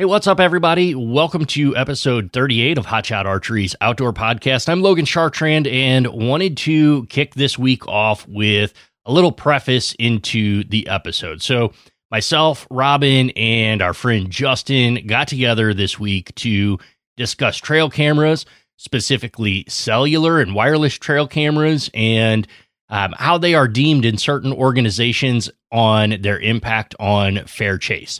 Hey, 0.00 0.06
what's 0.06 0.26
up, 0.26 0.40
everybody? 0.40 0.94
Welcome 0.94 1.44
to 1.44 1.76
episode 1.76 2.32
38 2.32 2.78
of 2.78 2.86
Hotshot 2.86 3.26
Archery's 3.26 3.76
Outdoor 3.82 4.14
Podcast. 4.14 4.66
I'm 4.70 4.80
Logan 4.80 5.04
Chartrand 5.04 5.70
and 5.70 6.06
wanted 6.06 6.56
to 6.56 7.04
kick 7.08 7.34
this 7.34 7.58
week 7.58 7.86
off 7.86 8.26
with 8.26 8.72
a 9.04 9.12
little 9.12 9.30
preface 9.30 9.92
into 9.98 10.64
the 10.64 10.88
episode. 10.88 11.42
So, 11.42 11.74
myself, 12.10 12.66
Robin, 12.70 13.28
and 13.36 13.82
our 13.82 13.92
friend 13.92 14.30
Justin 14.30 15.06
got 15.06 15.28
together 15.28 15.74
this 15.74 16.00
week 16.00 16.34
to 16.36 16.78
discuss 17.18 17.58
trail 17.58 17.90
cameras, 17.90 18.46
specifically 18.78 19.66
cellular 19.68 20.40
and 20.40 20.54
wireless 20.54 20.94
trail 20.94 21.28
cameras, 21.28 21.90
and 21.92 22.48
um, 22.88 23.12
how 23.18 23.36
they 23.36 23.52
are 23.52 23.68
deemed 23.68 24.06
in 24.06 24.16
certain 24.16 24.54
organizations 24.54 25.50
on 25.70 26.16
their 26.22 26.40
impact 26.40 26.94
on 26.98 27.44
fair 27.44 27.76
chase. 27.76 28.18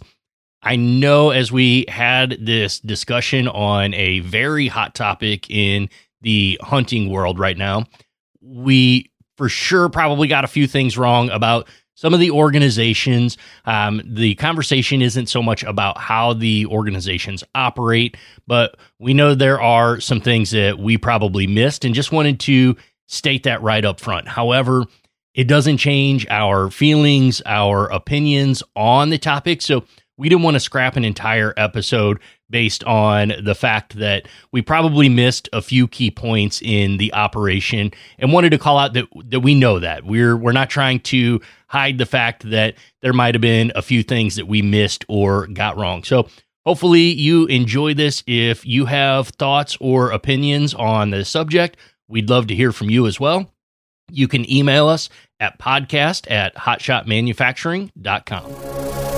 I 0.62 0.76
know 0.76 1.30
as 1.30 1.50
we 1.50 1.86
had 1.88 2.36
this 2.40 2.80
discussion 2.80 3.48
on 3.48 3.94
a 3.94 4.20
very 4.20 4.68
hot 4.68 4.94
topic 4.94 5.48
in 5.50 5.88
the 6.20 6.58
hunting 6.62 7.08
world 7.10 7.38
right 7.38 7.56
now, 7.56 7.84
we 8.42 9.10
for 9.36 9.48
sure 9.48 9.88
probably 9.88 10.28
got 10.28 10.44
a 10.44 10.48
few 10.48 10.66
things 10.66 10.98
wrong 10.98 11.30
about 11.30 11.66
some 11.94 12.14
of 12.14 12.20
the 12.20 12.30
organizations. 12.30 13.36
Um, 13.64 14.02
the 14.04 14.34
conversation 14.36 15.02
isn't 15.02 15.26
so 15.26 15.42
much 15.42 15.62
about 15.64 15.98
how 15.98 16.32
the 16.34 16.66
organizations 16.66 17.44
operate, 17.54 18.16
but 18.46 18.76
we 18.98 19.14
know 19.14 19.34
there 19.34 19.60
are 19.60 20.00
some 20.00 20.20
things 20.20 20.50
that 20.50 20.78
we 20.78 20.96
probably 20.98 21.46
missed 21.46 21.84
and 21.84 21.94
just 21.94 22.12
wanted 22.12 22.40
to 22.40 22.76
state 23.06 23.42
that 23.42 23.62
right 23.62 23.84
up 23.84 24.00
front. 24.00 24.28
However, 24.28 24.84
it 25.34 25.44
doesn't 25.44 25.78
change 25.78 26.26
our 26.28 26.70
feelings, 26.70 27.40
our 27.46 27.86
opinions 27.92 28.62
on 28.74 29.10
the 29.10 29.18
topic. 29.18 29.62
So 29.62 29.84
we 30.20 30.28
didn't 30.28 30.42
want 30.42 30.54
to 30.54 30.60
scrap 30.60 30.96
an 30.96 31.04
entire 31.04 31.54
episode 31.56 32.20
based 32.50 32.84
on 32.84 33.32
the 33.42 33.54
fact 33.54 33.96
that 33.96 34.28
we 34.52 34.60
probably 34.60 35.08
missed 35.08 35.48
a 35.52 35.62
few 35.62 35.88
key 35.88 36.10
points 36.10 36.60
in 36.62 36.98
the 36.98 37.12
operation 37.14 37.90
and 38.18 38.30
wanted 38.30 38.50
to 38.50 38.58
call 38.58 38.76
out 38.76 38.92
that 38.92 39.06
that 39.24 39.40
we 39.40 39.54
know 39.54 39.78
that. 39.78 40.04
We're 40.04 40.36
we're 40.36 40.52
not 40.52 40.68
trying 40.68 41.00
to 41.00 41.40
hide 41.68 41.96
the 41.96 42.04
fact 42.04 42.50
that 42.50 42.74
there 43.00 43.14
might 43.14 43.34
have 43.34 43.40
been 43.40 43.72
a 43.74 43.80
few 43.80 44.02
things 44.02 44.36
that 44.36 44.46
we 44.46 44.60
missed 44.60 45.06
or 45.08 45.46
got 45.46 45.78
wrong. 45.78 46.04
So 46.04 46.28
hopefully 46.66 47.00
you 47.00 47.46
enjoy 47.46 47.94
this. 47.94 48.22
If 48.26 48.66
you 48.66 48.84
have 48.84 49.28
thoughts 49.28 49.78
or 49.80 50.10
opinions 50.10 50.74
on 50.74 51.08
the 51.10 51.24
subject 51.24 51.78
we'd 52.10 52.28
love 52.28 52.48
to 52.48 52.54
hear 52.54 52.72
from 52.72 52.90
you 52.90 53.06
as 53.06 53.18
well. 53.18 53.50
You 54.10 54.28
can 54.28 54.50
email 54.50 54.88
us 54.88 55.08
at 55.38 55.58
podcast 55.58 56.30
at 56.30 56.54
hotshotmanufacturing.com 56.56 59.09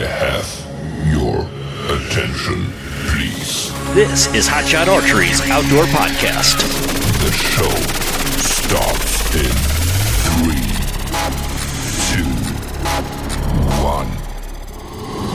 have 0.00 0.46
your 1.10 1.46
attention, 1.90 2.72
please? 3.08 3.72
This 3.94 4.26
is 4.34 4.48
Hotshot 4.48 4.88
Archery's 4.88 5.40
outdoor 5.50 5.84
podcast. 5.84 6.58
The 7.22 7.32
show 7.32 7.70
starts 8.38 9.34
in 9.34 9.52
three, 10.36 10.66
two, 12.12 12.28
one, 13.82 14.08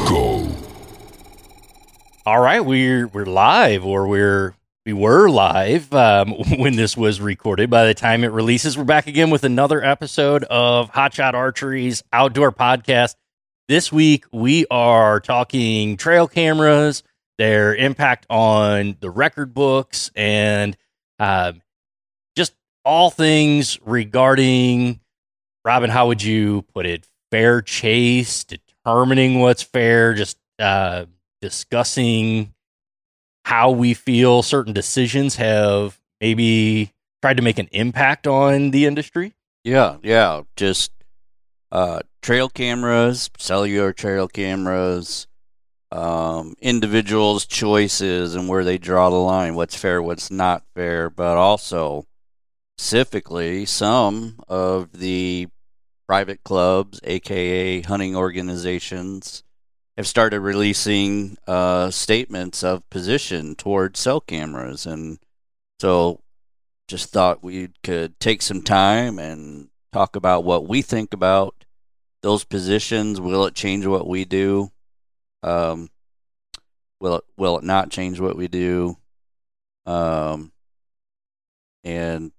go. 0.08 0.48
All 2.26 2.40
right, 2.42 2.64
we're 2.64 3.08
we're 3.08 3.26
live, 3.26 3.86
or 3.86 4.08
we're 4.08 4.56
we 4.86 4.94
were 4.94 5.30
live 5.30 5.94
um, 5.94 6.30
when 6.58 6.76
this 6.76 6.98
was 6.98 7.22
recorded. 7.22 7.70
By 7.70 7.86
the 7.86 7.94
time 7.94 8.24
it 8.24 8.32
releases, 8.32 8.78
we're 8.78 8.84
back 8.84 9.08
again 9.08 9.30
with 9.30 9.44
another 9.44 9.84
episode 9.84 10.44
of 10.46 10.92
Hotshot 10.92 11.34
Archery's 11.34 12.04
outdoor 12.12 12.52
podcast. 12.52 13.16
This 13.68 13.92
week, 13.92 14.26
we 14.32 14.66
are 14.70 15.20
talking 15.20 15.96
trail 15.96 16.28
cameras, 16.28 17.04
their 17.38 17.74
impact 17.74 18.26
on 18.30 18.98
the 19.00 19.10
record 19.10 19.54
books, 19.54 20.12
and 20.16 20.76
uh, 21.20 21.54
just 22.36 22.54
all 22.84 23.10
things 23.10 23.80
regarding 23.86 25.00
Robin. 25.64 25.90
How 25.90 26.08
would 26.08 26.22
you 26.22 26.64
put 26.74 26.86
it? 26.86 27.08
Fair 27.30 27.62
chase, 27.62 28.44
determining 28.44 29.40
what's 29.40 29.64
fair, 29.64 30.14
just 30.14 30.38
uh, 30.60 31.06
discussing 31.42 32.54
how 33.46 33.72
we 33.72 33.94
feel 33.94 34.44
certain 34.44 34.74
decisions 34.74 35.38
have 35.38 35.98
maybe 36.20 36.92
tried 37.22 37.38
to 37.38 37.44
make 37.44 37.58
an 37.58 37.70
impact 37.72 38.28
on 38.28 38.72
the 38.72 38.86
industry? 38.86 39.34
Yeah, 39.64 39.98
yeah. 40.04 40.42
Just 40.56 40.92
uh, 41.72 42.02
trail 42.22 42.50
cameras, 42.50 43.30
cellular 43.38 43.94
trail 43.94 44.28
cameras, 44.28 45.28
um, 45.92 46.56
individuals' 46.62 47.46
choices 47.46 48.36
and 48.36 48.48
where 48.48 48.64
they 48.64 48.78
draw 48.78 49.10
the 49.10 49.16
line, 49.16 49.56
what's 49.56 49.76
fair, 49.76 50.02
what's 50.02 50.32
not 50.32 50.64
fair, 50.74 51.10
but 51.10 51.38
also 51.38 52.06
specifically 52.78 53.66
some 53.66 54.40
of 54.48 54.92
the 54.94 55.48
private 56.08 56.44
clubs, 56.44 57.00
aka 57.04 57.82
hunting 57.82 58.16
organizations, 58.16 59.44
have 59.98 60.08
started 60.08 60.40
releasing 60.40 61.38
uh, 61.48 61.92
statements 61.92 62.64
of 62.64 62.90
position 62.90 63.56
towards 63.56 64.00
cell 64.00 64.22
cameras, 64.22 64.86
and 64.86 65.20
so 65.80 66.22
just 66.88 67.10
thought 67.10 67.44
we 67.44 67.70
could 67.84 68.20
take 68.20 68.42
some 68.42 68.62
time 68.62 69.20
and 69.20 69.70
talk 69.94 70.16
about 70.16 70.44
what 70.44 70.68
we 70.68 70.82
think 70.82 71.14
about 71.14 71.61
those 72.22 72.44
positions. 72.44 73.20
Will 73.20 73.46
it 73.46 73.56
change 73.56 73.86
what 73.86 74.08
we 74.08 74.26
do? 74.26 74.72
Um, 75.44 75.90
will 77.00 77.16
it 77.18 77.24
will 77.38 77.58
it 77.58 77.64
not 77.64 77.90
change 77.90 78.20
what 78.20 78.36
we 78.36 78.48
do? 78.48 78.98
Um, 79.86 80.52
and 81.84 82.32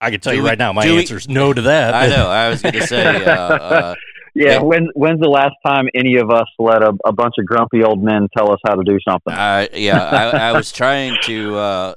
I 0.00 0.10
can 0.10 0.20
tell 0.20 0.34
you 0.34 0.42
we, 0.42 0.48
right 0.48 0.58
now, 0.58 0.72
my 0.72 0.84
answer 0.84 1.16
is 1.16 1.28
no 1.28 1.52
to 1.52 1.62
that. 1.62 1.94
I 1.94 2.08
know. 2.08 2.28
I 2.28 2.48
was 2.50 2.62
going 2.62 2.74
to 2.74 2.86
say. 2.86 3.24
Uh, 3.24 3.30
uh, 3.32 3.94
yeah, 4.34 4.60
when 4.60 4.88
when's 4.94 5.20
the 5.20 5.28
last 5.28 5.54
time 5.64 5.86
any 5.94 6.16
of 6.16 6.30
us 6.30 6.46
let 6.58 6.82
a, 6.82 6.92
a 7.06 7.12
bunch 7.12 7.34
of 7.38 7.46
grumpy 7.46 7.82
old 7.82 8.02
men 8.02 8.28
tell 8.36 8.52
us 8.52 8.58
how 8.66 8.74
to 8.74 8.82
do 8.84 8.98
something? 9.08 9.32
Uh, 9.32 9.66
yeah, 9.72 10.02
I, 10.02 10.48
I 10.48 10.52
was 10.52 10.72
trying 10.72 11.16
to. 11.22 11.56
Uh, 11.56 11.94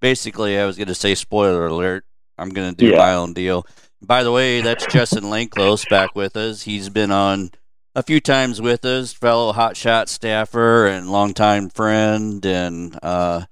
basically, 0.00 0.58
I 0.58 0.66
was 0.66 0.76
going 0.76 0.88
to 0.88 0.94
say 0.94 1.14
spoiler 1.14 1.66
alert. 1.66 2.04
I'm 2.36 2.50
going 2.50 2.74
to 2.74 2.76
do 2.76 2.92
yeah. 2.92 2.98
my 2.98 3.14
own 3.14 3.32
deal. 3.32 3.66
By 4.06 4.22
the 4.22 4.32
way, 4.32 4.60
that's 4.60 4.84
Justin 4.86 5.24
Lanclose 5.24 5.88
back 5.88 6.14
with 6.14 6.36
us. 6.36 6.62
He's 6.62 6.90
been 6.90 7.10
on 7.10 7.52
a 7.94 8.02
few 8.02 8.20
times 8.20 8.60
with 8.60 8.84
us, 8.84 9.14
fellow 9.14 9.52
hotshot 9.52 10.08
staffer 10.08 10.86
and 10.86 11.10
longtime 11.10 11.70
friend, 11.70 12.44
and 12.44 12.98
uh, 13.02 13.46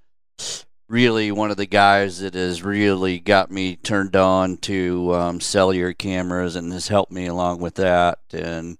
really 0.89 1.33
one 1.33 1.51
of 1.51 1.57
the 1.57 1.67
guys 1.67 2.19
that 2.21 2.35
has 2.35 2.63
really 2.63 3.19
got 3.19 3.51
me 3.51 3.77
turned 3.77 4.15
on 4.15 4.59
to 4.59 5.15
um, 5.15 5.41
cellular 5.41 5.95
cameras 5.95 6.55
and 6.55 6.71
has 6.73 6.89
helped 6.89 7.13
me 7.13 7.27
along 7.27 7.61
with 7.61 7.77
that 7.77 8.19
and 8.33 8.79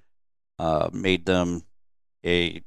uh, 0.59 0.91
made 0.93 1.25
them 1.25 1.63
a 2.23 2.61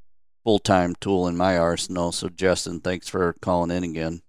full 0.44 0.58
time 0.60 0.96
tool 1.00 1.28
in 1.28 1.38
my 1.38 1.60
arsenal. 1.60 2.12
So, 2.12 2.28
Justin, 2.30 2.80
thanks 2.80 3.08
for 3.08 3.36
calling 3.40 3.70
in 3.70 3.84
again. 3.84 4.22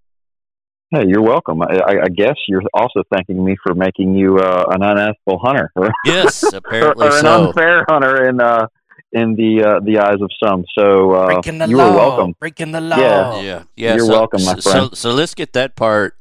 Hey, 0.97 1.09
you're 1.09 1.23
welcome. 1.23 1.61
I, 1.61 1.99
I, 2.05 2.09
guess 2.09 2.37
you're 2.49 2.63
also 2.73 3.03
thanking 3.13 3.45
me 3.45 3.55
for 3.63 3.75
making 3.75 4.15
you 4.15 4.39
uh, 4.39 4.65
an 4.71 4.83
unethical 4.83 5.39
hunter. 5.39 5.71
yes, 6.07 6.43
apparently 6.43 7.07
or, 7.07 7.13
or 7.13 7.19
an 7.19 7.27
unfair 7.27 7.85
hunter 7.87 8.27
in 8.27 8.41
uh, 8.41 8.67
in 9.13 9.35
the 9.35 9.63
uh, 9.63 9.81
the 9.85 9.99
eyes 9.99 10.23
of 10.23 10.31
some. 10.43 10.65
So 10.75 11.13
uh, 11.13 11.43
you 11.45 11.77
law. 11.77 11.91
are 11.91 11.97
welcome. 11.97 12.35
Breaking 12.41 12.73
the 12.73 12.81
law. 12.81 12.97
Yeah, 12.97 13.41
yeah, 13.43 13.63
yeah. 13.77 13.95
You're 13.97 14.07
so, 14.07 14.13
welcome, 14.13 14.43
my 14.43 14.53
friend. 14.55 14.63
So, 14.63 14.91
so 14.95 15.13
let's 15.13 15.35
get 15.35 15.53
that 15.53 15.77
part 15.77 16.17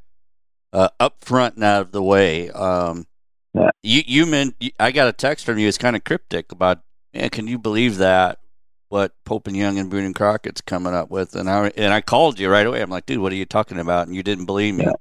uh, 0.74 0.90
up 1.00 1.24
front 1.24 1.56
and 1.56 1.64
out 1.64 1.82
of 1.82 1.92
the 1.94 2.04
way. 2.04 2.50
Um, 2.50 3.08
yeah. 3.54 3.70
You 3.82 4.02
you 4.06 4.26
meant 4.26 4.62
I 4.78 4.92
got 4.92 5.08
a 5.08 5.14
text 5.14 5.46
from 5.46 5.58
you. 5.58 5.70
It's 5.70 5.78
kind 5.78 5.96
of 5.96 6.04
cryptic 6.04 6.52
about. 6.52 6.80
Man, 7.14 7.30
can 7.30 7.48
you 7.48 7.58
believe 7.58 7.96
that? 7.98 8.40
What 8.90 9.14
Pope 9.26 9.48
and 9.48 9.56
Young 9.58 9.80
and 9.80 9.90
Boone 9.90 10.06
and 10.06 10.16
Crockett's 10.16 10.62
coming 10.62 10.94
up 10.94 11.10
with, 11.10 11.36
and 11.36 11.50
I 11.50 11.72
and 11.76 11.94
I 11.94 12.02
called 12.02 12.40
you 12.40 12.50
right 12.50 12.66
away. 12.66 12.82
I'm 12.82 12.90
like, 12.90 13.06
dude, 13.06 13.20
what 13.20 13.32
are 13.32 13.36
you 13.36 13.46
talking 13.46 13.80
about? 13.80 14.08
And 14.08 14.16
you 14.16 14.24
didn't 14.24 14.46
believe 14.46 14.76
me. 14.76 14.86
Yeah. 14.86 14.94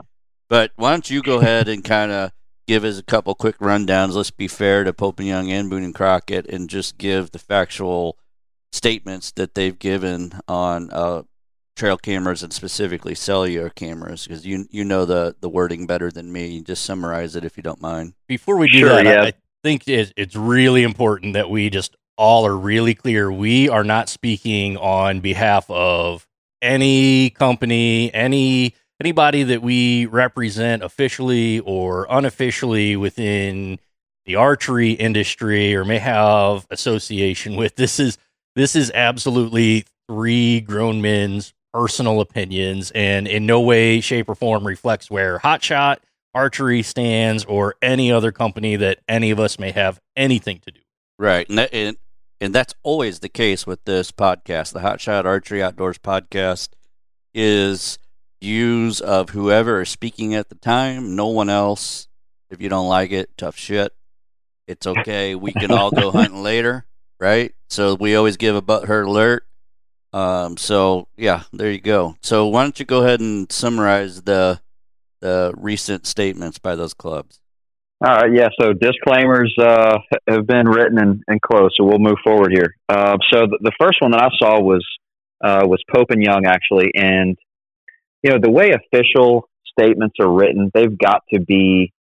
But 0.49 0.73
why 0.77 0.91
don't 0.91 1.09
you 1.09 1.23
go 1.23 1.41
ahead 1.41 1.69
and 1.69 1.85
kind 1.85 2.11
of 2.11 2.33
give 2.67 2.85
us 2.85 2.99
a 2.99 3.03
couple 3.03 3.35
quick 3.35 3.59
rundowns. 3.59 4.15
Let's 4.15 4.31
be 4.31 4.49
fair 4.49 4.85
to 4.85 4.93
Pope 4.93 5.19
and 5.19 5.29
Young 5.29 5.51
and 5.51 5.69
Boone 5.69 5.85
and 5.85 5.95
Crockett, 5.95 6.47
and 6.47 6.69
just 6.69 6.99
give 6.99 7.31
the 7.31 7.39
factual 7.39 8.19
statements 8.73 9.31
that 9.33 9.55
they've 9.55 9.79
given 9.79 10.33
on 10.49 10.91
uh, 10.91 11.23
trail 11.77 11.97
cameras 11.97 12.43
and 12.43 12.53
specifically 12.53 13.15
cellular 13.15 13.69
cameras 13.69 14.27
because 14.27 14.47
you 14.47 14.67
you 14.71 14.85
know 14.85 15.05
the 15.05 15.37
the 15.41 15.49
wording 15.49 15.87
better 15.87 16.11
than 16.11 16.33
me. 16.33 16.61
Just 16.61 16.85
summarize 16.85 17.37
it 17.37 17.45
if 17.45 17.57
you 17.57 17.63
don't 17.63 17.81
mind. 17.81 18.15
Before 18.29 18.57
we 18.57 18.69
do 18.69 18.81
sure, 18.81 18.89
that, 18.91 19.05
yeah. 19.05 19.23
I, 19.23 19.27
I 19.27 19.33
think 19.63 19.89
it, 19.89 20.13
it's 20.17 20.37
really 20.37 20.83
important 20.83 21.35
that 21.35 21.51
we 21.51 21.71
just 21.71 21.97
all 22.17 22.47
are 22.47 22.57
really 22.57 22.95
clear. 22.95 23.31
We 23.31 23.69
are 23.69 23.85
not 23.85 24.09
speaking 24.09 24.77
on 24.77 25.21
behalf 25.21 25.71
of 25.71 26.27
any 26.63 27.31
company, 27.31 28.13
any 28.15 28.75
anybody 29.01 29.43
that 29.43 29.63
we 29.63 30.07
represent 30.07 30.83
officially 30.83 31.61
or 31.61 32.07
unofficially 32.09 32.97
within 32.97 33.79
the 34.27 34.37
archery 34.37 34.93
industry 34.93 35.75
or 35.75 35.85
may 35.85 35.99
have 35.99 36.67
association 36.71 37.57
with. 37.57 37.77
This 37.77 37.99
is 37.99 38.19
this 38.55 38.77
is 38.77 38.91
absolutely 38.95 39.85
three 40.09 40.61
grown 40.61 41.03
men's 41.03 41.53
personal 41.73 42.21
opinions 42.21 42.93
and 42.93 43.27
in 43.27 43.47
no 43.47 43.61
way 43.61 44.01
shape 44.01 44.29
or 44.29 44.35
form 44.35 44.67
reflects 44.67 45.11
where 45.11 45.41
hotshot 45.41 45.97
archery 46.35 46.83
stands 46.83 47.45
or 47.45 47.75
any 47.83 48.13
other 48.13 48.33
company 48.33 48.77
that 48.77 49.01
any 49.09 49.31
of 49.31 49.41
us 49.41 49.59
may 49.59 49.73
have 49.73 50.01
anything 50.17 50.61
to 50.61 50.71
do. 50.71 50.81
Right, 51.19 51.49
and 51.49 51.59
that, 51.59 51.73
and, 51.73 51.97
and 52.41 52.55
that's 52.55 52.75
always 52.83 53.21
the 53.21 53.29
case 53.29 53.67
with 53.67 53.85
this 53.85 54.11
podcast. 54.11 54.73
The 54.73 54.81
Hot 54.81 55.01
Shot 55.01 55.27
Archery 55.27 55.63
Outdoors 55.63 55.99
podcast 55.99 56.71
is 57.33 57.99
views 58.43 59.01
of 59.01 59.31
whoever 59.31 59.83
is 59.83 59.89
speaking 59.89 60.35
at 60.35 60.49
the 60.49 60.55
time. 60.55 61.17
No 61.17 61.29
one 61.29 61.49
else. 61.49 62.09
If 62.51 62.61
you 62.61 62.69
don't 62.69 62.89
like 62.89 63.11
it, 63.11 63.37
tough 63.37 63.57
shit. 63.57 63.93
It's 64.67 64.87
okay. 64.87 65.35
We 65.35 65.53
can 65.53 65.71
all 65.71 65.91
go 65.91 66.11
hunting 66.13 66.43
later, 66.43 66.85
right? 67.19 67.55
So 67.69 67.95
we 67.95 68.17
always 68.17 68.37
give 68.37 68.55
a 68.57 68.63
butthurt 68.63 69.07
alert. 69.07 69.47
Um, 70.13 70.57
so 70.57 71.09
yeah, 71.17 71.43
there 71.53 71.73
you 71.73 71.81
go. 71.81 72.17
So 72.23 72.47
why 72.47 72.63
don't 72.63 72.79
you 72.79 72.87
go 72.87 73.03
ahead 73.03 73.21
and 73.21 73.51
summarize 73.51 74.23
the 74.23 74.61
the 75.21 75.53
recent 75.57 76.07
statements 76.07 76.59
by 76.59 76.77
those 76.77 76.95
clubs? 76.95 77.41
All 78.03 78.13
right, 78.13 78.33
yeah. 78.35 78.49
So 78.61 78.73
disclaimers 78.73 79.55
uh, 79.59 79.99
have 80.29 80.47
been 80.47 80.69
written 80.69 80.99
and, 80.99 81.23
and 81.27 81.41
closed, 81.41 81.75
so 81.77 81.85
we'll 81.85 81.99
move 81.99 82.19
forward 82.25 82.53
here. 82.53 82.75
Uh, 82.89 83.17
so 83.31 83.47
the, 83.47 83.59
the, 83.63 83.73
first 83.81 83.99
one 84.01 84.11
that 84.11 84.23
I 84.23 84.29
saw 84.39 84.61
was 84.61 84.85
uh, 85.43 85.63
was 85.65 85.81
Pope 85.95 86.11
and 86.11 86.23
Young 86.23 86.45
actually, 86.47 86.91
and 86.95 87.39
you 88.23 88.31
know 88.31 88.39
the 88.43 88.51
way 88.51 88.73
official 88.73 89.49
statements 89.79 90.17
are 90.21 90.31
written, 90.31 90.71
they've 90.75 90.99
got 90.99 91.23
to 91.33 91.41
be 91.41 91.93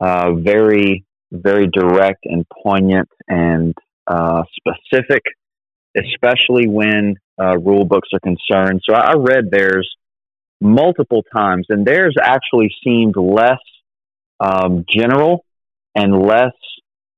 uh, 0.00 0.32
very 0.32 1.04
very 1.30 1.66
direct 1.66 2.24
and 2.24 2.44
poignant 2.62 3.08
and 3.28 3.74
uh, 4.06 4.42
specific, 4.56 5.22
especially 5.96 6.68
when 6.68 7.16
uh, 7.40 7.56
rule 7.58 7.84
books 7.84 8.08
are 8.12 8.20
concerned. 8.20 8.82
So 8.88 8.94
I 8.94 9.14
read 9.14 9.50
theirs 9.50 9.88
multiple 10.60 11.24
times, 11.34 11.66
and 11.68 11.86
theirs 11.86 12.16
actually 12.22 12.70
seemed 12.84 13.16
less 13.16 13.60
um, 14.42 14.84
general 14.88 15.44
and 15.94 16.26
less 16.26 16.52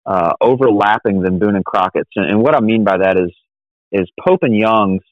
uh, 0.06 0.32
overlapping 0.40 1.22
than 1.22 1.38
Boone 1.38 1.56
and 1.56 1.64
Crockett's. 1.64 2.10
And, 2.16 2.30
and, 2.30 2.42
what 2.42 2.54
I 2.54 2.60
mean 2.60 2.84
by 2.84 2.98
that 2.98 3.16
is 3.16 3.32
is 3.90 4.08
Pope 4.26 4.40
and 4.42 4.54
Young's 4.54 5.02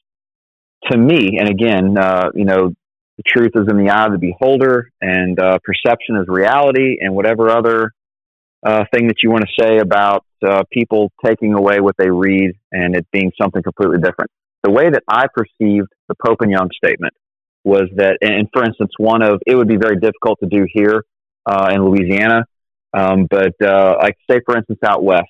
to 0.91 0.97
me, 0.97 1.37
and 1.39 1.49
again, 1.49 1.97
uh, 1.97 2.29
you 2.35 2.45
know, 2.45 2.73
the 3.17 3.23
truth 3.25 3.51
is 3.55 3.67
in 3.69 3.77
the 3.77 3.89
eye 3.89 4.05
of 4.05 4.11
the 4.11 4.17
beholder, 4.17 4.89
and 5.01 5.39
uh, 5.39 5.57
perception 5.63 6.17
is 6.17 6.25
reality, 6.27 6.97
and 6.99 7.15
whatever 7.15 7.49
other 7.49 7.91
uh, 8.65 8.83
thing 8.93 9.07
that 9.07 9.15
you 9.23 9.31
want 9.31 9.45
to 9.45 9.63
say 9.63 9.77
about 9.77 10.25
uh, 10.45 10.63
people 10.71 11.11
taking 11.25 11.53
away 11.53 11.79
what 11.79 11.95
they 11.97 12.09
read 12.09 12.51
and 12.71 12.95
it 12.95 13.07
being 13.13 13.31
something 13.41 13.63
completely 13.63 13.97
different. 13.97 14.29
The 14.63 14.71
way 14.71 14.89
that 14.89 15.03
I 15.07 15.25
perceived 15.33 15.87
the 16.09 16.15
Pope 16.25 16.41
and 16.41 16.51
Young 16.51 16.69
statement 16.75 17.13
was 17.63 17.83
that, 17.95 18.17
and 18.21 18.47
for 18.51 18.63
instance, 18.63 18.91
one 18.97 19.21
of 19.21 19.39
it 19.47 19.55
would 19.55 19.69
be 19.69 19.77
very 19.77 19.97
difficult 19.97 20.39
to 20.41 20.49
do 20.49 20.65
here 20.71 21.03
uh, 21.45 21.69
in 21.71 21.83
Louisiana. 21.83 22.45
Um, 22.93 23.27
but 23.29 23.53
uh, 23.63 23.95
like 23.99 24.15
say, 24.29 24.39
for 24.45 24.57
instance, 24.57 24.79
out 24.85 25.03
west, 25.03 25.27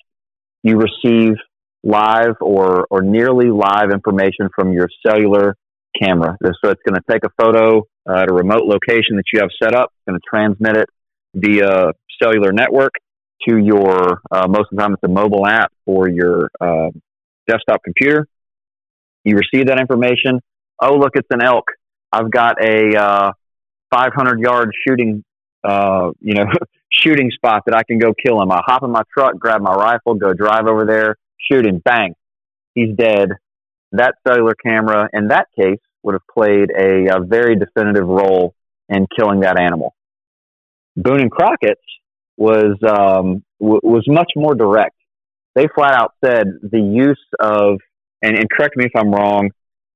you 0.63 0.77
receive 0.77 1.35
live 1.83 2.35
or 2.41 2.87
or 2.89 3.01
nearly 3.01 3.49
live 3.49 3.91
information 3.91 4.49
from 4.55 4.71
your 4.73 4.87
cellular 5.05 5.55
camera. 6.01 6.37
So 6.43 6.71
it's 6.71 6.81
going 6.87 6.95
to 6.95 7.03
take 7.09 7.23
a 7.23 7.29
photo 7.41 7.81
uh, 8.09 8.21
at 8.21 8.29
a 8.29 8.33
remote 8.33 8.63
location 8.65 9.17
that 9.17 9.23
you 9.31 9.39
have 9.41 9.49
set 9.61 9.75
up. 9.75 9.93
Going 10.07 10.19
to 10.19 10.25
transmit 10.29 10.77
it 10.77 10.89
via 11.33 11.91
cellular 12.21 12.51
network 12.51 12.93
to 13.47 13.57
your. 13.57 14.21
Uh, 14.31 14.47
most 14.47 14.67
of 14.71 14.77
the 14.77 14.77
time, 14.77 14.93
it's 14.93 15.03
a 15.03 15.07
mobile 15.07 15.45
app 15.45 15.71
or 15.85 16.09
your 16.09 16.49
uh, 16.59 16.89
desktop 17.47 17.83
computer. 17.83 18.27
You 19.23 19.37
receive 19.37 19.67
that 19.67 19.79
information. 19.79 20.39
Oh, 20.81 20.95
look, 20.95 21.11
it's 21.15 21.27
an 21.31 21.41
elk. 21.41 21.65
I've 22.11 22.29
got 22.29 22.55
a 22.61 22.95
uh, 22.95 23.31
500 23.91 24.39
yard 24.39 24.71
shooting 24.85 25.23
uh, 25.63 26.11
you 26.19 26.33
know, 26.33 26.45
shooting 26.89 27.31
spot 27.31 27.63
that 27.65 27.75
I 27.75 27.83
can 27.83 27.99
go 27.99 28.13
kill 28.13 28.41
him. 28.41 28.51
I 28.51 28.61
hop 28.65 28.83
in 28.83 28.91
my 28.91 29.03
truck, 29.13 29.37
grab 29.37 29.61
my 29.61 29.73
rifle, 29.73 30.15
go 30.15 30.33
drive 30.33 30.67
over 30.67 30.85
there, 30.85 31.17
shoot 31.39 31.65
him, 31.65 31.81
bang, 31.83 32.15
he's 32.75 32.95
dead. 32.95 33.29
That 33.91 34.15
cellular 34.27 34.55
camera, 34.55 35.07
in 35.13 35.27
that 35.27 35.47
case, 35.57 35.79
would 36.01 36.13
have 36.13 36.27
played 36.33 36.69
a, 36.71 37.15
a 37.15 37.19
very 37.21 37.55
definitive 37.55 38.07
role 38.07 38.55
in 38.89 39.07
killing 39.17 39.41
that 39.41 39.59
animal. 39.59 39.95
Boone 40.95 41.21
and 41.21 41.31
Crockett's 41.31 41.81
was 42.37 42.77
um, 42.87 43.43
w- 43.59 43.81
was 43.83 44.03
much 44.07 44.31
more 44.35 44.55
direct. 44.55 44.95
They 45.55 45.67
flat 45.73 45.93
out 45.93 46.13
said 46.23 46.47
the 46.63 46.79
use 46.79 47.23
of 47.39 47.79
and, 48.21 48.37
and 48.37 48.49
correct 48.49 48.75
me 48.77 48.85
if 48.85 48.91
I'm 48.95 49.11
wrong, 49.11 49.51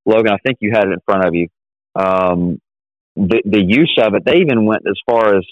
Logan. 0.05 0.31
I 0.31 0.37
think 0.45 0.57
you 0.61 0.71
had 0.73 0.87
it 0.87 0.93
in 0.93 0.99
front 1.05 1.25
of 1.25 1.33
you. 1.33 1.47
Um, 1.95 2.59
the, 3.17 3.41
the 3.45 3.61
use 3.61 3.97
of 3.99 4.13
it, 4.13 4.23
they 4.25 4.37
even 4.37 4.65
went 4.65 4.83
as 4.87 4.99
far 5.09 5.35
as, 5.35 5.43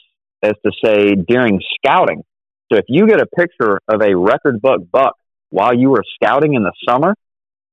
as 0.43 0.53
to 0.63 0.71
say 0.83 1.15
during 1.15 1.59
scouting. 1.75 2.23
So 2.71 2.77
if 2.77 2.85
you 2.87 3.07
get 3.07 3.19
a 3.19 3.25
picture 3.25 3.79
of 3.87 4.01
a 4.01 4.15
record 4.15 4.61
buck 4.61 4.81
buck 4.91 5.15
while 5.49 5.73
you 5.75 5.89
were 5.89 6.03
scouting 6.15 6.53
in 6.53 6.63
the 6.63 6.73
summer 6.87 7.15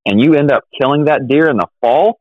and 0.06 0.20
you 0.20 0.34
end 0.34 0.50
up 0.50 0.64
killing 0.80 1.04
that 1.04 1.28
deer 1.28 1.48
in 1.50 1.56
the 1.56 1.66
fall, 1.80 2.18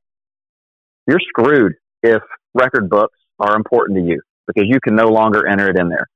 you're 1.08 1.20
screwed 1.20 1.74
if 2.04 2.22
record 2.54 2.90
books 2.90 3.18
are 3.40 3.56
important 3.56 3.98
to 4.00 4.04
you 4.04 4.22
because 4.48 4.66
you 4.68 4.80
can 4.82 4.96
no 4.96 5.08
longer 5.08 5.48
enter 5.48 5.70
it 5.70 5.78
in 5.78 5.90
there. 5.90 6.08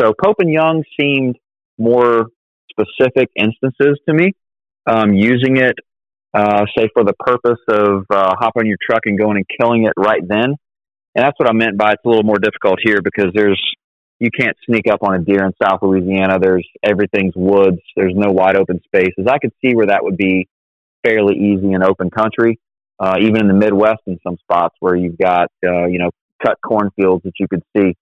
So 0.00 0.12
Pope 0.22 0.36
and 0.38 0.50
Young 0.50 0.84
seemed 0.98 1.36
more 1.78 2.26
specific 2.70 3.28
instances 3.36 3.98
to 4.08 4.14
me, 4.14 4.32
um, 4.86 5.12
using 5.14 5.56
it, 5.56 5.74
uh, 6.32 6.64
say, 6.76 6.88
for 6.94 7.04
the 7.04 7.12
purpose 7.18 7.60
of 7.68 8.06
uh, 8.10 8.34
hopping 8.38 8.66
your 8.66 8.78
truck 8.88 9.02
and 9.04 9.18
going 9.18 9.36
and 9.36 9.46
killing 9.58 9.84
it 9.84 9.92
right 9.96 10.22
then 10.26 10.56
and 11.14 11.24
that's 11.24 11.38
what 11.38 11.48
I 11.48 11.52
meant 11.52 11.76
by 11.76 11.92
it's 11.92 12.02
a 12.04 12.08
little 12.08 12.24
more 12.24 12.38
difficult 12.38 12.78
here 12.82 13.00
because 13.02 13.32
there's 13.34 13.60
you 14.18 14.30
can't 14.30 14.56
sneak 14.66 14.86
up 14.90 15.02
on 15.02 15.14
a 15.14 15.18
deer 15.18 15.44
in 15.44 15.52
South 15.60 15.80
Louisiana. 15.82 16.38
There's 16.38 16.66
everything's 16.82 17.34
woods. 17.34 17.80
There's 17.96 18.14
no 18.14 18.30
wide 18.30 18.56
open 18.56 18.80
spaces. 18.84 19.26
I 19.28 19.38
could 19.38 19.52
see 19.60 19.74
where 19.74 19.86
that 19.86 20.04
would 20.04 20.16
be 20.16 20.48
fairly 21.04 21.36
easy 21.36 21.72
in 21.72 21.82
open 21.82 22.08
country, 22.08 22.60
uh, 23.00 23.16
even 23.20 23.40
in 23.40 23.48
the 23.48 23.54
Midwest 23.54 24.02
in 24.06 24.20
some 24.22 24.36
spots 24.38 24.76
where 24.80 24.94
you've 24.94 25.18
got 25.18 25.50
uh, 25.66 25.86
you 25.86 25.98
know 25.98 26.10
cut 26.44 26.58
cornfields 26.64 27.24
that 27.24 27.32
you 27.38 27.48
could 27.48 27.62
see. 27.76 27.96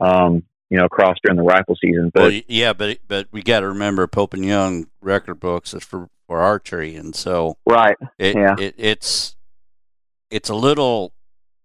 Um, 0.00 0.44
you 0.70 0.78
know, 0.78 0.84
across 0.84 1.16
during 1.24 1.36
the 1.36 1.42
rifle 1.42 1.76
season, 1.82 2.12
but 2.14 2.22
well, 2.22 2.40
yeah, 2.46 2.72
but 2.72 2.98
but 3.08 3.26
we 3.32 3.42
got 3.42 3.60
to 3.60 3.68
remember 3.68 4.06
Pope 4.06 4.34
and 4.34 4.44
Young 4.44 4.86
record 5.00 5.40
books 5.40 5.74
is 5.74 5.84
for 5.84 6.08
for 6.28 6.38
archery, 6.38 6.94
and 6.94 7.14
so 7.14 7.56
right, 7.66 7.96
it, 8.18 8.36
yeah, 8.36 8.54
it, 8.56 8.74
it's 8.78 9.34
it's 10.30 10.48
a 10.48 10.54
little 10.54 11.12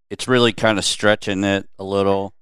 it's 0.10 0.28
really 0.28 0.54
kind 0.54 0.78
of 0.78 0.86
stretching 0.86 1.44
it 1.44 1.68
a 1.80 1.84
little 1.84 2.34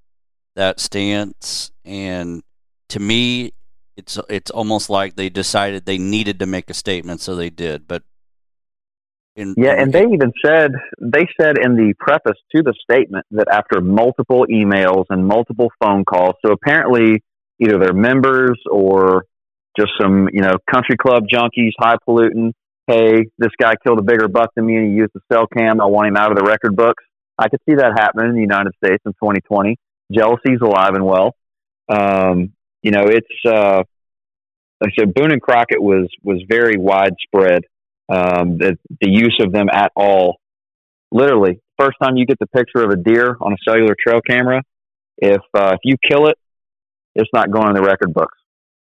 that 0.55 0.79
stance 0.79 1.71
and 1.85 2.43
to 2.89 2.99
me 2.99 3.53
it's 3.97 4.19
it's 4.29 4.51
almost 4.51 4.89
like 4.89 5.15
they 5.15 5.29
decided 5.29 5.85
they 5.85 5.97
needed 5.97 6.39
to 6.39 6.45
make 6.45 6.69
a 6.69 6.73
statement 6.73 7.21
so 7.21 7.35
they 7.35 7.49
did 7.49 7.87
but 7.87 8.03
in, 9.35 9.55
yeah 9.57 9.73
and 9.73 9.91
they 9.91 10.03
even 10.03 10.31
said 10.45 10.71
they 11.01 11.27
said 11.39 11.57
in 11.57 11.75
the 11.75 11.93
preface 11.99 12.37
to 12.55 12.61
the 12.61 12.73
statement 12.89 13.25
that 13.31 13.47
after 13.51 13.81
multiple 13.81 14.45
emails 14.51 15.05
and 15.09 15.25
multiple 15.25 15.71
phone 15.81 16.05
calls 16.05 16.35
so 16.45 16.51
apparently 16.51 17.23
either 17.59 17.79
they're 17.79 17.93
members 17.93 18.59
or 18.69 19.25
just 19.77 19.91
some 19.99 20.29
you 20.31 20.41
know 20.41 20.53
country 20.71 20.95
club 20.97 21.23
junkies 21.33 21.71
high 21.79 21.95
highfalutin 22.07 22.53
hey 22.85 23.25
this 23.39 23.49
guy 23.59 23.73
killed 23.83 23.97
a 23.97 24.03
bigger 24.03 24.27
buck 24.27 24.51
than 24.55 24.67
me 24.67 24.75
and 24.75 24.91
he 24.91 24.97
used 24.97 25.11
the 25.15 25.21
cell 25.31 25.47
cam 25.47 25.81
i 25.81 25.85
want 25.85 26.07
him 26.07 26.15
out 26.15 26.31
of 26.31 26.37
the 26.37 26.43
record 26.43 26.75
books 26.75 27.03
I 27.37 27.49
could 27.49 27.59
see 27.67 27.75
that 27.75 27.93
happening 27.97 28.29
in 28.29 28.35
the 28.35 28.41
United 28.41 28.73
States 28.83 29.01
in 29.05 29.13
2020. 29.13 29.77
Jealousy's 30.11 30.61
alive 30.61 30.93
and 30.93 31.05
well. 31.05 31.35
Um, 31.89 32.53
you 32.81 32.91
know, 32.91 33.05
it's 33.05 33.27
uh, 33.45 33.83
like 34.81 34.91
I 34.97 35.01
said, 35.01 35.13
Boone 35.13 35.31
and 35.31 35.41
Crockett 35.41 35.81
was 35.81 36.07
was 36.23 36.43
very 36.47 36.77
widespread. 36.77 37.63
Um, 38.09 38.57
the 38.57 38.77
the 39.01 39.09
use 39.09 39.39
of 39.41 39.51
them 39.51 39.67
at 39.71 39.91
all, 39.95 40.37
literally, 41.11 41.61
first 41.79 41.97
time 42.01 42.17
you 42.17 42.25
get 42.25 42.37
the 42.39 42.47
picture 42.47 42.83
of 42.83 42.91
a 42.91 42.97
deer 42.97 43.37
on 43.39 43.53
a 43.53 43.57
cellular 43.65 43.95
trail 43.99 44.19
camera, 44.27 44.61
if 45.17 45.41
uh, 45.53 45.71
if 45.73 45.79
you 45.83 45.95
kill 46.07 46.27
it, 46.27 46.37
it's 47.15 47.29
not 47.33 47.51
going 47.51 47.69
in 47.69 47.75
the 47.75 47.81
record 47.81 48.13
books. 48.13 48.37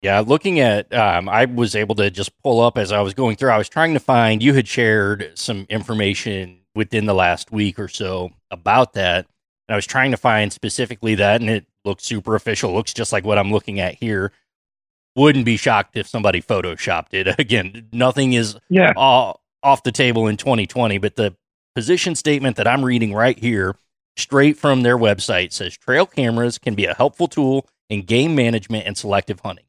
Yeah, 0.02 0.20
looking 0.20 0.60
at, 0.60 0.94
um, 0.94 1.28
I 1.28 1.46
was 1.46 1.76
able 1.76 1.96
to 1.96 2.12
just 2.12 2.32
pull 2.44 2.62
up 2.62 2.78
as 2.78 2.92
I 2.92 3.02
was 3.02 3.16
going 3.16 3.36
through. 3.36 3.50
I 3.50 3.58
was 3.58 3.68
trying 3.68 3.94
to 3.94 4.00
find. 4.00 4.44
You 4.44 4.54
had 4.54 4.68
shared 4.68 5.32
some 5.34 5.66
information 5.70 6.60
within 6.78 7.08
the 7.08 7.14
last 7.14 7.52
week 7.52 7.80
or 7.80 7.88
so 7.88 8.30
about 8.52 8.94
that. 8.94 9.26
And 9.68 9.74
I 9.74 9.76
was 9.76 9.88
trying 9.88 10.12
to 10.12 10.18
find 10.18 10.54
specifically 10.54 11.16
that, 11.16 11.42
and 11.42 11.50
it 11.50 11.66
looks 11.84 12.04
super 12.04 12.36
official. 12.36 12.74
Looks 12.74 12.94
just 12.94 13.12
like 13.12 13.26
what 13.26 13.40
I'm 13.40 13.52
looking 13.52 13.80
at 13.80 13.96
here. 13.96 14.32
Wouldn't 15.16 15.44
be 15.44 15.58
shocked 15.58 15.98
if 15.98 16.08
somebody 16.08 16.40
photoshopped 16.40 17.14
it. 17.14 17.40
Again, 17.40 17.90
nothing 17.92 18.34
is 18.34 18.56
yeah. 18.70 18.94
off 18.96 19.84
the 19.84 19.92
table 19.92 20.28
in 20.28 20.38
2020, 20.38 21.00
but 21.00 21.16
the 21.16 21.36
position 21.76 22.14
statement 22.14 22.56
that 22.58 22.68
I'm 22.68 22.86
reading 22.86 23.14
right 23.14 23.38
here 23.38 23.76
straight 24.16 24.58
from 24.58 24.84
their 24.84 24.98
website. 24.98 25.52
Says 25.52 25.76
trail 25.76 26.06
cameras 26.06 26.60
can 26.60 26.76
be 26.76 26.86
a 26.86 26.94
helpful 26.94 27.28
tool 27.28 27.68
in 27.90 28.04
game 28.04 28.36
management 28.36 28.86
and 28.86 28.96
selective 28.96 29.40
hunting. 29.40 29.66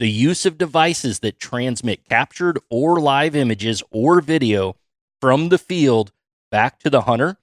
The 0.00 0.10
use 0.10 0.44
of 0.44 0.58
devices 0.58 1.20
that 1.20 1.38
transmit 1.38 2.04
captured 2.04 2.58
or 2.68 3.00
live 3.00 3.36
images 3.36 3.82
or 3.90 4.20
video 4.20 4.76
from 5.20 5.48
the 5.48 5.58
field 5.58 6.12
back 6.50 6.78
to 6.80 6.90
the 6.90 7.02
hunter 7.02 7.36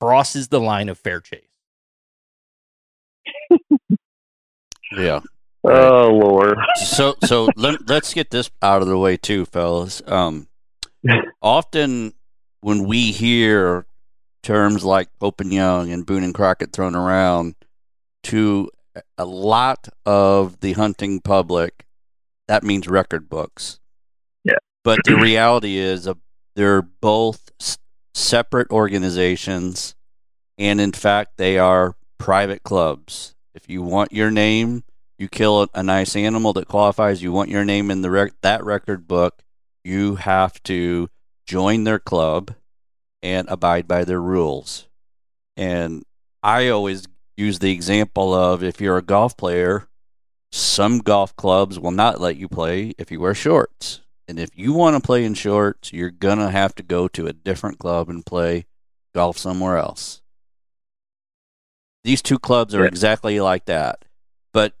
crosses 0.00 0.48
the 0.48 0.60
line 0.60 0.88
of 0.88 0.98
fair 0.98 1.20
chase. 1.20 1.40
Yeah. 4.94 5.20
Oh 5.64 6.10
Lord. 6.10 6.58
So 6.76 7.14
so 7.24 7.48
let, 7.56 7.88
let's 7.88 8.12
get 8.12 8.30
this 8.30 8.50
out 8.60 8.82
of 8.82 8.88
the 8.88 8.98
way 8.98 9.16
too, 9.16 9.46
fellas. 9.46 10.02
Um, 10.06 10.48
often 11.40 12.12
when 12.60 12.84
we 12.86 13.10
hear 13.12 13.86
terms 14.42 14.84
like 14.84 15.08
Pope 15.18 15.40
and 15.40 15.52
Young 15.52 15.90
and 15.90 16.04
Boone 16.04 16.24
and 16.24 16.34
Crockett 16.34 16.72
thrown 16.72 16.94
around 16.94 17.54
to 18.24 18.70
a 19.16 19.24
lot 19.24 19.88
of 20.04 20.60
the 20.60 20.74
hunting 20.74 21.20
public, 21.20 21.86
that 22.48 22.62
means 22.62 22.86
record 22.88 23.30
books. 23.30 23.80
Yeah. 24.44 24.58
But 24.84 24.98
the 25.04 25.16
reality 25.16 25.76
is, 25.78 26.06
uh, 26.06 26.14
they're 26.54 26.82
both 26.82 27.50
s- 27.60 27.78
separate 28.14 28.70
organizations, 28.70 29.94
and 30.58 30.80
in 30.80 30.92
fact, 30.92 31.36
they 31.36 31.58
are 31.58 31.96
private 32.18 32.62
clubs. 32.62 33.34
If 33.54 33.68
you 33.68 33.82
want 33.82 34.12
your 34.12 34.30
name, 34.30 34.84
you 35.18 35.28
kill 35.28 35.68
a, 35.74 35.82
nice 35.82 36.16
animal 36.16 36.52
that 36.54 36.68
qualifies. 36.68 37.22
You 37.22 37.32
want 37.32 37.50
your 37.50 37.64
name 37.64 37.90
in 37.90 38.02
the 38.02 38.10
rec- 38.10 38.40
that 38.42 38.64
record 38.64 39.06
book. 39.06 39.42
You 39.84 40.16
have 40.16 40.62
to 40.64 41.08
join 41.46 41.84
their 41.84 41.98
club 41.98 42.54
and 43.22 43.48
abide 43.48 43.86
by 43.86 44.04
their 44.04 44.20
rules. 44.20 44.88
And 45.56 46.04
I 46.42 46.68
always 46.68 47.06
use 47.36 47.58
the 47.58 47.70
example 47.70 48.34
of 48.34 48.62
if 48.62 48.80
you're 48.80 48.98
a 48.98 49.02
golf 49.02 49.36
player, 49.36 49.88
some 50.50 50.98
golf 50.98 51.34
clubs 51.36 51.78
will 51.78 51.92
not 51.92 52.20
let 52.20 52.36
you 52.36 52.48
play 52.48 52.94
if 52.98 53.10
you 53.10 53.20
wear 53.20 53.34
shorts. 53.34 54.00
And 54.32 54.40
if 54.40 54.48
you 54.56 54.72
want 54.72 54.96
to 54.96 55.06
play 55.06 55.26
in 55.26 55.34
shorts, 55.34 55.92
you're 55.92 56.10
going 56.10 56.38
to 56.38 56.48
have 56.48 56.74
to 56.76 56.82
go 56.82 57.06
to 57.06 57.26
a 57.26 57.34
different 57.34 57.78
club 57.78 58.08
and 58.08 58.24
play 58.24 58.64
golf 59.14 59.36
somewhere 59.36 59.76
else. 59.76 60.22
These 62.02 62.22
two 62.22 62.38
clubs 62.38 62.74
are 62.74 62.80
Yeah. 62.80 62.86
exactly 62.88 63.38
like 63.40 63.66
that. 63.66 64.06
But 64.54 64.72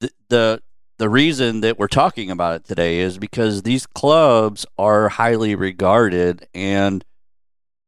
the, 0.00 0.10
the 0.28 0.62
the 0.96 1.08
reason 1.08 1.60
that 1.60 1.78
we're 1.78 1.86
talking 1.86 2.32
about 2.32 2.56
it 2.56 2.64
today 2.64 2.98
is 2.98 3.16
because 3.16 3.62
these 3.62 3.86
clubs 3.86 4.66
are 4.76 5.08
highly 5.08 5.54
regarded 5.54 6.48
and 6.52 7.04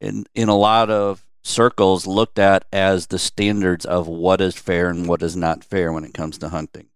in 0.00 0.24
in 0.36 0.48
a 0.48 0.56
lot 0.56 0.88
of 0.88 1.26
circles 1.42 2.06
looked 2.06 2.38
at 2.38 2.64
as 2.72 3.08
the 3.08 3.18
standards 3.18 3.84
of 3.84 4.06
what 4.06 4.40
is 4.40 4.54
fair 4.54 4.88
and 4.88 5.08
what 5.08 5.20
is 5.20 5.34
not 5.34 5.64
fair 5.64 5.92
when 5.92 6.04
it 6.04 6.14
comes 6.14 6.38
to 6.38 6.50
hunting. 6.50 6.86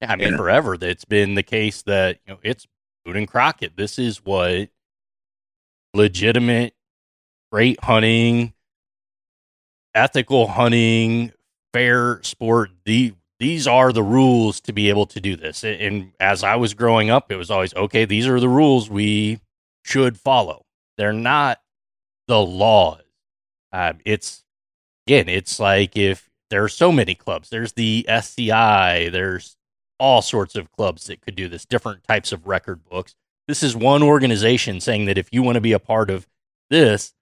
Yeah, 0.00 0.12
I 0.12 0.16
mean, 0.16 0.28
Yeah. 0.30 0.36
forever 0.36 0.76
that's 0.76 1.04
been 1.04 1.34
the 1.34 1.42
case 1.42 1.82
that 1.82 2.20
you 2.24 2.34
know 2.34 2.40
it's 2.44 2.64
Boone 3.04 3.16
and 3.16 3.28
Crockett. 3.28 3.76
This 3.76 3.98
is 3.98 4.24
what 4.24 4.68
legitimate, 5.94 6.74
great 7.50 7.82
hunting, 7.82 8.52
ethical 9.94 10.48
hunting, 10.48 11.32
fair 11.72 12.22
sport. 12.22 12.70
The 12.84 13.14
these 13.38 13.66
are 13.66 13.92
the 13.92 14.04
rules 14.04 14.60
to 14.60 14.72
be 14.72 14.88
able 14.88 15.06
to 15.06 15.20
do 15.20 15.34
this. 15.34 15.64
And- 15.64 16.12
as 16.20 16.44
I 16.44 16.54
was 16.54 16.74
growing 16.74 17.10
up, 17.10 17.32
it 17.32 17.36
was 17.36 17.50
always 17.50 17.74
okay. 17.74 18.04
These 18.04 18.28
are 18.28 18.38
the 18.38 18.48
rules 18.48 18.88
we 18.88 19.40
should 19.84 20.16
follow. 20.16 20.64
They're 20.96 21.12
not 21.12 21.60
the 22.28 22.40
laws. 22.40 23.02
Uh, 23.72 23.94
it's 24.04 24.44
again, 25.06 25.28
it's 25.28 25.58
like 25.58 25.96
if 25.96 26.30
there 26.50 26.62
are 26.62 26.68
so 26.68 26.92
many 26.92 27.14
clubs. 27.14 27.48
There's 27.48 27.72
the 27.72 28.04
SCI. 28.08 29.08
There's 29.08 29.56
all 29.98 30.22
sorts 30.22 30.54
of 30.54 30.72
clubs 30.72 31.06
that 31.06 31.20
could 31.20 31.36
do 31.36 31.48
this, 31.48 31.64
different 31.64 32.04
types 32.04 32.32
of 32.32 32.46
record 32.46 32.84
books. 32.84 33.14
This 33.48 33.62
is 33.62 33.76
one 33.76 34.02
organization 34.02 34.80
saying 34.80 35.06
that 35.06 35.18
if 35.18 35.28
you 35.32 35.42
want 35.42 35.56
to 35.56 35.60
be 35.60 35.72
a 35.72 35.78
part 35.78 36.10
of 36.10 36.26
this, 36.70 37.14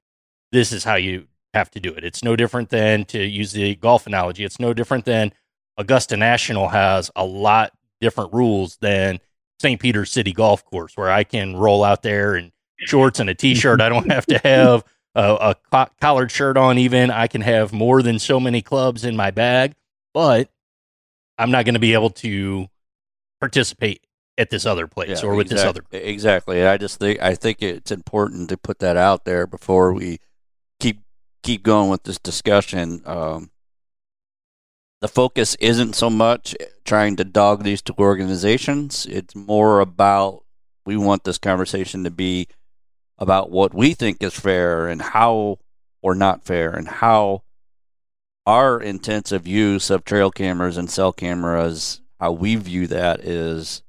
this 0.52 0.72
is 0.72 0.84
how 0.84 0.96
you 0.96 1.26
have 1.54 1.70
to 1.72 1.80
do 1.80 1.92
it. 1.92 2.04
It's 2.04 2.22
no 2.22 2.36
different 2.36 2.70
than, 2.70 3.04
to 3.06 3.22
use 3.22 3.52
the 3.52 3.74
golf 3.76 4.06
analogy, 4.06 4.44
it's 4.44 4.60
no 4.60 4.72
different 4.72 5.04
than 5.04 5.32
Augusta 5.76 6.16
National 6.16 6.68
has 6.68 7.10
a 7.16 7.24
lot 7.24 7.72
different 8.00 8.32
rules 8.32 8.76
than 8.76 9.18
St. 9.60 9.80
Peter's 9.80 10.10
City 10.10 10.32
Golf 10.32 10.64
Course, 10.64 10.96
where 10.96 11.10
I 11.10 11.24
can 11.24 11.56
roll 11.56 11.84
out 11.84 12.02
there 12.02 12.36
in 12.36 12.52
shorts 12.78 13.20
and 13.20 13.28
a 13.30 13.34
t 13.34 13.54
shirt. 13.54 13.80
I 13.80 13.88
don't 13.88 14.10
have 14.10 14.26
to 14.26 14.38
have 14.38 14.84
a, 15.14 15.54
a 15.72 15.90
collared 16.00 16.30
shirt 16.30 16.56
on, 16.56 16.78
even. 16.78 17.10
I 17.10 17.26
can 17.26 17.40
have 17.40 17.72
more 17.72 18.02
than 18.02 18.18
so 18.18 18.40
many 18.40 18.62
clubs 18.62 19.04
in 19.04 19.16
my 19.16 19.30
bag, 19.30 19.74
but 20.14 20.50
I'm 21.40 21.50
not 21.50 21.64
going 21.64 21.74
to 21.74 21.80
be 21.80 21.94
able 21.94 22.10
to 22.10 22.68
participate 23.40 24.02
at 24.36 24.50
this 24.50 24.66
other 24.66 24.86
place 24.86 25.22
or 25.22 25.34
with 25.34 25.48
this 25.48 25.62
other 25.62 25.80
exact- 25.90 26.06
Exactly. 26.06 26.66
I 26.66 26.76
just 26.76 26.98
think 26.98 27.20
I 27.20 27.34
think 27.34 27.62
it's 27.62 27.90
important 27.90 28.48
to 28.50 28.56
put 28.56 28.78
that 28.80 28.96
out 28.96 29.24
there 29.24 29.46
before 29.46 29.92
we 29.92 30.18
keep 30.78 31.00
keep 31.42 31.62
going 31.62 31.90
with 31.90 32.04
this 32.04 32.18
discussion. 32.18 33.02
Um, 33.06 33.50
the 35.00 35.08
focus 35.08 35.56
isn't 35.60 35.94
so 35.94 36.10
much 36.10 36.54
trying 36.84 37.16
to 37.16 37.24
dog 37.24 37.64
these 37.64 37.80
two 37.80 37.94
organizations. 37.98 39.06
It's 39.06 39.34
more 39.34 39.80
about 39.80 40.44
we 40.84 40.96
want 40.96 41.24
this 41.24 41.38
conversation 41.38 42.04
to 42.04 42.10
be 42.10 42.48
about 43.18 43.50
what 43.50 43.74
we 43.74 43.94
think 43.94 44.22
is 44.22 44.34
fair 44.34 44.88
and 44.88 45.00
how 45.00 45.58
or 46.02 46.14
not 46.14 46.44
fair 46.44 46.70
and 46.70 46.88
how 46.88 47.42
our 48.50 48.80
intensive 48.80 49.46
use 49.46 49.90
of 49.90 50.04
trail 50.04 50.28
cameras 50.32 50.76
and 50.76 50.90
cell 50.90 51.12
cameras, 51.12 52.00
how 52.18 52.32
we 52.32 52.56
view 52.56 52.88
that 52.88 53.20
is, 53.20 53.84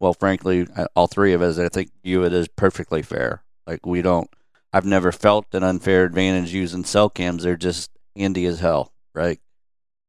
well, 0.00 0.12
frankly, 0.14 0.66
all 0.96 1.06
three 1.06 1.32
of 1.32 1.40
us, 1.42 1.58
I 1.58 1.68
think, 1.68 1.92
view 2.02 2.24
it 2.24 2.32
as 2.32 2.48
perfectly 2.48 3.02
fair. 3.02 3.44
Like, 3.68 3.86
we 3.86 4.02
don't, 4.02 4.28
I've 4.72 4.84
never 4.84 5.12
felt 5.12 5.54
an 5.54 5.62
unfair 5.62 6.04
advantage 6.04 6.52
using 6.52 6.82
cell 6.82 7.08
cams. 7.08 7.44
They're 7.44 7.56
just 7.56 7.92
handy 8.16 8.46
as 8.46 8.58
hell, 8.58 8.92
right? 9.14 9.38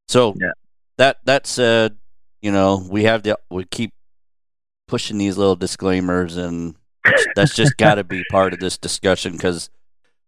So, 0.07 0.33
Yeah. 0.35 0.53
that, 0.97 1.19
that 1.25 1.45
said, 1.45 1.97
you 2.41 2.51
know, 2.51 2.83
we 2.89 3.03
have 3.03 3.21
the, 3.21 3.37
we 3.51 3.65
keep 3.65 3.93
pushing 4.87 5.19
these 5.19 5.37
little 5.37 5.55
disclaimers, 5.55 6.37
and 6.37 6.73
that's, 7.05 7.27
that's 7.35 7.55
just 7.55 7.77
got 7.77 7.95
to 7.95 8.03
be 8.03 8.23
part 8.31 8.53
of 8.53 8.59
this 8.59 8.79
discussion 8.79 9.33
because, 9.33 9.69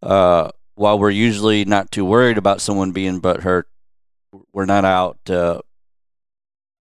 uh, 0.04 0.52
while 0.76 0.98
we're 1.00 1.10
usually 1.12 1.66
not 1.66 1.92
too 1.92 2.06
worried 2.06 2.38
about 2.38 2.62
someone 2.62 2.92
being 2.92 3.22
butthurt, 3.22 3.64
we're 4.52 4.66
not 4.66 4.86
out 4.86 5.18
to 5.26 5.62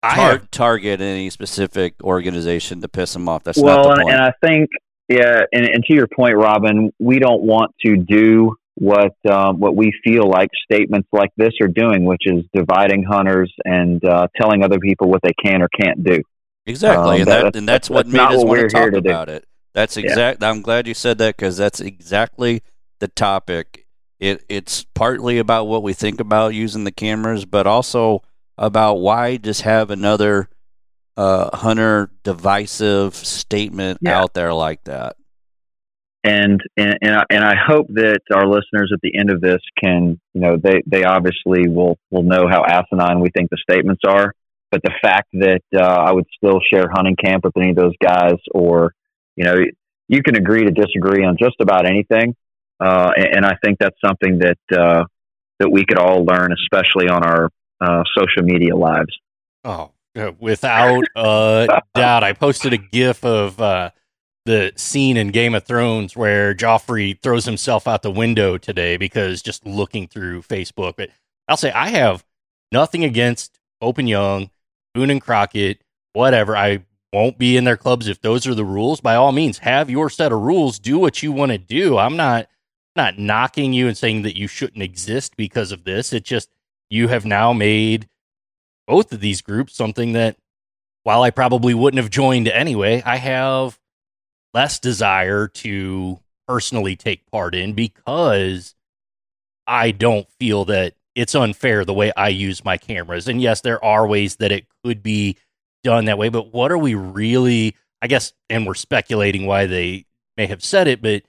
I 0.04 0.16
tar- 0.16 0.32
have 0.32 0.52
target 0.52 1.02
any 1.02 1.30
specific 1.30 1.96
organization 2.04 2.82
to 2.82 2.88
piss 2.88 3.14
them 3.14 3.28
off. 3.28 3.44
That's 3.44 3.58
well, 3.62 3.78
not 3.78 3.84
the 3.84 3.90
and, 3.92 4.02
point. 4.04 4.14
and 4.16 4.24
I 4.24 4.32
think, 4.46 4.70
yeah, 5.10 5.42
and, 5.52 5.66
and 5.66 5.84
to 5.86 5.94
your 5.94 6.08
point, 6.08 6.36
Robin, 6.36 6.92
we 7.00 7.20
don't 7.20 7.42
want 7.44 7.72
to 7.86 7.98
do 7.98 8.56
what 8.76 9.12
um, 9.30 9.60
what 9.60 9.76
we 9.76 9.92
feel 10.06 10.24
like 10.30 10.50
statements 10.72 11.10
like 11.12 11.32
this 11.36 11.52
are 11.62 11.68
doing, 11.68 12.06
which 12.06 12.22
is 12.26 12.46
dividing 12.54 13.04
hunters 13.04 13.52
and 13.66 14.02
uh, 14.06 14.28
telling 14.40 14.64
other 14.64 14.80
people 14.80 15.10
what 15.10 15.22
they 15.22 15.34
can 15.44 15.62
or 15.62 15.68
can't 15.82 16.02
do. 16.04 16.22
exactly, 16.66 17.16
um, 17.16 17.22
and, 17.22 17.28
that- 17.28 17.44
that, 17.44 17.56
and 17.58 17.68
that's, 17.68 17.90
that's- 17.90 17.90
what 17.90 18.06
that's 18.06 18.14
made 18.32 18.38
us 18.38 18.44
what 18.44 18.48
want 18.58 18.60
to 18.62 18.68
talk 18.70 18.92
to 18.94 19.02
do. 19.02 19.10
about 19.10 19.28
it. 19.30 19.46
That's 19.74 19.98
Yeah. 19.98 20.04
exact. 20.06 20.44
I'm 20.44 20.62
glad 20.62 20.88
you 20.88 20.94
said 20.94 21.18
that 21.18 21.36
because 21.36 21.58
that's 21.58 21.82
exactly 21.82 22.62
the 23.00 23.08
topic. 23.08 23.86
It 24.20 24.44
it's 24.50 24.84
partly 24.94 25.38
about 25.38 25.66
what 25.66 25.84
we 25.84 25.94
think 25.94 26.20
about 26.20 26.54
using 26.54 26.84
the 26.84 26.92
cameras, 26.92 27.46
but 27.46 27.66
also 27.68 28.22
about 28.58 28.96
why 28.96 29.38
just 29.38 29.62
have 29.62 29.90
another 29.92 30.50
uh, 31.18 31.56
hunter 31.56 32.12
divisive 32.24 33.16
statement 33.16 34.00
Yeah. 34.02 34.20
out 34.22 34.34
there 34.34 34.54
like 34.54 34.84
that. 34.86 35.16
and 36.24 36.60
and 36.76 36.98
and 37.02 37.16
I, 37.16 37.24
and 37.30 37.44
I 37.44 37.56
hope 37.56 37.88
that 37.94 38.20
our 38.34 38.46
listeners 38.46 38.92
at 38.94 39.00
the 39.02 39.18
end 39.18 39.30
of 39.32 39.40
this 39.42 39.62
can 39.82 40.20
you 40.34 40.42
know 40.42 40.58
they 40.62 40.82
they 40.86 41.04
obviously 41.06 41.70
will 41.70 41.98
will 42.12 42.24
know 42.24 42.48
how 42.50 42.64
asinine 42.66 43.22
we 43.22 43.30
think 43.30 43.50
the 43.50 43.58
statements 43.70 44.02
are 44.06 44.34
but 44.72 44.82
the 44.84 44.92
fact 45.02 45.30
that 45.34 45.62
uh, 45.74 45.80
I 45.82 46.12
would 46.12 46.26
still 46.36 46.60
share 46.72 46.88
hunting 46.94 47.16
camp 47.16 47.44
with 47.46 47.56
any 47.58 47.70
of 47.72 47.78
those 47.78 47.96
guys 48.04 48.36
or 48.54 48.94
you 49.38 49.46
know 49.46 49.56
you 50.10 50.22
can 50.22 50.36
agree 50.36 50.66
to 50.66 50.72
disagree 50.72 51.24
on 51.24 51.38
just 51.40 51.56
about 51.62 51.86
anything 51.86 52.36
uh, 52.80 53.12
and, 53.16 53.38
and 53.38 53.46
I 53.46 53.56
think 53.64 53.78
that's 53.80 54.00
something 54.04 54.40
that 54.40 54.58
uh, 54.78 55.06
that 55.60 55.70
we 55.70 55.86
could 55.86 55.98
all 55.98 56.24
learn 56.26 56.54
especially 56.54 57.10
on 57.10 57.24
our 57.24 57.50
uh, 57.82 58.04
social 58.18 58.44
media 58.44 58.76
lives 58.76 59.18
Oh, 59.64 59.92
without 60.40 61.04
a 61.16 61.82
doubt. 61.96 62.24
I 62.24 62.34
posted 62.34 62.74
a 62.74 62.78
GIF 62.78 63.24
of 63.24 63.60
uh, 63.60 63.92
the 64.46 64.72
scene 64.76 65.18
in 65.18 65.30
Game 65.30 65.54
of 65.54 65.64
Thrones 65.66 66.16
where 66.16 66.54
Joffrey 66.56 67.22
throws 67.22 67.46
himself 67.46 67.88
out 67.88 68.02
the 68.02 68.12
window 68.12 68.58
today 68.58 68.98
because 68.98 69.42
just 69.42 69.66
looking 69.66 70.08
through 70.08 70.42
Facebook. 70.44 70.96
But 70.98 71.10
I'll 71.48 71.58
say 71.58 71.72
I 71.72 71.90
have 71.90 72.26
nothing 72.72 73.04
against 73.04 73.60
Pope 73.82 73.98
and 73.98 74.10
Young, 74.10 74.50
Boone 74.94 75.10
and 75.10 75.22
Crockett, 75.22 75.82
whatever. 76.14 76.56
I 76.56 76.84
won't 77.12 77.38
be 77.38 77.58
in 77.58 77.64
their 77.64 77.78
clubs 77.78 78.08
if 78.08 78.22
those 78.22 78.48
are 78.48 78.56
the 78.56 78.66
rules. 78.66 79.02
By 79.02 79.16
all 79.16 79.32
means, 79.32 79.60
have 79.60 79.90
your 79.90 80.10
set 80.10 80.32
of 80.32 80.42
rules. 80.42 80.80
Do 80.80 80.98
what 80.98 81.22
you 81.22 81.32
want 81.32 81.52
to 81.52 81.58
do. 81.58 81.98
I'm 81.98 82.16
not 82.16 82.48
not 83.00 83.18
knocking 83.18 83.72
you 83.72 83.88
and 83.88 83.98
saying 83.98 84.24
that 84.24 84.38
you 84.38 84.46
shouldn't 84.46 84.84
exist 84.84 85.38
because 85.38 85.72
of 85.72 85.86
this. 85.86 86.12
It's 86.12 86.28
just 86.28 86.50
you 86.90 87.08
have 87.08 87.26
now 87.26 87.54
made 87.54 88.10
both 88.88 89.14
of 89.14 89.22
these 89.22 89.42
groups 89.42 89.74
something 89.74 90.12
that, 90.14 90.36
while 91.04 91.24
I 91.24 91.30
probably 91.32 91.74
wouldn't 91.74 92.02
have 92.02 92.12
joined 92.12 92.50
anyway, 92.50 93.02
I 93.06 93.16
have 93.16 93.80
less 94.54 94.80
desire 94.80 95.48
to 95.48 96.20
personally 96.46 96.98
take 96.98 97.26
part 97.32 97.56
in 97.56 97.72
because 97.72 98.76
I 99.66 99.92
don't 99.92 100.30
feel 100.38 100.66
that 100.66 100.96
it's 101.16 101.36
unfair 101.36 101.86
the 101.86 101.94
way 101.94 102.12
I 102.18 102.28
use 102.30 102.66
my 102.66 102.78
cameras. 102.78 103.30
And 103.30 103.42
yes, 103.42 103.62
there 103.62 103.84
are 103.84 104.06
ways 104.06 104.36
that 104.38 104.52
it 104.52 104.66
could 104.84 105.02
be 105.02 105.38
done 105.86 106.06
that 106.06 106.18
way, 106.18 106.28
but 106.28 106.54
what 106.54 106.70
are 106.70 106.78
we 106.78 106.96
really, 106.96 107.78
I 108.02 108.08
guess, 108.08 108.34
and 108.50 108.68
we're 108.68 108.74
speculating 108.74 109.46
why 109.46 109.68
they 109.68 110.06
may 110.36 110.48
have 110.48 110.64
said 110.64 110.90
it, 110.90 111.02
but 111.02 111.24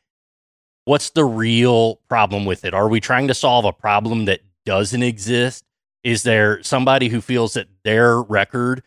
what's 0.85 1.11
the 1.11 1.25
real 1.25 1.97
problem 2.09 2.45
with 2.45 2.65
it? 2.65 2.75
Are 2.75 2.89
we 2.89 3.01
trying 3.01 3.29
to 3.29 3.35
solve 3.35 3.65
a 3.65 3.73
problem 3.73 4.25
that 4.27 4.41
doesn't 4.65 5.03
exist? 5.03 5.65
Is 6.03 6.23
there 6.23 6.63
somebody 6.63 7.09
who 7.09 7.21
feels 7.21 7.55
that 7.55 7.69
their 7.85 8.21
record 8.23 8.83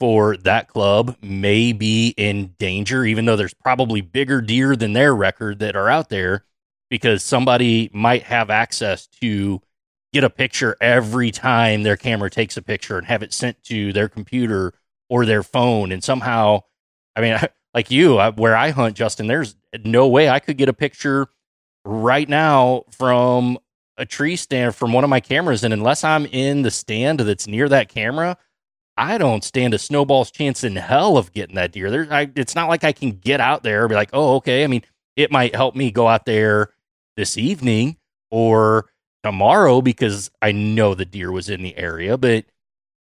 for 0.00 0.36
that 0.38 0.68
club 0.68 1.16
may 1.22 1.72
be 1.72 2.14
in 2.16 2.54
danger, 2.58 3.04
even 3.04 3.24
though 3.24 3.36
there's 3.36 3.54
probably 3.54 4.00
bigger 4.00 4.40
deer 4.40 4.74
than 4.76 4.92
their 4.92 5.14
record 5.14 5.58
that 5.58 5.76
are 5.76 5.88
out 5.88 6.08
there? 6.08 6.44
Because 6.90 7.22
somebody 7.22 7.90
might 7.92 8.24
have 8.24 8.50
access 8.50 9.06
to 9.20 9.60
get 10.12 10.24
a 10.24 10.30
picture 10.30 10.76
every 10.80 11.30
time 11.30 11.82
their 11.82 11.96
camera 11.96 12.30
takes 12.30 12.56
a 12.56 12.62
picture 12.62 12.96
and 12.96 13.06
have 13.06 13.22
it 13.22 13.32
sent 13.32 13.62
to 13.64 13.92
their 13.92 14.08
computer 14.08 14.72
or 15.10 15.26
their 15.26 15.42
phone. 15.42 15.90
And 15.92 16.02
somehow, 16.02 16.60
I 17.16 17.20
mean, 17.20 17.38
like 17.74 17.90
you, 17.90 18.18
where 18.36 18.56
I 18.56 18.70
hunt, 18.70 18.96
Justin, 18.96 19.26
there's 19.26 19.56
no 19.84 20.08
way 20.08 20.28
I 20.28 20.38
could 20.38 20.56
get 20.56 20.68
a 20.68 20.72
picture 20.72 21.26
right 21.84 22.28
now 22.28 22.84
from 22.90 23.58
a 23.96 24.06
tree 24.06 24.36
stand 24.36 24.74
from 24.74 24.92
one 24.92 25.04
of 25.04 25.10
my 25.10 25.20
cameras. 25.20 25.64
And 25.64 25.74
unless 25.74 26.04
I'm 26.04 26.26
in 26.26 26.62
the 26.62 26.70
stand 26.70 27.20
that's 27.20 27.46
near 27.46 27.68
that 27.68 27.88
camera, 27.88 28.36
I 28.96 29.18
don't 29.18 29.42
stand 29.42 29.74
a 29.74 29.78
snowball's 29.78 30.30
chance 30.30 30.62
in 30.62 30.76
hell 30.76 31.16
of 31.16 31.32
getting 31.32 31.56
that 31.56 31.72
deer. 31.72 31.90
There, 31.90 32.06
I, 32.10 32.30
it's 32.36 32.54
not 32.54 32.68
like 32.68 32.84
I 32.84 32.92
can 32.92 33.12
get 33.12 33.40
out 33.40 33.62
there 33.64 33.82
and 33.82 33.88
be 33.88 33.96
like, 33.96 34.10
oh, 34.12 34.36
okay. 34.36 34.62
I 34.62 34.66
mean, 34.68 34.82
it 35.16 35.32
might 35.32 35.54
help 35.54 35.74
me 35.74 35.90
go 35.90 36.06
out 36.06 36.26
there 36.26 36.70
this 37.16 37.36
evening 37.36 37.96
or 38.30 38.90
tomorrow 39.24 39.80
because 39.80 40.30
I 40.40 40.52
know 40.52 40.94
the 40.94 41.04
deer 41.04 41.32
was 41.32 41.48
in 41.48 41.62
the 41.62 41.76
area. 41.76 42.16
But 42.16 42.46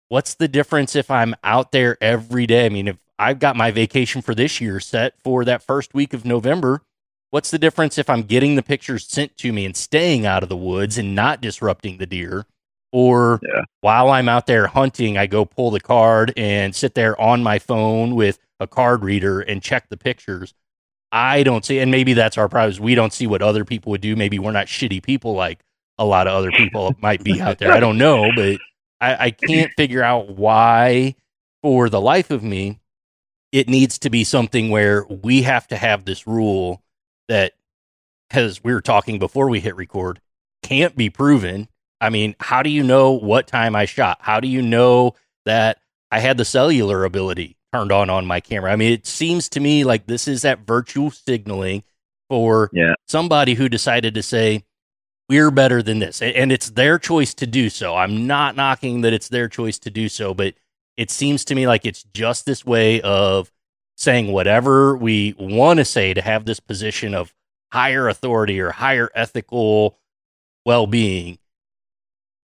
what's 0.10 0.36
the 0.36 0.48
difference 0.48 0.95
if 0.95 1.12
I'm 1.12 1.36
out 1.43 1.72
there 1.72 1.98
every 2.01 2.48
day? 2.48 2.65
I 2.65 2.69
mean, 2.69 2.88
if 2.88 2.98
I've 3.17 3.39
got 3.39 3.55
my 3.55 3.72
vacation 3.72 4.22
for 4.22 4.36
this 4.36 4.60
year 4.60 4.79
set 4.79 5.13
for 5.24 5.45
that 5.45 5.63
first 5.63 5.93
week 5.93 6.13
of 6.13 6.25
November, 6.25 6.81
What's 7.36 7.51
the 7.51 7.60
difference 7.60 7.98
if 7.98 8.10
I'm 8.10 8.24
getting 8.24 8.55
the 8.55 8.63
pictures 8.63 9.05
sent 9.05 9.36
to 9.39 9.51
me 9.51 9.65
and 9.65 9.75
staying 9.75 10.25
out 10.25 10.41
of 10.41 10.48
the 10.48 10.55
woods 10.55 10.98
and 10.98 11.13
not 11.13 11.41
disrupting 11.41 11.98
the 11.98 12.05
deer? 12.05 12.45
Or 12.93 13.41
yeah. 13.43 13.63
while 13.81 14.10
I'm 14.10 14.29
out 14.29 14.48
there 14.48 14.67
hunting, 14.67 15.17
I 15.17 15.27
go 15.27 15.43
pull 15.43 15.69
the 15.69 15.81
card 15.81 16.31
and 16.38 16.74
sit 16.74 16.95
there 16.95 17.19
on 17.19 17.43
my 17.43 17.60
phone 17.60 18.15
with 18.15 18.39
a 18.62 18.67
card 18.67 19.03
reader 19.03 19.41
and 19.41 19.62
check 19.62 19.89
the 19.89 19.98
pictures. 19.98 20.53
I 21.12 21.43
don't 21.43 21.65
see, 21.65 21.79
and 21.79 21.91
maybe 21.91 22.13
that's 22.13 22.38
our 22.38 22.48
problem. 22.48 22.81
We 22.81 22.95
don't 22.95 23.12
see 23.12 23.27
what 23.27 23.41
other 23.41 23.65
people 23.65 23.89
would 23.89 24.00
do. 24.00 24.15
Maybe 24.15 24.39
we're 24.39 24.53
not 24.53 24.67
shitty 24.67 25.03
people 25.03 25.34
like 25.34 25.60
a 25.98 26.05
lot 26.05 26.27
of 26.27 26.34
other 26.34 26.51
people 26.51 26.95
might 27.01 27.22
be 27.22 27.41
out 27.41 27.57
there. 27.57 27.74
I 27.74 27.81
don't 27.81 27.98
know, 27.98 28.29
but 28.34 28.60
I, 29.01 29.25
I 29.25 29.31
can't 29.31 29.74
figure 29.75 30.03
out 30.03 30.29
why, 30.29 31.15
for 31.62 31.89
the 31.89 32.00
life 32.00 32.31
of 32.31 32.43
me, 32.43 32.79
it 33.56 33.70
needs 33.70 33.98
to 34.00 34.10
be 34.10 34.26
something 34.26 34.70
where 34.70 35.06
we 35.06 35.44
have 35.44 35.66
to 35.66 35.78
have 35.78 36.04
this 36.04 36.28
rule 36.28 36.84
that, 37.30 37.54
as 38.32 38.62
we 38.62 38.74
were 38.74 38.82
talking 38.82 39.18
before 39.18 39.50
we 39.50 39.62
hit 39.62 39.78
record, 39.78 40.20
can't 40.62 40.98
be 40.98 41.10
proven. 41.10 41.70
I 42.02 42.10
mean, 42.10 42.36
how 42.42 42.64
do 42.64 42.70
you 42.70 42.84
know 42.84 43.12
what 43.14 43.48
time 43.48 43.74
I 43.74 43.86
shot? 43.86 44.18
How 44.20 44.42
do 44.42 44.50
you 44.50 44.62
know 44.62 45.16
that 45.46 45.80
I 46.12 46.20
had 46.20 46.36
the 46.36 46.44
cellular 46.44 47.06
ability 47.06 47.56
turned 47.72 47.94
on 47.94 48.10
on 48.10 48.26
my 48.26 48.42
camera? 48.42 48.74
I 48.74 48.76
mean, 48.76 48.92
it 48.92 49.08
seems 49.08 49.48
to 49.50 49.62
me 49.62 49.86
like 49.86 50.06
this 50.06 50.28
is 50.28 50.41
that 50.41 50.68
virtual 50.68 51.10
signaling 51.10 51.84
for 52.30 52.70
yeah. 52.74 52.96
somebody 53.08 53.54
who 53.54 53.70
decided 53.70 54.15
to 54.15 54.22
say, 54.22 54.65
we're 55.30 55.50
better 55.50 55.82
than 55.82 56.00
this. 56.00 56.22
And 56.22 56.52
it's 56.52 56.72
their 56.72 57.00
choice 57.00 57.34
to 57.36 57.48
do 57.48 57.70
so. 57.70 57.96
I'm 57.96 58.28
not 58.28 58.58
knocking 58.58 59.00
that 59.02 59.13
it's 59.13 59.30
their 59.30 59.48
choice 59.48 59.80
to 59.80 59.89
do 59.89 60.10
so, 60.10 60.34
but 60.34 60.56
it 60.97 61.10
seems 61.10 61.45
to 61.45 61.55
me 61.55 61.67
like 61.67 61.86
it's 61.86 62.03
just 62.13 62.45
this 62.45 62.65
way 62.65 63.01
of 63.01 63.51
saying 63.97 64.31
whatever 64.31 64.97
we 64.97 65.36
want 65.38 65.79
to 65.79 65.86
say 65.86 66.13
to 66.13 66.21
have 66.21 66.45
this 66.45 66.60
position 66.60 67.13
of 67.13 67.34
higher 67.71 68.08
authority 68.08 68.60
or 68.60 68.71
higher 68.71 69.10
ethical 69.15 69.99
well 70.65 70.88
being 70.88 71.38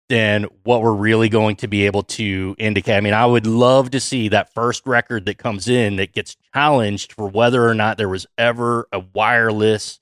than 0.09 0.45
what 0.63 0.81
we're 0.81 0.91
really 0.91 1.29
going 1.29 1.55
to 1.55 1.67
be 1.67 1.85
able 1.85 2.01
to 2.01 2.55
indicate. 2.57 2.95
I 2.95 3.01
mean, 3.01 3.13
I 3.13 3.27
would 3.27 3.45
love 3.45 3.91
to 3.91 3.99
see 3.99 4.29
that 4.29 4.53
first 4.53 4.87
record 4.87 5.25
that 5.25 5.37
comes 5.37 5.69
in 5.69 5.97
that 5.97 6.13
gets 6.13 6.35
challenged 6.53 7.13
for 7.13 7.29
whether 7.29 7.67
or 7.67 7.75
not 7.75 7.97
there 7.97 8.09
was 8.09 8.25
ever 8.37 8.87
a 8.91 9.03
wireless 9.13 9.99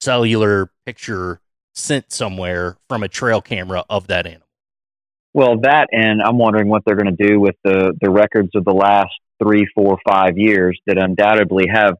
cellular 0.00 0.70
picture 0.84 1.40
sent 1.74 2.12
somewhere 2.12 2.76
from 2.88 3.02
a 3.02 3.08
trail 3.08 3.40
camera 3.40 3.84
of 3.88 4.08
that 4.08 4.26
animal. 4.26 4.45
Well, 5.36 5.60
that 5.64 5.88
and 5.92 6.22
I'm 6.22 6.38
wondering 6.38 6.70
what 6.70 6.82
they're 6.86 6.96
going 6.96 7.14
to 7.14 7.26
do 7.28 7.38
with 7.38 7.56
the 7.62 7.92
the 8.00 8.08
records 8.08 8.52
of 8.54 8.64
the 8.64 8.72
last 8.72 9.10
three, 9.38 9.66
four, 9.74 9.98
five 10.08 10.38
years 10.38 10.80
that 10.86 10.96
undoubtedly 10.96 11.66
have 11.70 11.96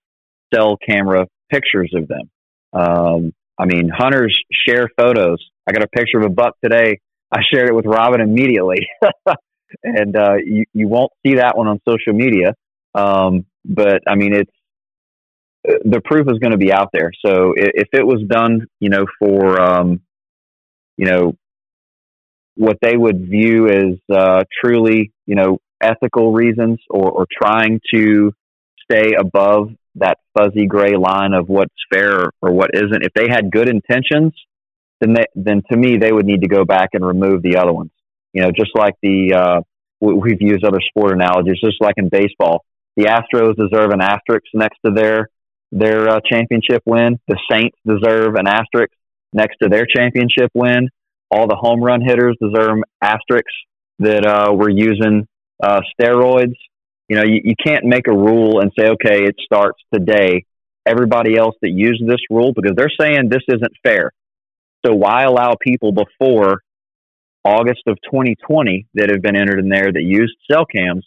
cell 0.55 0.79
camera 0.79 1.27
pictures 1.53 1.93
of 1.95 2.09
them. 2.09 2.31
Um, 2.73 3.35
I 3.59 3.67
mean, 3.67 3.91
hunters 3.95 4.43
share 4.67 4.89
photos. 4.97 5.47
I 5.69 5.73
got 5.73 5.85
a 5.85 5.87
picture 5.87 6.19
of 6.19 6.25
a 6.25 6.31
buck 6.31 6.55
today. 6.65 7.01
I 7.31 7.41
shared 7.53 7.69
it 7.69 7.75
with 7.75 7.85
Robin 7.85 8.23
immediately, 8.23 8.89
and 9.83 10.17
uh, 10.17 10.37
you 10.43 10.65
you 10.73 10.89
won't 10.89 11.13
see 11.23 11.35
that 11.35 11.59
one 11.59 11.69
on 11.69 11.79
social 11.87 12.15
media. 12.15 12.55
Um, 12.95 13.45
but 13.67 14.01
I 14.09 14.15
mean, 14.15 14.33
it's 14.33 15.83
the 15.85 16.01
proof 16.03 16.27
is 16.31 16.39
going 16.39 16.53
to 16.53 16.57
be 16.57 16.73
out 16.73 16.89
there. 16.95 17.11
So 17.23 17.53
if, 17.55 17.73
if 17.75 17.89
it 17.93 18.07
was 18.07 18.23
done, 18.27 18.67
you 18.81 18.89
know, 18.89 19.05
for 19.19 19.61
um, 19.61 20.01
you 20.97 21.05
know 21.05 21.37
what 22.57 22.79
they 22.81 22.97
would 22.97 23.29
view 23.29 23.69
as 23.69 23.99
uh, 24.15 24.43
truly, 24.63 25.13
you 25.27 25.35
know, 25.35 25.59
ethical 25.81 26.33
reasons 26.33 26.79
or, 26.91 27.11
or 27.11 27.27
trying 27.31 27.81
to 27.95 28.33
stay 28.91 29.15
above 29.19 29.71
that 29.97 30.19
fuzzy 30.37 30.67
gray 30.67 30.97
line 30.97 31.33
of 31.33 31.49
what's 31.49 31.75
fair 31.93 32.31
or 32.43 32.53
what 32.53 32.71
isn't. 32.75 33.03
If 33.03 33.13
they 33.15 33.29
had 33.29 33.51
good 33.51 33.69
intentions, 33.69 34.33
then 35.01 35.15
they, 35.15 35.25
then 35.35 35.63
to 35.71 35.77
me 35.77 35.97
they 35.99 36.13
would 36.13 36.27
need 36.27 36.43
to 36.43 36.49
go 36.49 36.65
back 36.65 36.91
and 36.93 37.07
remove 37.07 37.43
the 37.43 37.57
other 37.57 37.73
ones. 37.73 37.91
You 38.33 38.43
know, 38.43 38.51
just 38.51 38.71
like 38.75 38.95
the 39.03 39.35
uh, 39.35 39.61
we've 40.01 40.41
used 40.41 40.65
other 40.65 40.81
sport 40.81 41.13
analogies, 41.13 41.61
just 41.63 41.81
like 41.81 41.95
in 41.97 42.09
baseball, 42.09 42.65
the 42.97 43.05
Astros 43.05 43.57
deserve 43.57 43.91
an 43.91 44.01
asterisk 44.01 44.47
next 44.55 44.79
to 44.85 44.93
their 44.93 45.29
their 45.73 46.09
uh, 46.09 46.21
championship 46.31 46.83
win. 46.85 47.19
The 47.29 47.39
Saints 47.51 47.77
deserve 47.87 48.35
an 48.37 48.47
asterisk 48.47 48.93
next 49.33 49.57
to 49.63 49.69
their 49.69 49.87
championship 49.87 50.51
win. 50.55 50.89
All 51.31 51.47
the 51.49 51.57
home 51.57 51.83
run 51.83 52.01
hitters 52.01 52.37
deserve 52.41 52.79
asterisks 53.03 53.53
that 53.99 54.27
uh, 54.27 54.53
we're 54.53 54.71
using 54.71 55.27
uh, 55.63 55.81
steroids. 55.99 56.55
You 57.09 57.17
know, 57.17 57.25
you, 57.25 57.41
you 57.45 57.55
can't 57.65 57.85
make 57.85 58.09
a 58.09 58.13
rule 58.13 58.61
and 58.61 58.71
say, 58.79 58.89
okay, 58.89 59.25
it 59.25 59.37
starts 59.45 59.79
today. 59.93 60.45
Everybody 60.87 61.37
else 61.37 61.57
that 61.63 61.71
used 61.71 62.07
this 62.07 62.21
rule, 62.31 62.53
because 62.55 62.73
they're 62.77 62.93
saying 63.01 63.29
this 63.29 63.43
isn't 63.49 63.73
fair. 63.83 64.13
So 64.85 64.95
why 64.95 65.25
allow 65.25 65.55
people 65.61 65.93
before 65.93 66.61
August 67.45 67.83
of 67.87 67.97
2020 68.05 68.87
that 68.95 69.11
have 69.11 69.23
been 69.23 69.37
entered 69.37 69.59
in 69.59 69.69
there 69.69 69.91
that 69.93 70.03
used 70.03 70.35
cell 70.51 70.65
cams? 70.65 71.05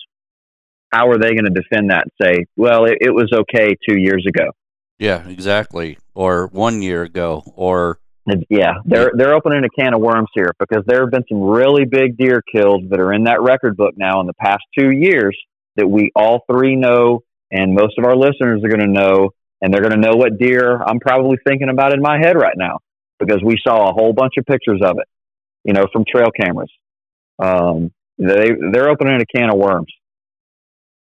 How 0.91 1.09
are 1.09 1.17
they 1.17 1.31
going 1.31 1.45
to 1.45 1.51
defend 1.51 1.91
that 1.91 2.05
and 2.05 2.11
say, 2.21 2.45
well, 2.57 2.85
it, 2.85 2.97
it 3.01 3.11
was 3.11 3.31
okay 3.31 3.75
two 3.87 3.97
years 3.97 4.25
ago? 4.27 4.51
Yeah, 4.97 5.27
exactly. 5.27 5.97
Or 6.13 6.47
one 6.47 6.81
year 6.81 7.03
ago, 7.03 7.43
or 7.55 7.99
yeah, 8.49 8.73
they're 8.85 9.11
they're 9.15 9.33
opening 9.33 9.63
a 9.63 9.69
can 9.69 9.93
of 9.93 10.01
worms 10.01 10.29
here 10.33 10.51
because 10.59 10.83
there 10.85 11.01
have 11.01 11.11
been 11.11 11.25
some 11.29 11.41
really 11.41 11.85
big 11.85 12.17
deer 12.17 12.41
killed 12.41 12.89
that 12.89 12.99
are 12.99 13.13
in 13.13 13.25
that 13.25 13.41
record 13.41 13.77
book 13.77 13.95
now 13.97 14.21
in 14.21 14.27
the 14.27 14.33
past 14.33 14.61
two 14.77 14.91
years 14.91 15.37
that 15.75 15.87
we 15.87 16.11
all 16.15 16.43
three 16.51 16.75
know, 16.75 17.23
and 17.51 17.73
most 17.73 17.97
of 17.97 18.05
our 18.05 18.15
listeners 18.15 18.61
are 18.63 18.69
going 18.69 18.81
to 18.81 18.87
know, 18.87 19.29
and 19.61 19.73
they're 19.73 19.81
going 19.81 19.93
to 19.93 19.99
know 19.99 20.15
what 20.15 20.37
deer 20.37 20.81
I'm 20.81 20.99
probably 20.99 21.37
thinking 21.47 21.69
about 21.69 21.93
in 21.93 22.01
my 22.01 22.17
head 22.17 22.35
right 22.35 22.57
now 22.57 22.79
because 23.19 23.41
we 23.43 23.57
saw 23.63 23.89
a 23.89 23.93
whole 23.93 24.13
bunch 24.13 24.33
of 24.37 24.45
pictures 24.45 24.81
of 24.83 24.97
it, 24.99 25.07
you 25.63 25.73
know, 25.73 25.85
from 25.91 26.05
trail 26.05 26.29
cameras. 26.31 26.71
Um, 27.37 27.91
they 28.17 28.51
they're 28.71 28.89
opening 28.89 29.21
a 29.21 29.25
can 29.25 29.49
of 29.49 29.57
worms. 29.57 29.93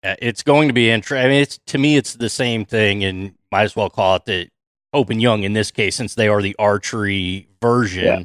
It's 0.04 0.43
going 0.43 0.67
to 0.67 0.73
be 0.73 0.91
interesting. 0.91 1.25
I 1.25 1.30
mean, 1.30 1.41
it's 1.41 1.60
to 1.67 1.78
me, 1.78 1.97
it's 1.97 2.13
the 2.13 2.30
same 2.30 2.65
thing, 2.65 3.04
and 3.04 3.34
might 3.51 3.63
as 3.63 3.75
well 3.75 3.89
call 3.89 4.17
it 4.17 4.25
the 4.25 4.49
Pope 4.96 5.10
and 5.10 5.22
Young 5.22 5.44
in 5.44 5.52
this 5.52 5.72
case, 5.72 5.94
since 5.98 6.16
they 6.16 6.30
are 6.30 6.42
the 6.42 6.56
archery 6.58 7.50
version. 7.62 8.06
Yeah. 8.06 8.24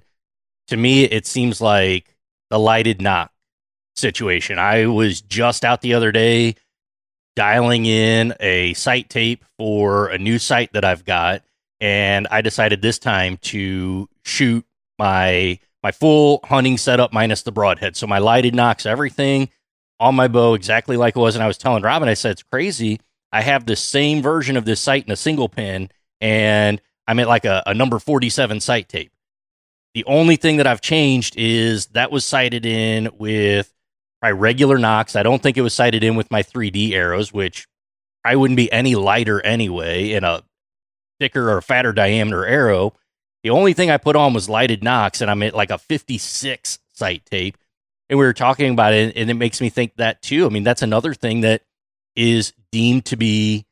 To 0.68 0.76
me, 0.76 1.02
it 1.02 1.26
seems 1.26 1.60
like 1.60 2.14
the 2.48 2.60
lighted 2.60 3.02
nock 3.02 3.32
situation. 3.96 4.56
I 4.60 4.86
was 4.86 5.20
just 5.20 5.64
out 5.64 5.80
the 5.80 5.94
other 5.94 6.12
day 6.12 6.54
dialing 7.34 7.86
in 7.86 8.34
a 8.38 8.74
sight 8.74 9.10
tape 9.10 9.44
for 9.58 10.10
a 10.10 10.18
new 10.18 10.38
sight 10.38 10.72
that 10.74 10.84
I've 10.84 11.04
got, 11.04 11.42
and 11.80 12.28
I 12.30 12.40
decided 12.40 12.82
this 12.82 13.00
time 13.00 13.38
to 13.38 14.08
shoot 14.24 14.64
my 14.96 15.58
my 15.82 15.90
full 15.90 16.38
hunting 16.44 16.78
setup 16.78 17.12
minus 17.12 17.42
the 17.42 17.50
broadhead. 17.50 17.96
So 17.96 18.06
my 18.06 18.18
lighted 18.18 18.54
nocks 18.54 18.86
everything 18.86 19.48
on 19.98 20.14
my 20.14 20.28
bow 20.28 20.54
exactly 20.54 20.96
like 20.96 21.16
it 21.16 21.20
was. 21.20 21.34
And 21.34 21.42
I 21.42 21.48
was 21.48 21.58
telling 21.58 21.82
Robin, 21.82 22.08
I 22.08 22.14
said 22.14 22.30
it's 22.30 22.44
crazy. 22.44 23.00
I 23.32 23.42
have 23.42 23.66
the 23.66 23.74
same 23.74 24.22
version 24.22 24.56
of 24.56 24.66
this 24.66 24.80
sight 24.80 25.04
in 25.04 25.10
a 25.10 25.16
single 25.16 25.48
pin, 25.48 25.90
and 26.20 26.80
I'm 27.06 27.18
at 27.18 27.28
like 27.28 27.44
a, 27.44 27.62
a 27.66 27.74
number 27.74 27.98
47 27.98 28.60
sight 28.60 28.88
tape. 28.88 29.12
The 29.94 30.04
only 30.04 30.36
thing 30.36 30.58
that 30.58 30.66
I've 30.66 30.80
changed 30.80 31.34
is 31.36 31.86
that 31.86 32.12
was 32.12 32.24
sighted 32.24 32.64
in 32.64 33.10
with 33.18 33.72
my 34.22 34.30
regular 34.30 34.78
nocks. 34.78 35.16
I 35.16 35.22
don't 35.22 35.42
think 35.42 35.56
it 35.56 35.62
was 35.62 35.74
sighted 35.74 36.04
in 36.04 36.14
with 36.14 36.30
my 36.30 36.42
3D 36.42 36.92
arrows, 36.92 37.32
which 37.32 37.66
I 38.24 38.36
wouldn't 38.36 38.56
be 38.56 38.70
any 38.70 38.94
lighter 38.94 39.40
anyway 39.44 40.12
in 40.12 40.24
a 40.24 40.42
thicker 41.18 41.50
or 41.50 41.60
fatter 41.60 41.92
diameter 41.92 42.46
arrow. 42.46 42.94
The 43.42 43.50
only 43.50 43.72
thing 43.72 43.90
I 43.90 43.96
put 43.96 44.16
on 44.16 44.34
was 44.34 44.48
lighted 44.48 44.84
nocks, 44.84 45.20
and 45.20 45.30
I'm 45.30 45.42
at 45.42 45.54
like 45.54 45.70
a 45.70 45.78
56 45.78 46.78
sight 46.92 47.24
tape. 47.26 47.56
And 48.08 48.18
we 48.18 48.24
were 48.24 48.32
talking 48.32 48.72
about 48.72 48.92
it, 48.92 49.16
and 49.16 49.30
it 49.30 49.34
makes 49.34 49.60
me 49.60 49.70
think 49.70 49.96
that 49.96 50.20
too. 50.20 50.46
I 50.46 50.50
mean, 50.50 50.64
that's 50.64 50.82
another 50.82 51.14
thing 51.14 51.40
that 51.40 51.62
is 52.16 52.52
deemed 52.70 53.06
to 53.06 53.16
be 53.16 53.66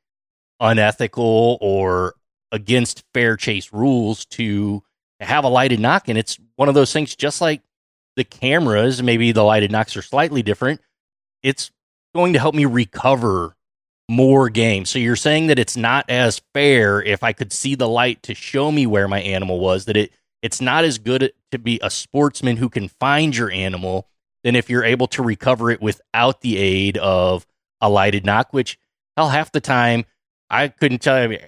unethical 0.60 1.58
or 1.60 2.14
against 2.52 3.04
fair 3.14 3.36
chase 3.36 3.72
rules 3.72 4.24
to 4.26 4.82
have 5.20 5.44
a 5.44 5.48
lighted 5.48 5.80
nock. 5.80 6.08
And 6.08 6.18
it's 6.18 6.38
one 6.56 6.68
of 6.68 6.74
those 6.74 6.92
things, 6.92 7.14
just 7.16 7.40
like 7.40 7.62
the 8.16 8.24
cameras, 8.24 9.02
maybe 9.02 9.32
the 9.32 9.44
lighted 9.44 9.70
nocks 9.70 9.96
are 9.96 10.02
slightly 10.02 10.42
different. 10.42 10.80
It's 11.42 11.70
going 12.14 12.32
to 12.32 12.38
help 12.38 12.54
me 12.54 12.64
recover 12.64 13.56
more 14.08 14.48
game. 14.48 14.84
So 14.84 14.98
you're 14.98 15.16
saying 15.16 15.48
that 15.48 15.58
it's 15.58 15.76
not 15.76 16.08
as 16.08 16.40
fair 16.54 17.02
if 17.02 17.22
I 17.22 17.32
could 17.32 17.52
see 17.52 17.74
the 17.74 17.88
light 17.88 18.22
to 18.24 18.34
show 18.34 18.72
me 18.72 18.86
where 18.86 19.08
my 19.08 19.20
animal 19.20 19.60
was, 19.60 19.84
that 19.84 19.96
it 19.96 20.12
it's 20.40 20.60
not 20.60 20.84
as 20.84 20.98
good 20.98 21.32
to 21.50 21.58
be 21.58 21.80
a 21.82 21.90
sportsman 21.90 22.56
who 22.56 22.68
can 22.68 22.88
find 22.88 23.36
your 23.36 23.50
animal 23.50 24.08
than 24.44 24.54
if 24.54 24.70
you're 24.70 24.84
able 24.84 25.08
to 25.08 25.22
recover 25.22 25.70
it 25.70 25.82
without 25.82 26.42
the 26.42 26.56
aid 26.58 26.96
of 26.96 27.44
a 27.80 27.88
lighted 27.90 28.24
nock, 28.24 28.52
which 28.52 28.78
hell 29.16 29.30
half 29.30 29.50
the 29.50 29.60
time 29.60 30.04
I 30.48 30.68
couldn't 30.68 31.02
tell 31.02 31.30
you 31.30 31.38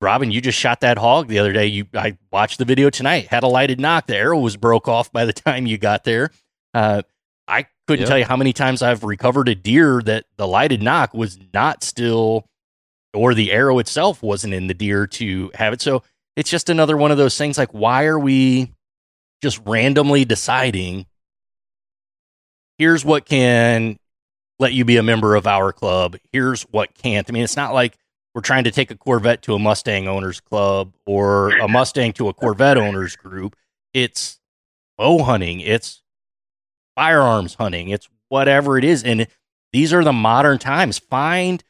Robin, 0.00 0.30
you 0.30 0.40
just 0.40 0.58
shot 0.58 0.80
that 0.80 0.98
hog 0.98 1.28
the 1.28 1.38
other 1.38 1.52
day. 1.52 1.66
You 1.66 1.86
I 1.94 2.16
watched 2.32 2.58
the 2.58 2.64
video 2.64 2.88
tonight. 2.88 3.28
Had 3.28 3.42
a 3.42 3.48
lighted 3.48 3.78
nock. 3.78 4.06
The 4.06 4.16
arrow 4.16 4.38
was 4.38 4.56
broke 4.56 4.88
off 4.88 5.12
by 5.12 5.24
the 5.24 5.32
time 5.34 5.66
you 5.66 5.78
got 5.78 6.04
there. 6.04 6.30
Uh, 6.72 7.02
I 7.46 7.66
couldn't 7.86 8.02
yep. 8.02 8.08
tell 8.08 8.18
you 8.18 8.24
how 8.24 8.36
many 8.36 8.52
times 8.52 8.82
I've 8.82 9.04
recovered 9.04 9.48
a 9.48 9.54
deer 9.54 10.00
that 10.02 10.24
the 10.36 10.46
lighted 10.46 10.82
nock 10.82 11.12
was 11.12 11.38
not 11.52 11.82
still, 11.82 12.46
or 13.12 13.34
the 13.34 13.52
arrow 13.52 13.78
itself 13.78 14.22
wasn't 14.22 14.54
in 14.54 14.68
the 14.68 14.74
deer 14.74 15.06
to 15.08 15.50
have 15.54 15.72
it. 15.72 15.82
So 15.82 16.02
it's 16.36 16.50
just 16.50 16.70
another 16.70 16.96
one 16.96 17.10
of 17.10 17.18
those 17.18 17.36
things. 17.36 17.58
Like, 17.58 17.72
why 17.72 18.04
are 18.04 18.18
we 18.18 18.72
just 19.42 19.60
randomly 19.66 20.24
deciding? 20.24 21.06
Here's 22.78 23.04
what 23.04 23.26
can 23.26 23.98
let 24.58 24.72
you 24.72 24.84
be 24.84 24.96
a 24.96 25.02
member 25.02 25.34
of 25.34 25.46
our 25.46 25.72
club. 25.72 26.16
Here's 26.32 26.62
what 26.62 26.94
can't. 26.94 27.28
I 27.28 27.32
mean, 27.32 27.42
it's 27.42 27.56
not 27.56 27.74
like 27.74 27.98
we're 28.34 28.42
trying 28.42 28.64
to 28.64 28.70
take 28.70 28.90
a 28.90 28.96
Corvette 28.96 29.42
to 29.42 29.54
a 29.54 29.58
Mustang 29.58 30.08
owners 30.08 30.40
club 30.40 30.92
or 31.06 31.50
a 31.58 31.68
Mustang 31.68 32.12
to 32.14 32.28
a 32.28 32.34
Corvette 32.34 32.78
owners 32.78 33.16
group. 33.16 33.56
It's 33.92 34.38
bow 34.96 35.22
hunting. 35.22 35.60
It's 35.60 36.02
firearms 36.94 37.54
hunting, 37.54 37.88
it's 37.88 38.08
whatever 38.28 38.76
it 38.76 38.84
is. 38.84 39.02
And 39.02 39.26
these 39.72 39.92
are 39.92 40.04
the 40.04 40.12
modern 40.12 40.58
times. 40.58 40.98
Find, 40.98 41.64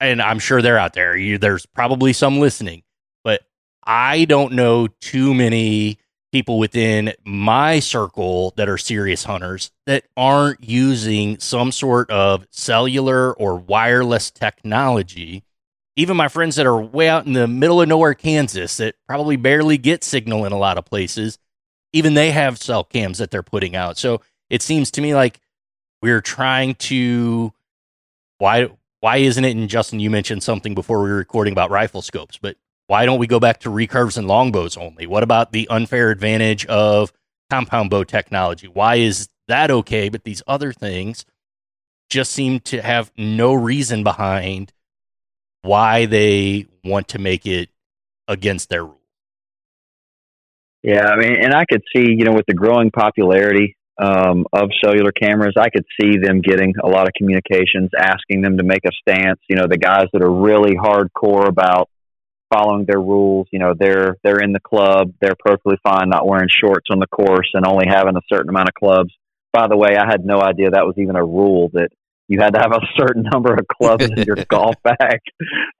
and 0.00 0.22
I'm 0.22 0.38
sure 0.38 0.62
they're 0.62 0.78
out 0.78 0.94
there. 0.94 1.16
You, 1.16 1.36
there's 1.36 1.66
probably 1.66 2.12
some 2.12 2.38
listening, 2.40 2.82
but 3.24 3.42
I 3.84 4.24
don't 4.24 4.54
know 4.54 4.86
too 4.86 5.34
many 5.34 5.98
people 6.32 6.58
within 6.58 7.12
my 7.24 7.78
circle 7.78 8.52
that 8.56 8.68
are 8.68 8.78
serious 8.78 9.24
hunters 9.24 9.70
that 9.86 10.04
aren't 10.16 10.62
using 10.62 11.38
some 11.38 11.72
sort 11.72 12.10
of 12.10 12.46
cellular 12.50 13.32
or 13.34 13.56
wireless 13.56 14.30
technology. 14.30 15.42
Even 15.96 16.16
my 16.16 16.28
friends 16.28 16.56
that 16.56 16.66
are 16.66 16.80
way 16.80 17.08
out 17.08 17.26
in 17.26 17.32
the 17.32 17.46
middle 17.48 17.80
of 17.80 17.88
nowhere, 17.88 18.12
Kansas, 18.12 18.76
that 18.76 18.96
probably 19.06 19.36
barely 19.36 19.78
get 19.78 20.04
signal 20.04 20.44
in 20.44 20.52
a 20.52 20.58
lot 20.58 20.76
of 20.76 20.84
places, 20.84 21.38
even 21.92 22.14
they 22.14 22.32
have 22.32 22.58
cell 22.58 22.84
cams 22.84 23.18
that 23.18 23.30
they're 23.30 23.42
putting 23.42 23.74
out. 23.74 23.96
So 23.96 24.20
it 24.50 24.60
seems 24.60 24.90
to 24.92 25.00
me 25.00 25.14
like 25.14 25.40
we're 26.02 26.20
trying 26.20 26.74
to 26.74 27.52
why 28.38 28.68
why 29.00 29.18
isn't 29.18 29.44
it 29.44 29.56
and 29.56 29.68
Justin 29.68 30.00
you 30.00 30.10
mentioned 30.10 30.42
something 30.42 30.74
before 30.74 31.02
we 31.02 31.08
were 31.08 31.16
recording 31.16 31.52
about 31.52 31.70
rifle 31.70 32.02
scopes, 32.02 32.38
but 32.38 32.56
why 32.86 33.06
don't 33.06 33.18
we 33.18 33.26
go 33.26 33.40
back 33.40 33.60
to 33.60 33.68
recurves 33.68 34.16
and 34.16 34.28
longbows 34.28 34.76
only? 34.76 35.06
What 35.06 35.22
about 35.22 35.52
the 35.52 35.66
unfair 35.68 36.10
advantage 36.10 36.64
of 36.66 37.12
compound 37.50 37.90
bow 37.90 38.04
technology? 38.04 38.68
Why 38.68 38.96
is 38.96 39.28
that 39.48 39.70
okay, 39.70 40.08
but 40.08 40.24
these 40.24 40.42
other 40.46 40.72
things 40.72 41.24
just 42.08 42.32
seem 42.32 42.60
to 42.60 42.80
have 42.82 43.10
no 43.16 43.54
reason 43.54 44.04
behind 44.04 44.72
why 45.62 46.06
they 46.06 46.66
want 46.84 47.08
to 47.08 47.18
make 47.18 47.46
it 47.46 47.68
against 48.28 48.68
their 48.68 48.84
rules. 48.84 48.96
Yeah, 50.82 51.06
I 51.06 51.16
mean, 51.16 51.36
and 51.42 51.52
I 51.52 51.64
could 51.64 51.82
see, 51.94 52.12
you 52.16 52.24
know, 52.24 52.32
with 52.32 52.46
the 52.46 52.54
growing 52.54 52.92
popularity 52.92 53.76
um, 53.98 54.46
of 54.52 54.70
cellular 54.84 55.10
cameras, 55.10 55.54
I 55.58 55.68
could 55.68 55.84
see 56.00 56.18
them 56.18 56.40
getting 56.40 56.74
a 56.82 56.86
lot 56.86 57.08
of 57.08 57.14
communications, 57.16 57.90
asking 57.98 58.42
them 58.42 58.58
to 58.58 58.62
make 58.62 58.82
a 58.86 58.92
stance. 59.00 59.40
You 59.48 59.56
know, 59.56 59.66
the 59.68 59.78
guys 59.78 60.06
that 60.12 60.22
are 60.22 60.30
really 60.30 60.76
hardcore 60.76 61.48
about 61.48 61.88
following 62.52 62.84
their 62.86 63.00
rules, 63.00 63.48
you 63.52 63.58
know, 63.58 63.74
they're 63.78 64.16
they're 64.22 64.40
in 64.40 64.52
the 64.52 64.60
club, 64.60 65.12
they're 65.20 65.36
perfectly 65.38 65.76
fine 65.82 66.08
not 66.08 66.26
wearing 66.26 66.48
shorts 66.48 66.86
on 66.90 67.00
the 67.00 67.06
course 67.06 67.50
and 67.54 67.66
only 67.66 67.86
having 67.88 68.16
a 68.16 68.20
certain 68.32 68.48
amount 68.48 68.68
of 68.68 68.74
clubs. 68.74 69.12
By 69.52 69.68
the 69.68 69.76
way, 69.76 69.96
I 69.96 70.06
had 70.06 70.24
no 70.24 70.40
idea 70.40 70.70
that 70.70 70.84
was 70.84 70.96
even 70.98 71.16
a 71.16 71.24
rule 71.24 71.70
that 71.72 71.88
you 72.28 72.40
had 72.40 72.54
to 72.54 72.60
have 72.60 72.72
a 72.72 72.80
certain 72.98 73.22
number 73.22 73.54
of 73.54 73.66
clubs 73.68 74.04
in 74.04 74.22
your 74.24 74.36
golf 74.48 74.74
bag. 74.82 75.20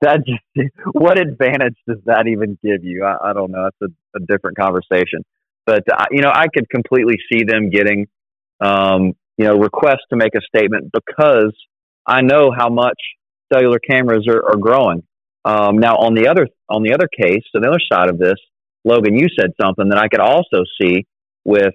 That 0.00 0.20
just 0.26 0.70
what 0.92 1.18
advantage 1.18 1.76
does 1.88 1.98
that 2.06 2.26
even 2.26 2.58
give 2.62 2.84
you? 2.84 3.04
I, 3.04 3.30
I 3.30 3.32
don't 3.32 3.50
know. 3.50 3.64
That's 3.64 3.92
a, 3.92 4.18
a 4.18 4.26
different 4.26 4.56
conversation. 4.56 5.24
But 5.66 5.82
uh, 5.92 6.06
you 6.10 6.22
know, 6.22 6.30
I 6.32 6.46
could 6.52 6.68
completely 6.70 7.16
see 7.30 7.44
them 7.44 7.70
getting, 7.70 8.06
um, 8.60 9.14
you 9.36 9.46
know, 9.46 9.56
requests 9.56 10.06
to 10.10 10.16
make 10.16 10.34
a 10.36 10.40
statement 10.40 10.92
because 10.92 11.54
I 12.06 12.22
know 12.22 12.52
how 12.56 12.68
much 12.68 12.98
cellular 13.52 13.78
cameras 13.78 14.26
are, 14.28 14.52
are 14.52 14.56
growing. 14.56 15.02
Um, 15.46 15.78
now, 15.78 15.94
on 15.94 16.14
the 16.14 16.26
other 16.26 16.48
on 16.68 16.82
the 16.82 16.92
other 16.92 17.06
case, 17.08 17.42
so 17.52 17.60
the 17.60 17.68
other 17.68 17.78
side 17.92 18.08
of 18.08 18.18
this, 18.18 18.34
Logan, 18.84 19.16
you 19.16 19.28
said 19.38 19.52
something 19.60 19.90
that 19.90 19.98
I 19.98 20.08
could 20.08 20.18
also 20.18 20.64
see 20.80 21.06
with, 21.44 21.72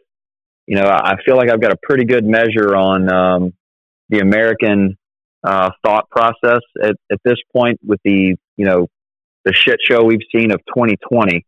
you 0.68 0.76
know, 0.76 0.88
I 0.88 1.16
feel 1.26 1.38
like 1.38 1.50
I've 1.50 1.62
got 1.62 1.72
a 1.72 1.78
pretty 1.82 2.04
good 2.04 2.26
measure 2.26 2.76
on 2.76 3.10
um, 3.10 3.54
the 4.10 4.20
American 4.20 4.98
uh, 5.42 5.70
thought 5.86 6.10
process 6.10 6.60
at, 6.84 6.98
at 7.10 7.20
this 7.24 7.38
point 7.56 7.80
with 7.82 8.02
the 8.04 8.36
you 8.58 8.66
know 8.66 8.88
the 9.46 9.54
shit 9.54 9.80
show 9.90 10.04
we've 10.04 10.20
seen 10.36 10.52
of 10.52 10.60
2020. 10.76 11.46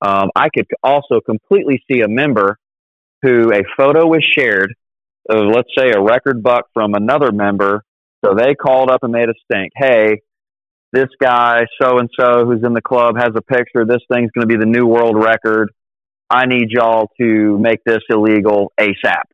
Um, 0.00 0.30
I 0.34 0.48
could 0.48 0.66
also 0.82 1.20
completely 1.20 1.82
see 1.90 2.00
a 2.00 2.08
member 2.08 2.58
who 3.20 3.52
a 3.52 3.62
photo 3.76 4.06
was 4.06 4.24
shared 4.24 4.74
of 5.28 5.44
let's 5.54 5.68
say 5.76 5.90
a 5.90 6.00
record 6.00 6.42
buck 6.42 6.68
from 6.72 6.94
another 6.94 7.32
member. 7.32 7.84
So 8.24 8.34
they 8.34 8.54
called 8.54 8.90
up 8.90 9.02
and 9.02 9.12
made 9.12 9.28
a 9.28 9.34
stink. 9.44 9.72
Hey, 9.76 10.22
this 10.96 11.10
guy 11.20 11.66
so 11.80 11.98
and 11.98 12.08
so 12.18 12.46
who's 12.46 12.64
in 12.64 12.72
the 12.72 12.80
club 12.80 13.16
has 13.18 13.30
a 13.36 13.42
picture. 13.42 13.84
This 13.84 14.02
thing's 14.10 14.30
going 14.30 14.42
to 14.42 14.46
be 14.46 14.56
the 14.56 14.66
new 14.66 14.86
world 14.86 15.22
record. 15.22 15.70
I 16.30 16.46
need 16.46 16.70
y'all 16.70 17.10
to 17.20 17.58
make 17.58 17.84
this 17.84 18.00
illegal 18.08 18.72
ASAP. 18.80 19.24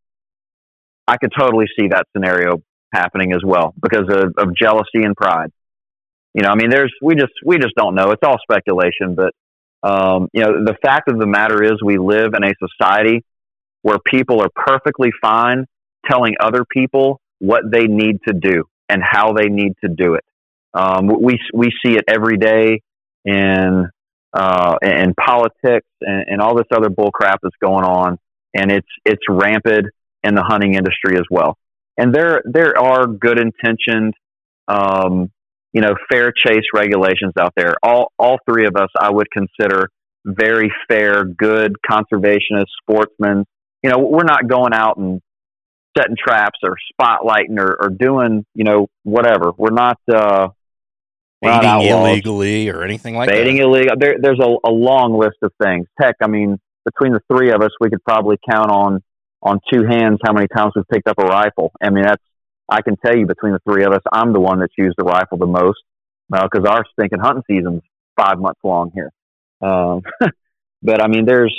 I 1.07 1.17
could 1.17 1.33
totally 1.39 1.67
see 1.79 1.89
that 1.89 2.07
scenario 2.15 2.63
happening 2.93 3.33
as 3.33 3.41
well 3.45 3.75
because 3.81 4.09
of, 4.09 4.35
of 4.37 4.57
jealousy 4.57 5.03
and 5.05 5.17
pride. 5.17 5.51
You 6.35 6.43
know, 6.43 6.49
I 6.49 6.57
mean, 6.57 6.71
there's 6.71 6.93
we 7.01 7.15
just 7.15 7.33
we 7.45 7.59
just 7.59 7.75
don't 7.77 7.95
know. 7.95 8.11
It's 8.11 8.23
all 8.25 8.39
speculation, 8.43 9.15
but 9.15 9.33
um, 9.83 10.29
you 10.33 10.43
know, 10.43 10.65
the 10.65 10.77
fact 10.83 11.11
of 11.11 11.19
the 11.19 11.27
matter 11.27 11.63
is, 11.63 11.83
we 11.85 11.99
live 11.99 12.33
in 12.35 12.45
a 12.45 12.53
society 12.59 13.25
where 13.83 13.99
people 14.07 14.41
are 14.41 14.51
perfectly 14.55 15.11
fine 15.21 15.67
telling 16.09 16.35
other 16.41 16.65
people 16.65 17.21
what 17.39 17.63
they 17.71 17.87
need 17.87 18.19
to 18.27 18.35
do 18.35 18.65
and 18.89 19.03
how 19.05 19.33
they 19.33 19.49
need 19.49 19.73
to 19.85 19.89
do 19.89 20.15
it. 20.15 20.25
Um, 20.75 21.09
we 21.21 21.39
we 21.53 21.71
see 21.85 21.95
it 21.95 22.05
every 22.09 22.39
day 22.39 22.81
in 23.25 23.89
uh, 24.33 24.77
in 24.83 25.15
politics 25.15 25.87
and, 26.01 26.25
and 26.29 26.41
all 26.41 26.57
this 26.57 26.67
other 26.75 26.89
bullcrap 26.89 27.37
that's 27.43 27.57
going 27.63 27.85
on, 27.85 28.19
and 28.55 28.71
it's 28.71 28.89
it's 29.05 29.23
rampant 29.29 29.87
in 30.23 30.35
the 30.35 30.43
hunting 30.43 30.75
industry 30.75 31.17
as 31.17 31.25
well 31.31 31.57
and 31.97 32.15
there 32.15 32.43
there 32.45 32.79
are 32.79 33.07
good 33.07 33.39
intentioned, 33.39 34.15
um, 34.69 35.31
you 35.73 35.81
know, 35.81 35.95
fair 36.11 36.33
chase 36.33 36.65
regulations 36.75 37.33
out 37.39 37.53
there. 37.57 37.75
All 37.83 38.13
all 38.19 38.39
three 38.49 38.67
of 38.67 38.77
us, 38.77 38.89
I 38.99 39.11
would 39.11 39.29
consider 39.31 39.91
very 40.25 40.73
fair, 40.89 41.25
good 41.25 41.77
conservationist 41.89 42.67
sportsmen. 42.81 43.45
You 43.83 43.91
know, 43.91 43.99
we're 43.99 44.25
not 44.25 44.49
going 44.49 44.73
out 44.73 44.97
and 44.97 45.21
setting 45.99 46.17
traps 46.17 46.59
or 46.63 46.77
spotlighting 46.99 47.59
or, 47.59 47.77
or 47.83 47.89
doing, 47.91 48.45
you 48.55 48.65
know, 48.65 48.87
whatever. 49.03 49.53
We're 49.57 49.71
not, 49.71 49.99
uh, 50.13 50.49
baiting 51.43 51.89
illegally 51.89 52.69
or 52.69 52.83
anything 52.83 53.15
like 53.15 53.29
baiting 53.29 53.57
that. 53.57 53.65
illegal. 53.65 53.97
There, 53.99 54.17
there's 54.21 54.41
a, 54.41 54.69
a 54.69 54.71
long 54.71 55.19
list 55.19 55.37
of 55.43 55.53
things. 55.63 55.87
Heck, 56.01 56.17
I 56.23 56.29
mean, 56.29 56.59
between 56.85 57.13
the 57.13 57.21
three 57.31 57.51
of 57.51 57.63
us, 57.63 57.71
we 57.81 57.91
could 57.91 58.03
probably 58.05 58.39
count 58.49 58.71
on 58.71 59.03
on 59.43 59.59
two 59.73 59.85
hands 59.85 60.21
how 60.25 60.33
many 60.33 60.47
times 60.47 60.73
we've 60.77 60.89
picked 60.89 61.09
up 61.09 61.19
a 61.19 61.25
rifle. 61.25 61.73
I 61.83 61.91
mean, 61.91 62.05
that's 62.05 62.23
I 62.69 62.81
can 62.81 62.97
tell 63.05 63.17
you 63.17 63.27
between 63.27 63.53
the 63.53 63.61
three 63.71 63.85
of 63.85 63.93
us, 63.93 64.03
I'm 64.13 64.33
the 64.33 64.41
one 64.41 64.61
that's 64.61 64.73
used 64.79 64.95
the 64.97 65.05
rifle 65.05 65.39
the 65.39 65.47
most 65.47 65.81
because 66.31 66.65
uh, 66.65 66.71
our 66.71 66.85
stinking 66.93 67.19
hunting 67.21 67.43
season's 67.47 67.83
five 68.17 68.39
months 68.39 68.61
long 68.65 68.91
here. 68.95 69.11
Um, 69.61 70.03
but 70.83 71.03
I 71.03 71.09
mean, 71.09 71.27
there's 71.27 71.55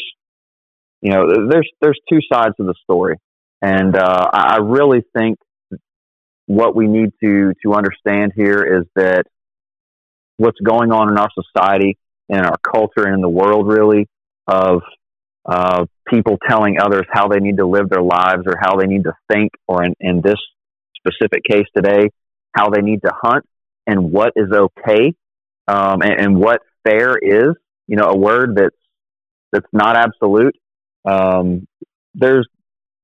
you 1.01 1.11
know, 1.11 1.27
there's 1.49 1.69
there's 1.81 1.99
two 2.09 2.19
sides 2.31 2.55
of 2.59 2.65
the 2.65 2.75
story, 2.83 3.17
and 3.61 3.95
uh, 3.95 4.29
I 4.31 4.59
really 4.63 5.03
think 5.15 5.37
what 6.45 6.75
we 6.75 6.87
need 6.87 7.09
to 7.21 7.53
to 7.65 7.73
understand 7.73 8.31
here 8.35 8.79
is 8.79 8.85
that 8.95 9.25
what's 10.43 10.59
going 10.59 10.91
on 10.91 11.09
in 11.09 11.17
our 11.17 11.29
society 11.33 11.97
and 12.29 12.45
our 12.45 12.57
culture 12.57 13.05
and 13.05 13.15
in 13.15 13.21
the 13.21 13.29
world 13.29 13.67
really 13.67 14.07
of 14.47 14.81
uh, 15.45 15.85
people 16.07 16.37
telling 16.47 16.79
others 16.79 17.05
how 17.11 17.27
they 17.27 17.39
need 17.39 17.57
to 17.57 17.65
live 17.65 17.89
their 17.89 18.01
lives 18.01 18.43
or 18.45 18.55
how 18.59 18.75
they 18.75 18.87
need 18.87 19.03
to 19.03 19.13
think 19.31 19.51
or 19.67 19.83
in, 19.83 19.93
in 19.99 20.21
this 20.21 20.39
specific 20.97 21.43
case 21.49 21.65
today 21.75 22.09
how 22.53 22.69
they 22.69 22.81
need 22.81 23.01
to 23.01 23.11
hunt 23.21 23.45
and 23.87 24.11
what 24.11 24.31
is 24.35 24.49
okay 24.51 25.13
um, 25.67 26.01
and, 26.01 26.19
and, 26.19 26.37
what 26.37 26.61
fair 26.85 27.17
is 27.17 27.55
you 27.87 27.95
know 27.95 28.05
a 28.05 28.17
word 28.17 28.55
that's 28.55 28.75
that's 29.53 29.67
not 29.71 29.95
absolute. 29.95 30.55
Um, 31.05 31.67
there's 32.15 32.47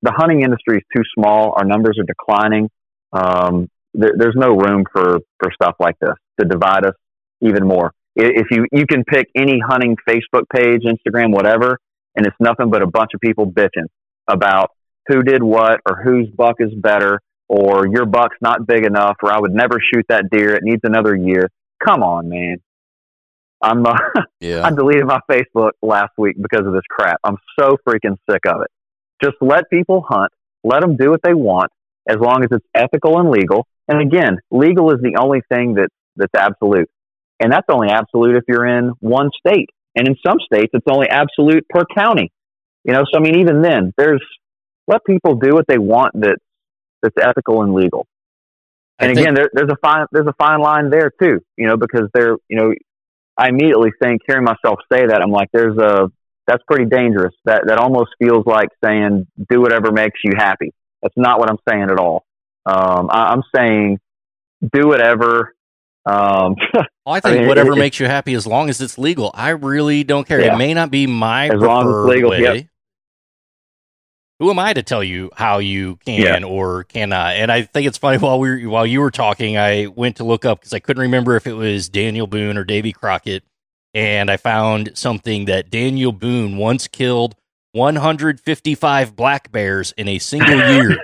the 0.02 0.12
hunting 0.12 0.42
industry 0.42 0.78
is 0.78 0.84
too 0.96 1.04
small. 1.16 1.54
Our 1.56 1.66
numbers 1.66 1.98
are 2.00 2.06
declining. 2.06 2.70
Um, 3.14 3.70
there, 3.94 4.14
there's 4.18 4.36
no 4.36 4.56
room 4.56 4.84
for 4.92 5.20
for 5.40 5.52
stuff 5.54 5.76
like 5.80 5.98
this 6.00 6.16
to 6.40 6.48
divide 6.48 6.86
us 6.86 6.96
even 7.42 7.68
more. 7.68 7.94
If 8.16 8.48
you 8.52 8.66
you 8.72 8.86
can 8.86 9.04
pick 9.04 9.28
any 9.36 9.60
hunting 9.60 9.96
Facebook 10.08 10.44
page, 10.54 10.82
Instagram, 10.84 11.32
whatever, 11.32 11.80
and 12.16 12.26
it's 12.26 12.36
nothing 12.40 12.70
but 12.70 12.82
a 12.82 12.88
bunch 12.88 13.12
of 13.14 13.22
people 13.22 13.50
bitching 13.50 13.88
about 14.28 14.72
who 15.08 15.24
did 15.24 15.42
what 15.42 15.80
or 15.90 16.02
whose 16.04 16.28
buck 16.30 16.56
is 16.60 16.74
better 16.74 17.20
or 17.48 17.88
your 17.88 18.06
buck's 18.06 18.38
not 18.42 18.68
big 18.68 18.86
enough 18.86 19.18
or 19.24 19.32
I 19.32 19.40
would 19.40 19.54
never 19.54 19.80
shoot 19.94 20.06
that 20.10 20.30
deer. 20.32 20.56
It 20.56 20.64
needs 20.64 20.82
another 20.84 21.16
year. 21.16 21.50
Come 21.86 22.04
on, 22.04 22.30
man. 22.30 22.58
I'm 23.62 23.86
uh, 23.86 23.96
yeah. 24.40 24.64
I 24.66 24.70
deleted 24.70 25.06
my 25.06 25.20
Facebook 25.30 25.72
last 25.82 26.12
week 26.18 26.36
because 26.42 26.66
of 26.66 26.74
this 26.74 26.84
crap. 26.90 27.20
I'm 27.24 27.38
so 27.60 27.78
freaking 27.88 28.18
sick 28.30 28.46
of 28.48 28.62
it. 28.62 28.72
Just 29.24 29.36
let 29.42 29.70
people 29.70 30.06
hunt. 30.08 30.32
Let 30.64 30.82
them 30.82 30.96
do 30.96 31.10
what 31.10 31.22
they 31.24 31.34
want 31.34 31.72
as 32.08 32.18
long 32.18 32.44
as 32.44 32.50
it's 32.52 32.66
ethical 32.76 33.20
and 33.20 33.30
legal. 33.30 33.66
And 33.88 34.02
again, 34.02 34.38
legal 34.52 34.92
is 34.92 35.00
the 35.02 35.18
only 35.20 35.42
thing 35.50 35.76
that 35.76 35.90
that's 36.16 36.34
absolute. 36.36 36.90
And 37.40 37.52
that's 37.52 37.68
only 37.70 37.90
absolute 37.90 38.36
if 38.36 38.44
you're 38.48 38.66
in 38.66 38.90
one 39.00 39.30
state. 39.38 39.70
And 39.96 40.08
in 40.08 40.16
some 40.26 40.40
states, 40.40 40.72
it's 40.74 40.86
only 40.90 41.08
absolute 41.10 41.68
per 41.70 41.84
county. 41.96 42.32
You 42.84 42.94
know, 42.94 43.04
so 43.12 43.20
I 43.20 43.22
mean, 43.22 43.40
even 43.40 43.62
then, 43.62 43.94
there's 43.98 44.24
let 44.88 45.04
people 45.06 45.36
do 45.36 45.54
what 45.54 45.66
they 45.68 45.78
want 45.78 46.14
that's 46.20 46.42
that's 47.02 47.16
ethical 47.22 47.62
and 47.62 47.74
legal. 47.74 48.08
And 49.00 49.12
again, 49.12 49.34
there, 49.34 49.50
there's 49.54 49.72
a 49.72 49.78
fine 49.82 50.06
there's 50.12 50.28
a 50.28 50.36
fine 50.38 50.60
line 50.60 50.90
there 50.90 51.12
too. 51.22 51.40
You 51.56 51.68
know, 51.68 51.78
because 51.78 52.10
they're 52.14 52.36
you 52.50 52.58
know, 52.58 52.74
I 53.38 53.50
immediately 53.50 53.92
think 54.02 54.22
hearing 54.28 54.44
myself 54.44 54.80
say 54.92 55.08
that 55.08 55.22
I'm 55.22 55.32
like, 55.32 55.50
there's 55.54 55.78
a 55.78 56.12
that's 56.48 56.64
pretty 56.68 56.86
dangerous. 56.86 57.34
That 57.46 57.64
that 57.68 57.78
almost 57.78 58.10
feels 58.20 58.46
like 58.46 58.70
saying 58.84 59.28
do 59.50 59.62
whatever 59.62 59.92
makes 59.92 60.20
you 60.24 60.34
happy. 60.36 60.74
That's 61.02 61.16
not 61.16 61.40
what 61.40 61.50
I'm 61.50 61.60
saying 61.70 61.90
at 61.90 61.98
all. 61.98 62.26
Um, 62.66 63.10
I, 63.12 63.32
am 63.34 63.44
saying 63.56 64.00
do 64.74 64.88
whatever. 64.88 65.54
Um, 66.10 66.56
I 67.06 67.20
think 67.20 67.36
I 67.36 67.40
mean, 67.40 67.48
whatever 67.48 67.74
it, 67.74 67.78
makes 67.78 68.00
you 68.00 68.08
happy 68.08 68.34
as 68.34 68.48
long 68.48 68.70
as 68.70 68.82
it's 68.82 68.98
legal. 68.98 69.32
I 69.34 69.50
really 69.50 70.04
don't 70.04 70.28
care. 70.28 70.42
Yeah. 70.42 70.56
It 70.56 70.58
may 70.58 70.74
not 70.74 70.92
be 70.92 71.08
my 71.08 71.50
as 71.50 71.62
long 71.62 71.88
as 71.88 71.96
it's 71.96 72.16
legal. 72.16 72.30
Way. 72.32 72.42
Yep. 72.42 72.66
Who 74.40 74.50
am 74.50 74.58
I 74.58 74.72
to 74.72 74.84
tell 74.84 75.04
you 75.04 75.30
how 75.36 75.60
you 75.60 75.98
can 75.98 76.22
yeah. 76.22 76.48
or 76.48 76.86
cannot? 76.86 77.36
And 77.36 77.52
I 77.52 77.64
think 77.64 77.88
it's 77.88 77.98
funny 77.98 78.18
while 78.18 78.40
we 78.40 78.64
were, 78.64 78.70
while 78.70 78.86
you 78.86 79.02
were 79.02 79.12
talking, 79.12 79.58
I 79.58 79.88
went 79.88 80.16
to 80.18 80.24
look 80.24 80.46
up 80.46 80.62
because 80.62 80.74
I 80.74 80.80
couldn't 80.80 81.02
remember 81.02 81.36
if 81.36 81.46
it 81.46 81.54
was 81.54 81.90
Daniel 81.90 82.26
Boone 82.26 82.58
or 82.58 82.64
Davy 82.64 82.94
Crockett, 82.94 83.44
and 83.94 84.32
I 84.32 84.38
found 84.38 84.92
something 84.94 85.46
that 85.46 85.70
Daniel 85.70 86.14
Boone 86.14 86.56
once 86.56 86.88
killed 86.88 87.36
155 87.74 89.16
black 89.16 89.52
bears 89.52 89.94
in 89.98 90.08
a 90.08 90.20
single 90.20 90.56
year. 90.74 90.98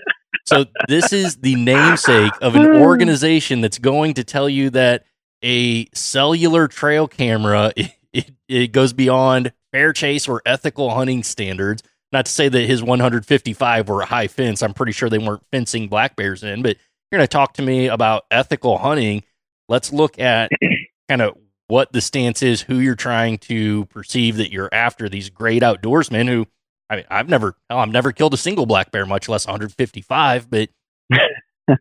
So 0.45 0.65
this 0.87 1.13
is 1.13 1.37
the 1.37 1.55
namesake 1.55 2.33
of 2.41 2.55
an 2.55 2.65
organization 2.65 3.61
that's 3.61 3.77
going 3.77 4.15
to 4.15 4.23
tell 4.23 4.49
you 4.49 4.69
that 4.71 5.05
a 5.43 5.87
cellular 5.93 6.67
trail 6.67 7.07
camera 7.07 7.71
it, 7.75 7.91
it, 8.13 8.31
it 8.47 8.71
goes 8.71 8.93
beyond 8.93 9.51
fair 9.71 9.93
chase 9.93 10.27
or 10.27 10.41
ethical 10.45 10.91
hunting 10.91 11.21
standards. 11.21 11.83
Not 12.11 12.27
to 12.27 12.31
say 12.31 12.47
that 12.47 12.61
his 12.61 12.81
155 12.81 13.89
were 13.89 14.01
a 14.01 14.05
high 14.05 14.27
fence. 14.27 14.63
I'm 14.63 14.73
pretty 14.73 14.93
sure 14.93 15.09
they 15.09 15.17
weren't 15.17 15.43
fencing 15.51 15.89
black 15.89 16.15
bears 16.15 16.43
in, 16.43 16.61
but 16.61 16.77
you're 17.11 17.19
going 17.19 17.27
to 17.27 17.31
talk 17.31 17.53
to 17.53 17.61
me 17.61 17.87
about 17.87 18.23
ethical 18.31 18.77
hunting. 18.77 19.23
Let's 19.67 19.91
look 19.91 20.17
at 20.17 20.49
kind 21.09 21.21
of 21.21 21.37
what 21.67 21.91
the 21.91 21.99
stance 21.99 22.41
is, 22.41 22.61
who 22.61 22.79
you're 22.79 22.95
trying 22.95 23.37
to 23.39 23.85
perceive 23.85 24.37
that 24.37 24.51
you're 24.51 24.69
after. 24.71 25.09
These 25.09 25.29
great 25.29 25.61
outdoorsmen 25.61 26.27
who 26.27 26.47
I 26.89 26.97
mean, 26.97 27.05
I've 27.09 27.29
never, 27.29 27.55
oh, 27.69 27.77
I've 27.77 27.89
never 27.89 28.11
killed 28.11 28.33
a 28.33 28.37
single 28.37 28.65
black 28.65 28.91
bear, 28.91 29.05
much 29.05 29.27
less 29.27 29.47
155. 29.47 30.49
But 30.49 30.69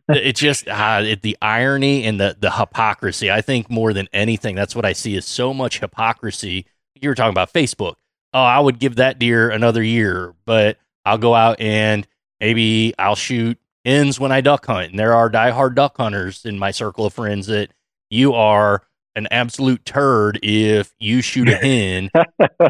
it's 0.09 0.39
just 0.39 0.67
uh, 0.67 1.01
it, 1.03 1.21
the 1.21 1.37
irony 1.41 2.03
and 2.05 2.19
the 2.19 2.35
the 2.39 2.51
hypocrisy. 2.51 3.31
I 3.31 3.41
think 3.41 3.69
more 3.69 3.93
than 3.93 4.07
anything, 4.13 4.55
that's 4.55 4.75
what 4.75 4.85
I 4.85 4.93
see 4.93 5.15
is 5.15 5.25
so 5.25 5.53
much 5.53 5.79
hypocrisy. 5.79 6.65
You 6.95 7.09
were 7.09 7.15
talking 7.15 7.31
about 7.33 7.53
Facebook. 7.53 7.95
Oh, 8.33 8.41
I 8.41 8.59
would 8.59 8.79
give 8.79 8.95
that 8.95 9.19
deer 9.19 9.49
another 9.49 9.83
year, 9.83 10.33
but 10.45 10.77
I'll 11.05 11.17
go 11.17 11.35
out 11.35 11.59
and 11.61 12.07
maybe 12.39 12.93
I'll 12.97 13.15
shoot 13.15 13.57
ends 13.85 14.19
when 14.19 14.31
I 14.31 14.41
duck 14.41 14.65
hunt. 14.65 14.91
And 14.91 14.99
there 14.99 15.13
are 15.13 15.29
diehard 15.29 15.75
duck 15.75 15.97
hunters 15.97 16.45
in 16.45 16.59
my 16.59 16.71
circle 16.71 17.05
of 17.05 17.13
friends 17.13 17.47
that 17.47 17.69
you 18.09 18.33
are 18.33 18.81
an 19.15 19.27
absolute 19.31 19.85
turd 19.85 20.39
if 20.43 20.93
you 20.99 21.21
shoot 21.21 21.47
a 21.47 21.55
hen, 21.55 22.09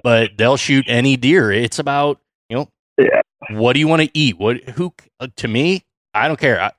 but 0.04 0.38
they'll 0.38 0.58
shoot 0.58 0.86
any 0.88 1.18
deer. 1.18 1.52
It's 1.52 1.80
about 1.80 2.20
yeah. 2.98 3.22
what 3.52 3.74
do 3.74 3.80
you 3.80 3.88
want 3.88 4.02
to 4.02 4.10
eat? 4.14 4.38
What 4.38 4.58
who 4.70 4.94
uh, 5.20 5.28
to 5.38 5.48
me, 5.48 5.86
I 6.14 6.28
don't 6.28 6.40
care. 6.40 6.62
I, 6.62 6.72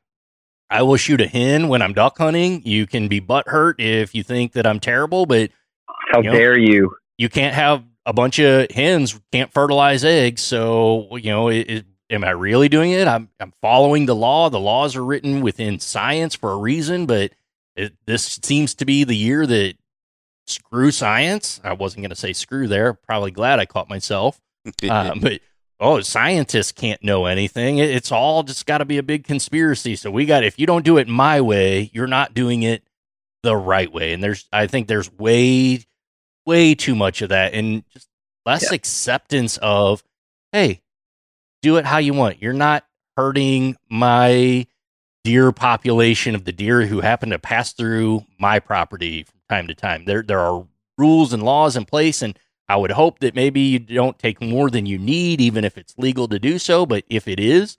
I 0.69 0.83
will 0.83 0.97
shoot 0.97 1.21
a 1.21 1.27
hen 1.27 1.69
when 1.69 1.83
I'm 1.83 1.93
duck 1.93 2.19
hunting. 2.19 2.63
You 2.65 2.87
can 2.87 3.09
be 3.09 3.21
butthurt 3.21 3.75
if 3.79 4.15
you 4.15 4.23
think 4.23 4.53
that 4.53 4.67
I'm 4.67 4.81
terrible, 4.81 5.27
but 5.27 5.51
how 6.11 6.19
you 6.19 6.31
know, 6.31 6.33
dare 6.33 6.59
you? 6.59 6.97
You 7.19 7.29
can't 7.29 7.55
have 7.55 7.85
a 8.05 8.13
bunch 8.13 8.39
of 8.39 8.71
hens 8.71 9.19
can't 9.33 9.53
fertilize 9.53 10.05
eggs. 10.05 10.43
So 10.43 11.17
you 11.17 11.31
know, 11.31 11.49
it, 11.49 11.71
it, 11.71 11.87
am 12.11 12.25
I 12.25 12.31
really 12.31 12.69
doing 12.69 12.93
it? 12.93 13.07
I'm 13.07 13.29
I'm 13.41 13.53
following 13.61 14.07
the 14.07 14.15
law. 14.15 14.49
The 14.49 14.61
laws 14.61 14.97
are 14.97 15.05
written 15.05 15.41
within 15.41 15.81
science 15.81 16.35
for 16.35 16.53
a 16.53 16.57
reason, 16.57 17.07
but 17.07 17.33
it, 17.75 17.95
this 18.07 18.39
seems 18.43 18.75
to 18.77 18.85
be 18.85 19.05
the 19.05 19.17
year 19.17 19.47
that 19.47 19.75
screw 20.47 20.91
science. 20.91 21.61
I 21.63 21.75
wasn't 21.75 22.03
going 22.03 22.11
to 22.11 22.17
say 22.17 22.33
screw 22.33 22.69
there. 22.69 22.95
Probably 22.95 23.31
glad 23.31 23.59
I 23.59 23.67
caught 23.67 23.89
myself. 23.89 24.41
uh, 24.89 25.15
but 25.21 25.41
oh, 25.79 26.01
scientists 26.01 26.73
can't 26.73 27.03
know 27.03 27.27
anything. 27.27 27.79
It's 27.79 28.13
all 28.13 28.43
just 28.43 28.67
got 28.67 28.79
to 28.79 28.85
be 28.85 28.99
a 28.99 29.03
big 29.03 29.25
conspiracy. 29.25 29.97
So 29.97 30.11
we 30.11 30.27
got 30.27 30.45
if 30.45 30.59
you 30.59 30.67
don't 30.67 30.85
do 30.85 30.99
it 30.99 31.09
my 31.09 31.41
way, 31.41 31.91
you're 31.93 32.07
not 32.07 32.35
doing 32.35 32.63
it 32.63 32.83
the 33.43 33.57
right 33.57 33.93
way. 33.93 34.13
And 34.13 34.23
there's 34.23 34.47
I 34.53 34.67
think 34.67 34.89
there's 34.89 35.13
way 35.13 35.85
way 36.45 36.75
too 36.75 36.95
much 36.95 37.23
of 37.23 37.31
that 37.31 37.55
and 37.55 37.85
just 37.93 38.09
less 38.45 38.71
yeah. 38.71 38.75
acceptance 38.75 39.59
of 39.59 40.03
hey, 40.53 40.83
do 41.63 41.77
it 41.77 41.85
how 41.85 41.99
you 41.99 42.15
want. 42.15 42.41
You're 42.41 42.53
not 42.53 42.85
hurting 43.17 43.77
my 43.91 44.67
deer 45.25 45.51
population 45.53 46.35
of 46.35 46.45
the 46.45 46.53
deer 46.53 46.87
who 46.87 47.01
happen 47.01 47.31
to 47.31 47.39
pass 47.39 47.73
through 47.73 48.25
my 48.39 48.61
property 48.61 49.25
from 49.25 49.41
time 49.49 49.67
to 49.67 49.75
time. 49.75 50.05
There 50.05 50.23
there 50.23 50.41
are 50.41 50.67
rules 50.97 51.33
and 51.33 51.43
laws 51.43 51.77
in 51.77 51.85
place 51.85 52.23
and 52.23 52.39
I 52.69 52.77
would 52.77 52.91
hope 52.93 53.21
that 53.21 53.35
maybe 53.35 53.61
you 53.61 53.79
don't 53.79 54.19
take 54.19 54.43
more 54.43 54.71
than 54.71 54.87
you 54.87 54.99
need, 54.99 55.41
even 55.41 55.65
if 55.65 55.79
it's 55.79 55.95
legal 55.99 56.27
to 56.29 56.39
do 56.39 56.59
so. 56.59 56.85
But 56.85 57.05
if 57.09 57.29
it 57.29 57.39
is, 57.39 57.79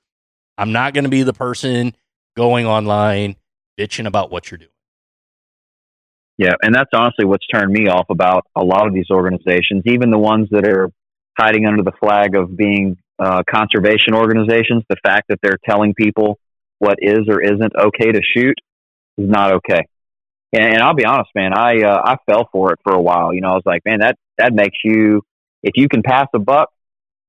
I'm 0.58 0.72
not 0.72 0.94
going 0.94 1.04
to 1.04 1.10
be 1.10 1.24
the 1.24 1.34
person 1.34 1.96
going 2.36 2.66
online 2.66 3.36
bitching 3.78 4.08
about 4.08 4.32
what 4.32 4.50
you're 4.50 4.58
doing. 4.58 4.72
Yeah, 6.38 6.54
and 6.62 6.74
that's 6.74 6.92
honestly 6.94 7.26
what's 7.26 7.46
turned 7.48 7.72
me 7.72 7.88
off 7.88 8.06
about 8.10 8.46
a 8.56 8.64
lot 8.64 8.88
of 8.88 8.94
these 8.94 9.10
organizations, 9.10 9.84
even 9.86 10.12
the 10.12 10.20
ones 10.20 10.48
that 10.52 10.68
are 10.68 10.92
hiding 11.38 11.66
under 11.66 11.84
the 11.84 11.94
flag 12.00 12.36
of 12.36 12.56
being 12.56 12.98
uh, 13.20 13.42
conservation 13.50 14.14
organizations. 14.14 14.84
The 14.88 14.98
fact 15.04 15.30
that 15.30 15.40
they're 15.42 15.58
telling 15.68 15.96
people 15.96 16.40
what 16.80 16.98
is 17.02 17.22
or 17.28 17.42
isn't 17.42 17.74
okay 17.76 18.12
to 18.12 18.22
shoot 18.36 18.56
is 19.18 19.28
not 19.28 19.54
okay. 19.54 19.88
And, 20.54 20.64
and 20.64 20.82
I'll 20.82 20.96
be 20.96 21.06
honest, 21.06 21.30
man, 21.36 21.54
I 21.54 21.82
uh, 21.84 22.02
I 22.04 22.18
fell 22.26 22.50
for 22.52 22.74
it 22.74 22.80
for 22.84 22.94
a 22.94 23.02
while. 23.02 23.34
You 23.34 23.42
know, 23.42 23.50
I 23.50 23.56
was 23.56 23.64
like, 23.66 23.82
man, 23.86 24.00
that 24.00 24.18
that 24.38 24.54
makes 24.54 24.78
you 24.84 25.22
if 25.64 25.74
you 25.76 25.88
can 25.90 26.04
pass 26.04 26.28
a 26.34 26.40
buck, 26.40 26.70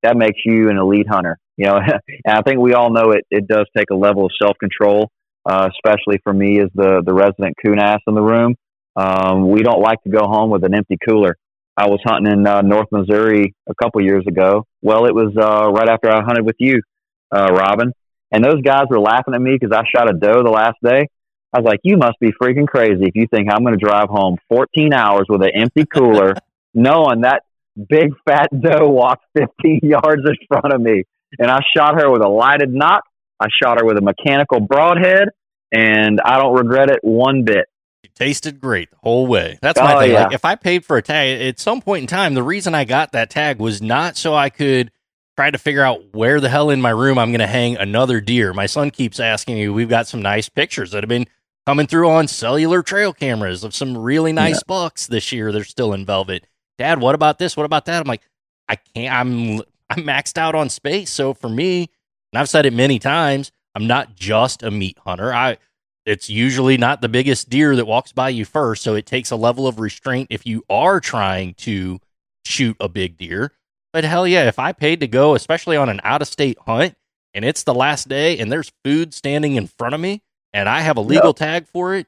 that 0.02 0.16
makes 0.16 0.40
you 0.44 0.70
an 0.70 0.78
elite 0.78 1.08
hunter. 1.08 1.38
You 1.56 1.66
know, 1.66 1.76
and 2.24 2.38
I 2.38 2.42
think 2.42 2.58
we 2.60 2.74
all 2.74 2.90
know 2.90 3.10
it. 3.10 3.24
It 3.30 3.48
does 3.48 3.66
take 3.76 3.90
a 3.90 3.96
level 3.96 4.26
of 4.26 4.30
self 4.40 4.56
control, 4.58 5.10
uh, 5.48 5.68
especially 5.72 6.20
for 6.22 6.32
me 6.32 6.60
as 6.60 6.68
the 6.74 7.02
the 7.04 7.12
resident 7.12 7.56
coon 7.64 7.78
ass 7.78 8.00
in 8.06 8.14
the 8.14 8.22
room. 8.22 8.54
Um, 8.96 9.50
we 9.50 9.62
don't 9.62 9.80
like 9.80 10.02
to 10.02 10.10
go 10.10 10.24
home 10.24 10.50
with 10.50 10.64
an 10.64 10.74
empty 10.74 10.96
cooler. 11.08 11.36
I 11.76 11.86
was 11.86 12.00
hunting 12.04 12.32
in 12.32 12.46
uh, 12.46 12.62
North 12.62 12.88
Missouri 12.90 13.54
a 13.68 13.74
couple 13.80 14.02
years 14.02 14.24
ago. 14.26 14.64
Well, 14.82 15.06
it 15.06 15.14
was 15.14 15.32
uh, 15.36 15.70
right 15.70 15.88
after 15.88 16.10
I 16.10 16.24
hunted 16.24 16.44
with 16.44 16.56
you, 16.58 16.82
uh, 17.30 17.46
Robin, 17.52 17.92
and 18.32 18.44
those 18.44 18.60
guys 18.62 18.86
were 18.90 18.98
laughing 18.98 19.34
at 19.34 19.40
me 19.40 19.56
because 19.58 19.72
I 19.72 19.84
shot 19.94 20.10
a 20.10 20.14
doe 20.18 20.42
the 20.42 20.50
last 20.50 20.76
day. 20.82 21.06
I 21.52 21.60
was 21.60 21.64
like, 21.64 21.80
"You 21.82 21.96
must 21.96 22.18
be 22.20 22.30
freaking 22.40 22.66
crazy 22.68 23.04
if 23.06 23.14
you 23.14 23.26
think 23.26 23.48
I'm 23.50 23.62
going 23.64 23.78
to 23.78 23.84
drive 23.84 24.08
home 24.08 24.36
14 24.48 24.92
hours 24.92 25.26
with 25.28 25.42
an 25.42 25.50
empty 25.54 25.84
cooler, 25.86 26.34
knowing 26.74 27.22
that 27.22 27.42
big 27.88 28.12
fat 28.26 28.48
doe 28.60 28.88
walked 28.88 29.24
15 29.36 29.80
yards 29.82 30.22
in 30.24 30.34
front 30.48 30.72
of 30.74 30.80
me." 30.80 31.04
And 31.38 31.50
I 31.50 31.60
shot 31.76 31.94
her 32.00 32.10
with 32.10 32.22
a 32.22 32.28
lighted 32.28 32.72
nock. 32.72 33.02
I 33.40 33.46
shot 33.62 33.78
her 33.80 33.86
with 33.86 33.98
a 33.98 34.00
mechanical 34.00 34.60
broadhead, 34.60 35.28
and 35.72 36.20
I 36.24 36.38
don't 36.38 36.54
regret 36.54 36.90
it 36.90 37.00
one 37.02 37.44
bit. 37.44 37.66
It 38.02 38.14
tasted 38.14 38.60
great 38.60 38.90
the 38.90 38.96
whole 39.02 39.26
way. 39.26 39.58
That's 39.60 39.78
my 39.80 39.94
Oh, 39.94 40.00
thing. 40.00 40.12
yeah. 40.12 40.24
Like 40.24 40.32
if 40.34 40.44
I 40.44 40.54
paid 40.54 40.84
for 40.84 40.96
a 40.96 41.02
tag 41.02 41.40
at 41.42 41.58
some 41.58 41.80
point 41.82 42.02
in 42.02 42.06
time, 42.06 42.34
the 42.34 42.42
reason 42.42 42.74
I 42.74 42.84
got 42.84 43.12
that 43.12 43.28
tag 43.30 43.58
was 43.58 43.82
not 43.82 44.16
so 44.16 44.34
I 44.34 44.50
could 44.50 44.90
try 45.36 45.50
to 45.50 45.58
figure 45.58 45.82
out 45.82 46.00
where 46.14 46.40
the 46.40 46.48
hell 46.48 46.70
in 46.70 46.80
my 46.80 46.90
room 46.90 47.18
I'm 47.18 47.30
going 47.30 47.40
to 47.40 47.46
hang 47.46 47.76
another 47.76 48.20
deer. 48.20 48.52
My 48.52 48.66
son 48.66 48.90
keeps 48.90 49.20
asking 49.20 49.56
me. 49.56 49.68
We've 49.68 49.88
got 49.88 50.06
some 50.08 50.22
nice 50.22 50.48
pictures 50.48 50.90
that 50.92 51.02
have 51.04 51.08
been 51.08 51.26
coming 51.68 51.86
through 51.86 52.08
on 52.08 52.26
cellular 52.26 52.82
trail 52.82 53.12
cameras 53.12 53.62
of 53.62 53.74
some 53.74 53.94
really 53.94 54.32
nice 54.32 54.62
bucks 54.62 55.06
this 55.06 55.30
year. 55.32 55.52
They're 55.52 55.64
still 55.64 55.92
in 55.92 56.06
velvet. 56.06 56.46
Dad, 56.78 56.98
what 56.98 57.14
about 57.14 57.38
this? 57.38 57.58
What 57.58 57.66
about 57.66 57.84
that? 57.84 58.00
I'm 58.00 58.08
like, 58.08 58.22
I 58.70 58.76
can't. 58.76 59.14
I'm 59.14 59.60
I'm 59.90 60.02
maxed 60.02 60.38
out 60.38 60.54
on 60.54 60.70
space. 60.70 61.10
So 61.10 61.34
for 61.34 61.50
me, 61.50 61.90
and 62.32 62.40
I've 62.40 62.48
said 62.48 62.64
it 62.64 62.72
many 62.72 62.98
times, 62.98 63.52
I'm 63.74 63.86
not 63.86 64.16
just 64.16 64.62
a 64.62 64.70
meat 64.70 64.96
hunter. 65.04 65.34
I 65.34 65.58
it's 66.06 66.30
usually 66.30 66.78
not 66.78 67.02
the 67.02 67.08
biggest 67.10 67.50
deer 67.50 67.76
that 67.76 67.84
walks 67.84 68.12
by 68.12 68.30
you 68.30 68.46
first, 68.46 68.82
so 68.82 68.94
it 68.94 69.04
takes 69.04 69.30
a 69.30 69.36
level 69.36 69.66
of 69.66 69.78
restraint 69.78 70.28
if 70.30 70.46
you 70.46 70.64
are 70.70 71.00
trying 71.00 71.52
to 71.54 72.00
shoot 72.46 72.78
a 72.80 72.88
big 72.88 73.18
deer. 73.18 73.52
But 73.92 74.04
hell 74.04 74.26
yeah, 74.26 74.48
if 74.48 74.58
I 74.58 74.72
paid 74.72 75.00
to 75.00 75.06
go, 75.06 75.34
especially 75.34 75.76
on 75.76 75.90
an 75.90 76.00
out 76.02 76.22
of 76.22 76.28
state 76.28 76.56
hunt, 76.60 76.94
and 77.34 77.44
it's 77.44 77.64
the 77.64 77.74
last 77.74 78.08
day 78.08 78.38
and 78.38 78.50
there's 78.50 78.72
food 78.84 79.12
standing 79.12 79.56
in 79.56 79.66
front 79.66 79.94
of 79.94 80.00
me 80.00 80.22
and 80.52 80.68
I 80.68 80.80
have 80.80 80.96
a 80.96 81.00
legal 81.00 81.34
tag 81.34 81.66
for 81.66 81.94
it, 81.94 82.06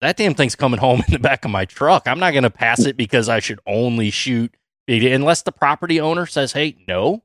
that 0.00 0.16
damn 0.16 0.34
thing's 0.34 0.54
coming 0.54 0.78
home 0.80 1.02
in 1.06 1.12
the 1.12 1.18
back 1.18 1.44
of 1.44 1.50
my 1.50 1.64
truck. 1.64 2.06
I'm 2.06 2.18
not 2.20 2.32
going 2.32 2.44
to 2.44 2.50
pass 2.50 2.84
it 2.86 2.96
because 2.96 3.28
I 3.28 3.40
should 3.40 3.60
only 3.66 4.10
shoot 4.10 4.54
unless 4.86 5.42
the 5.42 5.52
property 5.52 6.00
owner 6.00 6.26
says, 6.26 6.52
"Hey, 6.52 6.76
no, 6.88 7.22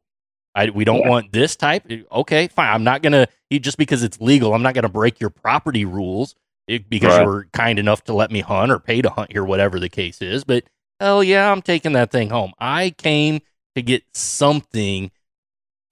I, 0.55 0.69
we 0.69 0.83
don't 0.85 1.01
Yeah. 1.01 1.09
want 1.09 1.31
this 1.31 1.55
type." 1.55 1.83
Eh, 1.89 2.01
okay, 2.11 2.47
fine. 2.47 2.69
I'm 2.73 2.83
not 2.83 3.01
going 3.01 3.13
to 3.13 3.27
just 3.59 3.77
because 3.77 4.03
it's 4.03 4.19
legal. 4.19 4.53
I'm 4.53 4.63
not 4.63 4.73
going 4.73 4.83
to 4.83 4.89
break 4.89 5.19
your 5.19 5.29
property 5.29 5.85
rules 5.85 6.35
eh, 6.67 6.79
because 6.89 7.09
Right. 7.09 7.21
you 7.21 7.27
were 7.27 7.47
kind 7.53 7.77
enough 7.79 8.03
to 8.05 8.13
let 8.13 8.31
me 8.31 8.41
hunt 8.41 8.71
or 8.71 8.79
pay 8.79 9.01
to 9.01 9.09
hunt 9.09 9.31
here, 9.31 9.43
whatever 9.43 9.79
the 9.79 9.89
case 9.89 10.21
is. 10.21 10.43
But 10.43 10.63
hell 10.99 11.23
yeah, 11.23 11.51
I'm 11.51 11.61
taking 11.61 11.93
that 11.93 12.11
thing 12.11 12.31
home. 12.31 12.53
I 12.59 12.89
came 12.91 13.41
to 13.75 13.81
get 13.81 14.03
something 14.13 15.11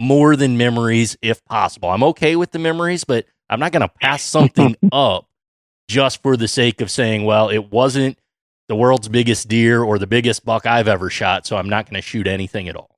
more 0.01 0.35
than 0.35 0.57
memories 0.57 1.15
if 1.21 1.43
possible. 1.45 1.89
I'm 1.89 2.03
okay 2.03 2.35
with 2.35 2.51
the 2.51 2.59
memories, 2.59 3.03
but 3.03 3.25
I'm 3.49 3.59
not 3.59 3.71
going 3.71 3.81
to 3.81 3.93
pass 4.01 4.23
something 4.23 4.75
up 4.91 5.27
just 5.87 6.21
for 6.23 6.35
the 6.35 6.47
sake 6.47 6.81
of 6.81 6.89
saying, 6.89 7.23
well, 7.25 7.49
it 7.49 7.71
wasn't 7.71 8.17
the 8.67 8.75
world's 8.75 9.07
biggest 9.09 9.47
deer 9.47 9.83
or 9.83 9.99
the 9.99 10.07
biggest 10.07 10.43
buck 10.45 10.65
I've 10.65 10.87
ever 10.87 11.09
shot, 11.09 11.45
so 11.45 11.57
I'm 11.57 11.69
not 11.69 11.85
going 11.85 11.95
to 11.95 12.01
shoot 12.01 12.25
anything 12.27 12.67
at 12.69 12.75
all. 12.75 12.89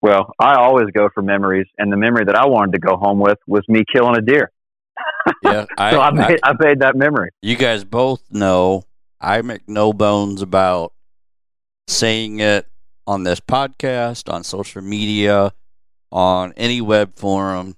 Well, 0.00 0.32
I 0.38 0.54
always 0.54 0.86
go 0.94 1.08
for 1.12 1.22
memories, 1.22 1.66
and 1.76 1.92
the 1.92 1.96
memory 1.96 2.24
that 2.24 2.36
I 2.36 2.46
wanted 2.46 2.72
to 2.72 2.78
go 2.78 2.96
home 2.96 3.18
with 3.18 3.38
was 3.48 3.62
me 3.68 3.82
killing 3.92 4.16
a 4.16 4.20
deer. 4.22 4.50
Yeah, 5.42 5.66
I, 5.76 5.90
so 5.90 6.00
I 6.00 6.08
I- 6.08 6.10
made, 6.12 6.40
I 6.42 6.52
made 6.58 6.80
that 6.80 6.96
memory. 6.96 7.30
you 7.42 7.56
guys 7.56 7.84
both 7.84 8.22
know 8.30 8.84
I 9.20 9.42
make 9.42 9.68
no 9.68 9.92
bones 9.92 10.40
about 10.40 10.92
saying 11.86 12.40
it 12.40 12.66
on 13.06 13.24
this 13.24 13.38
podcast, 13.40 14.32
on 14.32 14.42
social 14.44 14.80
media, 14.82 15.52
on 16.10 16.52
any 16.56 16.80
web 16.80 17.16
forum. 17.16 17.76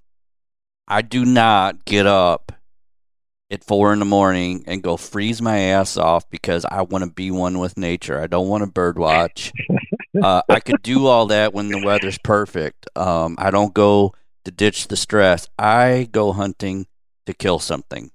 I 0.86 1.02
do 1.02 1.24
not 1.24 1.84
get 1.84 2.06
up 2.06 2.52
at 3.50 3.64
four 3.64 3.92
in 3.92 3.98
the 3.98 4.04
morning 4.04 4.64
and 4.66 4.82
go 4.82 4.96
freeze 4.96 5.42
my 5.42 5.58
ass 5.58 5.96
off 5.96 6.28
because 6.30 6.64
I 6.64 6.82
want 6.82 7.04
to 7.04 7.10
be 7.10 7.30
one 7.30 7.58
with 7.58 7.76
nature. 7.76 8.20
I 8.20 8.26
don't 8.26 8.48
want 8.48 8.62
to 8.62 8.70
bird 8.70 8.98
watch. 8.98 9.52
uh, 10.22 10.42
I 10.48 10.60
could 10.60 10.82
do 10.82 11.06
all 11.06 11.26
that 11.26 11.52
when 11.52 11.68
the 11.68 11.84
weather's 11.84 12.18
perfect. 12.18 12.86
Um, 12.96 13.36
I 13.38 13.50
don't 13.50 13.74
go 13.74 14.14
to 14.44 14.50
ditch 14.50 14.88
the 14.88 14.96
stress. 14.96 15.48
I 15.58 16.08
go 16.10 16.32
hunting 16.32 16.86
to 17.26 17.34
kill 17.34 17.58
something. 17.58 18.10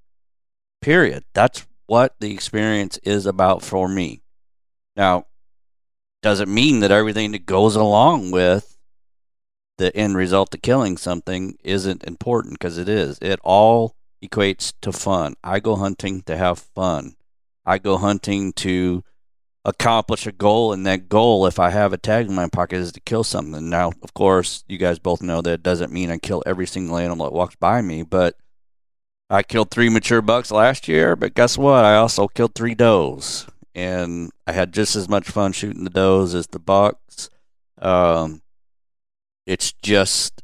Period. 0.82 1.23
That's 1.34 1.65
what 1.88 2.15
the 2.19 2.34
experience 2.34 2.97
is 2.99 3.25
about 3.25 3.62
for 3.62 3.88
me. 3.88 4.21
Now, 4.95 5.25
doesn't 6.21 6.51
mean 6.51 6.80
that 6.80 6.91
everything 6.91 7.34
that 7.34 7.45
goes 7.45 7.75
along 7.75 8.32
with 8.32 8.74
the 9.77 9.95
end 9.95 10.15
result 10.15 10.53
of 10.53 10.61
killing 10.61 10.97
something 10.97 11.57
isn't 11.63 12.03
important 12.03 12.53
because 12.53 12.77
it 12.77 12.88
is. 12.89 13.17
It 13.21 13.39
all 13.43 13.95
equates 14.23 14.73
to 14.81 14.91
fun. 14.91 15.35
I 15.43 15.59
go 15.59 15.75
hunting 15.75 16.21
to 16.23 16.38
have 16.38 16.59
fun. 16.59 17.15
I 17.65 17.77
go 17.77 17.97
hunting 17.97 18.53
to 18.53 19.03
accomplish 19.65 20.27
a 20.27 20.31
goal, 20.31 20.71
and 20.71 20.85
that 20.85 21.09
goal, 21.09 21.47
if 21.47 21.59
I 21.59 21.71
have 21.71 21.91
a 21.91 21.97
tag 21.97 22.27
in 22.27 22.35
my 22.35 22.47
pocket, 22.47 22.77
is 22.77 22.91
to 22.93 22.99
kill 22.99 23.23
something. 23.23 23.69
Now, 23.69 23.91
of 24.03 24.13
course, 24.13 24.63
you 24.67 24.77
guys 24.77 24.99
both 24.99 25.21
know 25.21 25.41
that 25.41 25.63
doesn't 25.63 25.91
mean 25.91 26.11
I 26.11 26.17
kill 26.17 26.43
every 26.45 26.67
single 26.67 26.97
animal 26.97 27.25
that 27.25 27.33
walks 27.33 27.55
by 27.55 27.81
me, 27.81 28.03
but 28.03 28.35
I 29.29 29.41
killed 29.41 29.71
three 29.71 29.89
mature 29.89 30.21
bucks 30.21 30.51
last 30.51 30.88
year, 30.88 31.15
but 31.15 31.33
guess 31.33 31.57
what? 31.57 31.83
I 31.83 31.95
also 31.95 32.27
killed 32.27 32.53
three 32.53 32.75
does, 32.75 33.47
and 33.73 34.29
I 34.45 34.51
had 34.51 34.71
just 34.71 34.95
as 34.95 35.09
much 35.09 35.27
fun 35.27 35.51
shooting 35.51 35.83
the 35.83 35.89
does 35.89 36.35
as 36.35 36.47
the 36.47 36.59
bucks. 36.59 37.31
Um, 37.81 38.43
it's 39.45 39.73
just, 39.81 40.41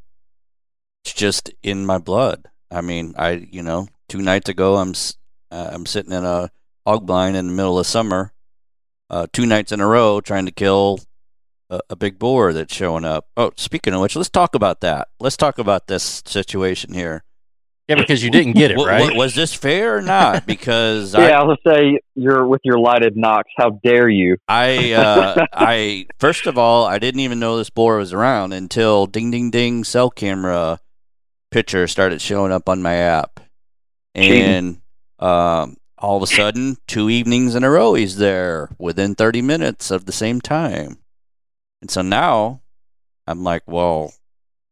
it's 1.03 1.13
just 1.13 1.51
in 1.63 1.85
my 1.85 1.97
blood. 1.97 2.47
I 2.69 2.81
mean, 2.81 3.13
I 3.17 3.31
you 3.51 3.63
know, 3.63 3.87
two 4.07 4.21
nights 4.21 4.49
ago, 4.49 4.77
I'm 4.77 4.93
uh, 5.51 5.69
I'm 5.73 5.85
sitting 5.85 6.13
in 6.13 6.23
a 6.23 6.51
hog 6.85 7.05
blind 7.05 7.35
in 7.35 7.47
the 7.47 7.53
middle 7.53 7.79
of 7.79 7.87
summer, 7.87 8.33
uh, 9.09 9.27
two 9.33 9.45
nights 9.45 9.71
in 9.71 9.81
a 9.81 9.87
row 9.87 10.21
trying 10.21 10.45
to 10.45 10.51
kill 10.51 10.99
a, 11.69 11.81
a 11.89 11.95
big 11.95 12.19
boar 12.19 12.53
that's 12.53 12.73
showing 12.73 13.05
up. 13.05 13.27
Oh, 13.35 13.51
speaking 13.57 13.93
of 13.93 14.01
which, 14.01 14.15
let's 14.15 14.29
talk 14.29 14.55
about 14.55 14.81
that. 14.81 15.09
Let's 15.19 15.37
talk 15.37 15.57
about 15.57 15.87
this 15.87 16.21
situation 16.25 16.93
here. 16.93 17.23
Yeah, 17.87 17.95
because 17.95 18.23
you 18.23 18.29
didn't 18.29 18.53
get 18.53 18.71
it, 18.71 18.77
Wa- 18.77 18.83
wa- 18.83 18.89
right? 18.89 19.15
was 19.15 19.35
this 19.35 19.53
fair 19.53 19.97
or 19.97 20.01
not? 20.01 20.45
Because 20.51 21.13
Yeah, 21.13 21.39
I 21.39 21.43
was 21.43 21.57
gonna 21.65 21.77
say 21.77 21.99
you're 22.15 22.47
with 22.47 22.61
your 22.63 22.79
lighted 22.79 23.17
nocks. 23.17 23.49
How 23.57 23.71
dare 23.83 24.07
you? 24.07 24.37
I, 24.47 24.93
I, 24.93 25.01
uh, 25.01 25.45
I 25.53 26.07
first 26.19 26.47
of 26.47 26.57
all, 26.57 26.85
I 26.85 26.99
didn't 26.99 27.21
even 27.21 27.39
know 27.39 27.57
this 27.57 27.69
boar 27.69 27.97
was 27.97 28.13
around 28.13 28.53
until 28.53 29.07
ding 29.07 29.31
ding 29.31 29.51
ding 29.51 29.83
cell 29.83 30.09
camera 30.09 30.79
picture 31.51 31.85
started 31.87 32.21
showing 32.21 32.51
up 32.51 32.69
on 32.69 32.81
my 32.81 32.95
app, 32.95 33.39
and 34.15 34.81
um, 35.19 35.77
all 35.97 36.17
of 36.17 36.23
a 36.23 36.27
sudden, 36.27 36.77
two 36.87 37.09
evenings 37.09 37.55
in 37.55 37.63
a 37.63 37.69
row, 37.69 37.93
he's 37.93 38.17
there 38.17 38.69
within 38.79 39.15
thirty 39.15 39.41
minutes 39.41 39.91
of 39.91 40.05
the 40.05 40.11
same 40.13 40.39
time, 40.39 40.97
and 41.81 41.91
so 41.91 42.01
now 42.01 42.61
I'm 43.27 43.43
like, 43.43 43.63
well, 43.67 44.13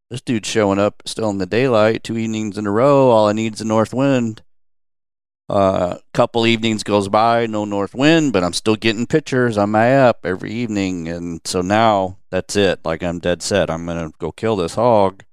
this 0.10 0.22
dude's 0.22 0.50
showing 0.50 0.80
up 0.80 1.04
still 1.06 1.30
in 1.30 1.38
the 1.38 1.46
daylight, 1.46 2.04
two 2.04 2.18
evenings 2.18 2.58
in 2.58 2.66
a 2.66 2.72
row. 2.72 3.10
All 3.10 3.28
I 3.28 3.34
need 3.34 3.54
is 3.54 3.62
a 3.62 3.66
north 3.66 3.94
wind. 3.94 4.42
A 5.50 5.54
uh, 5.54 5.98
couple 6.14 6.46
evenings 6.46 6.84
goes 6.84 7.10
by, 7.10 7.48
no 7.48 7.66
north 7.66 7.96
wind, 7.96 8.34
but 8.34 8.44
I'm 8.44 8.54
still 8.54 8.76
getting 8.76 9.08
pictures 9.08 9.58
on 9.58 9.72
my 9.72 9.88
app 9.88 10.24
every 10.24 10.52
evening, 10.52 11.08
and 11.08 11.42
so 11.44 11.62
now 11.62 12.18
that's 12.30 12.56
it. 12.56 12.86
Like 12.86 13.02
I'm 13.02 13.18
dead 13.18 13.42
set. 13.42 13.72
I'm 13.72 13.86
gonna 13.88 14.12
go 14.20 14.32
kill 14.32 14.56
this 14.56 14.76
hog. 14.76 15.24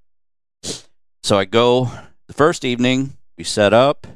So 1.22 1.38
I 1.38 1.44
go 1.44 1.90
the 2.28 2.32
first 2.32 2.64
evening. 2.64 3.18
We 3.36 3.44
set 3.44 3.74
up. 3.74 4.06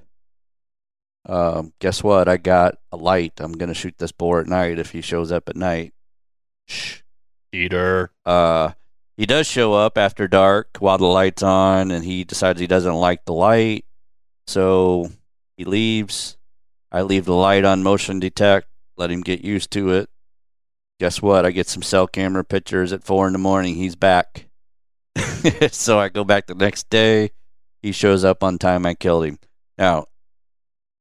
Um, 1.26 1.74
guess 1.80 2.02
what? 2.02 2.28
I 2.28 2.38
got 2.38 2.76
a 2.90 2.96
light. 2.96 3.34
I'm 3.38 3.52
gonna 3.52 3.74
shoot 3.74 3.98
this 3.98 4.12
boar 4.12 4.40
at 4.40 4.46
night 4.46 4.78
if 4.78 4.92
he 4.92 5.02
shows 5.02 5.30
up 5.30 5.50
at 5.50 5.56
night. 5.56 5.92
Shh. 6.66 7.00
Cheater. 7.52 8.11
Uh, 8.24 8.72
he 9.20 9.26
does 9.26 9.46
show 9.46 9.74
up 9.74 9.98
after 9.98 10.26
dark 10.26 10.78
while 10.78 10.96
the 10.96 11.04
light's 11.04 11.42
on, 11.42 11.90
and 11.90 12.02
he 12.06 12.24
decides 12.24 12.58
he 12.58 12.66
doesn't 12.66 12.94
like 12.94 13.26
the 13.26 13.34
light, 13.34 13.84
so 14.46 15.10
he 15.58 15.64
leaves. 15.66 16.38
I 16.90 17.02
leave 17.02 17.26
the 17.26 17.34
light 17.34 17.66
on 17.66 17.82
motion 17.82 18.18
detect, 18.18 18.68
let 18.96 19.10
him 19.10 19.20
get 19.20 19.44
used 19.44 19.72
to 19.72 19.90
it. 19.90 20.08
Guess 21.00 21.20
what? 21.20 21.44
I 21.44 21.50
get 21.50 21.68
some 21.68 21.82
cell 21.82 22.06
camera 22.06 22.42
pictures 22.44 22.94
at 22.94 23.04
four 23.04 23.26
in 23.26 23.34
the 23.34 23.38
morning. 23.38 23.74
He's 23.74 23.94
back. 23.94 24.46
so 25.70 25.98
I 25.98 26.08
go 26.08 26.24
back 26.24 26.46
the 26.46 26.54
next 26.54 26.88
day. 26.88 27.32
He 27.82 27.92
shows 27.92 28.24
up 28.24 28.42
on 28.42 28.56
time. 28.56 28.86
I 28.86 28.94
killed 28.94 29.26
him. 29.26 29.38
Now, 29.76 30.06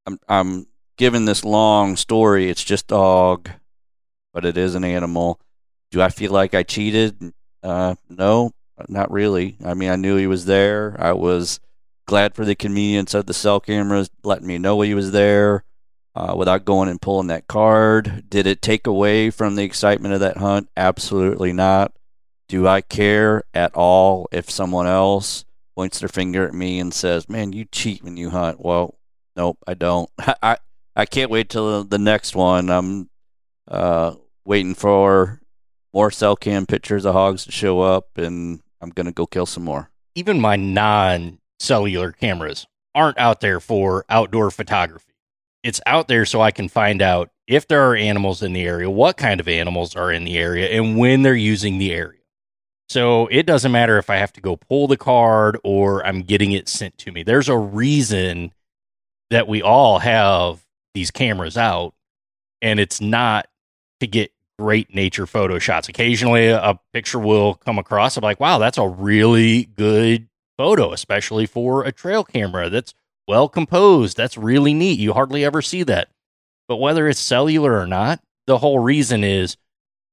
I'm 0.04 0.18
I'm 0.28 0.66
giving 0.98 1.24
this 1.24 1.42
long 1.42 1.96
story. 1.96 2.50
It's 2.50 2.64
just 2.64 2.88
dog, 2.88 3.48
but 4.34 4.44
it 4.44 4.58
is 4.58 4.74
an 4.74 4.84
animal. 4.84 5.40
Do 5.90 6.02
I 6.02 6.10
feel 6.10 6.32
like 6.32 6.54
I 6.54 6.64
cheated? 6.64 7.32
Uh, 7.62 7.94
no, 8.08 8.52
not 8.88 9.10
really. 9.10 9.56
I 9.64 9.74
mean, 9.74 9.90
I 9.90 9.96
knew 9.96 10.16
he 10.16 10.26
was 10.26 10.46
there. 10.46 10.96
I 10.98 11.12
was 11.12 11.60
glad 12.06 12.34
for 12.34 12.44
the 12.44 12.54
convenience 12.54 13.14
of 13.14 13.26
the 13.26 13.34
cell 13.34 13.60
cameras 13.60 14.10
letting 14.24 14.46
me 14.46 14.58
know 14.58 14.80
he 14.80 14.94
was 14.94 15.12
there. 15.12 15.64
uh, 16.14 16.34
without 16.36 16.64
going 16.64 16.88
and 16.88 17.00
pulling 17.00 17.28
that 17.28 17.46
card. 17.46 18.24
Did 18.28 18.46
it 18.46 18.62
take 18.62 18.86
away 18.86 19.30
from 19.30 19.54
the 19.54 19.62
excitement 19.64 20.14
of 20.14 20.20
that 20.20 20.38
hunt? 20.38 20.68
Absolutely 20.76 21.52
not. 21.52 21.92
Do 22.48 22.66
I 22.66 22.80
care 22.80 23.44
at 23.54 23.74
all 23.74 24.28
if 24.32 24.50
someone 24.50 24.86
else 24.88 25.44
points 25.76 26.00
their 26.00 26.08
finger 26.08 26.46
at 26.46 26.54
me 26.54 26.80
and 26.80 26.92
says, 26.92 27.28
"Man, 27.28 27.52
you 27.52 27.64
cheat 27.66 28.02
when 28.02 28.16
you 28.16 28.30
hunt"? 28.30 28.60
Well, 28.60 28.98
nope, 29.36 29.58
I 29.66 29.74
don't. 29.74 30.10
I 30.42 30.58
I 30.96 31.06
can't 31.06 31.30
wait 31.30 31.48
till 31.48 31.84
the 31.84 31.98
next 31.98 32.34
one. 32.34 32.70
I'm 32.70 33.08
uh, 33.68 34.14
waiting 34.44 34.74
for 34.74 35.39
more 35.92 36.10
cell 36.10 36.36
cam 36.36 36.66
pictures 36.66 37.04
of 37.04 37.14
hogs 37.14 37.44
to 37.44 37.52
show 37.52 37.80
up, 37.80 38.16
and 38.16 38.60
I'm 38.80 38.90
gonna 38.90 39.12
go 39.12 39.26
kill 39.26 39.46
some 39.46 39.64
more. 39.64 39.90
Even 40.14 40.40
my 40.40 40.56
non-cellular 40.56 42.12
cameras 42.12 42.66
aren't 42.94 43.18
out 43.18 43.40
there 43.40 43.60
for 43.60 44.04
outdoor 44.08 44.50
photography 44.50 45.10
it's 45.62 45.80
out 45.86 46.08
there 46.08 46.24
so 46.24 46.40
I 46.40 46.50
can 46.50 46.68
find 46.68 47.02
out 47.02 47.30
if 47.46 47.66
there 47.68 47.90
are 47.90 47.96
animals 47.96 48.42
in 48.42 48.52
the 48.52 48.62
area, 48.62 48.88
what 48.88 49.16
kind 49.16 49.40
of 49.40 49.48
animals 49.48 49.94
are 49.96 50.10
in 50.10 50.24
the 50.24 50.38
area, 50.38 50.68
and 50.68 50.96
when 50.96 51.22
they're 51.22 51.34
using 51.34 51.78
the 51.78 51.92
area. 51.92 52.20
So 52.88 53.26
it 53.28 53.46
doesn't 53.46 53.70
matter 53.70 53.98
if 53.98 54.10
I 54.10 54.16
have 54.16 54.32
to 54.34 54.40
go 54.40 54.56
pull 54.56 54.88
the 54.88 54.96
card 54.96 55.58
or 55.62 56.04
I'm 56.04 56.22
getting 56.22 56.52
it 56.52 56.68
sent 56.68 56.98
to 56.98 57.12
me. 57.12 57.22
There's 57.22 57.48
a 57.48 57.56
reason 57.56 58.52
that 59.30 59.46
we 59.46 59.62
all 59.62 60.00
have 60.00 60.64
these 60.94 61.10
cameras 61.10 61.56
out, 61.56 61.94
and 62.62 62.80
it's 62.80 63.00
not 63.00 63.46
to 64.00 64.06
get 64.06 64.32
great 64.60 64.94
nature 64.94 65.26
photo 65.26 65.58
shots. 65.58 65.88
Occasionally, 65.88 66.48
a 66.48 66.78
picture 66.92 67.18
will 67.18 67.54
come 67.54 67.78
across. 67.78 68.18
I'm 68.18 68.22
like, 68.22 68.40
wow, 68.40 68.58
that's 68.58 68.76
a 68.76 68.86
really 68.86 69.64
good 69.64 70.28
photo, 70.58 70.92
especially 70.92 71.46
for 71.46 71.82
a 71.82 71.92
trail 71.92 72.24
camera. 72.24 72.68
That's 72.68 72.92
well 73.26 73.48
composed. 73.48 74.18
That's 74.18 74.36
really 74.36 74.74
neat. 74.74 74.98
You 74.98 75.14
hardly 75.14 75.46
ever 75.46 75.62
see 75.62 75.82
that. 75.84 76.10
But 76.68 76.76
whether 76.76 77.08
it's 77.08 77.18
cellular 77.18 77.80
or 77.80 77.86
not, 77.86 78.20
the 78.46 78.58
whole 78.58 78.80
reason 78.80 79.24
is 79.24 79.56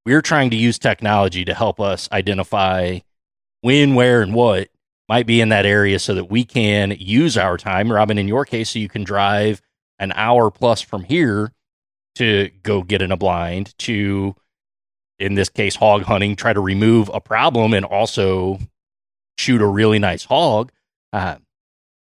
we're 0.05 0.21
trying 0.21 0.49
to 0.51 0.55
use 0.55 0.79
technology 0.79 1.43
to 1.43 1.53
help 1.53 1.81
us 1.81 2.07
identify 2.13 2.99
when, 3.59 3.95
where, 3.95 4.21
and 4.21 4.33
what 4.33 4.69
might 5.09 5.27
be 5.27 5.41
in 5.41 5.49
that 5.49 5.65
area 5.65 5.99
so 5.99 6.13
that 6.13 6.31
we 6.31 6.45
can 6.45 6.95
use 6.97 7.37
our 7.37 7.57
time. 7.57 7.91
Robin, 7.91 8.17
in 8.17 8.29
your 8.29 8.45
case, 8.45 8.69
so 8.69 8.79
you 8.79 8.87
can 8.87 9.03
drive 9.03 9.61
an 9.99 10.13
hour 10.13 10.49
plus 10.49 10.79
from 10.79 11.03
here 11.03 11.51
to 12.17 12.49
go 12.63 12.83
get 12.83 13.01
in 13.01 13.11
a 13.11 13.17
blind 13.17 13.77
to, 13.79 14.35
in 15.19 15.35
this 15.35 15.49
case, 15.49 15.75
hog 15.75 16.03
hunting, 16.03 16.35
try 16.35 16.53
to 16.53 16.59
remove 16.59 17.09
a 17.13 17.21
problem 17.21 17.73
and 17.73 17.85
also 17.85 18.59
shoot 19.37 19.61
a 19.61 19.67
really 19.67 19.99
nice 19.99 20.25
hog. 20.25 20.71
Uh, 21.13 21.37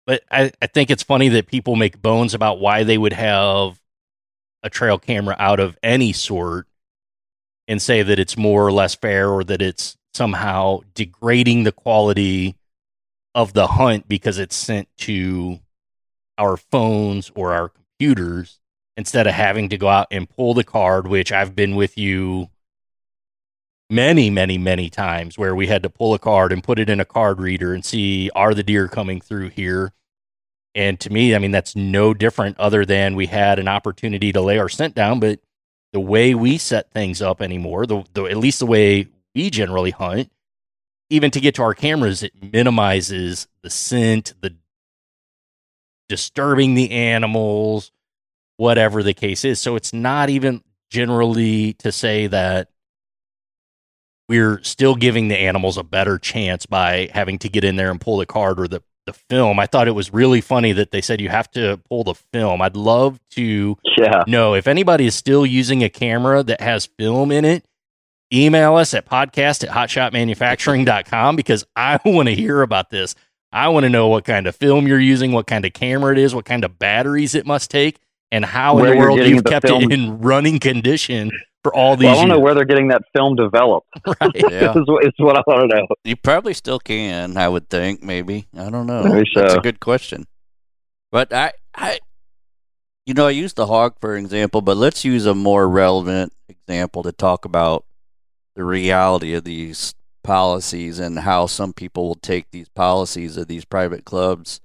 but 0.06 0.24
I, 0.32 0.52
I 0.62 0.68
think 0.68 0.90
it's 0.90 1.04
funny 1.04 1.30
that 1.30 1.48
people 1.48 1.76
make 1.76 2.02
bones 2.02 2.34
about 2.34 2.60
why 2.60 2.84
they 2.84 2.98
would 2.98 3.14
have 3.14 3.80
a 4.64 4.70
trail 4.70 4.98
camera 4.98 5.36
out 5.38 5.60
of 5.60 5.78
any 5.84 6.14
sort 6.14 6.68
and 7.68 7.82
say 7.82 8.02
that 8.02 8.20
it's 8.20 8.36
more 8.36 8.66
or 8.66 8.72
less 8.72 8.96
fair 8.96 9.30
or 9.30 9.44
that 9.44 9.62
it's 9.62 9.98
somehow 10.14 10.80
degrading 10.96 11.64
the 11.64 11.72
quality 11.72 12.56
of 13.36 13.54
the 13.54 13.68
hunt 13.68 14.08
because 14.08 14.40
it's 14.40 14.56
sent 14.56 14.88
to 14.98 15.60
our 16.38 16.58
phones 16.58 17.32
or 17.36 17.54
our 17.54 17.70
computers 17.70 18.59
instead 19.00 19.28
of 19.28 19.34
having 19.34 19.70
to 19.70 19.78
go 19.78 19.88
out 19.88 20.08
and 20.12 20.30
pull 20.30 20.54
the 20.54 20.64
card, 20.64 21.08
which 21.08 21.32
I've 21.32 21.56
been 21.56 21.78
with 21.78 21.98
you 21.98 22.50
many, 23.90 24.30
many, 24.30 24.58
many 24.58 24.90
times 24.90 25.38
where 25.38 25.56
we 25.56 25.68
had 25.68 25.84
to 25.84 25.90
pull 25.90 26.14
a 26.14 26.20
card 26.20 26.52
and 26.52 26.62
put 26.62 26.80
it 26.80 26.90
in 26.90 27.00
a 27.00 27.06
card 27.06 27.40
reader 27.40 27.74
and 27.74 27.86
see 27.86 28.30
are 28.36 28.54
the 28.54 28.62
deer 28.62 28.90
coming 28.90 29.22
through 29.22 29.52
here? 29.52 29.94
And 30.76 31.00
to 31.00 31.10
me, 31.14 31.34
I 31.34 31.40
mean, 31.40 31.52
that's 31.52 31.78
no 31.78 32.14
different 32.14 32.60
other 32.60 32.86
than 32.86 33.16
we 33.16 33.28
had 33.28 33.58
an 33.58 33.70
opportunity 33.70 34.34
to 34.34 34.42
lay 34.42 34.60
our 34.60 34.68
scent 34.68 34.96
down, 34.96 35.22
but 35.22 35.40
the 35.94 36.02
way 36.02 36.36
we 36.36 36.58
set 36.58 36.92
things 36.92 37.22
up 37.22 37.42
anymore, 37.42 37.86
the, 37.86 38.04
the 38.12 38.26
at 38.26 38.36
least 38.36 38.60
the 38.60 38.66
way 38.66 39.08
we 39.34 39.50
generally 39.50 39.92
hunt, 39.92 40.30
even 41.10 41.32
to 41.32 41.40
get 41.40 41.56
to 41.56 41.64
our 41.64 41.74
cameras, 41.74 42.22
it 42.22 42.34
minimizes 42.52 43.48
the 43.62 43.70
scent, 43.70 44.34
the 44.42 44.58
disturbing 46.10 46.74
the 46.74 46.92
animals, 46.92 47.94
whatever 48.60 49.02
the 49.02 49.14
case 49.14 49.46
is. 49.46 49.60
So 49.60 49.78
it's 49.78 49.94
not 49.94 50.30
even 50.30 50.62
generally 50.92 51.74
to 51.74 51.92
say 51.92 52.28
that 52.28 52.68
we're 54.28 54.62
still 54.64 54.96
giving 54.96 55.30
the 55.30 55.38
animals 55.38 55.78
a 55.78 55.84
better 55.84 56.20
chance 56.20 56.66
by 56.66 57.10
having 57.14 57.40
to 57.40 57.50
get 57.50 57.64
in 57.64 57.78
there 57.78 57.90
and 57.90 58.02
pull 58.02 58.18
the 58.18 58.26
card 58.26 58.60
or 58.60 58.68
the 58.68 58.84
the 59.06 59.14
film. 59.14 59.60
I 59.60 59.66
thought 59.66 59.88
it 59.88 59.96
was 59.96 60.14
really 60.14 60.42
funny 60.42 60.74
that 60.74 60.92
they 60.92 61.02
said 61.02 61.20
you 61.20 61.30
have 61.30 61.50
to 61.52 61.78
pull 61.90 62.04
the 62.04 62.14
film. 62.14 62.62
I'd 62.62 62.76
love 62.76 63.20
to 63.32 63.78
yeah. 63.98 64.24
know 64.28 64.54
if 64.54 64.68
anybody 64.68 65.08
is 65.08 65.16
still 65.16 65.46
using 65.46 65.84
a 65.84 65.90
camera 65.90 66.44
that 66.44 66.62
has 66.62 66.86
film 66.86 67.32
in 67.32 67.44
it, 67.44 67.66
email 68.32 68.76
us 68.76 68.94
at 68.94 69.08
podcast 69.08 69.64
at 69.64 69.70
hotshotmanufacturing.com 69.70 71.36
because 71.36 71.66
I 71.76 72.00
want 72.06 72.28
to 72.28 72.36
hear 72.36 72.62
about 72.62 72.92
this. 72.92 73.16
I 73.52 73.70
want 73.70 73.86
to 73.86 73.90
know 73.90 74.10
what 74.10 74.26
kind 74.26 74.46
of 74.46 74.56
film 74.56 74.86
you're 74.86 75.00
using, 75.00 75.32
what 75.32 75.48
kind 75.48 75.66
of 75.66 75.74
camera 75.74 76.12
it 76.12 76.20
is, 76.20 76.36
what 76.36 76.46
kind 76.46 76.64
of 76.64 76.78
batteries 76.78 77.34
it 77.34 77.48
must 77.48 77.72
take, 77.72 78.00
and 78.32 78.46
how 78.46 78.76
Where 78.76 78.92
in 78.94 78.98
the 78.98 79.00
world 79.00 79.20
you've 79.20 79.44
the 79.44 79.50
kept 79.50 79.68
film. 79.68 79.84
it 79.84 79.92
in 79.92 80.20
running 80.20 80.60
condition 80.60 81.32
for 81.64 81.74
all 81.76 81.96
these 81.98 82.06
Well, 82.06 82.16
I 82.18 82.20
don't 82.22 82.30
know 82.30 82.40
where 82.40 82.54
they're 82.56 82.66
getting 82.66 82.90
that 82.90 83.02
film 83.16 83.36
developed. 83.36 83.88
Right. 84.06 84.32
Yeah. 84.36 84.72
is, 84.78 84.84
what- 84.88 85.06
is 85.06 85.14
what 85.18 85.38
I 85.38 85.42
want 85.48 85.70
to 85.72 85.78
know. 85.78 85.88
You 86.04 86.16
probably 86.16 86.54
still 86.54 86.80
can, 86.80 87.38
I 87.38 87.48
would 87.50 87.70
think, 87.70 88.02
maybe. 88.04 88.48
I 88.58 88.70
don't 88.70 88.88
know. 88.88 89.04
Maybe 89.04 89.30
That's 89.36 89.54
so. 89.54 89.60
a 89.60 89.62
good 89.62 89.80
question. 89.80 90.26
But 91.12 91.34
I, 91.34 91.54
I, 91.76 92.00
you 93.06 93.14
know, 93.14 93.28
I 93.28 93.32
used 93.32 93.56
the 93.56 93.66
hog 93.68 93.96
for 94.00 94.16
example, 94.16 94.62
but 94.62 94.78
let's 94.78 95.04
use 95.04 95.26
a 95.26 95.34
more 95.34 95.68
relevant 95.68 96.34
example 96.48 97.04
to 97.04 97.12
talk 97.12 97.46
about 97.46 97.86
the 98.56 98.64
reality 98.64 99.34
of 99.34 99.44
these 99.44 99.96
policies 100.24 101.00
and 101.00 101.20
how 101.20 101.48
some 101.48 101.74
people 101.74 102.08
will 102.08 102.16
take 102.16 102.52
these 102.52 102.70
policies 102.70 103.38
of 103.38 103.48
these 103.48 103.66
private 103.66 104.06
clubs 104.06 104.60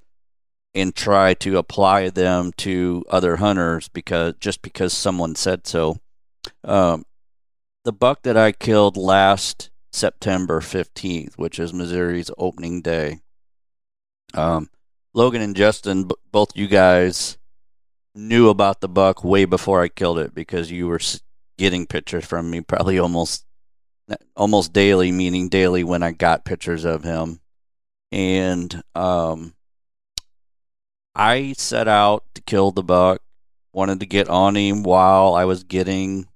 and 0.75 0.95
try 0.95 1.35
to 1.35 1.57
apply 1.57 2.09
them 2.11 2.53
to 2.57 3.05
other 3.09 3.37
hunters 3.37 3.89
because 3.89 4.35
just 4.41 4.63
because 4.63 4.93
someone 4.93 5.35
said 5.35 5.67
so. 5.67 5.99
Um, 6.65 7.05
the 7.85 7.93
buck 7.93 8.23
that 8.23 8.37
I 8.37 8.53
killed 8.53 8.97
last 8.97 9.71
September 9.93 10.61
15th, 10.61 11.35
which 11.35 11.59
is 11.59 11.73
Missouri's 11.73 12.31
opening 12.37 12.81
day. 12.83 13.21
Um, 14.33 14.69
Logan 15.13 15.43
and 15.43 15.55
Justin, 15.55 16.05
b- 16.05 16.17
both 16.33 16.57
you 16.57 16.67
guys 16.67 17.39
knew 18.15 18.49
about 18.49 18.81
the 18.81 18.89
buck 18.89 19.23
way 19.23 19.45
before 19.45 19.83
I 19.83 19.89
killed 19.89 20.19
it 20.19 20.35
because 20.35 20.71
you 20.71 20.89
were 20.89 21.01
getting 21.57 21.87
pictures 21.87 22.25
from 22.25 22.51
me 22.51 22.61
probably 22.61 22.99
almost 22.99 23.45
almost 24.37 24.73
daily, 24.73 25.13
meaning 25.13 25.49
daily 25.49 25.85
when 25.85 26.03
I 26.03 26.13
got 26.13 26.45
pictures 26.45 26.85
of 26.85 27.05
him. 27.05 27.41
And 28.13 28.83
um, 28.95 29.55
I 31.15 31.55
set 31.57 31.87
out 31.87 32.25
to 32.35 32.43
kill 32.43 32.71
the 32.71 32.83
buck, 32.83 33.21
wanted 33.73 34.01
to 34.01 34.07
get 34.07 34.29
on 34.29 34.57
him 34.57 34.83
while 34.83 35.35
I 35.35 35.45
was 35.45 35.65
getting 35.65 36.27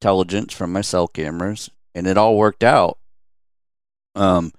intelligence 0.00 0.54
from 0.54 0.72
my 0.72 0.80
cell 0.80 1.08
cameras, 1.08 1.70
and 1.94 2.06
it 2.06 2.16
all 2.16 2.36
worked 2.36 2.64
out. 2.64 2.98
Um, 4.14 4.52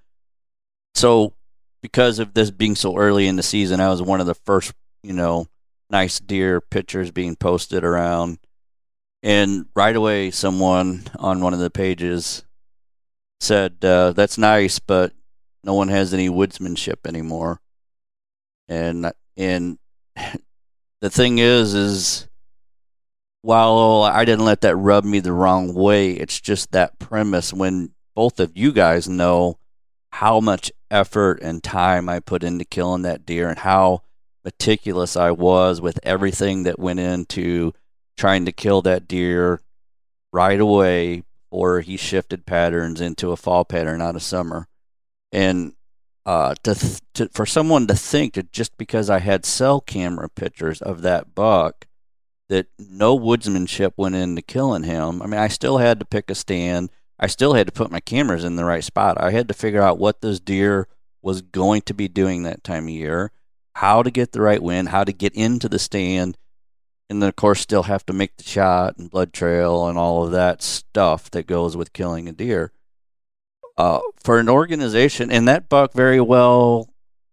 so 0.93 1.33
because 1.81 2.19
of 2.19 2.33
this 2.33 2.51
being 2.51 2.75
so 2.75 2.97
early 2.97 3.27
in 3.27 3.35
the 3.35 3.43
season, 3.43 3.79
I 3.79 3.89
was 3.89 4.01
one 4.01 4.19
of 4.19 4.27
the 4.27 4.35
first, 4.35 4.73
you 5.01 5.13
know, 5.13 5.47
nice 5.89 6.19
deer 6.19 6.61
pictures 6.61 7.11
being 7.11 7.35
posted 7.35 7.83
around, 7.83 8.37
and 9.23 9.65
right 9.75 9.95
away, 9.95 10.31
someone 10.31 11.03
on 11.17 11.41
one 11.41 11.53
of 11.53 11.59
the 11.59 11.69
pages 11.69 12.43
said, 13.39 13.83
uh, 13.83 14.11
"That's 14.11 14.37
nice, 14.37 14.79
but 14.79 15.13
no 15.63 15.73
one 15.73 15.89
has 15.89 16.13
any 16.13 16.29
woodsmanship 16.29 17.07
anymore." 17.07 17.61
And 18.67 19.11
and 19.39 19.79
the 21.01 21.09
thing 21.09 21.39
is, 21.39 21.73
is 21.73 22.27
while 23.41 23.77
oh, 23.77 24.01
I 24.01 24.25
didn't 24.25 24.45
let 24.45 24.61
that 24.61 24.75
rub 24.75 25.05
me 25.05 25.21
the 25.21 25.33
wrong 25.33 25.73
way, 25.73 26.11
it's 26.11 26.39
just 26.39 26.71
that 26.73 26.99
premise 26.99 27.53
when 27.53 27.93
both 28.15 28.39
of 28.39 28.51
you 28.55 28.73
guys 28.73 29.07
know 29.07 29.57
how 30.11 30.41
much 30.41 30.71
effort 30.91 31.39
and 31.41 31.63
time 31.63 32.09
I 32.09 32.19
put 32.19 32.43
into 32.43 32.65
killing 32.65 33.03
that 33.03 33.25
deer 33.25 33.47
and 33.47 33.59
how 33.59 34.01
meticulous 34.43 35.15
I 35.15 35.31
was 35.31 35.79
with 35.79 35.99
everything 36.03 36.63
that 36.63 36.79
went 36.79 36.99
into 36.99 37.73
trying 38.17 38.45
to 38.45 38.51
kill 38.51 38.81
that 38.81 39.07
deer 39.07 39.61
right 40.33 40.59
away 40.59 41.23
or 41.51 41.79
he 41.81 41.95
shifted 41.95 42.45
patterns 42.45 42.99
into 42.99 43.31
a 43.31 43.37
fall 43.37 43.63
pattern 43.63 44.01
out 44.01 44.15
of 44.15 44.23
summer. 44.23 44.67
And 45.31 45.73
uh, 46.29 46.53
to, 46.61 46.75
th- 46.75 46.99
to 47.15 47.27
for 47.29 47.47
someone 47.47 47.87
to 47.87 47.95
think 47.95 48.35
that 48.35 48.51
just 48.51 48.77
because 48.77 49.09
I 49.09 49.17
had 49.17 49.47
cell 49.47 49.81
camera 49.81 50.29
pictures 50.29 50.79
of 50.79 51.01
that 51.01 51.33
buck 51.33 51.87
that 52.49 52.67
no 52.77 53.17
woodsmanship 53.17 53.93
went 53.97 54.13
into 54.13 54.43
killing 54.43 54.83
him. 54.83 55.23
I 55.23 55.25
mean, 55.25 55.39
I 55.39 55.47
still 55.47 55.79
had 55.79 55.99
to 55.99 56.05
pick 56.05 56.29
a 56.29 56.35
stand. 56.35 56.91
I 57.19 57.25
still 57.25 57.53
had 57.53 57.65
to 57.65 57.73
put 57.73 57.89
my 57.89 57.99
cameras 57.99 58.43
in 58.43 58.57
the 58.57 58.63
right 58.63 58.83
spot. 58.83 59.19
I 59.19 59.31
had 59.31 59.47
to 59.47 59.55
figure 59.55 59.81
out 59.81 59.97
what 59.97 60.21
this 60.21 60.39
deer 60.39 60.87
was 61.23 61.41
going 61.41 61.81
to 61.81 61.95
be 61.95 62.07
doing 62.07 62.43
that 62.43 62.63
time 62.63 62.83
of 62.83 62.91
year, 62.91 63.31
how 63.73 64.03
to 64.03 64.11
get 64.11 64.31
the 64.31 64.41
right 64.41 64.61
wind, 64.61 64.89
how 64.89 65.03
to 65.03 65.11
get 65.11 65.33
into 65.33 65.67
the 65.67 65.79
stand, 65.79 66.37
and 67.09 67.23
then 67.23 67.29
of 67.29 67.37
course 67.37 67.59
still 67.59 67.83
have 67.83 68.05
to 68.05 68.13
make 68.13 68.37
the 68.37 68.43
shot 68.43 68.99
and 68.99 69.09
blood 69.09 69.33
trail 69.33 69.87
and 69.87 69.97
all 69.97 70.25
of 70.25 70.31
that 70.33 70.61
stuff 70.61 71.31
that 71.31 71.47
goes 71.47 71.75
with 71.75 71.91
killing 71.91 72.29
a 72.29 72.31
deer. 72.31 72.71
Uh, 73.79 74.01
for 74.21 74.39
an 74.39 74.49
organization, 74.49 75.31
and 75.31 75.47
that 75.47 75.69
buck 75.69 75.93
very 75.93 76.19
well 76.19 76.89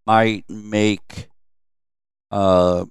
might 0.06 0.48
make 0.48 1.28
uh, 2.30 2.84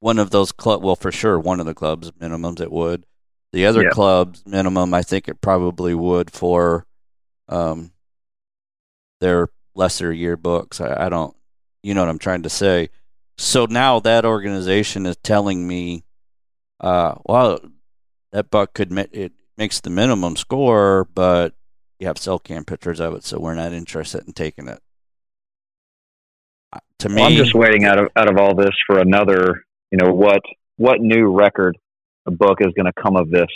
one 0.00 0.18
of 0.18 0.28
those 0.28 0.52
club. 0.52 0.84
Well, 0.84 0.94
for 0.94 1.10
sure, 1.10 1.38
one 1.38 1.58
of 1.58 1.64
the 1.64 1.72
clubs 1.72 2.10
minimums 2.20 2.60
it 2.60 2.70
would. 2.70 3.06
The 3.54 3.64
other 3.64 3.84
Yeah. 3.84 3.90
clubs 3.90 4.42
minimum, 4.44 4.92
I 4.92 5.00
think 5.00 5.26
it 5.26 5.40
probably 5.40 5.94
would 5.94 6.30
for 6.30 6.86
um, 7.48 7.92
their 9.20 9.48
lesser 9.74 10.12
yearbooks. 10.12 10.78
I, 10.78 11.06
I 11.06 11.08
don't, 11.08 11.34
you 11.82 11.94
know 11.94 12.02
what 12.02 12.10
I'm 12.10 12.18
trying 12.18 12.42
to 12.42 12.50
say. 12.50 12.90
So 13.38 13.64
now 13.64 14.00
that 14.00 14.26
organization 14.26 15.06
is 15.06 15.16
telling 15.22 15.66
me, 15.66 16.04
uh, 16.80 17.14
well, 17.24 17.58
that 18.32 18.50
buck 18.50 18.74
could 18.74 18.92
it 19.12 19.32
makes 19.56 19.80
the 19.80 19.88
minimum 19.88 20.36
score, 20.36 21.08
but 21.14 21.54
you 21.98 22.06
have 22.06 22.18
cell 22.18 22.38
cam 22.38 22.64
pictures 22.64 23.00
of 23.00 23.14
it, 23.14 23.24
so 23.24 23.38
we're 23.38 23.54
not 23.54 23.72
interested 23.72 24.26
in 24.26 24.32
taking 24.32 24.68
it. 24.68 24.80
Uh, 26.72 26.80
To 27.00 27.08
me, 27.08 27.16
Well, 27.16 27.26
I'm 27.26 27.36
just 27.36 27.54
waiting 27.54 27.84
out 27.84 27.98
of 27.98 28.08
out 28.16 28.30
of 28.30 28.38
all 28.38 28.54
this 28.54 28.74
for 28.86 28.98
another. 28.98 29.64
You 29.90 29.98
know 29.98 30.12
what 30.12 30.40
what 30.76 31.00
new 31.00 31.26
record 31.26 31.78
a 32.26 32.30
book 32.30 32.58
is 32.60 32.72
going 32.76 32.86
to 32.86 33.02
come 33.02 33.16
of 33.16 33.30
this 33.30 33.48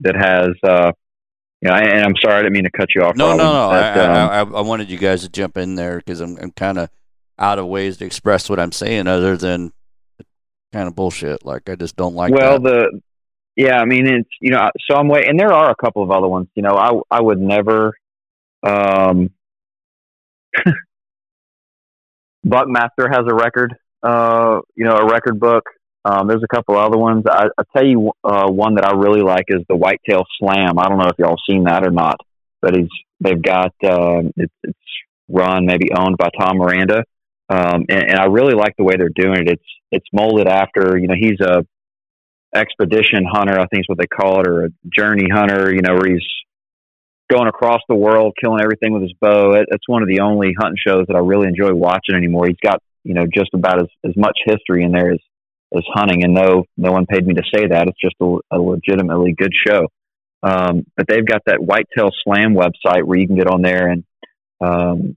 that 0.00 0.14
has. 0.16 0.50
uh 0.62 0.92
you 1.60 1.68
know, 1.68 1.74
and 1.74 2.04
I'm 2.04 2.14
sorry, 2.22 2.36
I 2.36 2.42
didn't 2.42 2.52
mean 2.52 2.64
to 2.64 2.70
cut 2.70 2.94
you 2.94 3.02
off. 3.02 3.16
No, 3.16 3.36
no, 3.36 3.42
Robin, 3.42 3.44
no. 3.44 3.68
but, 3.70 4.10
I, 4.10 4.40
um, 4.40 4.54
I, 4.54 4.58
I 4.58 4.60
wanted 4.60 4.90
you 4.90 4.96
guys 4.96 5.22
to 5.22 5.28
jump 5.28 5.56
in 5.56 5.74
there 5.74 5.96
because 5.96 6.20
I'm, 6.20 6.38
I'm 6.40 6.52
kind 6.52 6.78
of 6.78 6.88
out 7.36 7.58
of 7.58 7.66
ways 7.66 7.96
to 7.96 8.04
express 8.04 8.48
what 8.48 8.60
I'm 8.60 8.70
saying, 8.70 9.08
other 9.08 9.36
than 9.36 9.72
kind 10.72 10.86
of 10.86 10.94
bullshit. 10.94 11.44
Like 11.44 11.68
I 11.68 11.74
just 11.74 11.96
don't 11.96 12.14
like. 12.14 12.32
well, 12.32 12.60
that. 12.60 12.62
the 12.62 13.00
yeah, 13.58 13.80
I 13.80 13.84
mean, 13.86 14.06
it's 14.06 14.30
you 14.40 14.52
know, 14.52 14.70
so 14.88 14.96
I'm 14.96 15.08
waiting, 15.08 15.30
and 15.30 15.40
there 15.40 15.52
are 15.52 15.68
a 15.68 15.74
couple 15.74 16.04
of 16.04 16.12
other 16.12 16.28
ones. 16.28 16.46
You 16.54 16.62
know, 16.62 16.76
I 16.76 16.92
I 17.10 17.20
would 17.20 17.40
never. 17.40 17.92
Um, 18.64 19.30
Buckmaster 22.44 23.08
has 23.10 23.24
a 23.28 23.34
record. 23.34 23.74
Uh, 24.00 24.60
you 24.76 24.84
know, 24.84 24.92
a 24.92 25.04
record 25.06 25.40
book. 25.40 25.64
Um, 26.04 26.28
there's 26.28 26.44
a 26.44 26.54
couple 26.54 26.76
other 26.76 26.96
ones. 26.96 27.24
I, 27.28 27.48
I 27.58 27.62
tell 27.76 27.84
you, 27.84 28.12
uh, 28.22 28.48
one 28.48 28.76
that 28.76 28.86
I 28.86 28.92
really 28.92 29.22
like 29.22 29.46
is 29.48 29.62
the 29.68 29.74
Whitetail 29.74 30.24
Slam. 30.38 30.78
I 30.78 30.88
don't 30.88 30.98
know 30.98 31.08
if 31.08 31.18
y'all 31.18 31.36
seen 31.50 31.64
that 31.64 31.84
or 31.84 31.90
not, 31.90 32.20
but 32.62 32.76
he's 32.76 32.86
they've 33.18 33.42
got 33.42 33.74
um, 33.82 34.30
it's, 34.36 34.54
it's 34.62 34.78
run 35.28 35.66
maybe 35.66 35.90
owned 35.92 36.16
by 36.16 36.28
Tom 36.38 36.58
Miranda, 36.58 37.02
um, 37.48 37.86
and, 37.88 38.10
and 38.10 38.20
I 38.20 38.26
really 38.26 38.54
like 38.54 38.76
the 38.78 38.84
way 38.84 38.94
they're 38.96 39.08
doing 39.12 39.48
it. 39.48 39.48
It's 39.48 39.64
it's 39.90 40.06
molded 40.12 40.46
after 40.46 40.96
you 40.96 41.08
know 41.08 41.16
he's 41.18 41.40
a 41.40 41.66
expedition 42.58 43.24
hunter, 43.30 43.58
I 43.58 43.66
think 43.66 43.82
is 43.82 43.88
what 43.88 43.98
they 43.98 44.06
call 44.06 44.40
it, 44.40 44.46
or 44.46 44.64
a 44.66 44.68
journey 44.94 45.28
hunter. 45.32 45.72
You 45.72 45.82
know, 45.82 45.94
where 45.94 46.12
he's 46.12 46.26
going 47.30 47.48
across 47.48 47.80
the 47.88 47.94
world, 47.94 48.34
killing 48.40 48.60
everything 48.62 48.92
with 48.92 49.02
his 49.02 49.12
bow. 49.20 49.52
It, 49.52 49.66
it's 49.70 49.88
one 49.88 50.02
of 50.02 50.08
the 50.08 50.20
only 50.20 50.54
hunting 50.58 50.78
shows 50.86 51.06
that 51.08 51.16
I 51.16 51.20
really 51.20 51.48
enjoy 51.48 51.74
watching 51.74 52.14
anymore. 52.14 52.46
He's 52.46 52.56
got 52.62 52.82
you 53.04 53.14
know 53.14 53.26
just 53.32 53.50
about 53.54 53.80
as, 53.80 53.88
as 54.04 54.16
much 54.16 54.38
history 54.44 54.84
in 54.84 54.92
there 54.92 55.12
as 55.12 55.20
as 55.74 55.84
hunting, 55.94 56.24
and 56.24 56.34
no 56.34 56.64
no 56.76 56.92
one 56.92 57.06
paid 57.06 57.26
me 57.26 57.34
to 57.34 57.42
say 57.54 57.66
that. 57.68 57.88
It's 57.88 58.00
just 58.00 58.16
a, 58.20 58.38
a 58.50 58.58
legitimately 58.58 59.34
good 59.36 59.52
show. 59.66 59.86
Um, 60.42 60.86
but 60.96 61.06
they've 61.08 61.26
got 61.26 61.42
that 61.46 61.60
Whitetail 61.60 62.10
Slam 62.22 62.54
website 62.54 63.02
where 63.04 63.18
you 63.18 63.26
can 63.26 63.36
get 63.36 63.48
on 63.48 63.62
there 63.62 63.88
and 63.88 64.04
um, 64.60 65.16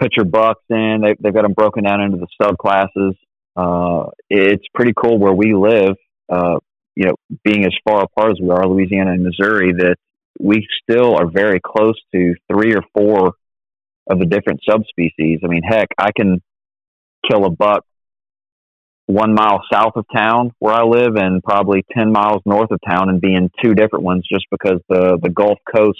put 0.00 0.16
your 0.16 0.26
bucks 0.26 0.62
in. 0.70 1.00
They, 1.02 1.14
they've 1.20 1.34
got 1.34 1.42
them 1.42 1.54
broken 1.54 1.84
down 1.84 2.00
into 2.00 2.18
the 2.18 2.28
subclasses. 2.40 3.14
Uh, 3.56 4.10
it's 4.28 4.64
pretty 4.74 4.92
cool 4.96 5.18
where 5.18 5.32
we 5.32 5.54
live. 5.54 5.96
Uh, 6.28 6.58
you 6.94 7.06
know, 7.06 7.14
being 7.44 7.64
as 7.64 7.74
far 7.88 8.02
apart 8.02 8.32
as 8.32 8.40
we 8.40 8.50
are, 8.50 8.66
Louisiana 8.66 9.12
and 9.12 9.24
Missouri, 9.24 9.72
that 9.72 9.96
we 10.38 10.66
still 10.82 11.16
are 11.16 11.30
very 11.30 11.60
close 11.64 12.00
to 12.14 12.34
three 12.50 12.74
or 12.74 12.82
four 12.94 13.32
of 14.08 14.18
the 14.18 14.26
different 14.26 14.60
subspecies. 14.68 15.40
I 15.44 15.46
mean, 15.46 15.62
heck, 15.62 15.88
I 15.98 16.10
can 16.16 16.42
kill 17.28 17.44
a 17.44 17.50
buck 17.50 17.84
one 19.10 19.34
mile 19.34 19.60
south 19.72 19.94
of 19.96 20.06
town 20.14 20.52
where 20.60 20.72
I 20.72 20.84
live 20.84 21.16
and 21.16 21.42
probably 21.42 21.84
10 21.92 22.12
miles 22.12 22.42
north 22.46 22.70
of 22.70 22.78
town 22.88 23.08
and 23.08 23.20
be 23.20 23.34
in 23.34 23.50
two 23.62 23.74
different 23.74 24.04
ones 24.04 24.24
just 24.30 24.46
because 24.50 24.80
the, 24.88 25.18
the 25.20 25.30
Gulf 25.30 25.58
Coast 25.74 25.98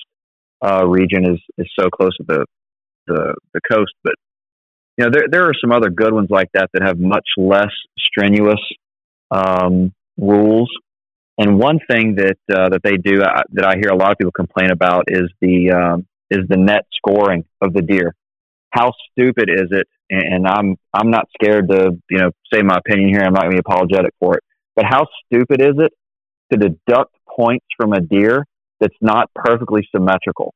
uh, 0.65 0.87
region 0.87 1.25
is, 1.29 1.41
is 1.59 1.67
so 1.79 1.89
close 1.91 2.17
to 2.19 2.25
the, 2.27 2.47
the, 3.09 3.35
the 3.53 3.61
coast. 3.71 3.93
But, 4.05 4.15
you 5.01 5.07
know, 5.07 5.13
there, 5.13 5.29
there 5.31 5.49
are 5.49 5.55
some 5.59 5.73
other 5.73 5.89
good 5.89 6.13
ones 6.13 6.29
like 6.29 6.51
that 6.53 6.69
that 6.75 6.83
have 6.83 6.99
much 6.99 7.27
less 7.39 7.73
strenuous 7.97 8.61
um, 9.31 9.95
rules. 10.19 10.71
And 11.39 11.59
one 11.59 11.79
thing 11.91 12.17
that 12.17 12.37
uh, 12.55 12.69
that 12.69 12.83
they 12.85 12.99
do 12.99 13.23
uh, 13.23 13.43
that 13.53 13.65
I 13.65 13.77
hear 13.81 13.89
a 13.89 13.97
lot 13.97 14.13
of 14.13 14.19
people 14.19 14.33
complain 14.33 14.71
about 14.71 15.05
is 15.09 15.31
the 15.41 15.71
um, 15.71 16.07
is 16.29 16.47
the 16.51 16.59
net 16.59 16.85
scoring 16.99 17.47
of 17.63 17.73
the 17.73 17.81
deer. 17.81 18.15
How 18.73 18.93
stupid 19.11 19.49
is 19.49 19.69
it? 19.71 19.89
And, 20.11 20.47
I'm 20.47 20.77
I'm 20.93 21.11
not 21.11 21.29
scared 21.41 21.71
to 21.71 21.93
you 22.11 22.19
know 22.19 22.31
say 22.53 22.61
my 22.61 22.77
opinion 22.77 23.09
here. 23.09 23.23
I'm 23.23 23.33
not 23.33 23.45
going 23.45 23.57
to 23.57 23.63
be 23.63 23.67
apologetic 23.67 24.13
for 24.21 24.37
it. 24.37 24.45
But 24.77 24.85
how 24.85 25.07
stupid 25.25 25.63
is 25.63 25.77
it 25.79 25.93
to 26.53 26.59
deduct 26.59 27.15
points 27.27 27.65
from 27.79 27.95
a 27.95 28.01
deer 28.01 28.45
that's 28.81 28.97
not 29.01 29.31
perfectly 29.35 29.89
symmetrical? 29.95 30.53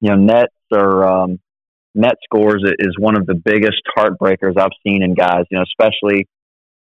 You 0.00 0.10
know, 0.10 0.16
nets 0.16 0.54
are 0.72 1.04
um, 1.04 1.38
net 1.96 2.14
scores 2.24 2.62
is 2.78 2.94
one 2.98 3.16
of 3.16 3.26
the 3.26 3.34
biggest 3.34 3.82
heartbreakers 3.96 4.56
I've 4.58 4.76
seen 4.86 5.02
in 5.02 5.14
guys. 5.14 5.44
You 5.50 5.58
know, 5.58 5.64
especially 5.64 6.28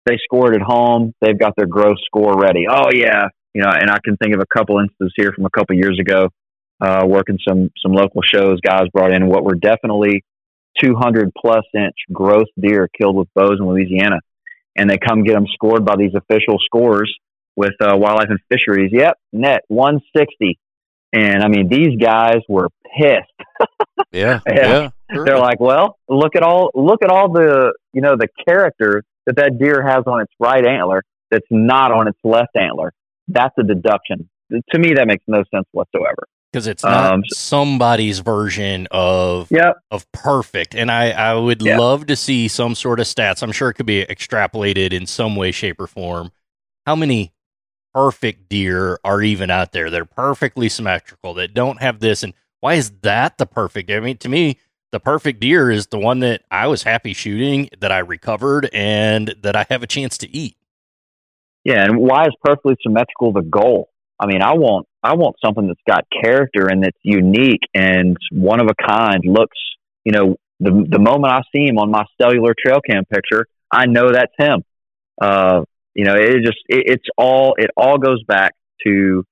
they 0.07 0.17
scored 0.25 0.55
at 0.55 0.63
home. 0.63 1.13
They've 1.21 1.39
got 1.39 1.55
their 1.57 1.67
gross 1.67 1.99
score 2.07 2.39
ready. 2.39 2.67
Oh 2.71 2.91
yeah, 2.93 3.25
you 3.55 3.63
know, 3.63 3.71
and 3.71 3.91
I 3.91 3.99
can 4.05 4.17
think 4.17 4.35
of 4.35 4.41
a 4.41 4.47
couple 4.47 4.79
instances 4.79 5.13
here 5.17 5.33
from 5.35 5.45
a 5.45 5.51
couple 5.51 5.77
years 5.77 5.99
ago, 6.01 6.29
uh, 6.81 7.05
working 7.07 7.39
some 7.47 7.71
some 7.83 7.93
local 7.93 8.23
shows. 8.23 8.61
Guys 8.61 8.89
brought 8.93 9.13
in 9.13 9.29
what 9.29 9.45
were 9.45 9.55
definitely 9.55 10.25
200 10.83 11.31
plus 11.37 11.65
inch 11.75 11.97
gross 12.13 12.47
deer 12.59 12.89
killed 12.99 13.17
with 13.17 13.29
bows 13.35 13.59
in 13.59 13.67
Louisiana, 13.67 14.21
and 14.77 14.89
they 14.89 14.99
come 14.99 15.25
get 15.25 15.35
them 15.35 15.47
scored 15.53 15.85
by 15.85 15.97
these 15.97 16.13
official 16.15 16.59
scores 16.65 17.13
with 17.57 17.75
uh, 17.81 17.97
Wildlife 17.97 18.31
and 18.31 18.39
Fisheries. 18.49 18.91
Yep, 18.93 19.19
net 19.33 19.63
160. 19.69 20.59
And 21.13 21.43
I 21.43 21.49
mean, 21.49 21.69
these 21.69 21.97
guys 22.01 22.39
were 22.49 22.69
pissed. 22.99 23.29
yeah, 24.13 24.41
Yeah. 24.47 24.55
yeah. 24.57 24.91
They're 25.25 25.39
like, 25.39 25.61
well, 25.61 25.99
look 26.09 26.35
at 26.37 26.43
all 26.43 26.71
look 26.75 27.03
at 27.03 27.11
all 27.11 27.31
the 27.33 27.75
you 27.93 28.01
know 28.01 28.17
the 28.17 28.29
character 28.47 29.05
that 29.27 29.37
that 29.37 29.59
deer 29.59 29.83
has 29.87 30.05
on 30.07 30.21
its 30.23 30.33
right 30.39 30.67
antler 30.67 31.03
that's 31.31 31.47
not 31.51 31.93
on 31.93 32.09
its 32.09 32.19
left 32.25 32.57
antler. 32.57 32.93
That's 33.29 33.55
a 33.59 33.63
deduction. 33.63 34.29
To 34.71 34.79
me, 34.79 34.95
that 34.95 35.07
makes 35.07 35.25
no 35.27 35.45
sense 35.55 35.67
whatsoever. 35.73 36.25
because 36.53 36.67
it's 36.67 36.83
not 36.85 37.13
Um, 37.15 37.23
somebody's 37.33 38.19
version 38.21 38.87
of 38.91 39.49
Yep. 39.51 39.77
of 39.91 40.11
perfect. 40.13 40.75
And 40.75 40.91
I 40.91 41.11
I 41.11 41.35
would 41.35 41.61
Yeah. 41.63 41.77
love 41.79 42.07
to 42.07 42.17
see 42.17 42.49
some 42.49 42.75
sort 42.75 42.99
of 43.01 43.07
stats. 43.07 43.43
I'm 43.43 43.53
sure 43.53 43.69
it 43.71 43.75
could 43.75 43.87
be 43.87 44.05
extrapolated 44.07 44.93
in 44.95 45.07
some 45.07 45.37
way, 45.37 45.51
shape, 45.53 45.79
or 45.81 45.87
form. 45.87 46.33
How 46.87 46.97
many 46.97 47.33
perfect 47.95 48.49
deer 48.49 48.99
are 49.05 49.23
even 49.23 49.51
out 49.51 49.73
there 49.73 49.91
They're 49.91 50.05
perfectly 50.05 50.69
symmetrical 50.69 51.35
that 51.35 51.55
don't 51.55 51.81
have 51.81 52.01
this? 52.01 52.23
And 52.23 52.35
why 52.61 52.75
is 52.75 52.91
that 53.03 53.39
the 53.39 53.47
perfect? 53.47 53.91
I 53.91 54.01
mean, 54.01 54.19
to 54.19 54.29
me, 54.29 54.59
the 54.93 55.01
perfect 55.01 55.41
deer 55.41 55.71
is 55.71 55.89
the 55.89 55.99
one 55.99 56.21
that 56.21 56.43
I 56.51 56.67
was 56.67 56.83
happy 56.83 57.15
shooting, 57.15 57.71
that 57.81 57.91
I 57.91 57.99
recovered, 57.99 58.69
and 58.73 59.35
that 59.43 59.57
I 59.57 59.67
have 59.71 59.83
a 59.83 59.87
chance 59.87 60.19
to 60.19 60.37
eat. 60.37 60.57
Yeah, 61.65 61.85
and 61.85 61.99
why 61.99 62.25
is 62.27 62.35
perfectly 62.45 62.77
symmetrical 62.83 63.33
the 63.33 63.43
goal? 63.43 63.89
I 64.21 64.27
mean, 64.27 64.43
I 64.43 64.53
want 64.55 64.87
I 65.03 65.15
want 65.15 65.37
something 65.45 65.67
that's 65.67 65.81
got 65.89 66.05
character 66.23 66.69
and 66.69 66.83
that's 66.83 66.99
unique 67.03 67.63
and 67.75 68.17
one 68.31 68.61
of 68.61 68.69
a 68.69 68.75
kind. 68.75 69.23
Looks, 69.25 69.59
you 70.05 70.13
know, 70.13 70.37
the 70.61 70.87
the 70.89 70.99
moment 70.99 71.33
I 71.33 71.43
see 71.55 71.67
him 71.67 71.79
on 71.79 71.91
my 71.91 72.05
cellular 72.21 72.55
trail 72.59 72.81
cam 72.89 73.05
picture, 73.05 73.47
I 73.71 73.87
know 73.87 74.13
that's 74.13 74.33
him. 74.39 74.63
Uh, 75.21 75.63
you 75.95 76.05
know, 76.05 76.15
it 76.15 76.43
just 76.45 76.59
it, 76.69 76.85
it's 76.87 77.07
all 77.17 77.55
it 77.59 77.71
all 77.77 77.99
goes 77.99 78.23
back 78.25 78.53
to 78.87 79.25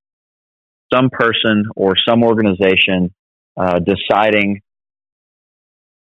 some 0.93 1.09
person 1.11 1.65
or 1.77 1.95
some 2.09 2.23
organization 2.23 3.15
uh, 3.59 3.79
deciding 3.79 4.61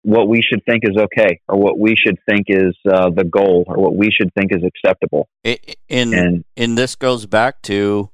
what 0.03 0.29
we 0.29 0.43
should 0.43 0.63
think 0.69 0.83
is 0.85 0.97
okay 0.99 1.41
or 1.49 1.57
what 1.59 1.79
we 1.79 1.97
should 1.97 2.19
think 2.29 2.45
is 2.49 2.77
uh, 2.91 3.09
the 3.09 3.25
goal 3.25 3.65
or 3.67 3.79
what 3.79 3.97
we 3.97 4.11
should 4.11 4.31
think 4.35 4.53
is 4.53 4.63
acceptable. 4.63 5.29
I- 5.45 5.59
I- 5.67 5.75
And 5.89 6.15
And 6.15 6.45
and 6.57 6.79
this 6.79 6.95
goes 6.95 7.27
back 7.27 7.63
to 7.63 8.11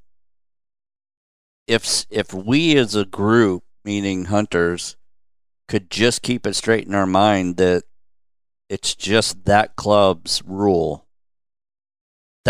if 1.66 2.07
if 2.11 2.32
we 2.32 2.76
as 2.76 2.95
a 2.95 3.05
group, 3.05 3.64
meaning 3.84 4.26
hunters, 4.26 4.97
could 5.68 5.91
just 5.91 6.22
keep 6.22 6.47
it 6.47 6.55
straight 6.55 6.86
in 6.86 6.95
our 6.95 7.07
mind 7.07 7.57
that 7.57 7.84
it's 8.68 8.95
just 8.95 9.45
that 9.47 9.76
club's 9.76 10.43
rule, 10.47 11.07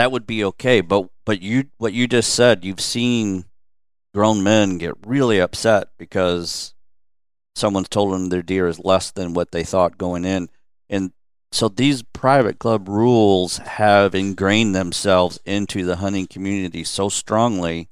that 0.00 0.10
would 0.10 0.26
be 0.26 0.42
okay. 0.42 0.80
But 0.80 1.10
but 1.26 1.42
you 1.42 1.66
what 1.76 1.92
you 1.92 2.08
just 2.08 2.34
said, 2.34 2.64
you've 2.64 2.80
seen 2.80 3.44
grown 4.14 4.42
men 4.42 4.78
get 4.78 4.94
really 5.06 5.38
upset 5.38 5.88
because 5.98 6.74
someone's 7.54 7.90
told 7.90 8.14
them 8.14 8.30
their 8.30 8.42
deer 8.42 8.66
is 8.66 8.80
less 8.80 9.10
than 9.10 9.34
what 9.34 9.52
they 9.52 9.62
thought 9.62 9.98
going 9.98 10.24
in, 10.24 10.48
and 10.88 11.12
so 11.52 11.68
these 11.68 12.02
private 12.02 12.58
club 12.58 12.88
rules 12.88 13.58
have 13.58 14.14
ingrained 14.14 14.74
themselves 14.74 15.38
into 15.44 15.84
the 15.84 15.96
hunting 15.96 16.26
community 16.26 16.82
so 16.82 17.10
strongly 17.10 17.90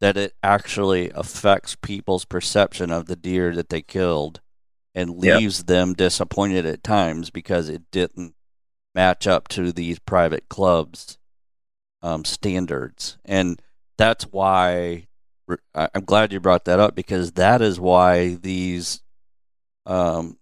that 0.00 0.16
it 0.16 0.32
actually 0.42 1.10
affects 1.10 1.76
people's 1.76 2.24
perception 2.24 2.90
of 2.90 3.06
the 3.06 3.14
deer 3.16 3.54
that 3.54 3.68
they 3.68 3.82
killed 3.82 4.40
and 4.96 5.22
Yep. 5.22 5.38
leaves 5.38 5.64
them 5.64 5.94
disappointed 5.94 6.66
at 6.66 6.82
times 6.82 7.30
because 7.30 7.68
it 7.68 7.82
didn't 7.92 8.34
match 8.94 9.26
up 9.28 9.46
to 9.48 9.72
these 9.72 9.98
private 10.00 10.48
clubs 10.48 11.18
um, 12.02 12.24
standards 12.24 13.18
and 13.24 13.60
that's 13.98 14.24
why 14.24 15.06
i'm 15.74 16.04
glad 16.04 16.32
you 16.32 16.40
brought 16.40 16.64
that 16.64 16.80
up 16.80 16.94
because 16.94 17.32
that 17.32 17.62
is 17.62 17.78
why 17.80 18.34
these 18.34 19.02
um, 19.86 20.38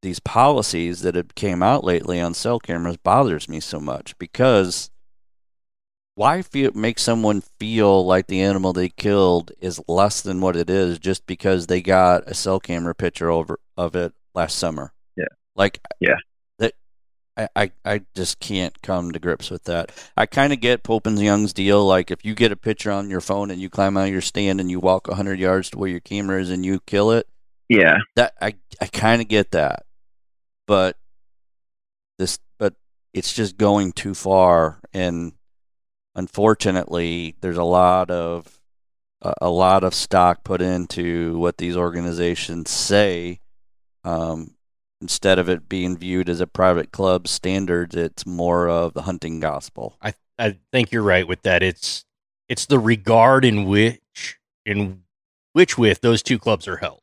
these 0.00 0.20
policies 0.20 1.02
that 1.02 1.14
have 1.14 1.34
came 1.34 1.62
out 1.62 1.84
lately 1.84 2.20
on 2.20 2.32
cell 2.32 2.58
cameras 2.58 2.96
bothers 2.96 3.48
me 3.48 3.60
so 3.60 3.78
much 3.78 4.16
because 4.18 4.90
why 6.16 6.40
feel 6.40 6.72
make 6.74 6.98
someone 6.98 7.42
feel 7.60 8.04
like 8.04 8.26
the 8.26 8.40
animal 8.40 8.72
they 8.72 8.88
killed 8.88 9.52
is 9.60 9.80
less 9.86 10.22
than 10.22 10.40
what 10.40 10.56
it 10.56 10.70
is 10.70 10.98
just 10.98 11.26
because 11.26 11.66
they 11.66 11.82
got 11.82 12.26
a 12.26 12.34
cell 12.34 12.58
camera 12.58 12.94
picture 12.94 13.30
over 13.30 13.60
of 13.76 13.94
it 13.94 14.14
last 14.34 14.56
summer? 14.56 14.94
Yeah. 15.14 15.26
Like 15.54 15.80
Yeah. 16.00 16.16
I, 17.36 17.48
I, 17.54 17.70
I 17.84 18.00
just 18.14 18.40
can't 18.40 18.80
come 18.82 19.12
to 19.12 19.18
grips 19.18 19.50
with 19.50 19.64
that. 19.64 19.92
I 20.16 20.26
kind 20.26 20.52
of 20.52 20.60
get 20.60 20.82
Pope 20.82 21.06
and 21.06 21.18
Young's 21.20 21.52
deal. 21.52 21.84
Like, 21.86 22.10
if 22.10 22.24
you 22.24 22.34
get 22.34 22.52
a 22.52 22.56
picture 22.56 22.90
on 22.90 23.10
your 23.10 23.20
phone 23.20 23.50
and 23.50 23.60
you 23.60 23.68
climb 23.68 23.96
out 23.96 24.06
of 24.06 24.12
your 24.12 24.22
stand 24.22 24.60
and 24.60 24.70
you 24.70 24.80
walk 24.80 25.06
100 25.08 25.38
yards 25.38 25.70
to 25.70 25.78
where 25.78 25.90
your 25.90 26.00
camera 26.00 26.40
is 26.40 26.50
and 26.50 26.64
you 26.64 26.80
kill 26.86 27.10
it, 27.10 27.26
Yeah. 27.68 27.98
that 28.14 28.34
I 28.40 28.54
I 28.80 28.86
kind 28.86 29.20
of 29.20 29.28
get 29.28 29.50
that, 29.50 29.84
but 30.66 30.96
this 32.18 32.38
but 32.58 32.74
it's 33.12 33.32
just 33.34 33.56
going 33.58 33.92
too 33.92 34.14
far, 34.14 34.80
and 34.94 35.32
unfortunately, 36.14 37.36
there's 37.40 37.58
a 37.58 37.64
lot 37.64 38.10
of 38.10 38.60
a, 39.22 39.34
a 39.42 39.50
lot 39.50 39.84
of 39.84 39.94
stock 39.94 40.44
put 40.44 40.62
into 40.62 41.38
what 41.38 41.58
these 41.58 41.76
organizations 41.76 42.70
say. 42.70 43.40
Um, 44.04 44.55
instead 45.00 45.38
of 45.38 45.48
it 45.48 45.68
being 45.68 45.96
viewed 45.96 46.28
as 46.28 46.40
a 46.40 46.46
private 46.46 46.92
club 46.92 47.28
standards, 47.28 47.94
it's 47.94 48.26
more 48.26 48.68
of 48.68 48.94
the 48.94 49.02
hunting 49.02 49.40
gospel. 49.40 49.96
I 50.00 50.14
I 50.38 50.58
think 50.72 50.92
you're 50.92 51.02
right 51.02 51.26
with 51.26 51.42
that. 51.42 51.62
It's 51.62 52.04
it's 52.48 52.66
the 52.66 52.78
regard 52.78 53.44
in 53.44 53.64
which 53.64 54.38
in 54.64 55.02
which 55.52 55.78
with 55.78 56.00
those 56.00 56.22
two 56.22 56.38
clubs 56.38 56.68
are 56.68 56.76
held. 56.76 57.00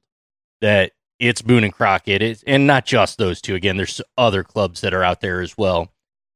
That 0.62 0.92
it's 1.20 1.42
Boone 1.42 1.64
and 1.64 1.74
Crockett, 1.74 2.22
it's, 2.22 2.44
and 2.44 2.68
not 2.68 2.86
just 2.86 3.18
those 3.18 3.42
two. 3.42 3.56
Again, 3.56 3.78
there's 3.78 4.02
other 4.18 4.44
clubs 4.44 4.82
that 4.82 4.94
are 4.94 5.04
out 5.04 5.22
there 5.22 5.42
as 5.42 5.58
well. 5.58 5.92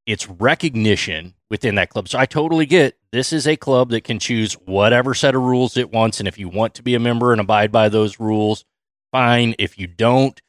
It's 0.06 0.28
recognition 0.28 1.34
within 1.50 1.74
that 1.74 1.90
club. 1.90 2.08
So 2.08 2.18
I 2.18 2.26
totally 2.26 2.66
get 2.66 2.96
this 3.12 3.32
is 3.32 3.46
a 3.46 3.56
club 3.56 3.90
that 3.90 4.04
can 4.04 4.18
choose 4.18 4.54
whatever 4.54 5.14
set 5.14 5.34
of 5.34 5.42
rules 5.42 5.76
it 5.76 5.92
wants, 5.92 6.18
and 6.18 6.28
if 6.28 6.38
you 6.38 6.48
want 6.48 6.74
to 6.74 6.82
be 6.82 6.94
a 6.94 7.00
member 7.00 7.32
and 7.32 7.40
abide 7.40 7.70
by 7.70 7.88
those 7.88 8.18
rules, 8.18 8.64
fine. 9.12 9.54
If 9.58 9.78
you 9.78 9.86
don't, 9.86 10.40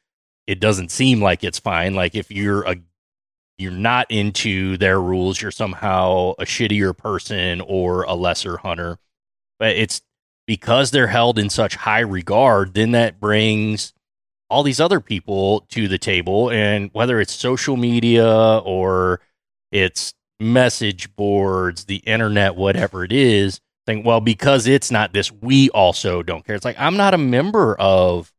it 0.50 0.60
doesn't 0.60 0.90
seem 0.90 1.22
like 1.22 1.44
it's 1.44 1.60
fine. 1.60 1.94
Like 1.94 2.16
if 2.16 2.32
you're 2.32 2.64
a 2.64 2.76
you're 3.60 3.72
not 3.72 4.10
into 4.10 4.78
their 4.78 5.00
rules, 5.00 5.40
you're 5.40 5.52
somehow 5.52 6.34
a 6.40 6.46
shittier 6.46 6.98
person 6.98 7.62
or 7.62 8.02
a 8.04 8.16
lesser 8.16 8.58
hunter. 8.58 8.98
But 9.60 9.76
it's 9.76 10.02
because 10.48 10.90
they're 10.90 11.08
held 11.08 11.38
in 11.38 11.52
such 11.52 11.76
high 11.76 12.00
regard, 12.00 12.74
then 12.74 12.92
that 12.92 13.20
brings 13.20 13.94
all 14.50 14.64
these 14.64 14.80
other 14.80 15.00
people 15.00 15.68
to 15.70 15.88
the 15.88 16.00
table. 16.00 16.50
And 16.50 16.90
whether 16.94 17.20
it's 17.20 17.34
social 17.34 17.78
media 17.78 18.58
or 18.58 19.22
it's 19.72 20.16
message 20.40 21.16
boards, 21.16 21.86
the 21.86 21.98
internet, 21.98 22.56
whatever 22.56 23.04
it 23.04 23.12
is, 23.12 23.62
think, 23.86 24.04
well, 24.04 24.22
because 24.22 24.66
it's 24.66 24.90
not 24.90 25.14
this, 25.14 25.32
we 25.32 25.70
also 25.72 26.24
don't 26.24 26.44
care. 26.44 26.56
It's 26.56 26.66
like, 26.66 26.80
I'm 26.80 26.98
not 26.98 27.14
a 27.14 27.20
member 27.20 27.76
of 27.76 28.34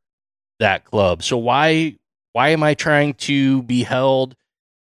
that 0.58 0.84
club. 0.84 1.22
So 1.22 1.36
why 1.36 1.98
why 2.32 2.50
am 2.50 2.62
I 2.62 2.74
trying 2.74 3.14
to 3.14 3.62
be 3.62 3.82
held 3.82 4.36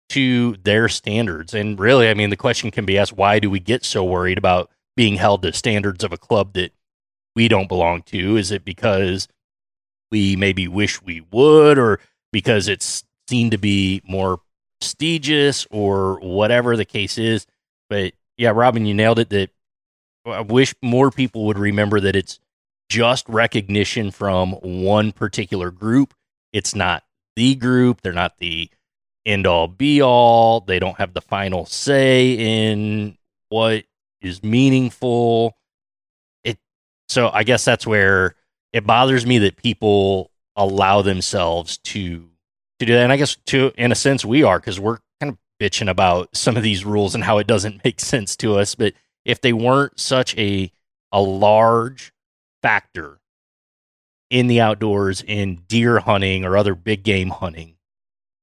to 0.09 0.55
their 0.63 0.87
standards? 0.87 1.53
And 1.53 1.79
really, 1.79 2.09
I 2.09 2.13
mean, 2.13 2.29
the 2.29 2.37
question 2.37 2.71
can 2.71 2.85
be 2.85 2.97
asked: 2.97 3.13
Why 3.13 3.39
do 3.39 3.49
we 3.49 3.59
get 3.59 3.83
so 3.83 4.03
worried 4.03 4.37
about 4.37 4.69
being 4.95 5.15
held 5.15 5.41
to 5.43 5.53
standards 5.53 6.03
of 6.03 6.13
a 6.13 6.17
club 6.17 6.53
that 6.53 6.71
we 7.35 7.47
don't 7.47 7.69
belong 7.69 8.03
to? 8.03 8.37
Is 8.37 8.51
it 8.51 8.63
because 8.63 9.27
we 10.11 10.35
maybe 10.35 10.67
wish 10.67 11.01
we 11.01 11.21
would, 11.31 11.77
or 11.77 11.99
because 12.31 12.67
it's 12.67 13.03
seen 13.27 13.49
to 13.51 13.57
be 13.57 14.01
more 14.05 14.39
prestigious, 14.79 15.67
or 15.71 16.19
whatever 16.19 16.77
the 16.77 16.85
case 16.85 17.17
is? 17.17 17.45
But 17.89 18.13
yeah, 18.37 18.51
Robin, 18.51 18.85
you 18.85 18.93
nailed 18.93 19.19
it. 19.19 19.29
That 19.29 19.49
uh, 20.25 20.31
I 20.31 20.41
wish 20.41 20.73
more 20.81 21.11
people 21.11 21.45
would 21.47 21.59
remember 21.59 21.99
that 21.99 22.15
it's 22.15 22.39
just 22.89 23.27
recognition 23.27 24.11
from 24.11 24.51
one 24.61 25.11
particular 25.11 25.71
group. 25.71 26.13
It's 26.51 26.75
not 26.75 27.03
the 27.35 27.55
group. 27.55 28.01
They're 28.01 28.13
not 28.13 28.37
the 28.39 28.69
end 29.25 29.47
all 29.47 29.67
be 29.67 30.01
all. 30.01 30.61
They 30.61 30.79
don't 30.79 30.97
have 30.97 31.13
the 31.13 31.21
final 31.21 31.65
say 31.65 32.33
in 32.33 33.17
what 33.49 33.85
is 34.21 34.43
meaningful. 34.43 35.57
It 36.43 36.57
so 37.07 37.29
I 37.33 37.43
guess 37.43 37.65
that's 37.65 37.87
where 37.87 38.35
it 38.71 38.85
bothers 38.85 39.25
me 39.25 39.37
that 39.39 39.57
people 39.57 40.31
allow 40.55 41.01
themselves 41.01 41.77
to 41.79 42.29
to 42.79 42.85
do 42.85 42.93
that. 42.93 43.03
And 43.03 43.13
I 43.13 43.17
guess 43.17 43.37
to 43.47 43.71
in 43.77 43.91
a 43.91 43.95
sense 43.95 44.25
we 44.25 44.43
are 44.43 44.59
because 44.59 44.79
we're 44.79 44.99
kind 45.19 45.31
of 45.31 45.37
bitching 45.61 45.89
about 45.89 46.35
some 46.35 46.57
of 46.57 46.63
these 46.63 46.85
rules 46.85 47.15
and 47.15 47.23
how 47.23 47.37
it 47.37 47.47
doesn't 47.47 47.83
make 47.83 47.99
sense 47.99 48.35
to 48.37 48.57
us. 48.57 48.75
But 48.75 48.93
if 49.25 49.41
they 49.41 49.53
weren't 49.53 49.99
such 49.99 50.37
a 50.37 50.71
a 51.11 51.21
large 51.21 52.11
factor 52.61 53.19
in 54.29 54.47
the 54.47 54.61
outdoors 54.61 55.21
in 55.21 55.63
deer 55.67 55.99
hunting 55.99 56.43
or 56.45 56.57
other 56.57 56.75
big 56.75 57.03
game 57.03 57.29
hunting, 57.29 57.75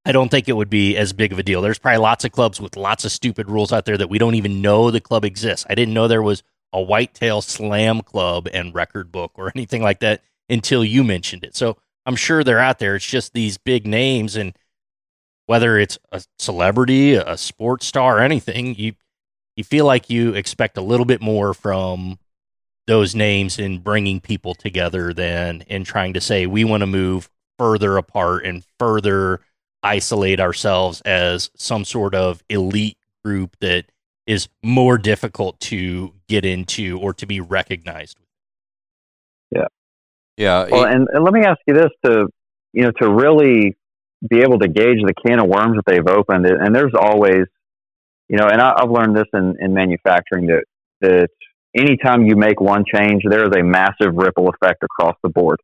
I 0.05 0.11
don't 0.11 0.29
think 0.29 0.49
it 0.49 0.53
would 0.53 0.69
be 0.69 0.97
as 0.97 1.13
big 1.13 1.31
of 1.31 1.39
a 1.39 1.43
deal. 1.43 1.61
There's 1.61 1.79
probably 1.79 1.99
lots 1.99 2.25
of 2.25 2.31
clubs 2.31 2.59
with 2.59 2.75
lots 2.75 3.05
of 3.05 3.11
stupid 3.11 3.49
rules 3.49 3.71
out 3.71 3.85
there 3.85 3.97
that 3.97 4.09
we 4.09 4.17
don't 4.17 4.35
even 4.35 4.61
know 4.61 4.89
the 4.89 4.99
club 4.99 5.25
exists. 5.25 5.65
I 5.69 5.75
didn't 5.75 5.93
know 5.93 6.07
there 6.07 6.23
was 6.23 6.43
a 6.73 6.81
whitetail 6.81 7.41
slam 7.41 8.01
club 8.01 8.47
and 8.53 8.73
record 8.73 9.11
book 9.11 9.31
or 9.35 9.51
anything 9.55 9.81
like 9.81 9.99
that 9.99 10.21
until 10.49 10.83
you 10.83 11.03
mentioned 11.03 11.43
it. 11.43 11.55
So 11.55 11.77
I'm 12.05 12.15
sure 12.15 12.43
they're 12.43 12.59
out 12.59 12.79
there. 12.79 12.95
It's 12.95 13.05
just 13.05 13.33
these 13.33 13.57
big 13.57 13.85
names 13.85 14.35
and 14.35 14.57
whether 15.45 15.77
it's 15.77 15.99
a 16.11 16.23
celebrity, 16.39 17.13
a 17.13 17.37
sports 17.37 17.85
star, 17.85 18.19
anything, 18.19 18.75
you 18.75 18.93
you 19.57 19.65
feel 19.65 19.85
like 19.85 20.09
you 20.09 20.33
expect 20.33 20.77
a 20.77 20.81
little 20.81 21.05
bit 21.05 21.21
more 21.21 21.53
from 21.53 22.17
those 22.91 23.15
names 23.15 23.57
and 23.57 23.81
bringing 23.81 24.19
people 24.19 24.53
together 24.53 25.13
than 25.13 25.61
in 25.61 25.81
trying 25.85 26.11
to 26.11 26.19
say 26.19 26.45
we 26.45 26.65
want 26.65 26.81
to 26.81 26.85
move 26.85 27.29
further 27.57 27.95
apart 27.95 28.45
and 28.45 28.65
further 28.77 29.39
isolate 29.81 30.41
ourselves 30.41 30.99
as 31.05 31.49
some 31.55 31.85
sort 31.85 32.13
of 32.13 32.43
elite 32.49 32.97
group 33.23 33.55
that 33.61 33.85
is 34.27 34.49
more 34.61 34.97
difficult 34.97 35.57
to 35.61 36.13
get 36.27 36.43
into 36.43 36.99
or 36.99 37.13
to 37.13 37.25
be 37.25 37.39
recognized. 37.39 38.17
Yeah, 39.51 39.67
Yeah. 40.35 40.67
Well, 40.69 40.83
and, 40.83 41.07
and 41.13 41.23
let 41.23 41.33
me 41.33 41.45
ask 41.45 41.59
you 41.65 41.73
this 41.73 41.91
to 42.03 42.27
you 42.73 42.83
know 42.83 42.91
to 43.01 43.09
really 43.09 43.77
be 44.29 44.41
able 44.41 44.59
to 44.59 44.67
gauge 44.67 44.99
the 45.01 45.13
can 45.25 45.39
of 45.39 45.47
worms 45.47 45.77
that 45.77 45.85
they've 45.85 46.05
opened, 46.05 46.45
and 46.45 46.75
there's 46.75 46.93
always 46.93 47.45
you 48.27 48.35
know, 48.35 48.47
and 48.47 48.61
I, 48.61 48.73
I've 48.75 48.91
learned 48.91 49.15
this 49.15 49.27
in, 49.33 49.55
in 49.61 49.73
manufacturing 49.73 50.47
that 50.47 50.65
that 50.99 51.29
anytime 51.75 52.25
you 52.25 52.35
make 52.35 52.59
one 52.59 52.83
change, 52.93 53.23
there 53.27 53.45
is 53.45 53.51
a 53.57 53.63
massive 53.63 54.13
ripple 54.13 54.49
effect 54.49 54.83
across 54.83 55.15
the 55.23 55.29
board. 55.29 55.59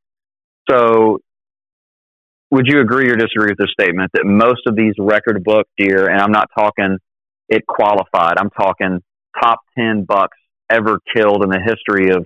So, 0.69 1.19
would 2.51 2.67
you 2.67 2.79
agree 2.79 3.09
or 3.09 3.15
disagree 3.15 3.49
with 3.49 3.57
this 3.57 3.71
statement 3.79 4.11
that 4.13 4.25
most 4.25 4.61
of 4.67 4.75
these 4.75 4.93
record 4.97 5.43
book 5.43 5.67
deer, 5.77 6.09
and 6.09 6.21
I'm 6.21 6.31
not 6.31 6.49
talking 6.57 6.97
it 7.49 7.65
qualified, 7.67 8.37
I'm 8.37 8.49
talking 8.49 9.01
top 9.41 9.59
ten 9.77 10.03
bucks 10.03 10.37
ever 10.69 10.99
killed 11.15 11.43
in 11.43 11.49
the 11.49 11.59
history 11.59 12.09
of 12.09 12.25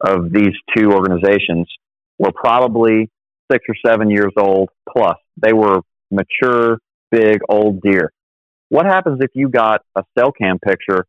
of 0.00 0.32
these 0.32 0.52
two 0.76 0.92
organizations 0.92 1.66
were 2.18 2.32
probably 2.32 3.10
six 3.50 3.64
or 3.68 3.74
seven 3.86 4.10
years 4.10 4.32
old 4.36 4.68
plus. 4.88 5.16
They 5.36 5.52
were 5.52 5.80
mature, 6.10 6.78
big, 7.10 7.40
old 7.48 7.80
deer. 7.80 8.12
What 8.68 8.86
happens 8.86 9.20
if 9.22 9.30
you 9.34 9.48
got 9.48 9.82
a 9.96 10.04
cell 10.18 10.32
cam 10.32 10.58
picture 10.58 11.06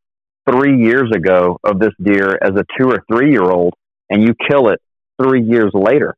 three 0.50 0.82
years 0.82 1.10
ago 1.14 1.60
of 1.64 1.80
this 1.80 1.93
deer 2.02 2.38
as 2.41 2.52
a 2.52 2.64
two 2.78 2.89
or 2.89 3.04
three 3.12 3.32
year 3.32 3.43
old 3.43 3.74
and 4.10 4.24
you 4.24 4.34
kill 4.50 4.70
it 4.70 4.80
three 5.22 5.41
years 5.43 5.72
later? 5.74 6.16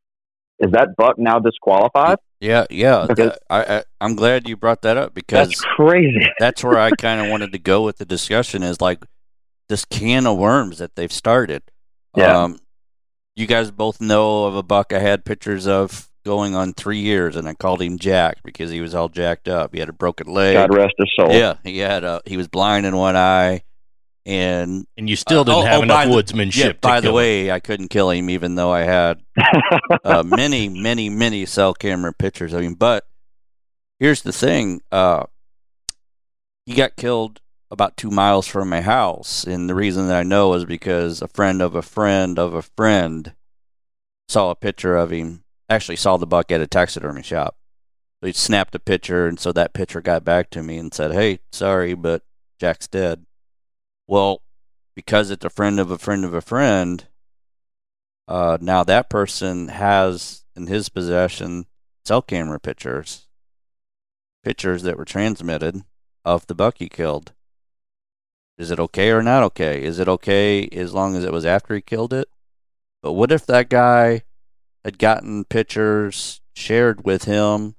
Is 0.59 0.71
that 0.71 0.89
buck 0.97 1.17
now 1.17 1.39
disqualified? 1.39 2.17
yeah, 2.39 2.65
yeah. 2.69 3.05
Because- 3.07 3.31
th- 3.31 3.39
I, 3.49 3.77
I 3.77 3.83
I'm 4.01 4.15
glad 4.15 4.47
you 4.47 4.55
brought 4.57 4.81
that 4.83 4.97
up 4.97 5.13
because 5.13 5.49
That's 5.49 5.61
crazy. 5.61 6.25
that's 6.39 6.63
where 6.63 6.79
I 6.79 6.91
kind 6.91 7.21
of 7.21 7.29
wanted 7.29 7.51
to 7.53 7.59
go 7.59 7.83
with 7.83 7.97
the 7.97 8.05
discussion 8.05 8.63
is 8.63 8.81
like 8.81 9.03
this 9.69 9.85
can 9.85 10.25
of 10.25 10.37
worms 10.37 10.77
that 10.79 10.95
they've 10.95 11.11
started. 11.11 11.61
Yeah. 12.15 12.43
Um, 12.43 12.59
you 13.35 13.45
guys 13.45 13.69
both 13.69 14.01
know 14.01 14.45
of 14.45 14.55
a 14.55 14.63
buck 14.63 14.93
I 14.93 14.99
had 14.99 15.23
pictures 15.25 15.67
of 15.67 16.09
going 16.25 16.55
on 16.55 16.73
three 16.73 16.99
years, 16.99 17.35
and 17.35 17.47
I 17.47 17.53
called 17.53 17.81
him 17.81 17.99
Jack 17.99 18.37
because 18.43 18.71
he 18.71 18.81
was 18.81 18.95
all 18.95 19.09
jacked 19.09 19.47
up. 19.47 19.73
He 19.73 19.79
had 19.79 19.89
a 19.89 19.93
broken 19.93 20.27
leg. 20.27 20.55
God 20.55 20.73
rest 20.75 20.95
his 20.97 21.11
soul. 21.17 21.31
Yeah, 21.31 21.55
he 21.63 21.77
had 21.79 22.03
a 22.03 22.21
he 22.25 22.35
was 22.35 22.47
blind 22.47 22.85
in 22.85 22.95
one 22.95 23.15
eye, 23.15 23.61
and 24.27 24.85
And 24.97 25.09
you 25.09 25.15
still 25.15 25.41
Uh, 25.41 25.43
didn't 25.45 25.57
oh, 25.57 25.61
have 25.65 25.79
oh, 25.79 25.83
enough 25.83 26.05
the- 26.05 26.11
woodsmanship. 26.11 26.55
yeah. 26.65 26.71
By 26.81 26.99
the 26.99 27.07
kill 27.07 27.11
him. 27.11 27.15
way, 27.15 27.51
I 27.51 27.59
couldn't 27.59 27.87
kill 27.87 28.11
him, 28.11 28.29
even 28.29 28.55
though 28.55 28.71
I 28.71 28.81
had 28.81 29.21
uh, 30.03 30.21
many, 30.25 30.67
many, 30.69 31.09
many 31.09 31.45
cell 31.45 31.73
camera 31.73 32.13
pictures 32.13 32.51
of 32.53 32.61
him. 32.61 32.73
But 32.75 33.07
here's 33.99 34.21
the 34.21 34.33
thing: 34.33 34.81
uh, 34.91 35.23
he 36.65 36.73
got 36.73 36.97
killed 36.97 37.39
about 37.71 37.97
two 37.97 38.11
miles 38.11 38.47
from 38.47 38.69
my 38.69 38.81
house, 38.81 39.43
and 39.45 39.69
the 39.69 39.75
reason 39.75 40.07
that 40.07 40.17
I 40.17 40.23
know 40.23 40.53
is 40.53 40.65
because 40.65 41.21
a 41.21 41.27
friend 41.27 41.61
of 41.61 41.73
a 41.75 41.81
friend 41.81 42.37
of 42.37 42.53
a 42.53 42.61
friend 42.61 43.33
saw 44.29 44.49
a 44.51 44.55
picture 44.55 44.95
of 44.97 45.11
him. 45.11 45.43
Actually, 45.69 45.95
saw 45.97 46.17
the 46.17 46.27
buck 46.27 46.51
at 46.51 46.61
a 46.61 46.67
taxidermy 46.67 47.23
shop. 47.23 47.57
So 48.21 48.27
he 48.27 48.33
snapped 48.33 48.73
a 48.75 48.79
picture, 48.79 49.27
and 49.27 49.39
so 49.39 49.51
that 49.53 49.73
picture 49.73 50.01
got 50.01 50.25
back 50.25 50.49
to 50.51 50.63
me 50.63 50.77
and 50.77 50.93
said, 50.93 51.11
"Hey, 51.13 51.39
sorry, 51.51 51.93
but 51.93 52.23
Jack's 52.59 52.87
dead." 52.87 53.25
Well, 54.07 54.41
because 54.95 55.29
it's 55.31 55.45
a 55.45 55.49
friend 55.49 55.79
of 55.79 55.91
a 55.91 55.97
friend 55.97 56.23
of 56.23 56.33
a 56.33 56.41
friend, 56.41 57.05
uh, 58.27 58.57
now 58.61 58.83
that 58.83 59.09
person 59.09 59.67
has 59.67 60.43
in 60.55 60.67
his 60.67 60.89
possession 60.89 61.65
cell 62.05 62.21
camera 62.21 62.59
pictures, 62.59 63.27
pictures 64.43 64.83
that 64.83 64.97
were 64.97 65.05
transmitted 65.05 65.83
of 66.25 66.47
the 66.47 66.55
buck 66.55 66.75
he 66.79 66.89
killed. 66.89 67.33
Is 68.57 68.71
it 68.71 68.79
okay 68.79 69.11
or 69.11 69.21
not 69.21 69.43
okay? 69.43 69.83
Is 69.83 69.99
it 69.99 70.07
okay 70.07 70.67
as 70.69 70.93
long 70.93 71.15
as 71.15 71.23
it 71.23 71.31
was 71.31 71.45
after 71.45 71.75
he 71.75 71.81
killed 71.81 72.13
it? 72.13 72.27
But 73.03 73.13
what 73.13 73.31
if 73.31 73.45
that 73.45 73.69
guy 73.69 74.23
had 74.83 74.97
gotten 74.97 75.45
pictures 75.45 76.41
shared 76.55 77.05
with 77.05 77.25
him, 77.25 77.75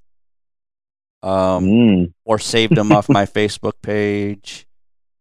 um, 1.22 1.64
Mm. 1.66 2.14
or 2.24 2.38
saved 2.38 2.76
them 2.76 2.92
off 2.92 3.08
my 3.08 3.26
Facebook 3.26 3.82
page? 3.82 4.67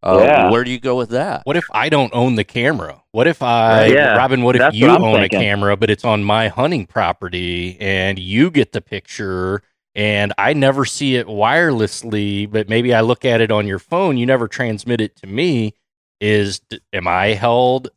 Uh, 0.04 0.20
Yeah. 0.24 0.52
Where 0.52 0.64
do 0.64 0.72
you 0.72 0.80
go 0.80 0.96
with 0.96 1.10
that? 1.10 1.42
What 1.46 1.58
if 1.58 1.66
I 1.72 1.90
don't 1.90 2.14
own 2.14 2.36
the 2.36 2.44
camera? 2.44 3.02
What 3.12 3.28
if 3.28 3.42
I, 3.42 3.86
Yeah, 3.88 4.16
Robin? 4.16 4.44
What 4.44 4.56
if 4.56 4.74
you 4.74 4.88
what 4.88 5.02
own 5.02 5.20
thinking. 5.22 5.40
a 5.40 5.42
camera, 5.44 5.76
but 5.76 5.90
it's 5.90 6.06
on 6.06 6.24
my 6.24 6.48
hunting 6.50 6.86
property, 6.86 7.78
and 7.80 8.20
you 8.20 8.52
get 8.52 8.72
the 8.74 8.82
picture, 8.82 9.64
and 9.96 10.34
I 10.38 10.54
never 10.54 10.86
see 10.86 11.16
it 11.16 11.28
wirelessly, 11.28 12.50
but 12.50 12.70
maybe 12.70 12.94
I 12.94 13.02
look 13.02 13.26
at 13.26 13.42
it 13.42 13.52
on 13.52 13.66
your 13.68 13.80
phone. 13.80 14.18
You 14.18 14.26
never 14.26 14.48
transmit 14.48 15.02
it 15.02 15.16
to 15.18 15.28
me. 15.28 15.74
Is 16.20 16.62
am 16.94 17.08
I 17.08 17.28
held 17.34 17.90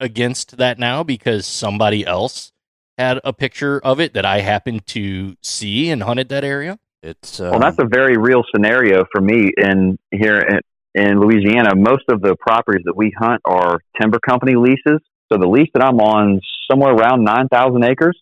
against 0.00 0.56
that 0.56 0.78
now 0.78 1.02
because 1.02 1.46
somebody 1.46 2.06
else 2.06 2.52
had 2.98 3.20
a 3.24 3.32
picture 3.32 3.80
of 3.80 4.00
it 4.00 4.12
that 4.14 4.24
I 4.24 4.40
happened 4.40 4.86
to 4.88 5.36
see 5.42 5.90
and 5.90 6.02
hunted 6.02 6.28
that 6.30 6.44
area? 6.44 6.78
It's 7.02 7.40
um, 7.40 7.50
Well, 7.52 7.60
that's 7.60 7.78
a 7.78 7.86
very 7.86 8.16
real 8.16 8.42
scenario 8.54 9.04
for 9.12 9.20
me 9.20 9.52
in 9.56 9.98
here 10.10 10.38
in, 10.40 10.60
in 10.94 11.20
Louisiana. 11.20 11.74
Most 11.76 12.04
of 12.08 12.20
the 12.20 12.36
properties 12.40 12.84
that 12.84 12.96
we 12.96 13.12
hunt 13.18 13.40
are 13.44 13.80
timber 14.00 14.18
company 14.18 14.56
leases. 14.56 15.00
So 15.32 15.38
the 15.38 15.48
lease 15.48 15.68
that 15.74 15.84
I'm 15.84 16.00
on 16.00 16.36
is 16.36 16.42
somewhere 16.70 16.92
around 16.92 17.24
9,000 17.24 17.84
acres. 17.84 18.18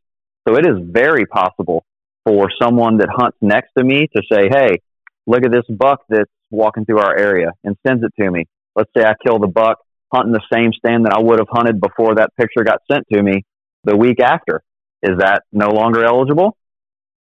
So 0.46 0.56
it 0.56 0.66
is 0.66 0.76
very 0.82 1.26
possible 1.26 1.84
for 2.26 2.48
someone 2.60 2.98
that 2.98 3.08
hunts 3.10 3.38
next 3.40 3.70
to 3.76 3.84
me 3.84 4.08
to 4.14 4.22
say, 4.30 4.48
"Hey, 4.50 4.78
look 5.26 5.44
at 5.44 5.50
this 5.52 5.64
buck 5.68 6.00
that's 6.08 6.30
walking 6.50 6.84
through 6.84 6.98
our 7.00 7.16
area," 7.16 7.52
and 7.64 7.76
sends 7.86 8.02
it 8.04 8.12
to 8.20 8.30
me. 8.30 8.44
Let's 8.76 8.90
say 8.96 9.04
I 9.04 9.14
kill 9.24 9.38
the 9.38 9.46
buck 9.46 9.78
hunting 10.12 10.32
the 10.32 10.42
same 10.52 10.72
stand 10.72 11.04
that 11.04 11.12
I 11.12 11.20
would 11.20 11.38
have 11.38 11.48
hunted 11.50 11.80
before 11.80 12.14
that 12.14 12.34
picture 12.36 12.64
got 12.64 12.80
sent 12.90 13.04
to 13.12 13.22
me 13.22 13.44
the 13.84 13.96
week 13.96 14.20
after. 14.20 14.62
Is 15.02 15.18
that 15.18 15.42
no 15.52 15.68
longer 15.70 16.04
eligible? 16.04 16.56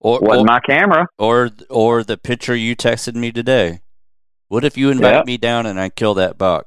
or, 0.00 0.18
Wasn't 0.20 0.48
or, 0.48 0.52
my 0.52 0.60
camera. 0.60 1.06
or 1.18 1.50
or 1.68 2.02
the 2.02 2.16
picture 2.16 2.56
you 2.56 2.74
texted 2.74 3.14
me 3.14 3.30
today. 3.30 3.80
What 4.50 4.64
if 4.64 4.76
you 4.76 4.90
invite 4.90 5.14
Yeah. 5.14 5.22
me 5.24 5.36
down 5.36 5.64
and 5.66 5.78
I 5.80 5.90
kill 5.90 6.14
that 6.14 6.36
buck? 6.36 6.66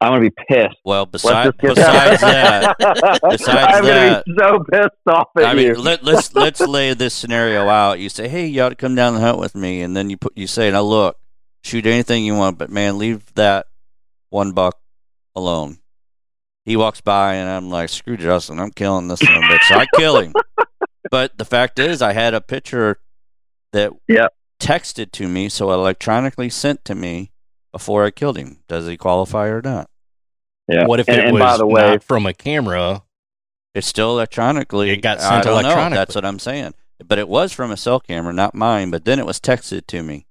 I'm 0.00 0.12
gonna 0.12 0.20
be 0.20 0.34
pissed. 0.48 0.76
Well, 0.84 1.06
besides 1.06 1.54
besides 1.60 2.20
that, 2.22 2.76
besides 3.28 3.76
I'm 3.76 3.84
that- 3.84 4.24
gonna 4.24 4.24
be 4.24 4.34
so 4.38 4.64
pissed 4.70 5.06
off 5.08 5.26
at 5.36 5.44
I 5.44 5.54
mean, 5.54 5.74
let, 5.74 6.04
let's 6.04 6.32
let's 6.34 6.60
lay 6.60 6.94
this 6.94 7.12
scenario 7.12 7.68
out. 7.68 7.98
You 7.98 8.08
say, 8.08 8.28
"Hey, 8.28 8.46
you 8.46 8.62
ought 8.62 8.68
to 8.68 8.76
come 8.76 8.94
down 8.94 9.14
and 9.14 9.22
hunt 9.22 9.38
with 9.38 9.56
me," 9.56 9.82
and 9.82 9.94
then 9.96 10.08
you 10.08 10.16
put 10.16 10.32
you 10.36 10.46
say, 10.46 10.70
"Now 10.70 10.82
look, 10.82 11.18
shoot 11.64 11.84
anything 11.84 12.24
you 12.24 12.34
want, 12.36 12.58
but 12.58 12.70
man, 12.70 12.96
leave 12.96 13.34
that 13.34 13.66
one 14.30 14.52
buck 14.52 14.78
alone." 15.34 15.78
He 16.64 16.76
walks 16.76 17.00
by, 17.00 17.34
and 17.34 17.50
I'm 17.50 17.68
like, 17.70 17.88
"Screw 17.90 18.16
Justin, 18.16 18.60
I'm 18.60 18.70
killing 18.70 19.08
this 19.08 19.20
one." 19.20 19.42
bitch." 19.42 19.64
So 19.68 19.74
I 19.74 19.86
kill 19.96 20.18
him. 20.20 20.32
But 21.10 21.36
the 21.38 21.44
fact 21.46 21.78
is, 21.80 22.02
I 22.02 22.12
had 22.12 22.34
a 22.34 22.40
picture 22.40 23.00
that 23.72 23.90
Yep. 24.06 24.32
Texted 24.60 25.10
to 25.12 25.28
me, 25.28 25.48
so 25.48 25.72
electronically 25.72 26.48
sent 26.50 26.84
to 26.84 26.94
me 26.94 27.32
before 27.72 28.04
I 28.04 28.10
killed 28.10 28.36
him. 28.36 28.58
Does 28.68 28.86
he 28.86 28.96
qualify 28.96 29.48
or 29.48 29.60
not? 29.62 29.88
yeah. 30.68 30.86
What 30.86 31.00
if 31.00 31.08
and, 31.08 31.18
it 31.18 31.24
and 31.26 31.34
was 31.34 31.40
by 31.40 31.56
the 31.56 31.66
way, 31.66 31.82
not 31.82 32.04
from 32.04 32.26
a 32.26 32.32
camera? 32.34 33.02
It's 33.74 33.86
still 33.86 34.10
electronically. 34.12 34.90
It 34.90 35.02
got 35.02 35.18
I 35.18 35.28
sent 35.28 35.44
don't 35.44 35.54
know. 35.54 35.60
electronically. 35.60 35.96
That's 35.98 36.14
what 36.14 36.24
I'm 36.24 36.38
saying. 36.38 36.74
But 37.04 37.18
it 37.18 37.28
was 37.28 37.52
from 37.52 37.70
a 37.70 37.76
cell 37.76 37.98
camera, 38.00 38.32
not 38.32 38.54
mine. 38.54 38.90
But 38.90 39.04
then 39.04 39.18
it 39.18 39.26
was 39.26 39.40
texted 39.40 39.86
to 39.88 40.02
me. 40.02 40.26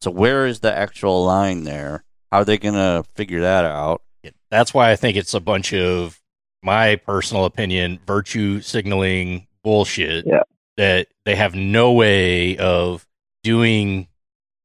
So 0.00 0.10
where 0.10 0.46
is 0.46 0.60
the 0.60 0.72
actual 0.74 1.24
line 1.24 1.64
there? 1.64 2.04
How 2.32 2.38
are 2.38 2.44
they 2.44 2.58
going 2.58 2.74
to 2.74 3.04
figure 3.14 3.40
that 3.40 3.64
out? 3.64 4.02
That's 4.50 4.72
why 4.74 4.90
I 4.90 4.96
think 4.96 5.16
it's 5.16 5.34
a 5.34 5.40
bunch 5.40 5.72
of 5.72 6.20
my 6.62 6.96
personal 6.96 7.44
opinion 7.44 7.98
virtue 8.06 8.60
signaling 8.60 9.46
bullshit 9.62 10.24
Yeah. 10.26 10.42
that 10.76 11.08
they 11.24 11.34
have 11.36 11.54
no 11.54 11.92
way 11.92 12.56
of 12.56 13.05
doing 13.46 14.08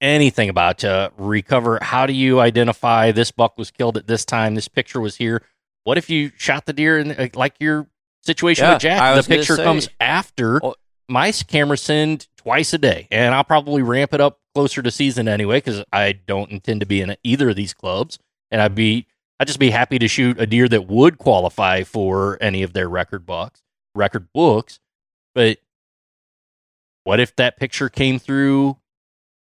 anything 0.01 0.49
about 0.49 0.79
to 0.79 1.11
recover. 1.17 1.77
How 1.81 2.07
do 2.07 2.13
you 2.13 2.39
identify 2.39 3.11
this 3.11 3.29
buck 3.31 3.57
was 3.57 3.69
killed 3.69 3.95
at 3.95 4.07
this 4.07 4.25
time? 4.25 4.55
This 4.55 4.67
picture 4.67 4.99
was 4.99 5.17
here. 5.17 5.43
What 5.83 5.97
if 5.99 6.09
you 6.09 6.31
shot 6.35 6.65
the 6.65 6.73
deer 6.73 6.97
and 6.97 7.11
uh, 7.17 7.27
like 7.35 7.53
your 7.59 7.87
situation 8.23 8.65
Yeah, 8.65 8.73
with 8.73 8.81
Jack? 8.81 9.23
The 9.23 9.27
picture 9.27 9.55
say. 9.55 9.63
comes 9.63 9.87
after. 9.99 10.63
Oh. 10.65 10.73
My 11.07 11.27
s- 11.27 11.43
camera 11.43 11.77
send 11.77 12.27
twice 12.37 12.73
a 12.73 12.77
day, 12.77 13.07
and 13.11 13.35
I'll 13.35 13.43
probably 13.43 13.81
ramp 13.83 14.13
it 14.13 14.21
up 14.21 14.39
closer 14.55 14.81
to 14.81 14.89
season 14.89 15.27
anyway 15.27 15.57
because 15.57 15.83
I 15.93 16.13
don't 16.13 16.49
intend 16.49 16.79
to 16.79 16.85
be 16.85 17.01
in 17.01 17.15
either 17.23 17.49
of 17.49 17.55
these 17.55 17.73
clubs, 17.73 18.17
and 18.49 18.61
I'd 18.61 18.75
be 18.75 19.05
I'd 19.39 19.47
just 19.47 19.59
be 19.59 19.71
happy 19.71 19.99
to 19.99 20.07
shoot 20.07 20.39
a 20.39 20.45
deer 20.47 20.67
that 20.69 20.87
would 20.87 21.17
qualify 21.17 21.83
for 21.83 22.37
any 22.41 22.63
of 22.63 22.73
their 22.73 22.87
record 22.89 23.25
bucks, 23.25 23.61
record 23.93 24.31
books. 24.33 24.79
But 25.35 25.57
what 27.03 27.19
if 27.19 27.35
that 27.37 27.57
picture 27.57 27.89
came 27.89 28.19
through 28.19 28.77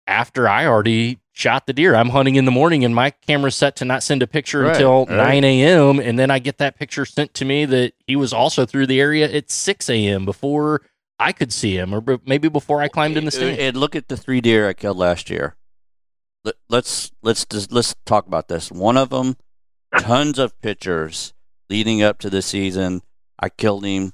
after 0.07 0.49
I 0.49 0.67
already 0.67 1.19
shot 1.33 1.67
the 1.67 1.73
deer? 1.73 1.95
I'm 1.95 2.11
hunting 2.11 2.37
in 2.37 2.45
the 2.45 2.51
morning 2.51 2.85
and 2.85 2.95
my 2.95 3.11
camera's 3.11 3.57
set 3.57 3.77
to 3.77 3.85
not 3.85 4.03
send 4.03 4.23
a 4.23 4.27
picture 4.27 4.63
Right, 4.63 4.77
until 4.77 5.07
right. 5.07 5.17
9 5.17 5.45
a.m. 5.45 5.99
And 6.01 6.19
then 6.19 6.31
I 6.31 6.39
get 6.39 6.59
that 6.59 6.79
picture 6.79 7.05
sent 7.05 7.35
to 7.35 7.45
me 7.45 7.65
that 7.67 7.95
he 8.07 8.17
was 8.17 8.33
also 8.33 8.67
through 8.67 8.87
the 8.87 9.01
area 9.01 9.31
at 9.31 9.51
6 9.51 9.89
a.m. 9.91 10.25
before 10.25 10.83
I 11.19 11.33
could 11.33 11.53
see 11.53 11.77
him, 11.77 11.93
or 11.95 12.03
maybe 12.25 12.49
before 12.49 12.81
I 12.81 12.89
climbed 12.89 13.17
in 13.19 13.25
the 13.27 13.31
stand. 13.31 13.59
And 13.59 13.77
look 13.77 13.95
at 13.95 14.09
the 14.09 14.17
three 14.17 14.41
deer 14.41 14.69
I 14.69 14.73
killed 14.73 14.97
last 14.97 15.29
year. 15.29 15.57
Let- 16.45 16.55
Let's 16.71 17.11
let's 17.23 17.45
just 17.45 17.71
let's 17.73 17.95
talk 18.07 18.27
about 18.27 18.49
this. 18.49 18.71
One 18.73 18.97
of 18.97 19.11
them, 19.11 19.37
tons 19.99 20.39
of 20.39 20.59
pictures 20.63 21.35
leading 21.69 22.01
up 22.03 22.19
to 22.21 22.31
the 22.31 22.41
season. 22.41 23.03
I 23.39 23.51
killed 23.51 23.85
him 23.85 24.13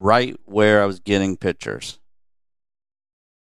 right 0.00 0.36
where 0.44 0.82
I 0.82 0.86
was 0.86 1.00
getting 1.00 1.36
pictures. 1.38 1.98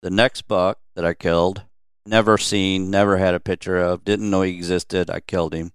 The 0.05 0.11
next 0.11 0.43
buck 0.43 0.81
that 0.97 1.07
I 1.07 1.15
killed, 1.15 1.63
never 2.05 2.37
seen, 2.37 2.91
never 2.91 3.17
had 3.17 3.35
a 3.35 3.41
picture 3.41 3.79
of, 3.79 4.05
didn't 4.05 4.29
know 4.29 4.43
he 4.43 4.55
existed. 4.55 5.09
I 5.09 5.21
killed 5.21 5.55
him. 5.55 5.73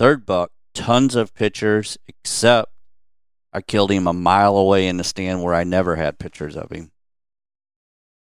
Third 0.00 0.26
buck, 0.26 0.50
tons 0.74 1.14
of 1.14 1.32
pictures, 1.32 1.96
except 2.08 2.72
I 3.52 3.60
killed 3.60 3.92
him 3.92 4.08
a 4.08 4.12
mile 4.12 4.56
away 4.56 4.88
in 4.88 4.96
the 4.96 5.04
stand 5.04 5.44
where 5.44 5.54
I 5.54 5.62
never 5.62 5.94
had 5.94 6.18
pictures 6.18 6.56
of 6.56 6.72
him. 6.72 6.90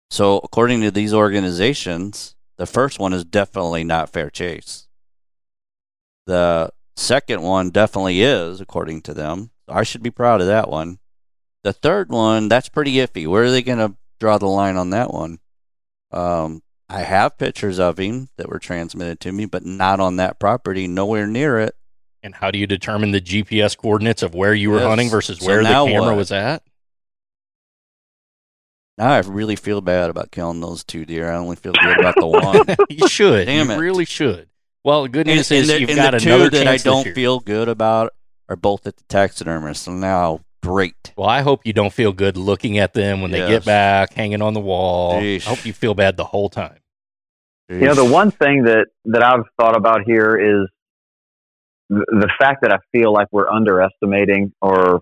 So, 0.09 0.39
according 0.39 0.81
to 0.81 0.89
these 0.89 1.13
organizations, 1.13 2.33
the 2.57 2.65
first 2.65 2.97
one 2.97 3.13
is 3.13 3.23
definitely 3.23 3.83
not 3.83 4.09
fair 4.09 4.31
chase. 4.31 4.87
The 6.25 6.71
second 6.95 7.43
one 7.43 7.69
definitely 7.69 8.23
is, 8.23 8.61
according 8.61 9.03
to 9.03 9.13
them. 9.13 9.51
I 9.67 9.83
should 9.83 10.01
be 10.01 10.09
proud 10.09 10.41
of 10.41 10.47
that 10.47 10.71
one. 10.71 10.97
The 11.61 11.73
third 11.73 12.09
one, 12.09 12.49
that's 12.49 12.69
pretty 12.69 12.93
iffy. 12.93 13.27
Where 13.27 13.43
are 13.43 13.51
they 13.51 13.61
going 13.61 13.77
to 13.77 13.95
draw 14.19 14.37
the 14.37 14.47
line 14.47 14.75
on 14.77 14.89
that 14.91 15.13
one? 15.13 15.39
Um, 16.11 16.61
I 16.89 17.01
have 17.03 17.37
pictures 17.37 17.79
of 17.79 17.99
him 17.99 18.29
that 18.37 18.49
were 18.49 18.59
transmitted 18.59 19.19
to 19.21 19.31
me, 19.31 19.45
but 19.45 19.63
not 19.65 19.99
on 19.99 20.15
that 20.17 20.39
property, 20.39 20.87
nowhere 20.87 21.27
near 21.27 21.59
it. 21.59 21.75
and 22.21 22.35
how 22.35 22.51
do 22.51 22.57
you 22.59 22.67
determine 22.67 23.11
the 23.11 23.21
GPS 23.21 23.77
coordinates 23.77 24.21
of 24.23 24.35
where 24.35 24.53
you 24.53 24.69
were 24.71 24.79
Yes. 24.79 24.87
hunting 24.87 25.09
versus 25.09 25.39
So 25.39 25.45
where 25.45 25.63
the 25.63 25.69
camera 25.69 26.01
what? 26.07 26.17
was 26.17 26.31
at? 26.33 26.63
Now 28.97 29.11
I 29.11 29.19
really 29.19 29.55
feel 29.55 29.79
bad 29.81 30.09
about 30.09 30.31
killing 30.31 30.59
those 30.59 30.83
two 30.83 31.05
deer. 31.05 31.31
I 31.31 31.37
only 31.37 31.55
feel 31.55 31.71
good 31.71 31.97
about 31.99 32.15
the 32.19 32.27
one. 32.27 32.65
you 32.89 33.07
should. 33.07 33.45
Damn 33.45 33.69
you 33.69 33.75
it. 33.75 33.79
really 33.79 34.03
should. 34.05 34.49
Well, 34.83 35.03
the 35.03 35.09
good 35.09 35.27
news 35.27 35.49
and 35.51 35.61
is 35.61 35.67
the, 35.69 35.79
you've 35.79 35.95
got 35.95 36.11
the 36.11 36.17
another 36.29 36.49
two 36.49 36.57
that 36.57 36.67
I 36.67 36.77
don't 36.77 37.05
year. 37.05 37.15
feel 37.15 37.39
good 37.39 37.69
about 37.69 38.11
are 38.49 38.55
both 38.57 38.85
at 38.87 38.97
the 38.97 39.03
taxidermist. 39.07 39.83
So 39.83 39.93
now 39.93 40.41
great. 40.61 41.13
Well, 41.17 41.29
I 41.29 41.41
hope 41.41 41.65
you 41.65 41.73
don't 41.73 41.93
feel 41.93 42.13
good 42.13 42.37
looking 42.37 42.77
at 42.77 42.93
them 42.93 43.21
when 43.21 43.31
they 43.31 43.39
get 43.39 43.65
back, 43.65 44.13
hanging 44.13 44.41
on 44.41 44.53
the 44.53 44.59
wall. 44.59 45.21
Yeesh. 45.21 45.45
I 45.45 45.49
hope 45.49 45.65
you 45.65 45.73
feel 45.73 45.93
bad 45.93 46.17
the 46.17 46.25
whole 46.25 46.49
time. 46.49 46.79
You 47.69 47.81
know, 47.81 47.93
the 47.93 48.05
one 48.05 48.31
thing 48.31 48.63
that 48.63 48.87
that 49.05 49.23
I've 49.23 49.45
thought 49.59 49.77
about 49.77 50.01
here 50.03 50.35
is 50.37 50.67
the, 51.89 52.05
the 52.09 52.29
fact 52.39 52.63
that 52.63 52.73
I 52.73 52.77
feel 52.91 53.13
like 53.13 53.27
we're 53.31 53.49
underestimating 53.49 54.53
or 54.59 55.01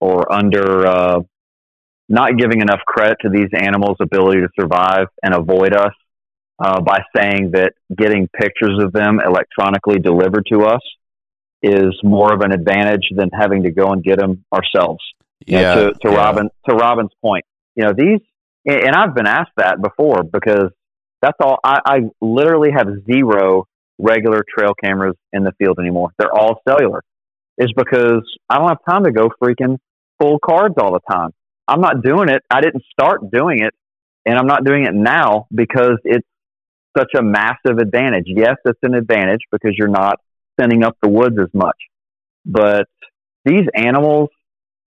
or 0.00 0.32
under 0.32 0.86
uh, 0.86 1.20
not 2.08 2.36
giving 2.36 2.60
enough 2.60 2.80
credit 2.86 3.18
to 3.22 3.28
these 3.28 3.48
animals' 3.52 3.96
ability 4.00 4.40
to 4.40 4.48
survive 4.58 5.08
and 5.22 5.34
avoid 5.34 5.74
us 5.74 5.92
uh, 6.62 6.80
by 6.80 7.02
saying 7.16 7.50
that 7.52 7.72
getting 7.96 8.28
pictures 8.28 8.78
of 8.82 8.92
them 8.92 9.20
electronically 9.24 9.98
delivered 9.98 10.46
to 10.52 10.64
us 10.64 10.80
is 11.62 11.98
more 12.02 12.32
of 12.32 12.40
an 12.40 12.52
advantage 12.52 13.08
than 13.14 13.30
having 13.32 13.64
to 13.64 13.70
go 13.70 13.92
and 13.92 14.02
get 14.02 14.18
them 14.18 14.44
ourselves. 14.52 15.00
You 15.46 15.56
know, 15.56 15.60
yeah, 15.60 15.74
to, 15.74 15.92
to 15.92 16.10
yeah. 16.10 16.14
Robin 16.14 16.50
to 16.68 16.74
Robin's 16.74 17.12
point, 17.22 17.44
you 17.74 17.84
know 17.84 17.92
these, 17.96 18.20
and 18.64 18.94
I've 18.94 19.14
been 19.14 19.26
asked 19.26 19.52
that 19.56 19.80
before 19.82 20.22
because 20.22 20.70
that's 21.22 21.36
all. 21.40 21.58
I, 21.64 21.80
I 21.84 21.98
literally 22.20 22.70
have 22.76 22.88
zero 23.10 23.66
regular 23.98 24.42
trail 24.56 24.72
cameras 24.82 25.16
in 25.32 25.44
the 25.44 25.52
field 25.58 25.78
anymore. 25.78 26.10
They're 26.18 26.32
all 26.32 26.60
cellular. 26.68 27.02
Is 27.58 27.72
because 27.74 28.22
I 28.50 28.58
don't 28.58 28.68
have 28.68 28.84
time 28.86 29.04
to 29.04 29.12
go 29.12 29.30
freaking 29.42 29.78
full 30.20 30.38
cards 30.38 30.74
all 30.78 30.92
the 30.92 31.00
time. 31.10 31.30
I'm 31.66 31.80
not 31.80 32.02
doing 32.02 32.28
it. 32.28 32.42
I 32.50 32.60
didn't 32.60 32.84
start 32.92 33.30
doing 33.30 33.60
it, 33.60 33.72
and 34.26 34.38
I'm 34.38 34.46
not 34.46 34.64
doing 34.64 34.84
it 34.84 34.94
now 34.94 35.46
because 35.54 35.98
it's 36.04 36.26
such 36.96 37.12
a 37.18 37.22
massive 37.22 37.78
advantage. 37.78 38.24
Yes, 38.26 38.56
it's 38.64 38.78
an 38.82 38.94
advantage 38.94 39.40
because 39.50 39.72
you're 39.76 39.88
not 39.88 40.20
sending 40.58 40.84
up 40.84 40.96
the 41.02 41.08
woods 41.08 41.36
as 41.40 41.48
much, 41.52 41.76
but 42.44 42.86
these 43.44 43.66
animals 43.74 44.30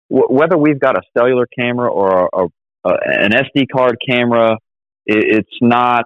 w- 0.10 0.28
whether 0.30 0.58
we've 0.58 0.80
got 0.80 0.97
a 0.97 1.01
cellular 1.18 1.47
camera 1.47 1.91
or 1.91 2.30
a, 2.34 2.45
a, 2.86 2.93
an 3.05 3.32
SD 3.32 3.68
card 3.72 3.97
camera, 4.08 4.58
it, 5.05 5.38
it's 5.38 5.58
not. 5.62 6.05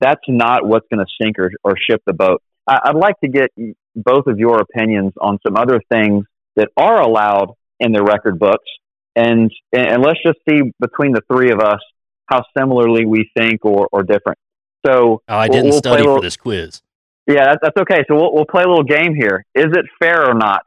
That's 0.00 0.22
not 0.28 0.66
what's 0.66 0.86
going 0.90 1.04
to 1.04 1.12
sink 1.22 1.38
or, 1.38 1.50
or 1.62 1.74
ship 1.76 2.02
the 2.06 2.14
boat. 2.14 2.42
I, 2.66 2.78
I'd 2.84 2.96
like 2.96 3.20
to 3.22 3.28
get 3.28 3.50
both 3.94 4.26
of 4.26 4.38
your 4.38 4.60
opinions 4.60 5.12
on 5.20 5.38
some 5.46 5.56
other 5.56 5.80
things 5.92 6.24
that 6.56 6.68
are 6.76 7.00
allowed 7.00 7.52
in 7.78 7.92
the 7.92 8.02
record 8.02 8.38
books, 8.38 8.68
and 9.16 9.50
and 9.72 10.02
let's 10.02 10.20
just 10.24 10.38
see 10.48 10.72
between 10.80 11.12
the 11.12 11.22
three 11.30 11.50
of 11.50 11.60
us 11.60 11.80
how 12.26 12.44
similarly 12.56 13.04
we 13.04 13.30
think 13.36 13.64
or, 13.64 13.88
or 13.92 14.02
different. 14.02 14.38
So 14.86 15.20
Oh, 15.28 15.36
I 15.36 15.48
didn't 15.48 15.70
we'll 15.70 15.78
study 15.78 16.02
a 16.02 16.06
for 16.06 16.20
this 16.20 16.36
quiz. 16.36 16.80
Yeah, 17.26 17.44
that's, 17.46 17.58
that's 17.62 17.76
okay. 17.82 18.04
So 18.08 18.16
we'll, 18.16 18.34
we'll 18.34 18.46
play 18.46 18.62
a 18.62 18.68
little 18.68 18.84
game 18.84 19.14
here. 19.14 19.44
Is 19.54 19.66
it 19.66 19.86
fair 20.02 20.28
or 20.28 20.34
not? 20.34 20.62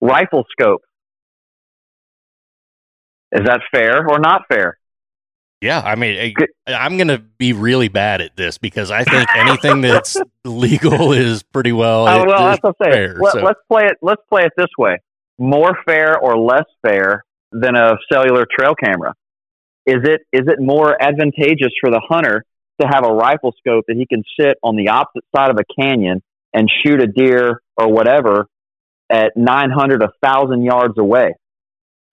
Rifle 0.00 0.44
scope. 0.50 0.82
Is 3.32 3.42
that 3.44 3.60
fair 3.72 4.08
or 4.08 4.18
not 4.18 4.42
fair? 4.50 4.78
Yeah, 5.60 5.80
I 5.80 5.96
mean, 5.96 6.34
I, 6.66 6.72
I'm 6.74 6.96
going 6.96 7.08
to 7.08 7.18
be 7.18 7.52
really 7.52 7.88
bad 7.88 8.20
at 8.20 8.36
this 8.36 8.58
because 8.58 8.92
I 8.92 9.02
think 9.02 9.28
anything 9.34 9.80
that's 9.80 10.16
legal 10.44 11.12
is 11.12 11.42
pretty 11.42 11.72
well. 11.72 12.08
oh, 12.08 12.24
well, 12.24 12.44
that's 12.46 12.62
what 12.62 12.76
I'm 12.80 12.92
saying. 12.92 13.18
Let, 13.18 13.42
Let's 13.42 13.60
play 13.70 13.86
it. 13.86 13.96
Let's 14.00 14.22
play 14.28 14.44
it 14.44 14.52
this 14.56 14.68
way: 14.78 14.98
more 15.36 15.76
fair 15.84 16.16
or 16.16 16.38
less 16.38 16.64
fair 16.86 17.24
than 17.50 17.74
a 17.74 17.96
cellular 18.10 18.46
trail 18.56 18.74
camera? 18.76 19.14
Is 19.84 19.96
it 20.04 20.20
is 20.32 20.46
it 20.46 20.60
more 20.60 20.96
advantageous 21.02 21.72
for 21.80 21.90
the 21.90 22.00
hunter 22.08 22.44
to 22.80 22.86
have 22.86 23.04
a 23.04 23.12
rifle 23.12 23.54
scope 23.58 23.84
that 23.88 23.96
he 23.96 24.06
can 24.06 24.22
sit 24.38 24.56
on 24.62 24.76
the 24.76 24.88
opposite 24.88 25.24
side 25.34 25.50
of 25.50 25.56
a 25.58 25.80
canyon 25.80 26.22
and 26.52 26.70
shoot 26.84 27.00
a 27.00 27.06
deer 27.06 27.60
or 27.76 27.92
whatever 27.92 28.46
at 29.10 29.36
900, 29.36 30.00
1,000 30.00 30.62
yards 30.62 30.98
away? 30.98 31.34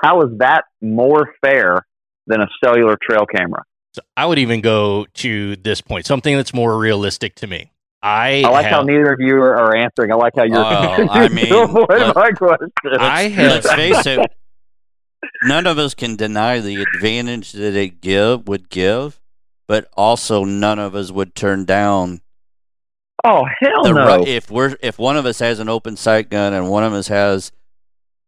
How 0.01 0.21
is 0.21 0.37
that 0.39 0.65
more 0.81 1.33
fair 1.41 1.85
than 2.27 2.41
a 2.41 2.47
cellular 2.63 2.97
trail 3.01 3.25
camera? 3.25 3.63
So 3.93 4.01
I 4.17 4.25
would 4.25 4.39
even 4.39 4.61
go 4.61 5.05
to 5.15 5.55
this 5.55 5.79
point, 5.81 6.05
something 6.05 6.35
that's 6.35 6.53
more 6.53 6.77
realistic 6.77 7.35
to 7.35 7.47
me. 7.47 7.71
I, 8.03 8.43
I 8.45 8.49
like 8.49 8.65
how 8.67 8.83
neither 8.83 9.13
of 9.13 9.19
you 9.19 9.35
are, 9.37 9.55
are 9.55 9.75
answering. 9.75 10.11
I 10.11 10.15
like 10.15 10.33
how 10.35 10.43
you're. 10.43 10.57
Oh, 10.57 10.61
I 11.09 11.27
mean, 11.29 11.49
let- 11.49 12.15
my 12.15 12.29
question. 12.31 12.71
I 12.99 13.29
have 13.29 13.63
Let's 13.65 13.73
face 13.73 14.05
it. 14.05 14.31
None 15.43 15.65
of 15.65 15.79
us 15.79 15.95
can 15.95 16.15
deny 16.15 16.59
the 16.59 16.83
advantage 16.83 17.53
that 17.53 17.73
it 17.75 18.01
give 18.01 18.47
would 18.47 18.69
give, 18.69 19.19
but 19.67 19.89
also 19.95 20.43
none 20.43 20.79
of 20.79 20.95
us 20.95 21.11
would 21.11 21.35
turn 21.35 21.65
down 21.65 22.21
oh 23.23 23.45
hell 23.59 23.83
the 23.83 23.93
no! 23.93 24.23
if 24.25 24.51
we're 24.51 24.75
if 24.81 24.99
one 24.99 25.17
of 25.17 25.25
us 25.25 25.39
has 25.39 25.59
an 25.59 25.69
open 25.69 25.95
sight 25.97 26.29
gun 26.29 26.53
and 26.53 26.69
one 26.69 26.83
of 26.83 26.93
us 26.93 27.07
has 27.07 27.51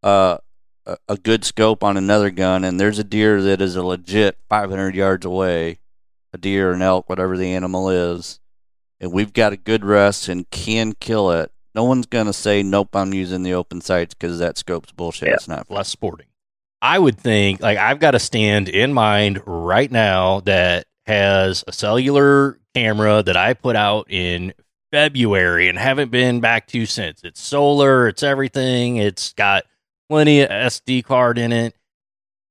uh, 0.02 0.38
a, 0.86 0.96
a 1.08 1.16
good 1.16 1.44
scope 1.44 1.84
on 1.84 1.96
another 1.96 2.30
gun, 2.30 2.64
and 2.64 2.80
there's 2.80 2.98
a 2.98 3.04
deer 3.04 3.42
that 3.42 3.60
is 3.60 3.76
a 3.76 3.82
legit 3.82 4.38
500 4.48 4.94
yards 4.94 5.24
away, 5.24 5.78
a 6.32 6.38
deer, 6.38 6.72
an 6.72 6.82
elk, 6.82 7.08
whatever 7.08 7.36
the 7.36 7.52
animal 7.52 7.90
is, 7.90 8.40
and 9.00 9.12
we've 9.12 9.32
got 9.32 9.52
a 9.52 9.56
good 9.56 9.84
rest 9.84 10.28
and 10.28 10.48
can 10.50 10.94
kill 10.94 11.30
it. 11.30 11.52
No 11.74 11.84
one's 11.84 12.06
gonna 12.06 12.32
say 12.32 12.62
nope. 12.62 12.96
I'm 12.96 13.14
using 13.14 13.42
the 13.42 13.54
open 13.54 13.80
sights 13.80 14.14
because 14.14 14.38
that 14.40 14.58
scope's 14.58 14.90
bullshit. 14.90 15.28
Yeah. 15.28 15.34
It's 15.34 15.46
not. 15.46 15.70
less 15.70 15.88
sporting. 15.88 16.26
I 16.80 16.98
would 16.98 17.18
think 17.18 17.60
like 17.60 17.78
I've 17.78 18.00
got 18.00 18.14
a 18.14 18.18
stand 18.18 18.68
in 18.68 18.92
mind 18.92 19.42
right 19.46 19.90
now 19.90 20.40
that 20.40 20.86
has 21.08 21.64
a 21.66 21.72
cellular 21.72 22.58
camera 22.74 23.22
that 23.22 23.36
I 23.36 23.54
put 23.54 23.74
out 23.74 24.10
in 24.10 24.52
February 24.92 25.68
and 25.68 25.78
haven't 25.78 26.10
been 26.10 26.40
back 26.40 26.66
to 26.68 26.86
since. 26.86 27.24
It's 27.24 27.40
solar, 27.40 28.08
it's 28.08 28.22
everything. 28.22 28.96
It's 28.96 29.32
got 29.32 29.64
plenty 30.08 30.42
of 30.42 30.50
SD 30.50 31.04
card 31.04 31.38
in 31.38 31.52
it. 31.52 31.74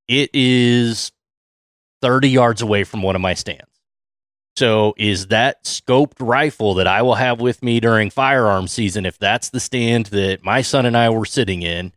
It 0.08 0.32
is 0.34 1.12
30 2.02 2.30
yards 2.30 2.62
away 2.62 2.84
from 2.84 3.02
one 3.02 3.16
of 3.16 3.22
my 3.22 3.34
stands. 3.34 3.64
So 4.56 4.96
is 4.98 5.28
that 5.28 5.64
scoped 5.66 6.16
rifle 6.20 6.74
that 6.76 6.88
I 6.88 7.04
will 7.04 7.16
have 7.16 7.40
with 7.40 7.62
me 7.62 7.80
during 7.80 8.10
firearm 8.10 8.68
season 8.68 9.06
if 9.06 9.20
that's 9.20 9.50
the 9.50 9.60
stand 9.60 10.08
that 10.08 10.44
my 10.44 10.64
son 10.64 10.88
and 10.88 10.98
I 10.98 11.12
were 11.12 11.26
sitting 11.26 11.62
in 11.62 11.94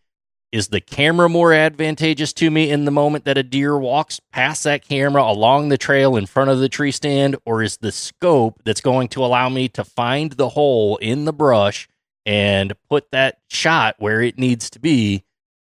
is 0.53 0.69
the 0.69 0.81
camera 0.81 1.29
more 1.29 1.53
advantageous 1.53 2.33
to 2.33 2.51
me 2.51 2.71
in 2.71 2.85
the 2.85 2.91
moment 2.91 3.25
that 3.25 3.39
a 3.39 3.43
deer 3.43 3.79
walks 3.79 4.21
past 4.33 4.65
that 4.65 4.87
camera 4.87 5.23
along 5.23 5.69
the 5.69 5.79
trail 5.79 6.17
in 6.17 6.27
front 6.27 6.51
of 6.51 6.59
the 6.59 6.69
tree 6.69 6.91
stand 6.91 7.37
or 7.45 7.63
is 7.63 7.77
the 7.79 7.93
scope 7.93 8.61
that's 8.65 8.81
going 8.81 9.09
to 9.09 9.25
allow 9.25 9.49
me 9.49 9.69
to 9.69 9.85
find 9.85 10.33
the 10.33 10.51
hole 10.51 10.97
in 10.97 11.25
the 11.25 11.33
brush 11.33 11.89
and 12.27 12.75
put 12.89 13.11
that 13.13 13.39
shot 13.49 13.95
where 13.99 14.21
it 14.21 14.39
needs 14.39 14.69
to 14.71 14.81
be 14.81 15.25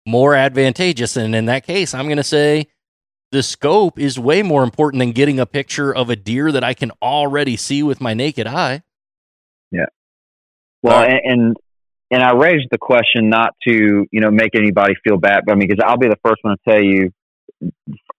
more 0.07 0.35
advantageous 0.35 1.17
and 1.17 1.35
in 1.35 1.45
that 1.45 1.65
case 1.65 1.93
I'm 1.93 2.07
going 2.07 2.17
to 2.17 2.23
say 2.23 2.67
the 3.33 3.43
scope 3.43 3.99
is 3.99 4.19
way 4.19 4.43
more 4.43 4.65
important 4.65 5.01
than 5.01 5.13
getting 5.13 5.39
a 5.39 5.47
picture 5.47 5.95
of 5.95 6.11
a 6.11 6.17
deer 6.17 6.51
that 6.51 6.65
I 6.65 6.75
can 6.75 6.91
already 7.01 7.57
see 7.57 7.83
with 7.83 8.01
my 8.01 8.13
naked 8.13 8.47
eye. 8.47 8.83
Yeah. 9.71 9.87
Well, 10.83 11.03
right. 11.03 11.21
and, 11.25 11.57
and 12.11 12.23
I 12.23 12.33
raised 12.33 12.69
the 12.71 12.79
question 12.79 13.31
not 13.31 13.55
to 13.67 14.07
you 14.11 14.21
know 14.21 14.31
make 14.31 14.55
anybody 14.55 14.95
feel 15.05 15.17
bad, 15.17 15.43
but 15.47 15.53
I 15.53 15.55
mean 15.57 15.69
because 15.69 15.85
I'll 15.87 15.99
be 15.99 16.09
the 16.09 16.19
first 16.25 16.39
one 16.43 16.57
to 16.57 16.71
tell 16.71 16.83
you, 16.83 17.13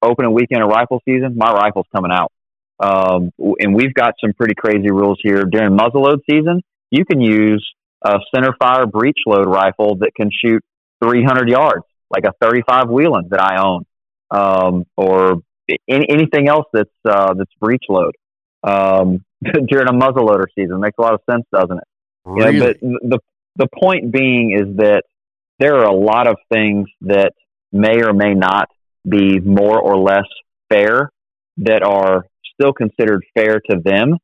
opening 0.01 0.33
weekend 0.33 0.63
of 0.63 0.69
rifle 0.69 1.01
season, 1.05 1.35
my 1.35 1.51
rifle's 1.51 1.87
coming 1.93 2.11
out, 2.11 2.31
um, 2.79 3.31
and 3.59 3.75
we've 3.75 3.93
got 3.93 4.15
some 4.23 4.33
pretty 4.33 4.55
crazy 4.55 4.91
rules 4.91 5.19
here 5.21 5.43
during 5.43 5.77
muzzleload 5.77 6.19
season. 6.29 6.61
You 6.89 7.05
can 7.05 7.21
use 7.21 7.65
a 8.03 8.19
center 8.33 8.53
fire 8.59 8.85
breech 8.85 9.19
load 9.27 9.47
rifle 9.47 9.97
that 9.97 10.11
can 10.15 10.29
shoot 10.31 10.63
300 11.03 11.49
yards, 11.49 11.85
like 12.09 12.25
a 12.25 12.33
35 12.41 12.89
Whelen 12.89 13.27
that 13.29 13.41
I 13.41 13.61
own, 13.61 13.85
um, 14.31 14.85
or 14.97 15.41
any, 15.87 16.05
anything 16.09 16.47
else 16.47 16.65
that's 16.73 16.89
uh, 17.07 17.33
that's 17.33 17.51
breech 17.59 17.83
load 17.89 18.15
um, 18.63 19.23
during 19.43 19.87
a 19.87 19.93
muzzleloader 19.93 20.45
season. 20.55 20.79
Makes 20.79 20.97
a 20.97 21.01
lot 21.01 21.13
of 21.13 21.21
sense, 21.29 21.45
doesn't 21.53 21.77
it? 21.77 21.83
Really? 22.23 22.57
Yeah, 22.57 22.67
but 22.67 22.79
the 22.79 23.19
the 23.55 23.67
point 23.81 24.11
being 24.11 24.51
is 24.51 24.77
that 24.77 25.03
there 25.59 25.75
are 25.77 25.85
a 25.85 25.93
lot 25.95 26.27
of 26.27 26.37
things 26.51 26.87
that 27.01 27.33
may 27.71 28.01
or 28.03 28.13
may 28.13 28.33
not 28.33 28.69
be 29.07 29.39
more 29.39 29.79
or 29.79 29.97
less 29.97 30.25
fair 30.69 31.09
that 31.57 31.83
are 31.83 32.25
still 32.53 32.73
considered 32.73 33.23
fair 33.35 33.59
to 33.69 33.77
them. 33.83 34.17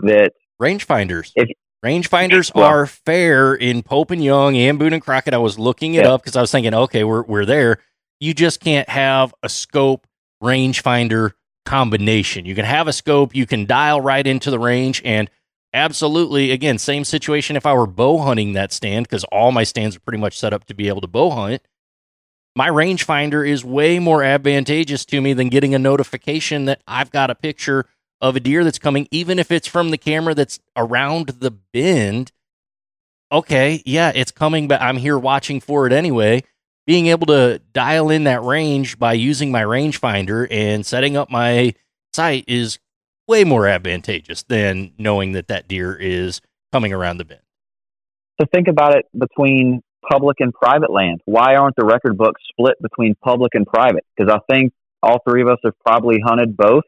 That 0.00 0.30
rangefinders. 0.60 1.32
If- 1.36 1.50
rangefinders 1.84 2.54
Well- 2.54 2.64
are 2.66 2.86
fair 2.86 3.54
in 3.54 3.82
Pope 3.82 4.10
and 4.10 4.22
Young 4.22 4.56
and 4.56 4.78
Boone 4.78 4.92
and 4.92 5.02
Crockett. 5.02 5.34
I 5.34 5.38
was 5.38 5.58
looking 5.58 5.94
it 5.94 6.04
Yeah. 6.04 6.12
up 6.14 6.22
because 6.22 6.36
I 6.36 6.40
was 6.40 6.50
thinking, 6.52 6.74
okay, 6.74 7.04
we're 7.04 7.22
we're 7.22 7.46
there. 7.46 7.78
You 8.20 8.34
just 8.34 8.60
can't 8.60 8.88
have 8.88 9.34
a 9.42 9.48
scope 9.48 10.06
rangefinder 10.42 11.32
combination. 11.64 12.44
You 12.46 12.54
can 12.54 12.64
have 12.64 12.88
a 12.88 12.92
scope, 12.92 13.34
you 13.34 13.46
can 13.46 13.66
dial 13.66 14.00
right 14.00 14.26
into 14.26 14.50
the 14.50 14.58
range, 14.58 15.00
and 15.04 15.30
absolutely, 15.72 16.50
again, 16.50 16.78
same 16.78 17.04
situation 17.04 17.56
if 17.56 17.66
I 17.66 17.74
were 17.74 17.86
bow 17.86 18.18
hunting 18.18 18.52
that 18.54 18.72
stand 18.72 19.06
because 19.06 19.24
all 19.24 19.52
my 19.52 19.64
stands 19.64 19.96
are 19.96 20.00
pretty 20.00 20.18
much 20.18 20.38
set 20.38 20.52
up 20.52 20.64
to 20.66 20.74
be 20.74 20.88
able 20.88 21.00
to 21.00 21.06
bow 21.06 21.30
hunt. 21.30 21.62
My 22.56 22.68
rangefinder 22.68 23.48
is 23.48 23.64
way 23.64 23.98
more 23.98 24.22
advantageous 24.22 25.04
to 25.06 25.20
me 25.20 25.32
than 25.32 25.48
getting 25.48 25.74
a 25.74 25.78
notification 25.78 26.64
that 26.64 26.82
I've 26.86 27.10
got 27.10 27.30
a 27.30 27.34
picture 27.34 27.86
of 28.20 28.36
a 28.36 28.40
deer 28.40 28.64
that's 28.64 28.78
coming, 28.78 29.08
even 29.10 29.38
if 29.38 29.50
it's 29.50 29.68
from 29.68 29.90
the 29.90 29.98
camera 29.98 30.34
that's 30.34 30.58
around 30.76 31.28
the 31.28 31.52
bend. 31.52 32.32
Okay, 33.32 33.82
yeah, 33.86 34.10
it's 34.14 34.32
coming, 34.32 34.66
but 34.66 34.82
I'm 34.82 34.96
here 34.96 35.18
watching 35.18 35.60
for 35.60 35.86
it 35.86 35.92
anyway 35.92 36.42
being 36.90 37.06
able 37.06 37.26
to 37.26 37.60
dial 37.72 38.10
in 38.10 38.24
that 38.24 38.42
range 38.42 38.98
by 38.98 39.12
using 39.12 39.52
my 39.52 39.62
rangefinder 39.62 40.46
and 40.50 40.84
setting 40.84 41.16
up 41.16 41.30
my 41.30 41.72
sight 42.12 42.44
is 42.48 42.80
way 43.30 43.44
more 43.44 43.68
advantageous 43.68 44.42
than 44.42 44.90
knowing 44.98 45.30
that 45.32 45.46
that 45.46 45.68
deer 45.68 45.94
is 45.94 46.40
coming 46.72 46.92
around 46.92 47.18
the 47.18 47.24
bend. 47.24 47.40
So 48.40 48.46
think 48.52 48.66
about 48.66 48.96
it 48.96 49.06
between 49.16 49.82
public 50.10 50.38
and 50.40 50.52
private 50.52 50.90
land. 50.90 51.20
Why 51.26 51.54
aren't 51.54 51.76
the 51.76 51.84
record 51.84 52.18
books 52.18 52.42
split 52.50 52.74
between 52.82 53.14
public 53.22 53.54
and 53.54 53.64
private? 53.64 54.04
Because 54.16 54.32
I 54.34 54.52
think 54.52 54.72
all 55.00 55.20
three 55.28 55.42
of 55.42 55.48
us 55.48 55.58
have 55.64 55.74
probably 55.86 56.18
hunted 56.24 56.56
both. 56.56 56.82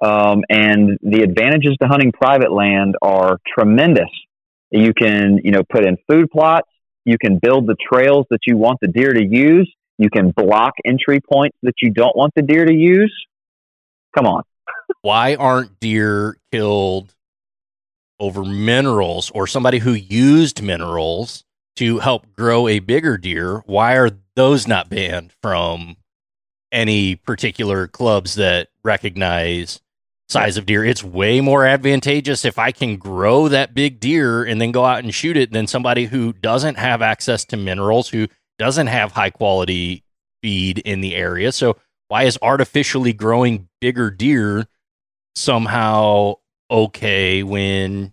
Um, 0.00 0.44
and 0.48 0.96
the 1.02 1.22
advantages 1.22 1.76
to 1.82 1.88
hunting 1.88 2.12
private 2.12 2.52
land 2.52 2.94
are 3.02 3.38
tremendous. 3.58 4.08
You 4.70 4.94
can, 4.94 5.40
you 5.42 5.50
know, 5.50 5.62
put 5.68 5.84
in 5.84 5.96
food 6.08 6.30
plots. 6.30 6.68
You 7.04 7.16
can 7.18 7.40
build 7.42 7.66
the 7.66 7.76
trails 7.92 8.26
that 8.30 8.40
you 8.46 8.56
want 8.56 8.78
the 8.80 8.88
deer 8.88 9.12
to 9.12 9.24
use. 9.24 9.70
You 9.98 10.08
can 10.08 10.30
block 10.30 10.74
entry 10.84 11.20
points 11.20 11.56
that 11.64 11.74
you 11.82 11.90
don't 11.90 12.16
want 12.16 12.32
the 12.36 12.42
deer 12.42 12.64
to 12.64 12.72
use. 12.72 13.12
Come 14.16 14.26
on. 14.26 14.44
Why 15.02 15.34
aren't 15.34 15.80
deer 15.80 16.36
killed 16.52 17.14
over 18.18 18.44
minerals 18.44 19.30
or 19.30 19.46
somebody 19.46 19.78
who 19.78 19.92
used 19.92 20.62
minerals 20.62 21.44
to 21.76 21.98
help 21.98 22.32
grow 22.32 22.68
a 22.68 22.80
bigger 22.80 23.16
deer? 23.16 23.62
Why 23.66 23.94
are 23.94 24.10
those 24.34 24.66
not 24.68 24.90
banned 24.90 25.32
from 25.42 25.96
any 26.72 27.16
particular 27.16 27.86
clubs 27.88 28.34
that 28.36 28.68
recognize 28.84 29.80
size 30.30 30.56
of 30.56 30.66
deer. 30.66 30.84
It's 30.84 31.02
way 31.02 31.40
more 31.40 31.66
advantageous 31.66 32.44
if 32.44 32.58
I 32.58 32.70
can 32.70 32.96
grow 32.96 33.48
that 33.48 33.74
big 33.74 33.98
deer 33.98 34.44
and 34.44 34.60
then 34.60 34.70
go 34.70 34.84
out 34.84 35.02
and 35.02 35.14
shoot 35.14 35.36
it 35.36 35.52
than 35.52 35.66
somebody 35.66 36.06
who 36.06 36.32
doesn't 36.32 36.76
have 36.76 37.02
access 37.02 37.44
to 37.46 37.56
minerals, 37.56 38.08
who 38.08 38.28
doesn't 38.58 38.86
have 38.86 39.12
high 39.12 39.30
quality 39.30 40.04
feed 40.42 40.78
in 40.78 41.00
the 41.00 41.16
area. 41.16 41.50
So 41.52 41.76
why 42.08 42.24
is 42.24 42.38
artificially 42.40 43.12
growing 43.12 43.68
bigger 43.80 44.10
deer 44.10 44.66
somehow 45.34 46.34
okay 46.70 47.42
when 47.42 48.12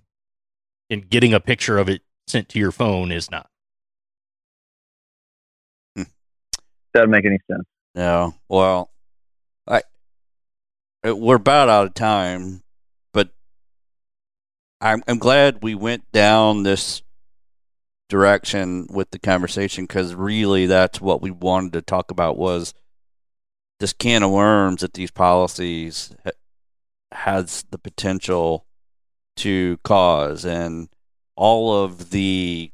in 0.89 1.01
getting 1.01 1.33
a 1.33 1.39
picture 1.39 1.77
of 1.77 1.89
it 1.89 2.01
sent 2.27 2.49
to 2.49 2.59
your 2.59 2.71
phone 2.71 3.11
is 3.11 3.29
not? 3.29 3.49
Doesn't 6.93 7.11
make 7.11 7.25
any 7.25 7.37
sense. 7.51 7.65
No. 7.93 8.33
Well, 8.49 8.91
I 9.67 9.81
uh, 11.07 11.15
we're 11.15 11.35
about 11.35 11.69
out 11.69 11.85
of 11.85 11.93
time, 11.93 12.63
but 13.13 13.29
I'm 14.81 15.03
I'm 15.07 15.19
glad 15.19 15.61
we 15.61 15.75
went 15.75 16.11
down 16.11 16.63
this 16.63 17.03
direction 18.09 18.87
with 18.89 19.11
the 19.11 19.19
conversation 19.19 19.83
because 19.83 20.15
really 20.15 20.65
that's 20.65 20.99
what 20.99 21.21
we 21.21 21.29
wanted 21.29 21.73
to 21.73 21.81
talk 21.81 22.09
about 22.09 22.37
was 22.37 22.73
this 23.79 23.93
can 23.93 24.23
of 24.23 24.31
worms 24.31 24.81
that 24.81 24.93
these 24.93 25.11
policies 25.11 26.15
ha- 26.23 26.31
has 27.11 27.63
the 27.71 27.77
potential 27.77 28.65
to 29.37 29.77
cause 29.83 30.45
and 30.45 30.89
all 31.35 31.83
of 31.83 32.09
the 32.09 32.71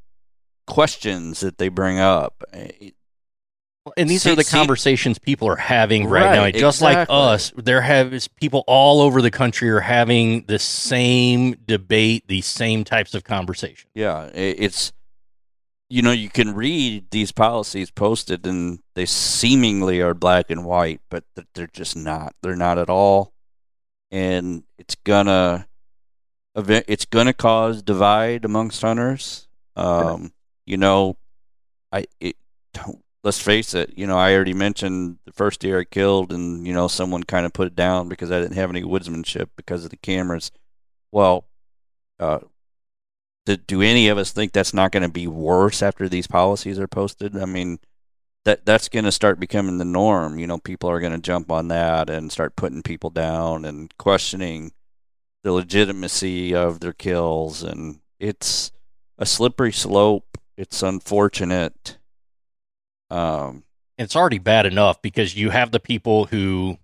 questions 0.67 1.41
that 1.41 1.57
they 1.57 1.67
bring 1.69 1.99
up 1.99 2.43
eh, 2.53 2.91
And 3.97 4.09
these 4.09 4.21
See- 4.23 4.31
are 4.31 4.35
the 4.35 4.45
see- 4.45 4.55
conversations 4.57 5.19
people 5.19 5.49
are 5.49 5.57
having 5.57 6.05
right, 6.07 6.35
now. 6.35 6.41
Right, 6.43 6.55
Just 6.55 6.81
like 6.81 7.05
us, 7.09 7.51
there 7.57 7.81
have 7.81 8.13
is 8.13 8.29
people 8.29 8.63
all 8.65 9.01
over 9.01 9.21
the 9.21 9.29
country 9.31 9.69
are 9.69 9.81
having 9.81 10.45
the 10.47 10.57
same 10.59 11.55
debate, 11.65 12.23
these 12.27 12.45
same 12.45 12.85
types 12.85 13.13
of 13.13 13.25
conversation. 13.25 13.89
Yeah, 13.93 14.29
it's 14.33 14.93
you 15.89 16.01
know 16.01 16.13
you 16.13 16.29
can 16.29 16.55
read 16.55 17.11
these 17.11 17.33
policies 17.33 17.91
posted 17.91 18.47
and 18.47 18.79
they 18.95 19.05
seemingly 19.05 19.99
are 20.01 20.13
black 20.13 20.49
and 20.49 20.63
white, 20.63 21.01
but 21.11 21.25
they're 21.53 21.67
just 21.67 21.97
not. 21.97 22.33
They're 22.41 22.55
not 22.55 22.77
at 22.77 22.89
all, 22.89 23.32
and 24.13 24.63
it's 24.77 24.95
gonna. 24.95 25.67
It's 26.55 27.05
gonna 27.05 27.33
cause 27.33 27.81
divide 27.81 28.45
amongst 28.45 28.83
hunters. 28.83 29.47
Um, 29.75 30.31
you 30.65 30.77
know, 30.77 31.17
I 31.91 32.05
it. 32.21 32.37
Let's 33.23 33.39
face 33.39 33.73
it. 33.73 33.93
You 33.97 34.05
know, 34.05 34.17
I 34.17 34.35
already 34.35 34.53
mentioned 34.53 35.17
the 35.25 35.31
first 35.31 35.61
deer 35.61 35.79
I 35.79 35.85
killed, 35.85 36.31
and 36.31 36.67
you 36.67 36.73
know, 36.73 36.87
someone 36.87 37.23
kind 37.23 37.45
of 37.45 37.53
put 37.53 37.67
it 37.67 37.75
down 37.75 38.07
because 38.07 38.31
I 38.31 38.39
didn't 38.39 38.57
have 38.57 38.69
any 38.69 38.83
woodsmanship 38.83 39.49
because 39.55 39.83
of 39.83 39.89
the 39.89 39.97
cameras. 39.97 40.51
Well, 41.11 41.45
uh, 42.19 42.39
do, 43.45 43.55
do 43.55 43.81
any 43.81 44.09
of 44.09 44.17
us 44.17 44.31
think 44.31 44.51
that's 44.51 44.73
not 44.73 44.91
going 44.91 45.03
to 45.03 45.09
be 45.09 45.25
worse 45.25 45.81
after 45.81 46.07
these 46.07 46.27
policies 46.27 46.77
are 46.79 46.87
posted? 46.87 47.37
I 47.37 47.45
mean, 47.45 47.79
that 48.45 48.65
that's 48.65 48.89
going 48.89 49.05
to 49.05 49.11
start 49.11 49.39
becoming 49.39 49.77
the 49.77 49.85
norm. 49.85 50.37
You 50.37 50.47
know, 50.47 50.57
people 50.57 50.89
are 50.89 50.99
going 50.99 51.13
to 51.13 51.19
jump 51.19 51.51
on 51.51 51.69
that 51.69 52.09
and 52.09 52.31
start 52.31 52.55
putting 52.55 52.83
people 52.83 53.09
down 53.09 53.65
and 53.65 53.95
questioning 53.97 54.73
the 55.43 55.51
legitimacy 55.51 56.55
of 56.55 56.79
their 56.79 56.93
kills, 56.93 57.63
and 57.63 57.99
it's 58.19 58.71
a 59.17 59.25
slippery 59.25 59.73
slope. 59.73 60.37
It's 60.57 60.83
unfortunate. 60.83 61.97
Um, 63.09 63.63
it's 63.97 64.15
already 64.15 64.39
bad 64.39 64.65
enough 64.65 65.01
because 65.01 65.35
you 65.35 65.49
have 65.49 65.71
the 65.71 65.79
people 65.79 66.25
who 66.25 66.77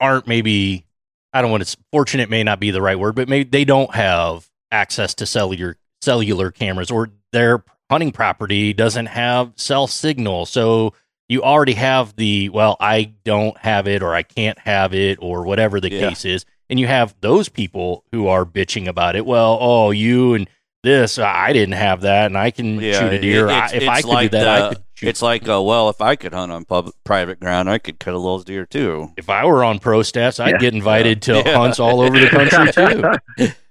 aren't 0.00 0.26
maybe 0.26 0.86
I 1.32 1.42
don't 1.42 1.50
want 1.50 1.66
to 1.66 1.76
fortunate 1.92 2.30
may 2.30 2.42
not 2.42 2.60
be 2.60 2.70
the 2.70 2.82
right 2.82 2.98
word, 2.98 3.14
but 3.14 3.28
maybe 3.28 3.48
they 3.48 3.64
don't 3.64 3.94
have 3.94 4.48
access 4.70 5.14
to 5.14 5.26
cellular 5.26 5.76
cellular 6.00 6.50
cameras 6.50 6.90
or 6.90 7.10
their 7.32 7.64
hunting 7.90 8.12
property 8.12 8.72
doesn't 8.72 9.06
have 9.06 9.52
cell 9.56 9.86
signal. 9.86 10.46
So 10.46 10.92
you 11.28 11.42
already 11.42 11.74
have 11.74 12.16
the 12.16 12.48
well, 12.50 12.76
I 12.80 13.12
don't 13.24 13.56
have 13.58 13.86
it 13.88 14.02
or 14.02 14.14
I 14.14 14.22
can't 14.22 14.58
have 14.60 14.94
it 14.94 15.18
or 15.20 15.44
whatever 15.44 15.80
the 15.80 15.90
Yeah. 15.90 16.08
case 16.10 16.24
is. 16.24 16.44
And 16.68 16.80
you 16.80 16.86
have 16.88 17.14
those 17.20 17.48
people 17.48 18.04
who 18.10 18.26
are 18.26 18.44
bitching 18.44 18.88
about 18.88 19.14
it. 19.16 19.24
Well, 19.24 19.56
oh, 19.60 19.90
you 19.92 20.34
and 20.34 20.48
this, 20.82 21.18
I 21.18 21.52
didn't 21.52 21.74
have 21.74 22.02
that, 22.02 22.26
and 22.26 22.38
I 22.38 22.50
can 22.52 22.80
Yeah, 22.80 23.00
shoot 23.00 23.12
a 23.14 23.18
deer. 23.20 23.46
it- 23.48 23.52
I- 23.52 23.66
it's- 23.66 23.82
if 23.82 23.88
I 23.88 24.00
could 24.02 24.08
like 24.10 24.30
do 24.30 24.38
that, 24.38 24.48
I 24.48 24.60
the- 24.60 24.68
could 24.76 24.84
shoot 24.94 25.08
it's 25.08 25.22
like, 25.22 25.48
uh, 25.48 25.60
well, 25.62 25.88
if 25.88 26.00
I 26.00 26.14
could 26.16 26.32
hunt 26.32 26.52
on 26.52 26.64
pub- 26.64 26.90
private 27.04 27.40
ground, 27.40 27.68
I 27.70 27.78
could 27.78 27.98
kill 27.98 28.22
those 28.22 28.44
deer 28.44 28.66
too. 28.66 29.10
if 29.16 29.28
I 29.30 29.44
were 29.46 29.64
on 29.64 29.78
pro 29.80 30.02
staffs, 30.02 30.38
I'd 30.40 30.50
Yeah. 30.52 30.58
get 30.58 30.74
invited 30.74 31.22
to 31.22 31.42
Yeah. 31.44 31.54
hunts 31.58 31.80
all 31.80 32.00
over 32.00 32.16
the 32.18 32.28
country 32.28 32.72
too. 32.72 33.52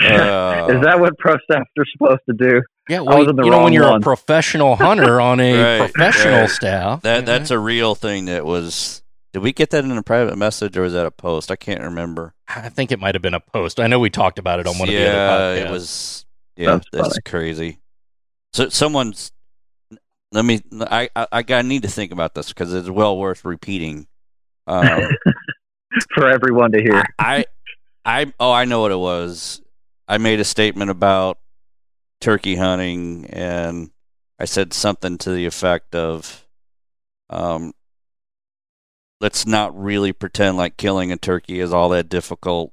Uh, 0.00 0.68
Is 0.70 0.80
that 0.84 1.00
what 1.00 1.18
pro 1.18 1.34
staffs 1.50 1.68
are 1.76 1.84
supposed 1.92 2.20
to 2.30 2.34
do? 2.34 2.62
Yeah, 2.88 3.00
well, 3.00 3.18
was 3.18 3.28
in 3.28 3.36
the 3.36 3.44
you 3.44 3.50
know, 3.50 3.64
when 3.64 3.72
you're 3.72 3.84
one. 3.90 4.00
a 4.00 4.04
professional 4.04 4.76
hunter 4.84 5.20
on 5.20 5.40
a 5.40 5.78
Right, 5.80 5.92
professional 5.92 6.40
right. 6.40 6.50
staff, 6.50 7.02
That 7.02 7.26
that's 7.26 7.50
a 7.50 7.58
real 7.58 7.94
thing. 7.94 8.26
That 8.26 8.44
was. 8.46 9.02
Did 9.34 9.42
we 9.42 9.52
get 9.52 9.70
that 9.70 9.84
in 9.84 9.90
a 9.92 10.02
private 10.02 10.38
message 10.38 10.76
or 10.78 10.82
was 10.82 10.94
that 10.94 11.04
a 11.04 11.10
post? 11.10 11.50
I 11.50 11.56
can't 11.56 11.82
remember. 11.82 12.34
I 12.48 12.70
think 12.70 12.90
it 12.90 12.98
might 12.98 13.14
have 13.14 13.20
been 13.20 13.34
a 13.34 13.40
post. 13.40 13.78
I 13.78 13.86
know 13.86 14.00
we 14.00 14.08
talked 14.08 14.38
about 14.38 14.58
it 14.58 14.66
on 14.66 14.78
one 14.78 14.88
yeah, 14.90 14.94
of 14.98 15.04
the 15.04 15.18
other 15.18 15.60
podcasts. 15.60 15.66
it 15.66 15.70
was. 15.70 16.26
Yeah, 16.56 16.66
That's 16.72 16.86
that's, 16.92 17.18
crazy. 17.26 17.78
So 18.54 18.68
someone's. 18.70 19.32
Let 20.32 20.44
me. 20.46 20.62
I 20.80 21.10
I, 21.14 21.26
I 21.30 21.42
got 21.42 21.64
need 21.66 21.82
to 21.82 21.88
think 21.88 22.10
about 22.10 22.34
this 22.34 22.48
because 22.48 22.72
it's 22.72 22.88
well 22.88 23.18
worth 23.18 23.44
repeating. 23.44 24.06
Um, 24.66 25.02
for 26.14 26.28
everyone 26.28 26.72
to 26.72 26.80
hear. 26.80 27.04
I, 27.18 27.44
I, 28.04 28.32
oh, 28.40 28.50
I 28.52 28.64
know 28.64 28.80
what 28.80 28.92
it 28.92 28.98
was. 28.98 29.60
I 30.08 30.18
made 30.18 30.40
a 30.40 30.44
statement 30.44 30.90
about 30.90 31.38
turkey 32.20 32.56
hunting, 32.56 33.26
and 33.26 33.90
I 34.38 34.44
said 34.44 34.72
something 34.72 35.18
to 35.18 35.30
the 35.30 35.46
effect 35.46 35.94
of, 35.94 36.46
um, 37.30 37.72
let's 39.20 39.46
not 39.46 39.78
really 39.78 40.12
pretend 40.12 40.56
like 40.56 40.76
killing 40.76 41.12
a 41.12 41.16
turkey 41.16 41.60
is 41.60 41.72
all 41.72 41.88
that 41.90 42.08
difficult. 42.08 42.72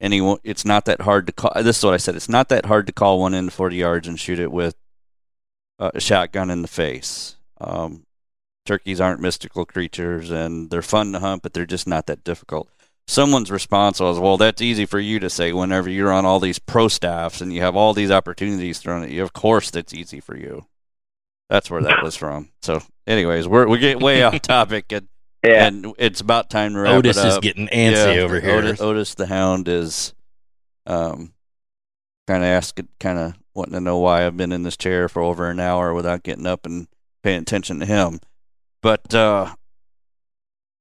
Anyone, 0.00 0.38
it's 0.44 0.64
not 0.64 0.84
that 0.84 1.02
hard 1.02 1.26
to 1.26 1.32
call. 1.32 1.52
This 1.56 1.78
is 1.78 1.84
what 1.84 1.94
I 1.94 1.98
said. 1.98 2.14
It's 2.14 2.28
not 2.28 2.48
that 2.50 2.66
hard 2.66 2.86
to 2.86 2.92
call 2.92 3.20
one 3.20 3.34
in 3.34 3.50
40 3.50 3.76
yards 3.76 4.06
and 4.06 4.18
shoot 4.18 4.38
it 4.38 4.52
with 4.52 4.76
uh, 5.78 5.90
a 5.94 6.00
shotgun 6.00 6.50
in 6.50 6.62
the 6.62 6.68
face. 6.68 7.36
Um, 7.60 8.04
turkeys 8.64 9.00
aren't 9.00 9.20
mystical 9.20 9.64
creatures, 9.64 10.30
and 10.30 10.70
they're 10.70 10.82
fun 10.82 11.12
to 11.12 11.18
hunt, 11.18 11.42
but 11.42 11.52
they're 11.52 11.66
just 11.66 11.88
not 11.88 12.06
that 12.06 12.22
difficult 12.22 12.68
someone's 13.08 13.50
response 13.50 13.98
was, 13.98 14.20
"Well, 14.20 14.36
that's 14.36 14.62
easy 14.62 14.86
for 14.86 15.00
you 15.00 15.18
to 15.18 15.28
say 15.30 15.52
whenever 15.52 15.90
you're 15.90 16.12
on 16.12 16.24
all 16.24 16.38
these 16.38 16.60
pro 16.60 16.86
staffs 16.86 17.40
and 17.40 17.52
you 17.52 17.60
have 17.62 17.74
all 17.74 17.92
these 17.94 18.10
opportunities 18.12 18.78
thrown 18.78 19.02
at 19.02 19.10
you. 19.10 19.22
Of 19.24 19.32
course, 19.32 19.70
that's 19.72 19.92
easy 19.94 20.20
for 20.20 20.36
you." 20.36 20.66
That's 21.50 21.70
where 21.70 21.80
that 21.82 22.02
was 22.02 22.14
from. 22.14 22.50
So, 22.60 22.82
anyways, 23.06 23.48
we're 23.48 23.66
we 23.66 23.78
get 23.78 24.00
way 24.00 24.22
off 24.22 24.40
topic, 24.42 24.92
and, 24.92 25.08
Yeah. 25.42 25.66
and 25.66 25.94
it's 25.98 26.20
about 26.20 26.50
time 26.50 26.74
to 26.74 26.80
wrap 26.80 26.94
Otis 26.96 27.16
it 27.16 27.26
is 27.26 27.34
up. 27.36 27.42
getting 27.42 27.68
antsy 27.68 28.16
Yeah, 28.16 28.22
over 28.22 28.38
here. 28.38 28.50
Otis, 28.56 28.80
Otis 28.82 29.14
the 29.14 29.26
Hound 29.26 29.66
is, 29.66 30.12
um, 30.86 31.32
kind 32.26 32.42
of 32.44 32.48
asking, 32.48 32.88
kind 33.00 33.18
of 33.18 33.34
wanting 33.54 33.72
to 33.72 33.80
know 33.80 33.96
why 33.98 34.26
I've 34.26 34.36
been 34.36 34.52
in 34.52 34.62
this 34.62 34.76
chair 34.76 35.08
for 35.08 35.22
over 35.22 35.48
an 35.48 35.58
hour 35.58 35.94
without 35.94 36.22
getting 36.22 36.46
up 36.46 36.66
and 36.66 36.86
paying 37.22 37.40
attention 37.40 37.80
to 37.80 37.86
him. 37.86 38.20
But 38.82 39.14
uh, 39.14 39.54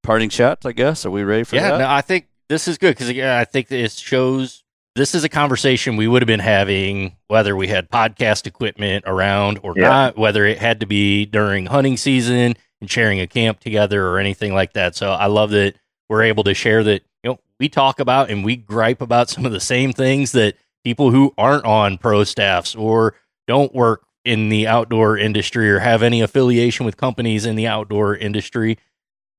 parting 0.08 0.30
shots, 0.30 0.66
I 0.66 0.72
guess. 0.72 1.06
Are 1.06 1.12
we 1.12 1.24
ready 1.24 1.44
for 1.44 1.58
yeah, 1.58 1.72
that? 1.72 1.78
no, 1.80 1.88
I 1.90 2.00
think 2.02 2.28
this 2.48 2.68
is 2.68 2.78
good 2.78 2.98
because 2.98 3.10
I 3.10 3.44
think 3.44 3.68
that 3.68 3.78
it 3.80 3.92
shows 3.92 4.64
this 4.96 5.14
is 5.14 5.26
a 5.26 5.30
conversation 5.30 5.98
we 5.98 6.08
would 6.08 6.22
have 6.22 6.28
been 6.28 6.40
having 6.40 7.18
whether 7.28 7.56
we 7.58 7.68
had 7.68 7.90
podcast 7.92 8.48
equipment 8.48 9.04
around 9.06 9.60
or 9.64 9.74
Yeah. 9.76 9.90
not, 9.90 10.18
whether 10.18 10.46
it 10.46 10.58
had 10.60 10.80
to 10.80 10.86
be 10.86 11.26
during 11.26 11.66
hunting 11.66 11.98
season 11.98 12.56
and 12.80 12.90
sharing 12.90 13.20
a 13.20 13.28
camp 13.28 13.60
together 13.60 14.08
or 14.08 14.18
anything 14.18 14.54
like 14.54 14.74
that. 14.74 14.96
So 14.96 15.12
I 15.12 15.26
love 15.26 15.50
that 15.52 15.76
we're 16.10 16.24
able 16.24 16.46
to 16.46 16.54
share 16.54 16.84
that, 16.86 17.04
you 17.22 17.32
know, 17.32 17.40
we 17.60 17.68
talk 17.68 18.00
about 18.00 18.30
and 18.32 18.46
we 18.46 18.56
gripe 18.56 19.02
about 19.02 19.30
some 19.30 19.46
of 19.46 19.52
the 19.52 19.60
same 19.60 19.92
things 19.92 20.32
that 20.32 20.56
people 20.86 21.12
who 21.12 21.34
aren't 21.38 21.66
on 21.66 21.98
pro 21.98 22.24
staffs 22.24 22.76
or 22.76 23.14
don't 23.46 23.76
work 23.76 24.04
in 24.24 24.48
the 24.48 24.68
outdoor 24.68 25.18
industry 25.18 25.70
or 25.70 25.80
have 25.80 26.02
any 26.02 26.22
affiliation 26.22 26.86
with 26.86 26.96
companies 26.96 27.46
in 27.46 27.58
the 27.58 27.68
outdoor 27.68 28.16
industry. 28.16 28.78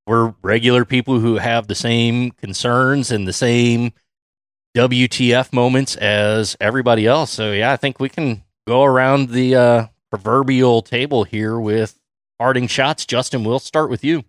We're 0.09 0.35
regular 0.41 0.87
people 0.87 1.21
who 1.21 1.37
have 1.37 1.67
the 1.67 1.75
same 1.75 2.31
concerns 2.31 3.11
and 3.11 3.29
the 3.29 3.33
same 3.35 3.93
WTF 4.75 5.53
moments 5.53 5.97
as 5.97 6.57
everybody 6.61 7.07
else. 7.07 7.31
So 7.31 7.53
yeah, 7.53 7.73
I 7.73 7.77
think 7.77 8.01
we 8.01 8.09
can 8.09 8.43
go 8.67 8.85
around 8.85 9.29
the 9.29 9.55
uh, 9.55 9.87
proverbial 10.11 10.81
table 10.81 11.25
here 11.25 11.61
with 11.61 12.01
parting 12.39 12.69
shots. 12.69 13.05
Justin, 13.05 13.45
we'll 13.45 13.59
start 13.59 13.91
with 13.91 14.03
you. 14.03 14.25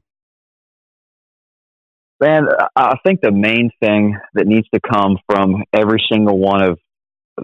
Man, 2.19 2.47
I 2.75 2.95
think 3.05 3.21
the 3.21 3.31
main 3.31 3.71
thing 3.79 4.17
that 4.33 4.47
needs 4.47 4.67
to 4.73 4.81
come 4.81 5.17
from 5.29 5.63
every 5.71 6.03
single 6.11 6.39
one 6.39 6.61
of 6.61 6.77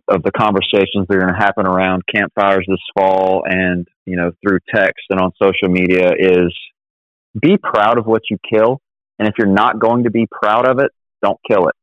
of 0.10 0.24
the 0.24 0.32
conversations 0.32 1.08
that 1.08 1.16
are 1.16 1.22
going 1.22 1.34
to 1.34 1.40
happen 1.40 1.66
around 1.66 2.04
campfires 2.14 2.66
this 2.68 2.82
fall, 2.98 3.44
and 3.46 3.88
you 4.06 4.18
know 4.18 4.34
through 4.42 4.60
text 4.76 5.06
and 5.10 5.22
on 5.22 5.32
social 5.42 5.70
media, 5.70 6.12
is 6.20 6.54
be 7.40 7.58
proud 7.58 7.98
of 7.98 8.06
what 8.06 8.22
you 8.30 8.38
kill, 8.52 8.82
and 9.20 9.28
if 9.28 9.36
you're 9.38 9.48
not 9.48 9.80
going 9.80 10.04
to 10.04 10.12
be 10.12 10.28
proud 10.32 10.68
of 10.68 10.80
it, 10.80 10.92
don't 11.24 11.40
kill 11.50 11.68
it. 11.68 11.76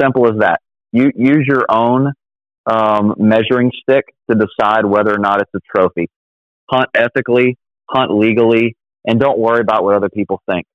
Simple 0.00 0.28
as 0.28 0.38
that. 0.40 0.60
You 0.92 1.10
use 1.14 1.44
your 1.46 1.64
own 1.68 2.12
um, 2.66 3.14
measuring 3.18 3.70
stick 3.82 4.06
to 4.30 4.36
decide 4.36 4.84
whether 4.84 5.14
or 5.14 5.18
not 5.18 5.40
it's 5.40 5.50
a 5.54 5.60
trophy. 5.76 6.08
Hunt 6.70 6.88
ethically, 6.94 7.58
hunt 7.88 8.12
legally, 8.12 8.76
and 9.06 9.18
don't 9.20 9.38
worry 9.38 9.60
about 9.60 9.84
what 9.84 9.94
other 9.94 10.08
people 10.08 10.40
think. 10.50 10.66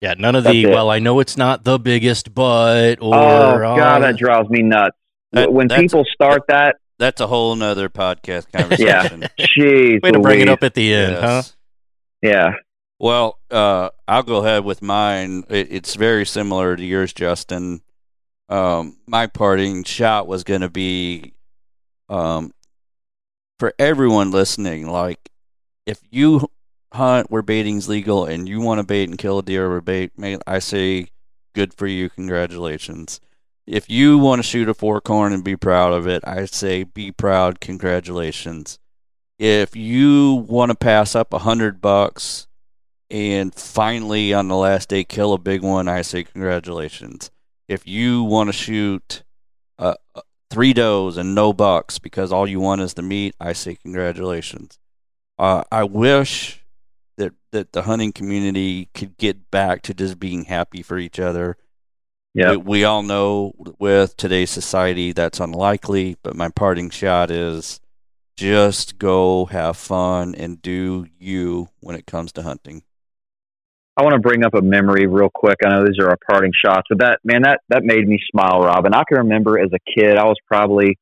Yeah, 0.00 0.14
none 0.18 0.36
of 0.36 0.44
That's 0.44 0.54
the 0.54 0.64
it. 0.64 0.70
well, 0.70 0.90
I 0.90 0.98
know 0.98 1.20
it's 1.20 1.36
not 1.36 1.64
the 1.64 1.78
biggest, 1.78 2.34
but 2.34 2.96
or 3.00 3.14
oh 3.64 3.76
god, 3.76 4.02
uh, 4.02 4.06
that 4.06 4.16
drives 4.18 4.48
me 4.50 4.62
nuts. 4.62 4.96
That- 5.32 5.52
when 5.52 5.68
people 5.68 6.04
start 6.12 6.42
that, 6.48 6.76
That's 6.98 7.20
a 7.20 7.26
whole 7.26 7.56
nother 7.56 7.88
podcast 7.88 8.52
conversation. 8.52 9.28
jeez, 9.38 10.02
way 10.02 10.10
to 10.12 10.20
bring 10.20 10.40
it 10.40 10.48
up 10.48 10.62
at 10.62 10.74
the 10.74 10.92
end, 10.94 11.16
huh? 11.16 11.42
Yeah, 12.26 12.54
Well, 12.98 13.38
uh, 13.50 13.90
I'll 14.08 14.22
go 14.22 14.38
ahead 14.38 14.64
with 14.64 14.82
mine. 14.82 15.44
It, 15.48 15.68
it's 15.70 15.94
very 15.94 16.24
similar 16.24 16.76
to 16.76 16.84
yours, 16.84 17.12
Justin. 17.12 17.82
Um, 18.48 18.96
my 19.06 19.26
parting 19.26 19.84
shot 19.84 20.26
was 20.26 20.44
going 20.44 20.62
to 20.62 20.70
be 20.70 21.34
um, 22.08 22.52
for 23.58 23.74
everyone 23.78 24.30
listening. 24.30 24.88
Like, 24.88 25.30
if 25.84 26.00
you 26.10 26.48
hunt 26.92 27.30
where 27.30 27.42
baiting's 27.42 27.88
legal 27.88 28.24
and 28.24 28.48
you 28.48 28.60
want 28.60 28.80
to 28.80 28.86
bait 28.86 29.08
and 29.08 29.18
kill 29.18 29.38
a 29.38 29.42
deer 29.42 29.68
where 29.68 29.80
bait, 29.80 30.12
I 30.46 30.58
say 30.58 31.08
good 31.54 31.74
for 31.74 31.86
you. 31.86 32.08
Congratulations. 32.08 33.20
If 33.66 33.90
you 33.90 34.16
want 34.18 34.38
to 34.38 34.42
shoot 34.44 34.68
a 34.68 34.74
forkhorn 34.74 35.34
and 35.34 35.44
be 35.44 35.56
proud 35.56 35.92
of 35.92 36.06
it, 36.06 36.22
I 36.26 36.46
say 36.46 36.84
be 36.84 37.12
proud. 37.12 37.60
Congratulations. 37.60 38.78
If 39.38 39.76
you 39.76 40.46
want 40.48 40.70
to 40.70 40.76
pass 40.76 41.14
up 41.14 41.32
a 41.32 41.40
hundred 41.40 41.80
bucks 41.80 42.46
and 43.10 43.54
finally 43.54 44.32
on 44.32 44.48
the 44.48 44.56
last 44.56 44.88
day 44.88 45.04
kill 45.04 45.32
a 45.34 45.38
big 45.38 45.62
one, 45.62 45.88
I 45.88 46.02
say 46.02 46.24
congratulations. 46.24 47.30
If 47.68 47.86
you 47.86 48.22
want 48.22 48.48
to 48.48 48.52
shoot 48.52 49.22
uh, 49.78 49.94
uh, 50.14 50.22
three 50.50 50.72
does 50.72 51.16
and 51.16 51.34
no 51.34 51.52
bucks 51.52 51.98
because 51.98 52.32
all 52.32 52.46
you 52.46 52.60
want 52.60 52.80
is 52.80 52.94
the 52.94 53.02
meat, 53.02 53.34
I 53.38 53.52
say 53.52 53.76
congratulations. 53.76 54.78
Uh, 55.38 55.64
I 55.70 55.84
wish 55.84 56.64
that 57.18 57.34
that 57.50 57.72
the 57.72 57.82
hunting 57.82 58.12
community 58.12 58.88
could 58.94 59.18
get 59.18 59.50
back 59.50 59.82
to 59.82 59.94
just 59.94 60.18
being 60.18 60.44
happy 60.44 60.82
for 60.82 60.98
each 60.98 61.20
other. 61.20 61.58
yeah. 62.32 62.52
We, 62.52 62.56
we 62.56 62.84
all 62.84 63.02
know 63.02 63.52
with 63.78 64.16
today's 64.16 64.50
society 64.50 65.12
that's 65.12 65.40
unlikely, 65.40 66.16
but 66.22 66.36
my 66.36 66.48
parting 66.48 66.88
shot 66.88 67.30
is 67.30 67.80
just 68.36 68.98
go 68.98 69.46
have 69.46 69.76
fun 69.76 70.34
and 70.34 70.60
do 70.60 71.06
you 71.18 71.68
when 71.80 71.96
it 71.96 72.06
comes 72.06 72.32
to 72.32 72.42
hunting. 72.42 72.82
I 73.96 74.02
want 74.02 74.12
to 74.12 74.20
bring 74.20 74.44
up 74.44 74.52
a 74.52 74.60
memory 74.60 75.06
real 75.06 75.30
quick. 75.34 75.56
I 75.64 75.70
know 75.70 75.86
these 75.86 75.98
are 75.98 76.10
our 76.10 76.18
parting 76.30 76.52
shots, 76.52 76.86
but 76.90 76.98
that 76.98 77.20
man, 77.24 77.42
that 77.42 77.60
that 77.70 77.82
made 77.82 78.06
me 78.06 78.20
smile, 78.30 78.60
Rob. 78.60 78.84
And 78.84 78.94
I 78.94 79.04
can 79.08 79.18
remember 79.18 79.58
as 79.58 79.70
a 79.72 79.78
kid, 79.98 80.18
I 80.18 80.24
was 80.24 80.36
probably 80.46 80.98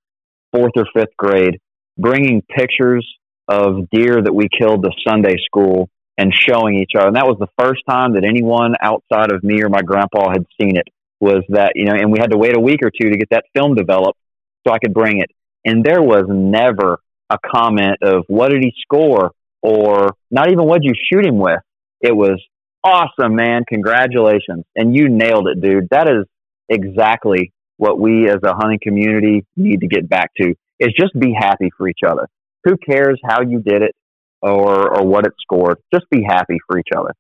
fourth 0.53 0.73
or 0.77 0.87
fifth 0.95 1.17
grade, 1.17 1.59
bringing 1.99 2.41
pictures 2.43 3.05
of 3.49 3.91
deer 3.91 4.23
that 4.23 4.33
we 4.33 4.49
killed 4.49 4.85
to 4.85 4.91
Sunday 5.07 5.37
school 5.45 5.91
and 6.17 6.33
showing 6.33 6.81
each 6.81 6.93
other. 6.97 7.09
And 7.09 7.17
that 7.17 7.27
was 7.27 7.37
the 7.41 7.49
first 7.59 7.83
time 7.89 8.15
that 8.15 8.25
anyone 8.25 8.77
outside 8.81 9.33
of 9.33 9.43
me 9.43 9.61
or 9.61 9.69
my 9.69 9.83
grandpa 9.83 10.31
had 10.31 10.47
seen 10.61 10.77
it. 10.77 10.87
Was 11.19 11.43
that 11.49 11.73
you 11.75 11.87
know? 11.87 11.95
And 11.95 12.13
we 12.13 12.21
had 12.21 12.31
to 12.31 12.39
wait 12.39 12.57
a 12.57 12.61
week 12.61 12.81
or 12.85 12.91
two 12.91 13.11
to 13.11 13.17
get 13.17 13.31
that 13.31 13.47
film 13.57 13.75
developed 13.75 14.21
so 14.65 14.73
I 14.73 14.79
could 14.79 14.95
bring 14.95 15.19
it. 15.21 15.31
And 15.65 15.83
there 15.83 16.03
was 16.03 16.27
never 16.29 17.01
a 17.31 17.39
comment 17.55 17.99
of 18.03 18.25
what 18.29 18.51
did 18.51 18.63
he 18.63 18.73
score 18.83 19.33
or 19.63 20.15
not 20.31 20.51
even 20.51 20.67
what 20.67 20.85
you 20.85 20.93
shoot 20.95 21.25
him 21.27 21.39
with. 21.39 21.59
It 22.01 22.15
was 22.15 22.41
awesome, 22.85 23.35
man. 23.35 23.65
Congratulations. 23.67 24.65
And 24.77 24.95
you 24.95 25.09
nailed 25.09 25.49
it, 25.49 25.61
dude. 25.61 25.89
That 25.91 26.09
is 26.09 26.27
exactly 26.69 27.53
what 27.77 27.99
we 27.99 28.29
as 28.29 28.41
a 28.45 28.55
hunting 28.55 28.79
community 28.83 29.45
need 29.57 29.81
to 29.81 29.87
get 29.87 30.09
back 30.09 30.31
to 30.41 30.55
is 30.79 30.93
just 30.99 31.19
be 31.19 31.35
happy 31.37 31.71
for 31.77 31.89
each 31.89 32.01
other. 32.07 32.29
Who 32.65 32.77
cares 32.77 33.21
how 33.25 33.43
you 33.43 33.61
did 33.61 33.83
it 33.83 33.95
or, 34.43 34.97
or 34.97 35.07
what 35.07 35.27
it 35.27 35.33
scored? 35.41 35.79
Just 35.93 36.09
be 36.11 36.23
happy 36.23 36.59
for 36.67 36.79
each 36.79 36.89
other. 36.97 37.15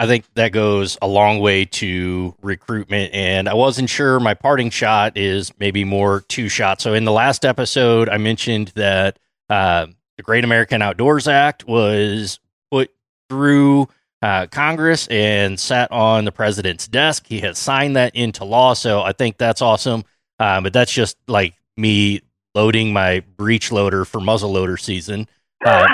I 0.00 0.06
think 0.06 0.24
that 0.34 0.52
goes 0.52 0.96
a 1.02 1.08
long 1.08 1.40
way 1.40 1.64
to 1.64 2.34
recruitment. 2.40 3.12
And 3.12 3.48
I 3.48 3.54
wasn't 3.54 3.90
sure 3.90 4.20
my 4.20 4.34
parting 4.34 4.70
shot 4.70 5.16
is 5.16 5.52
maybe 5.58 5.82
more 5.82 6.20
two 6.28 6.48
shots. 6.48 6.84
So 6.84 6.94
in 6.94 7.04
the 7.04 7.12
last 7.12 7.44
episode, 7.44 8.08
I 8.08 8.16
mentioned 8.16 8.68
that 8.76 9.18
uh, 9.50 9.88
the 10.16 10.22
Great 10.22 10.44
American 10.44 10.82
Outdoors 10.82 11.26
Act 11.26 11.66
was 11.66 12.38
put 12.70 12.90
through 13.28 13.88
uh, 14.22 14.46
Congress 14.46 15.08
and 15.08 15.58
sat 15.58 15.90
on 15.90 16.24
the 16.24 16.32
president's 16.32 16.86
desk. 16.86 17.26
He 17.26 17.40
has 17.40 17.58
signed 17.58 17.96
that 17.96 18.14
into 18.14 18.44
law. 18.44 18.74
So 18.74 19.02
I 19.02 19.12
think 19.12 19.36
that's 19.36 19.62
awesome. 19.62 20.04
Uh, 20.38 20.60
but 20.60 20.72
that's 20.72 20.92
just 20.92 21.16
like 21.26 21.54
me 21.76 22.20
loading 22.54 22.92
my 22.92 23.24
breech 23.36 23.72
loader 23.72 24.04
for 24.04 24.20
muzzle 24.20 24.52
loader 24.52 24.76
season. 24.76 25.26
Uh, 25.64 25.88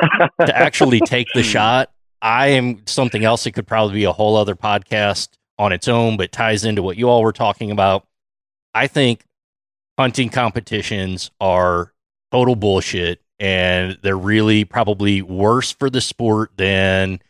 to 0.45 0.55
actually 0.55 1.01
take 1.01 1.27
the 1.35 1.43
shot, 1.55 1.91
I 2.25 2.47
am 2.49 2.87
something 2.87 3.23
else 3.23 3.45
that 3.45 3.53
could 3.53 3.67
probably 3.67 3.97
be 3.97 4.05
a 4.05 4.13
whole 4.13 4.37
other 4.37 4.57
podcast 4.57 5.29
on 5.59 5.73
its 5.73 5.89
own, 5.89 6.17
but 6.17 6.33
ties 6.33 6.65
into 6.65 6.83
what 6.83 6.97
you 6.97 7.07
all 7.11 7.23
were 7.23 7.35
talking 7.35 7.71
about. 7.71 8.07
I 8.73 8.87
think 8.87 9.27
hunting 9.99 10.31
competitions 10.31 11.31
are 11.39 11.93
total 12.33 12.57
bullshit 12.57 13.21
and 13.39 13.99
they're 14.03 14.17
really 14.17 14.65
probably 14.65 15.21
worse 15.21 15.71
for 15.71 15.91
the 15.91 16.01
sport 16.01 16.51
than 16.57 17.21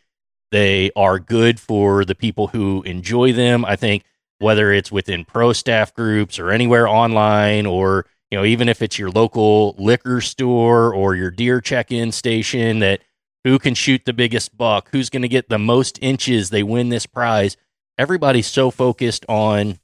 they 0.51 0.91
are 0.95 1.19
good 1.19 1.59
for 1.59 2.05
the 2.05 2.15
people 2.15 2.47
who 2.47 2.81
enjoy 2.83 3.33
them. 3.33 3.65
I 3.65 3.75
think 3.75 4.03
whether 4.39 4.71
it's 4.71 4.93
within 4.93 5.25
pro 5.25 5.51
staff 5.51 5.93
groups 5.93 6.39
or 6.39 6.51
anywhere 6.51 6.87
online 6.87 7.65
or 7.65 8.05
you 8.31 8.37
know 8.37 8.45
even 8.45 8.69
if 8.69 8.81
it's 8.81 8.97
your 8.97 9.11
local 9.11 9.75
liquor 9.77 10.21
store 10.21 10.93
or 10.93 11.15
your 11.15 11.31
deer 11.31 11.59
check-in 11.59 12.13
station 12.13 12.79
that 12.79 13.01
who 13.45 13.59
can 13.59 13.75
shoot 13.75 14.03
the 14.05 14.11
biggest 14.11 14.57
buck, 14.57 14.89
who's 14.91 15.11
going 15.11 15.21
to 15.21 15.27
get 15.27 15.49
the 15.49 15.59
most 15.59 15.99
inches, 16.01 16.49
they 16.49 16.63
win 16.63 16.89
this 16.89 17.05
prize. 17.05 17.55
Everybody's 17.95 18.47
so 18.47 18.71
focused 18.71 19.23
on 19.29 19.77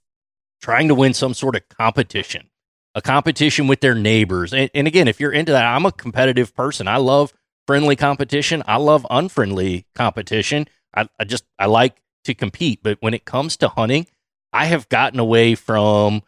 trying 0.62 0.88
to 0.88 0.96
win 0.96 1.14
some 1.14 1.36
sort 1.36 1.56
of 1.56 1.70
competition, 1.70 2.50
a 2.96 3.04
competition 3.04 3.68
with 3.68 3.80
their 3.80 3.94
neighbors. 3.94 4.52
And, 4.52 4.72
and 4.74 4.88
again, 4.88 5.08
if 5.08 5.20
you're 5.20 5.32
into 5.32 5.52
that, 5.52 5.64
I'm 5.64 5.86
a 5.86 5.92
competitive 5.92 6.56
person. 6.56 6.88
I 6.88 6.98
love 6.98 7.34
friendly 7.68 7.96
competition. 7.96 8.64
I 8.66 8.78
love 8.78 9.06
unfriendly 9.12 9.86
competition. 9.94 10.68
I, 10.96 11.08
I 11.20 11.24
just, 11.24 11.46
I 11.60 11.68
like 11.68 12.02
to 12.24 12.34
compete. 12.34 12.82
But 12.82 12.98
when 13.00 13.14
it 13.14 13.26
comes 13.26 13.58
to 13.58 13.68
hunting, 13.68 14.08
I 14.52 14.66
have 14.66 14.90
gotten 14.90 15.20
away 15.20 15.54
from 15.54 16.24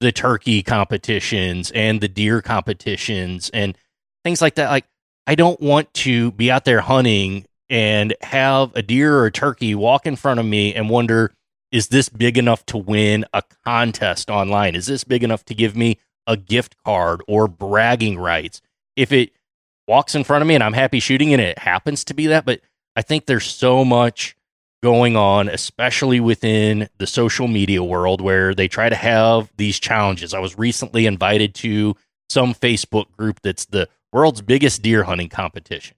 the 0.00 0.12
turkey 0.12 0.62
competitions 0.62 1.70
and 1.72 2.00
the 2.00 2.08
deer 2.08 2.40
competitions 2.40 3.50
and 3.50 3.76
things 4.24 4.40
like 4.40 4.54
that. 4.54 4.70
Like, 4.70 4.86
I 5.26 5.34
don't 5.34 5.60
want 5.60 5.92
to 5.94 6.32
be 6.32 6.50
out 6.50 6.64
there 6.64 6.80
hunting 6.80 7.46
and 7.68 8.14
have 8.22 8.74
a 8.74 8.82
deer 8.82 9.16
or 9.16 9.26
a 9.26 9.32
turkey 9.32 9.74
walk 9.74 10.06
in 10.06 10.16
front 10.16 10.40
of 10.40 10.46
me 10.46 10.74
and 10.74 10.90
wonder, 10.90 11.32
is 11.70 11.88
this 11.88 12.08
big 12.08 12.36
enough 12.36 12.66
to 12.66 12.76
win 12.76 13.24
a 13.32 13.42
contest 13.64 14.28
online? 14.28 14.74
Is 14.74 14.86
this 14.86 15.04
big 15.04 15.22
enough 15.22 15.44
to 15.44 15.54
give 15.54 15.76
me 15.76 15.98
a 16.26 16.36
gift 16.36 16.76
card 16.84 17.22
or 17.28 17.46
bragging 17.46 18.18
rights? 18.18 18.60
If 18.96 19.12
it 19.12 19.30
walks 19.86 20.14
in 20.14 20.24
front 20.24 20.42
of 20.42 20.48
me 20.48 20.54
and 20.54 20.64
I'm 20.64 20.72
happy 20.72 21.00
shooting 21.00 21.32
and 21.32 21.40
it 21.40 21.58
happens 21.58 22.04
to 22.04 22.14
be 22.14 22.26
that, 22.28 22.44
but 22.44 22.60
I 22.96 23.02
think 23.02 23.26
there's 23.26 23.46
so 23.46 23.84
much 23.84 24.36
going 24.82 25.16
on, 25.16 25.48
especially 25.48 26.20
within 26.20 26.88
the 26.98 27.06
social 27.06 27.46
media 27.46 27.84
world 27.84 28.20
where 28.20 28.54
they 28.54 28.66
try 28.66 28.88
to 28.88 28.96
have 28.96 29.52
these 29.56 29.78
challenges. 29.78 30.34
I 30.34 30.40
was 30.40 30.58
recently 30.58 31.06
invited 31.06 31.54
to 31.56 31.94
some 32.28 32.54
Facebook 32.54 33.10
group 33.16 33.40
that's 33.42 33.66
the 33.66 33.88
world's 34.12 34.42
biggest 34.42 34.82
deer 34.82 35.04
hunting 35.04 35.28
competition. 35.28 35.96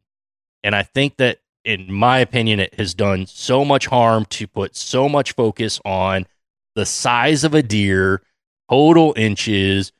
And 0.62 0.74
I 0.74 0.82
think 0.82 1.16
that, 1.16 1.38
in 1.64 1.92
my 1.92 2.18
opinion, 2.18 2.60
it 2.60 2.74
has 2.74 2.94
done 2.94 3.26
so 3.26 3.64
much 3.64 3.86
harm 3.86 4.24
to 4.26 4.46
put 4.46 4.76
so 4.76 5.08
much 5.08 5.32
focus 5.32 5.80
on 5.84 6.26
the 6.74 6.86
size 6.86 7.44
of 7.44 7.54
a 7.54 7.62
deer, 7.62 8.22
total 8.70 9.14
inches, 9.16 9.92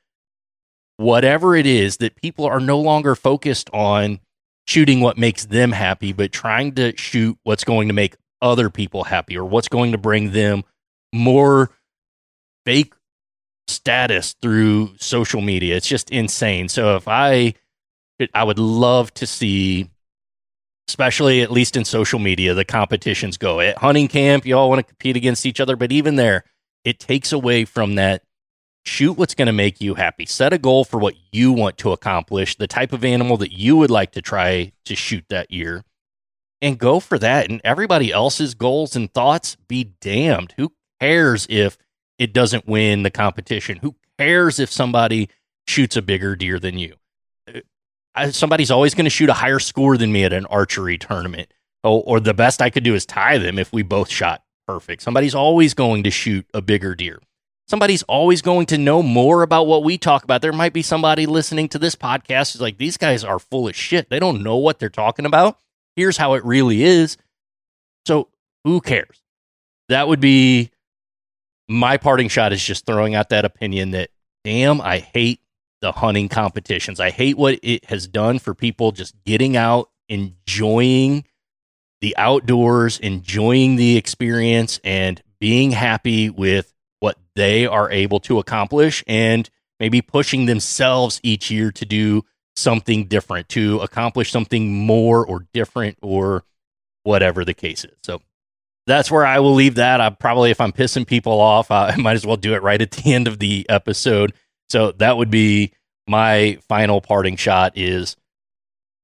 whatever 0.97 1.57
it 1.57 1.67
is, 1.67 1.99
that 1.99 2.17
people 2.17 2.45
are 2.45 2.61
no 2.61 2.79
longer 2.79 3.15
focused 3.15 3.71
on 3.73 4.21
shooting 4.67 5.01
what 5.01 5.19
makes 5.19 5.47
them 5.47 5.73
happy, 5.73 6.13
but 6.13 6.33
trying 6.33 6.73
to 6.73 6.97
shoot 6.97 7.37
what's 7.43 7.65
going 7.65 7.89
to 7.89 7.95
make 7.95 8.17
other 8.41 8.71
people 8.71 9.05
happy 9.05 9.37
or 9.37 9.45
what's 9.45 9.69
going 9.69 9.93
to 9.93 9.99
bring 9.99 10.33
them 10.33 10.65
more 11.13 11.71
fake 12.65 12.95
status 13.69 14.35
through 14.41 14.93
social 14.99 15.41
media. 15.41 15.77
It's 15.77 15.87
just 15.87 16.11
insane. 16.11 16.69
So 16.69 16.97
if 16.97 17.09
I 17.09 17.55
I 18.35 18.45
would 18.45 18.59
love 18.59 19.13
to 19.15 19.27
see 19.27 19.89
especially 20.89 21.41
at 21.43 21.51
least 21.51 21.77
in 21.77 21.85
social 21.85 22.19
media 22.19 22.55
the 22.55 22.65
competitions 22.65 23.37
go. 23.39 23.61
At 23.61 23.79
hunting 23.79 24.09
camp, 24.09 24.45
you 24.45 24.57
all 24.57 24.69
want 24.69 24.81
to 24.81 24.83
compete 24.83 25.17
against 25.17 25.47
each 25.47 25.61
other, 25.61 25.77
but 25.77 25.93
even 25.93 26.17
there 26.17 26.45
it 26.85 26.99
takes 26.99 27.33
away 27.33 27.65
from 27.65 27.95
that 27.95 28.23
shoot 28.85 29.13
what's 29.13 29.35
going 29.35 29.47
to 29.47 29.53
make 29.53 29.81
you 29.81 29.95
happy. 29.95 30.27
Set 30.27 30.53
a 30.53 30.59
goal 30.59 30.85
for 30.85 30.99
what 30.99 31.15
you 31.31 31.53
want 31.53 31.79
to 31.79 31.93
accomplish, 31.93 32.57
the 32.57 32.67
type 32.67 32.93
of 32.93 33.05
animal 33.05 33.37
that 33.39 33.53
you 33.53 33.77
would 33.77 33.91
like 33.91 34.13
to 34.13 34.23
try 34.23 34.73
to 34.85 34.97
shoot 34.97 35.25
that 35.29 35.51
year, 35.51 35.85
and 36.61 36.79
go 36.79 37.01
for 37.01 37.19
that. 37.19 37.51
And 37.51 37.61
everybody 37.65 38.13
else's 38.13 38.55
goals 38.55 38.97
and 38.97 39.13
thoughts 39.13 39.57
be 39.69 39.85
damned. 40.01 40.55
Who 40.57 40.73
cares 41.01 41.47
if 41.49 41.79
it 42.19 42.33
doesn't 42.33 42.67
win 42.67 43.03
the 43.03 43.11
competition? 43.11 43.79
Who 43.79 43.97
cares 44.19 44.59
if 44.59 44.71
somebody 44.71 45.29
shoots 45.67 45.97
a 45.97 46.03
bigger 46.03 46.35
deer 46.37 46.59
than 46.59 46.79
you? 46.79 46.97
Uh, 48.15 48.31
somebody's 48.31 48.71
always 48.71 48.95
going 48.95 49.05
to 49.05 49.11
shoot 49.11 49.31
a 49.31 49.35
higher 49.35 49.59
score 49.59 49.97
than 49.97 50.13
me 50.13 50.25
at 50.25 50.33
an 50.33 50.47
archery 50.47 50.99
tournament. 50.99 51.53
Oh, 51.85 52.01
or 52.01 52.21
the 52.21 52.35
best 52.35 52.63
I 52.63 52.71
could 52.71 52.85
do 52.85 52.95
is 52.95 53.07
tie 53.07 53.39
them 53.39 53.59
if 53.59 53.73
we 53.73 53.83
both 53.83 54.09
shot 54.09 54.43
perfect. 54.67 55.03
Somebody's 55.03 55.35
always 55.35 55.75
going 55.75 56.05
to 56.05 56.11
shoot 56.11 56.47
a 56.55 56.63
bigger 56.63 56.95
deer 56.95 57.21
somebody's 57.73 58.03
always 58.03 58.43
going 58.43 58.67
to 58.67 58.77
know 58.77 59.03
more 59.03 59.43
about 59.43 59.67
what 59.67 59.83
we 59.83 59.97
talk 59.97 60.25
about. 60.25 60.43
There 60.43 60.53
might 60.53 60.75
be 60.75 60.83
somebody 60.83 61.25
listening 61.25 61.71
to 61.71 61.79
this 61.79 61.95
podcast 61.95 62.53
who's 62.53 62.61
like, 62.61 62.79
these 62.79 62.99
guys 62.99 63.25
are 63.25 63.39
full 63.39 63.67
of 63.67 63.75
shit. 63.75 64.11
They 64.11 64.19
don't 64.19 64.43
know 64.43 64.57
what 64.57 64.79
they're 64.79 64.91
talking 64.91 65.25
about. 65.25 65.59
Here's 65.97 66.19
how 66.19 66.35
it 66.35 66.45
really 66.45 66.83
is. 66.83 67.17
So 68.07 68.29
who 68.65 68.81
cares? 68.81 69.23
That 69.89 70.07
would 70.09 70.21
be 70.21 70.71
my 71.69 71.97
parting 71.97 72.29
shot 72.29 72.53
is 72.53 72.63
just 72.63 72.87
throwing 72.87 73.15
out 73.15 73.31
that 73.31 73.47
opinion 73.47 73.93
that, 73.93 74.11
damn, 74.45 74.81
I 74.81 74.99
hate 74.99 75.41
the 75.83 75.93
hunting 75.93 76.31
competitions. 76.31 76.99
I 76.99 77.11
hate 77.11 77.37
what 77.37 77.59
it 77.63 77.85
has 77.87 78.07
done 78.07 78.39
for 78.39 78.55
people 78.55 78.93
just 78.93 79.15
getting 79.25 79.57
out, 79.57 79.91
enjoying 80.09 81.25
the 82.01 82.17
outdoors, 82.17 82.99
enjoying 83.01 83.77
the 83.77 83.97
experience, 83.99 84.81
and 84.83 85.23
being 85.41 85.73
happy 85.73 86.31
with 86.31 86.73
what 87.01 87.19
they 87.35 87.67
are 87.67 87.91
able 87.91 88.21
to 88.21 88.39
accomplish 88.39 89.05
and 89.07 89.51
maybe 89.79 90.01
pushing 90.01 90.47
themselves 90.47 91.21
each 91.23 91.51
year 91.51 91.73
to 91.73 91.85
do 91.85 92.25
something 92.55 93.07
different, 93.07 93.49
to 93.49 93.81
accomplish 93.81 94.31
something 94.31 94.73
more 94.73 95.27
or 95.27 95.47
different 95.53 95.99
or 96.01 96.45
whatever 97.03 97.45
the 97.45 97.55
case 97.55 97.85
is. 97.85 97.97
So 98.05 98.23
that's 98.87 99.11
where 99.11 99.27
I 99.27 99.41
will 99.41 99.55
leave 99.55 99.77
that. 99.77 100.01
I 100.01 100.11
probably, 100.11 100.51
if 100.51 100.61
I'm 100.61 100.73
pissing 100.73 101.07
people 101.07 101.41
off, 101.41 101.71
I 101.71 101.97
might 101.99 102.15
as 102.15 102.27
well 102.27 102.37
do 102.37 102.55
it 102.55 102.63
right 102.63 102.81
at 102.81 102.93
the 102.93 103.13
end 103.13 103.27
of 103.27 103.41
the 103.41 103.67
episode. 103.69 104.33
So 104.73 104.93
that 104.93 105.19
would 105.19 105.31
be 105.31 105.75
my 106.09 106.59
final 106.67 107.03
parting 107.03 107.37
shot 107.37 107.77
is 107.77 108.17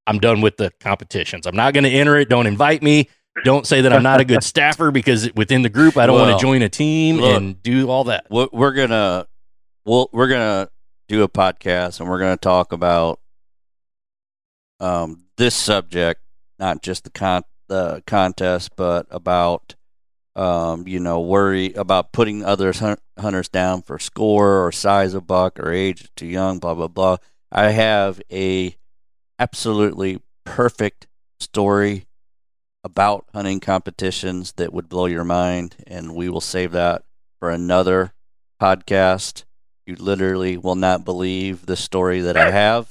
I'm 0.06 0.18
done 0.18 0.40
with 0.40 0.56
the 0.56 0.72
competitions. 0.80 1.46
I'm 1.46 1.54
not 1.54 1.74
going 1.74 1.84
to 1.84 1.90
enter 1.90 2.16
it. 2.16 2.30
Don't 2.30 2.46
invite 2.46 2.82
me. 2.82 3.10
Don't 3.44 3.66
say 3.66 3.82
that 3.82 3.92
I'm 3.92 4.02
not 4.02 4.18
a 4.18 4.24
good 4.24 4.42
staffer 4.54 4.90
because 4.90 5.30
within 5.34 5.60
the 5.60 5.68
group 5.68 5.98
I 5.98 6.06
don't 6.06 6.16
well, 6.16 6.26
want 6.26 6.40
to 6.40 6.42
join 6.42 6.62
a 6.62 6.70
team 6.70 7.18
look, 7.18 7.36
and 7.36 7.62
do 7.62 7.90
all 7.90 8.04
that. 8.04 8.26
We're 8.30 8.72
gonna 8.72 9.26
we'll, 9.84 10.08
we're 10.10 10.28
gonna 10.28 10.70
do 11.06 11.22
a 11.22 11.28
podcast 11.28 12.00
and 12.00 12.08
we're 12.08 12.18
gonna 12.18 12.38
talk 12.38 12.72
about 12.72 13.20
um, 14.80 15.26
this 15.36 15.54
subject, 15.54 16.22
not 16.58 16.82
just 16.82 17.04
the 17.04 17.10
con 17.10 17.42
the 17.68 18.02
contest, 18.06 18.70
but 18.74 19.06
about 19.10 19.74
um, 20.38 20.86
you 20.86 21.00
know 21.00 21.20
worry 21.20 21.72
about 21.74 22.12
putting 22.12 22.44
other 22.44 22.72
hunters 23.18 23.48
down 23.48 23.82
for 23.82 23.98
score 23.98 24.64
or 24.64 24.70
size 24.70 25.12
of 25.14 25.26
buck 25.26 25.58
or 25.58 25.72
age 25.72 26.08
too 26.14 26.26
young, 26.26 26.60
blah 26.60 26.74
blah 26.74 26.88
blah. 26.88 27.16
I 27.50 27.70
have 27.70 28.22
a 28.30 28.76
absolutely 29.38 30.20
perfect 30.44 31.08
story 31.40 32.06
about 32.84 33.26
hunting 33.34 33.58
competitions 33.58 34.52
that 34.52 34.72
would 34.72 34.88
blow 34.88 35.06
your 35.06 35.24
mind, 35.24 35.76
and 35.86 36.14
we 36.14 36.28
will 36.28 36.40
save 36.40 36.72
that 36.72 37.02
for 37.40 37.50
another 37.50 38.12
podcast. 38.62 39.44
You 39.86 39.96
literally 39.96 40.56
will 40.56 40.76
not 40.76 41.04
believe 41.04 41.66
the 41.66 41.76
story 41.76 42.20
that 42.20 42.36
I 42.36 42.50
have. 42.50 42.86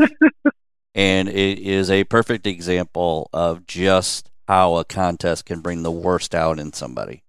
and 0.96 1.30
it 1.30 1.60
is 1.60 1.90
a 1.90 2.04
perfect 2.06 2.46
example 2.46 3.30
of 3.32 3.66
just 3.68 4.30
how 4.48 4.76
a 4.76 4.84
contest 4.84 5.46
can 5.46 5.62
bring 5.62 5.84
the 5.84 5.92
worst 5.92 6.34
out 6.36 6.60
in 6.60 6.74
somebody. 6.74 7.24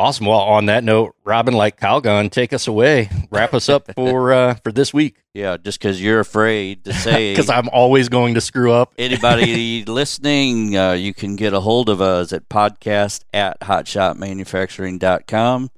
Awesome. 0.00 0.24
Well, 0.24 0.38
on 0.38 0.64
that 0.66 0.82
note, 0.82 1.14
Robin, 1.24 1.52
like 1.52 1.78
Calgon, 1.78 2.30
take 2.30 2.54
us 2.54 2.66
away. 2.66 3.10
Wrap 3.30 3.52
us 3.52 3.68
up 3.68 3.92
for 3.94 4.32
uh, 4.32 4.54
for 4.54 4.72
this 4.72 4.94
week. 4.94 5.16
Yeah, 5.34 5.58
just 5.58 5.78
because 5.78 6.02
you're 6.02 6.20
afraid 6.20 6.86
to 6.86 6.94
say, 6.94 7.32
because 7.34 7.50
I'm 7.50 7.68
always 7.68 8.08
going 8.08 8.32
to 8.32 8.40
screw 8.40 8.72
up. 8.72 8.94
anybody 8.96 9.84
listening, 9.88 10.74
uh, 10.74 10.92
you 10.92 11.12
can 11.12 11.36
get 11.36 11.52
a 11.52 11.60
hold 11.60 11.90
of 11.90 12.00
us 12.00 12.32
at 12.32 12.48
podcast 12.48 13.24
at 13.34 13.60
hotshotmanufacturing.com. 13.60 15.70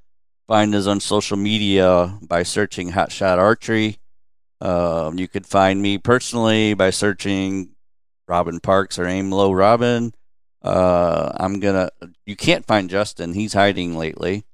Find 0.46 0.74
us 0.76 0.86
on 0.86 1.00
social 1.00 1.36
media 1.36 2.16
by 2.22 2.44
searching 2.44 2.92
Hotshot 2.92 3.38
Archery. 3.38 3.98
Um, 4.60 5.18
you 5.18 5.26
could 5.26 5.46
find 5.46 5.82
me 5.82 5.98
personally 5.98 6.74
by 6.74 6.90
searching 6.90 7.70
Robin 8.28 8.60
Parks 8.60 9.00
or 9.00 9.06
Aim 9.06 9.32
Low 9.32 9.50
Robin. 9.50 10.14
Uh, 10.62 11.32
I'm 11.36 11.60
gonna. 11.60 11.90
You 12.26 12.36
can't 12.36 12.64
find 12.64 12.88
Justin. 12.88 13.34
He's 13.34 13.54
hiding 13.54 13.96
lately. 13.96 14.44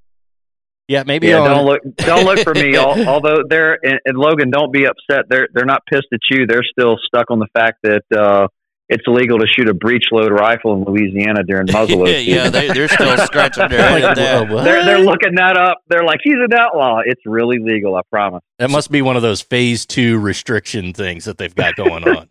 Yeah, 0.88 1.02
maybe. 1.06 1.28
Yeah, 1.28 1.44
don't 1.46 1.66
look. 1.66 1.82
Don't 1.96 2.24
look 2.24 2.38
for 2.40 2.54
me. 2.54 2.76
although 2.78 3.42
they're 3.46 3.78
and, 3.82 4.00
and, 4.06 4.16
Logan, 4.16 4.50
don't 4.50 4.72
be 4.72 4.86
upset. 4.86 5.26
They're 5.28 5.48
they're 5.52 5.66
not 5.66 5.82
pissed 5.86 6.08
at 6.12 6.20
you. 6.30 6.46
They're 6.46 6.64
still 6.64 6.96
stuck 7.04 7.30
on 7.30 7.38
the 7.38 7.48
fact 7.52 7.80
that 7.82 8.04
uh, 8.16 8.48
it's 8.88 9.04
illegal 9.06 9.38
to 9.38 9.46
shoot 9.46 9.68
a 9.68 9.74
breech 9.74 10.06
load 10.10 10.32
rifle 10.32 10.74
in 10.74 10.84
Louisiana 10.84 11.44
during 11.44 11.66
muzzleload. 11.68 12.24
yeah, 12.24 12.48
they, 12.48 12.70
are 12.70 12.88
still 12.88 13.16
scratching 13.26 13.68
their 13.68 14.00
head. 14.00 14.16
They're 14.16 14.84
they're 14.84 14.98
looking 15.00 15.34
that 15.34 15.58
up. 15.58 15.78
They're 15.88 16.04
like, 16.04 16.20
he's 16.22 16.36
an 16.36 16.54
outlaw. 16.58 17.00
It's 17.04 17.20
really 17.26 17.58
legal. 17.58 17.94
I 17.94 18.00
promise. 18.10 18.42
That 18.58 18.70
must 18.70 18.90
be 18.90 19.02
one 19.02 19.16
of 19.16 19.22
those 19.22 19.42
phase 19.42 19.84
two 19.84 20.18
restriction 20.18 20.94
things 20.94 21.26
that 21.26 21.36
they've 21.36 21.54
got 21.54 21.76
going 21.76 22.08
on. 22.08 22.26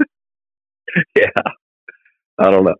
yeah, 1.15 1.27
I 2.39 2.49
don't 2.49 2.63
know. 2.63 2.75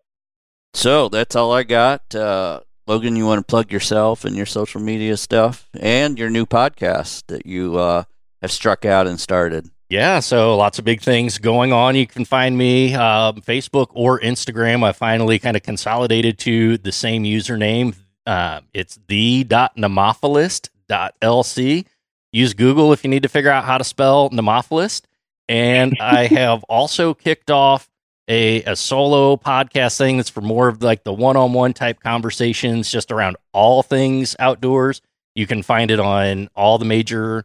So 0.74 1.08
that's 1.08 1.34
all 1.34 1.52
I 1.52 1.64
got. 1.64 2.14
Uh, 2.14 2.60
Logan, 2.86 3.16
you 3.16 3.26
want 3.26 3.40
to 3.40 3.50
plug 3.50 3.72
yourself 3.72 4.24
and 4.24 4.36
your 4.36 4.46
social 4.46 4.80
media 4.80 5.16
stuff 5.16 5.68
and 5.78 6.18
your 6.18 6.30
new 6.30 6.46
podcast 6.46 7.24
that 7.26 7.46
you 7.46 7.76
uh, 7.76 8.04
have 8.40 8.52
struck 8.52 8.84
out 8.84 9.06
and 9.06 9.20
started. 9.20 9.68
Yeah, 9.90 10.20
so 10.20 10.56
lots 10.56 10.78
of 10.78 10.84
big 10.84 11.00
things 11.00 11.38
going 11.38 11.72
on. 11.72 11.96
You 11.96 12.06
can 12.06 12.26
find 12.26 12.58
me 12.58 12.94
uh, 12.94 13.32
Facebook 13.32 13.86
or 13.90 14.20
Instagram. 14.20 14.84
I 14.84 14.92
finally 14.92 15.38
kind 15.38 15.56
of 15.56 15.62
consolidated 15.62 16.38
to 16.40 16.76
the 16.78 16.92
same 16.92 17.24
username. 17.24 17.94
Uh, 18.26 18.60
it's 18.74 18.98
the.nemophilist.lc. 19.08 21.86
Use 22.30 22.52
Google 22.52 22.92
if 22.92 23.02
you 23.02 23.08
need 23.08 23.22
to 23.22 23.30
figure 23.30 23.50
out 23.50 23.64
how 23.64 23.78
to 23.78 23.84
spell 23.84 24.28
nemophilist. 24.28 25.04
And 25.48 25.96
I 26.00 26.26
have 26.26 26.62
also 26.64 27.14
kicked 27.14 27.50
off 27.50 27.88
a, 28.28 28.62
a 28.64 28.76
solo 28.76 29.36
podcast 29.36 29.96
thing 29.96 30.18
that's 30.18 30.28
for 30.28 30.40
more 30.40 30.68
of 30.68 30.82
like 30.82 31.04
the 31.04 31.12
one-on-one 31.12 31.72
type 31.72 32.00
conversations 32.00 32.90
just 32.90 33.10
around 33.10 33.36
all 33.52 33.82
things 33.82 34.36
outdoors. 34.38 35.00
You 35.34 35.46
can 35.46 35.62
find 35.62 35.90
it 35.90 36.00
on 36.00 36.48
all 36.54 36.78
the 36.78 36.84
major 36.84 37.44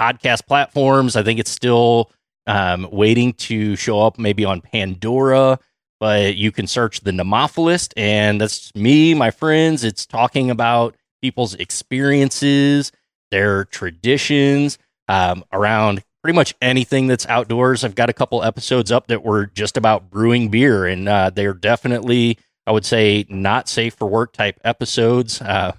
podcast 0.00 0.46
platforms. 0.46 1.16
I 1.16 1.22
think 1.22 1.38
it's 1.38 1.50
still 1.50 2.10
um, 2.46 2.88
waiting 2.90 3.32
to 3.34 3.76
show 3.76 4.00
up 4.00 4.18
maybe 4.18 4.44
on 4.44 4.60
pandora 4.60 5.58
but 6.00 6.36
you 6.36 6.52
can 6.52 6.66
search 6.66 7.00
the 7.00 7.12
nemophilist 7.12 7.94
and 7.96 8.38
that's 8.38 8.74
me 8.74 9.14
my 9.14 9.30
friends. 9.30 9.84
It's 9.84 10.04
talking 10.04 10.50
about 10.50 10.96
people's 11.22 11.54
experiences 11.54 12.92
their 13.30 13.64
traditions 13.64 14.76
um, 15.08 15.44
around 15.52 16.04
pretty 16.24 16.34
much 16.34 16.54
anything 16.62 17.06
that's 17.06 17.26
outdoors. 17.26 17.84
I've 17.84 17.94
got 17.94 18.08
a 18.08 18.14
couple 18.14 18.42
episodes 18.42 18.90
up 18.90 19.08
that 19.08 19.22
were 19.22 19.44
just 19.44 19.76
about 19.76 20.08
brewing 20.08 20.48
beer, 20.48 20.86
and 20.86 21.06
uh, 21.06 21.28
they're 21.28 21.52
definitely 21.52 22.38
I 22.66 22.72
would 22.72 22.86
say 22.86 23.26
not 23.28 23.68
safe 23.68 23.92
for 23.92 24.08
work 24.08 24.32
type 24.32 24.58
episodes. 24.64 25.42
Uh, 25.42 25.72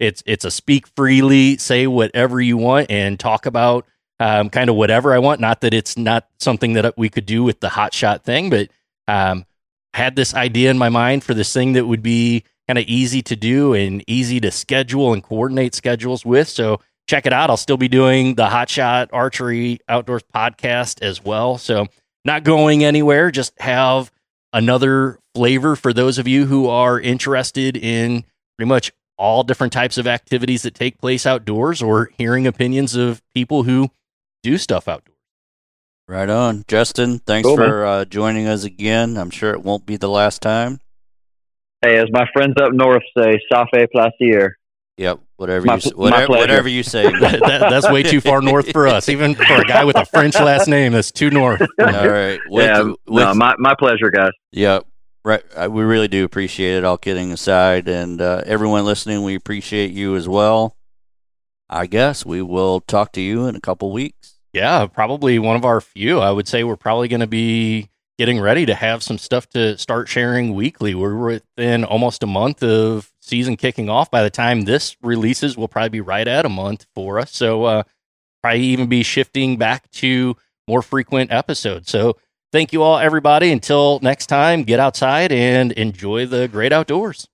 it's 0.00 0.20
it's 0.26 0.44
a 0.44 0.50
speak 0.50 0.88
freely, 0.88 1.56
say 1.58 1.86
whatever 1.86 2.40
you 2.40 2.56
want, 2.56 2.90
and 2.90 3.16
talk 3.20 3.46
about 3.46 3.86
um, 4.18 4.50
kind 4.50 4.68
of 4.68 4.74
whatever 4.74 5.14
I 5.14 5.20
want. 5.20 5.40
Not 5.40 5.60
that 5.60 5.72
it's 5.72 5.96
not 5.96 6.26
something 6.40 6.72
that 6.72 6.98
we 6.98 7.08
could 7.08 7.24
do 7.24 7.44
with 7.44 7.60
the 7.60 7.68
hot 7.68 7.94
shot 7.94 8.24
thing, 8.24 8.50
but 8.50 8.70
um, 9.06 9.46
had 9.94 10.16
this 10.16 10.34
idea 10.34 10.72
in 10.72 10.78
my 10.78 10.88
mind 10.88 11.22
for 11.22 11.32
this 11.32 11.52
thing 11.52 11.74
that 11.74 11.86
would 11.86 12.02
be 12.02 12.42
kind 12.66 12.76
of 12.76 12.86
easy 12.86 13.22
to 13.22 13.36
do 13.36 13.72
and 13.72 14.02
easy 14.08 14.40
to 14.40 14.50
schedule 14.50 15.12
and 15.12 15.22
coordinate 15.22 15.76
schedules 15.76 16.24
with. 16.24 16.48
So 16.48 16.80
check 17.06 17.26
it 17.26 17.32
out. 17.32 17.50
I'll 17.50 17.56
still 17.56 17.76
be 17.76 17.88
doing 17.88 18.34
the 18.34 18.46
Hot 18.46 18.68
Shot 18.68 19.10
Archery 19.12 19.80
Outdoors 19.88 20.22
podcast 20.34 21.02
as 21.02 21.24
well. 21.24 21.58
So 21.58 21.86
not 22.24 22.44
going 22.44 22.84
anywhere, 22.84 23.30
just 23.30 23.58
have 23.60 24.10
another 24.52 25.18
flavor 25.34 25.76
for 25.76 25.92
those 25.92 26.18
of 26.18 26.28
you 26.28 26.46
who 26.46 26.68
are 26.68 27.00
interested 27.00 27.76
in 27.76 28.24
pretty 28.56 28.68
much 28.68 28.92
all 29.18 29.42
different 29.44 29.72
types 29.72 29.98
of 29.98 30.06
activities 30.06 30.62
that 30.62 30.74
take 30.74 30.98
place 30.98 31.26
outdoors 31.26 31.82
or 31.82 32.10
hearing 32.18 32.46
opinions 32.46 32.94
of 32.94 33.22
people 33.34 33.62
who 33.62 33.88
do 34.42 34.58
stuff 34.58 34.88
outdoors. 34.88 35.16
Right 36.08 36.28
on. 36.28 36.64
Justin, 36.66 37.20
thanks 37.20 37.46
cool, 37.46 37.56
for 37.56 37.86
uh, 37.86 38.04
joining 38.04 38.46
us 38.46 38.64
again. 38.64 39.16
I'm 39.16 39.30
sure 39.30 39.52
it 39.52 39.62
won't 39.62 39.86
be 39.86 39.96
the 39.96 40.08
last 40.08 40.42
time. 40.42 40.80
Hey, 41.80 41.96
as 41.98 42.06
my 42.12 42.26
friends 42.32 42.54
up 42.60 42.72
north 42.72 43.02
say, 43.16 43.40
safe 43.52 43.88
plaisir. 43.92 44.58
Yep, 44.98 45.20
whatever 45.36 45.66
my, 45.66 45.76
you 45.76 45.90
whatever, 45.94 46.32
whatever 46.32 46.68
you 46.68 46.82
say. 46.82 47.04
that, 47.20 47.40
that, 47.40 47.70
that's 47.70 47.90
way 47.90 48.02
too 48.02 48.20
far 48.20 48.42
north 48.42 48.70
for 48.72 48.86
us. 48.86 49.08
Even 49.08 49.34
for 49.34 49.60
a 49.60 49.64
guy 49.64 49.84
with 49.84 49.96
a 49.96 50.04
French 50.04 50.34
last 50.34 50.68
name, 50.68 50.92
that's 50.92 51.10
too 51.10 51.30
north. 51.30 51.60
All 51.80 51.86
right. 51.86 52.38
With, 52.48 52.66
yeah, 52.66 52.82
with, 52.82 52.98
no, 53.06 53.34
my 53.34 53.54
my 53.58 53.74
pleasure, 53.74 54.10
guys. 54.10 54.32
Yep. 54.52 54.86
Right, 55.24 55.70
we 55.70 55.84
really 55.84 56.08
do 56.08 56.24
appreciate 56.24 56.78
it. 56.78 56.84
All 56.84 56.98
kidding 56.98 57.30
aside, 57.30 57.88
and 57.88 58.20
uh, 58.20 58.42
everyone 58.44 58.84
listening, 58.84 59.22
we 59.22 59.36
appreciate 59.36 59.92
you 59.92 60.16
as 60.16 60.28
well. 60.28 60.76
I 61.70 61.86
guess 61.86 62.26
we 62.26 62.42
will 62.42 62.80
talk 62.80 63.12
to 63.12 63.20
you 63.20 63.46
in 63.46 63.54
a 63.54 63.60
couple 63.60 63.92
weeks. 63.92 64.40
Yeah, 64.52 64.86
probably 64.86 65.38
one 65.38 65.54
of 65.54 65.64
our 65.64 65.80
few. 65.80 66.18
I 66.18 66.32
would 66.32 66.48
say 66.48 66.64
we're 66.64 66.76
probably 66.76 67.06
going 67.06 67.20
to 67.20 67.28
be 67.28 67.88
getting 68.18 68.40
ready 68.40 68.66
to 68.66 68.74
have 68.74 69.02
some 69.02 69.16
stuff 69.16 69.48
to 69.50 69.78
start 69.78 70.08
sharing 70.08 70.54
weekly. 70.54 70.94
We're 70.94 71.16
within 71.16 71.84
almost 71.84 72.24
a 72.24 72.26
month 72.26 72.64
of 72.64 73.11
season 73.32 73.56
kicking 73.56 73.88
off. 73.88 74.10
By 74.10 74.22
the 74.22 74.28
time 74.28 74.66
this 74.66 74.94
releases, 75.00 75.56
we'll 75.56 75.66
probably 75.66 75.88
be 75.88 76.02
right 76.02 76.28
at 76.28 76.44
a 76.44 76.50
month 76.50 76.84
for 76.94 77.18
us. 77.18 77.34
So, 77.34 77.64
uh, 77.64 77.82
probably 78.42 78.60
even 78.60 78.88
be 78.88 79.02
shifting 79.02 79.56
back 79.56 79.90
to 79.92 80.36
more 80.68 80.82
frequent 80.82 81.32
episodes. 81.32 81.90
So, 81.90 82.18
thank 82.52 82.74
you 82.74 82.82
all, 82.82 82.98
everybody. 82.98 83.50
Until 83.50 84.00
next 84.02 84.26
time, 84.26 84.64
get 84.64 84.80
outside 84.80 85.32
and 85.32 85.72
enjoy 85.72 86.26
the 86.26 86.46
great 86.46 86.74
outdoors. 86.74 87.26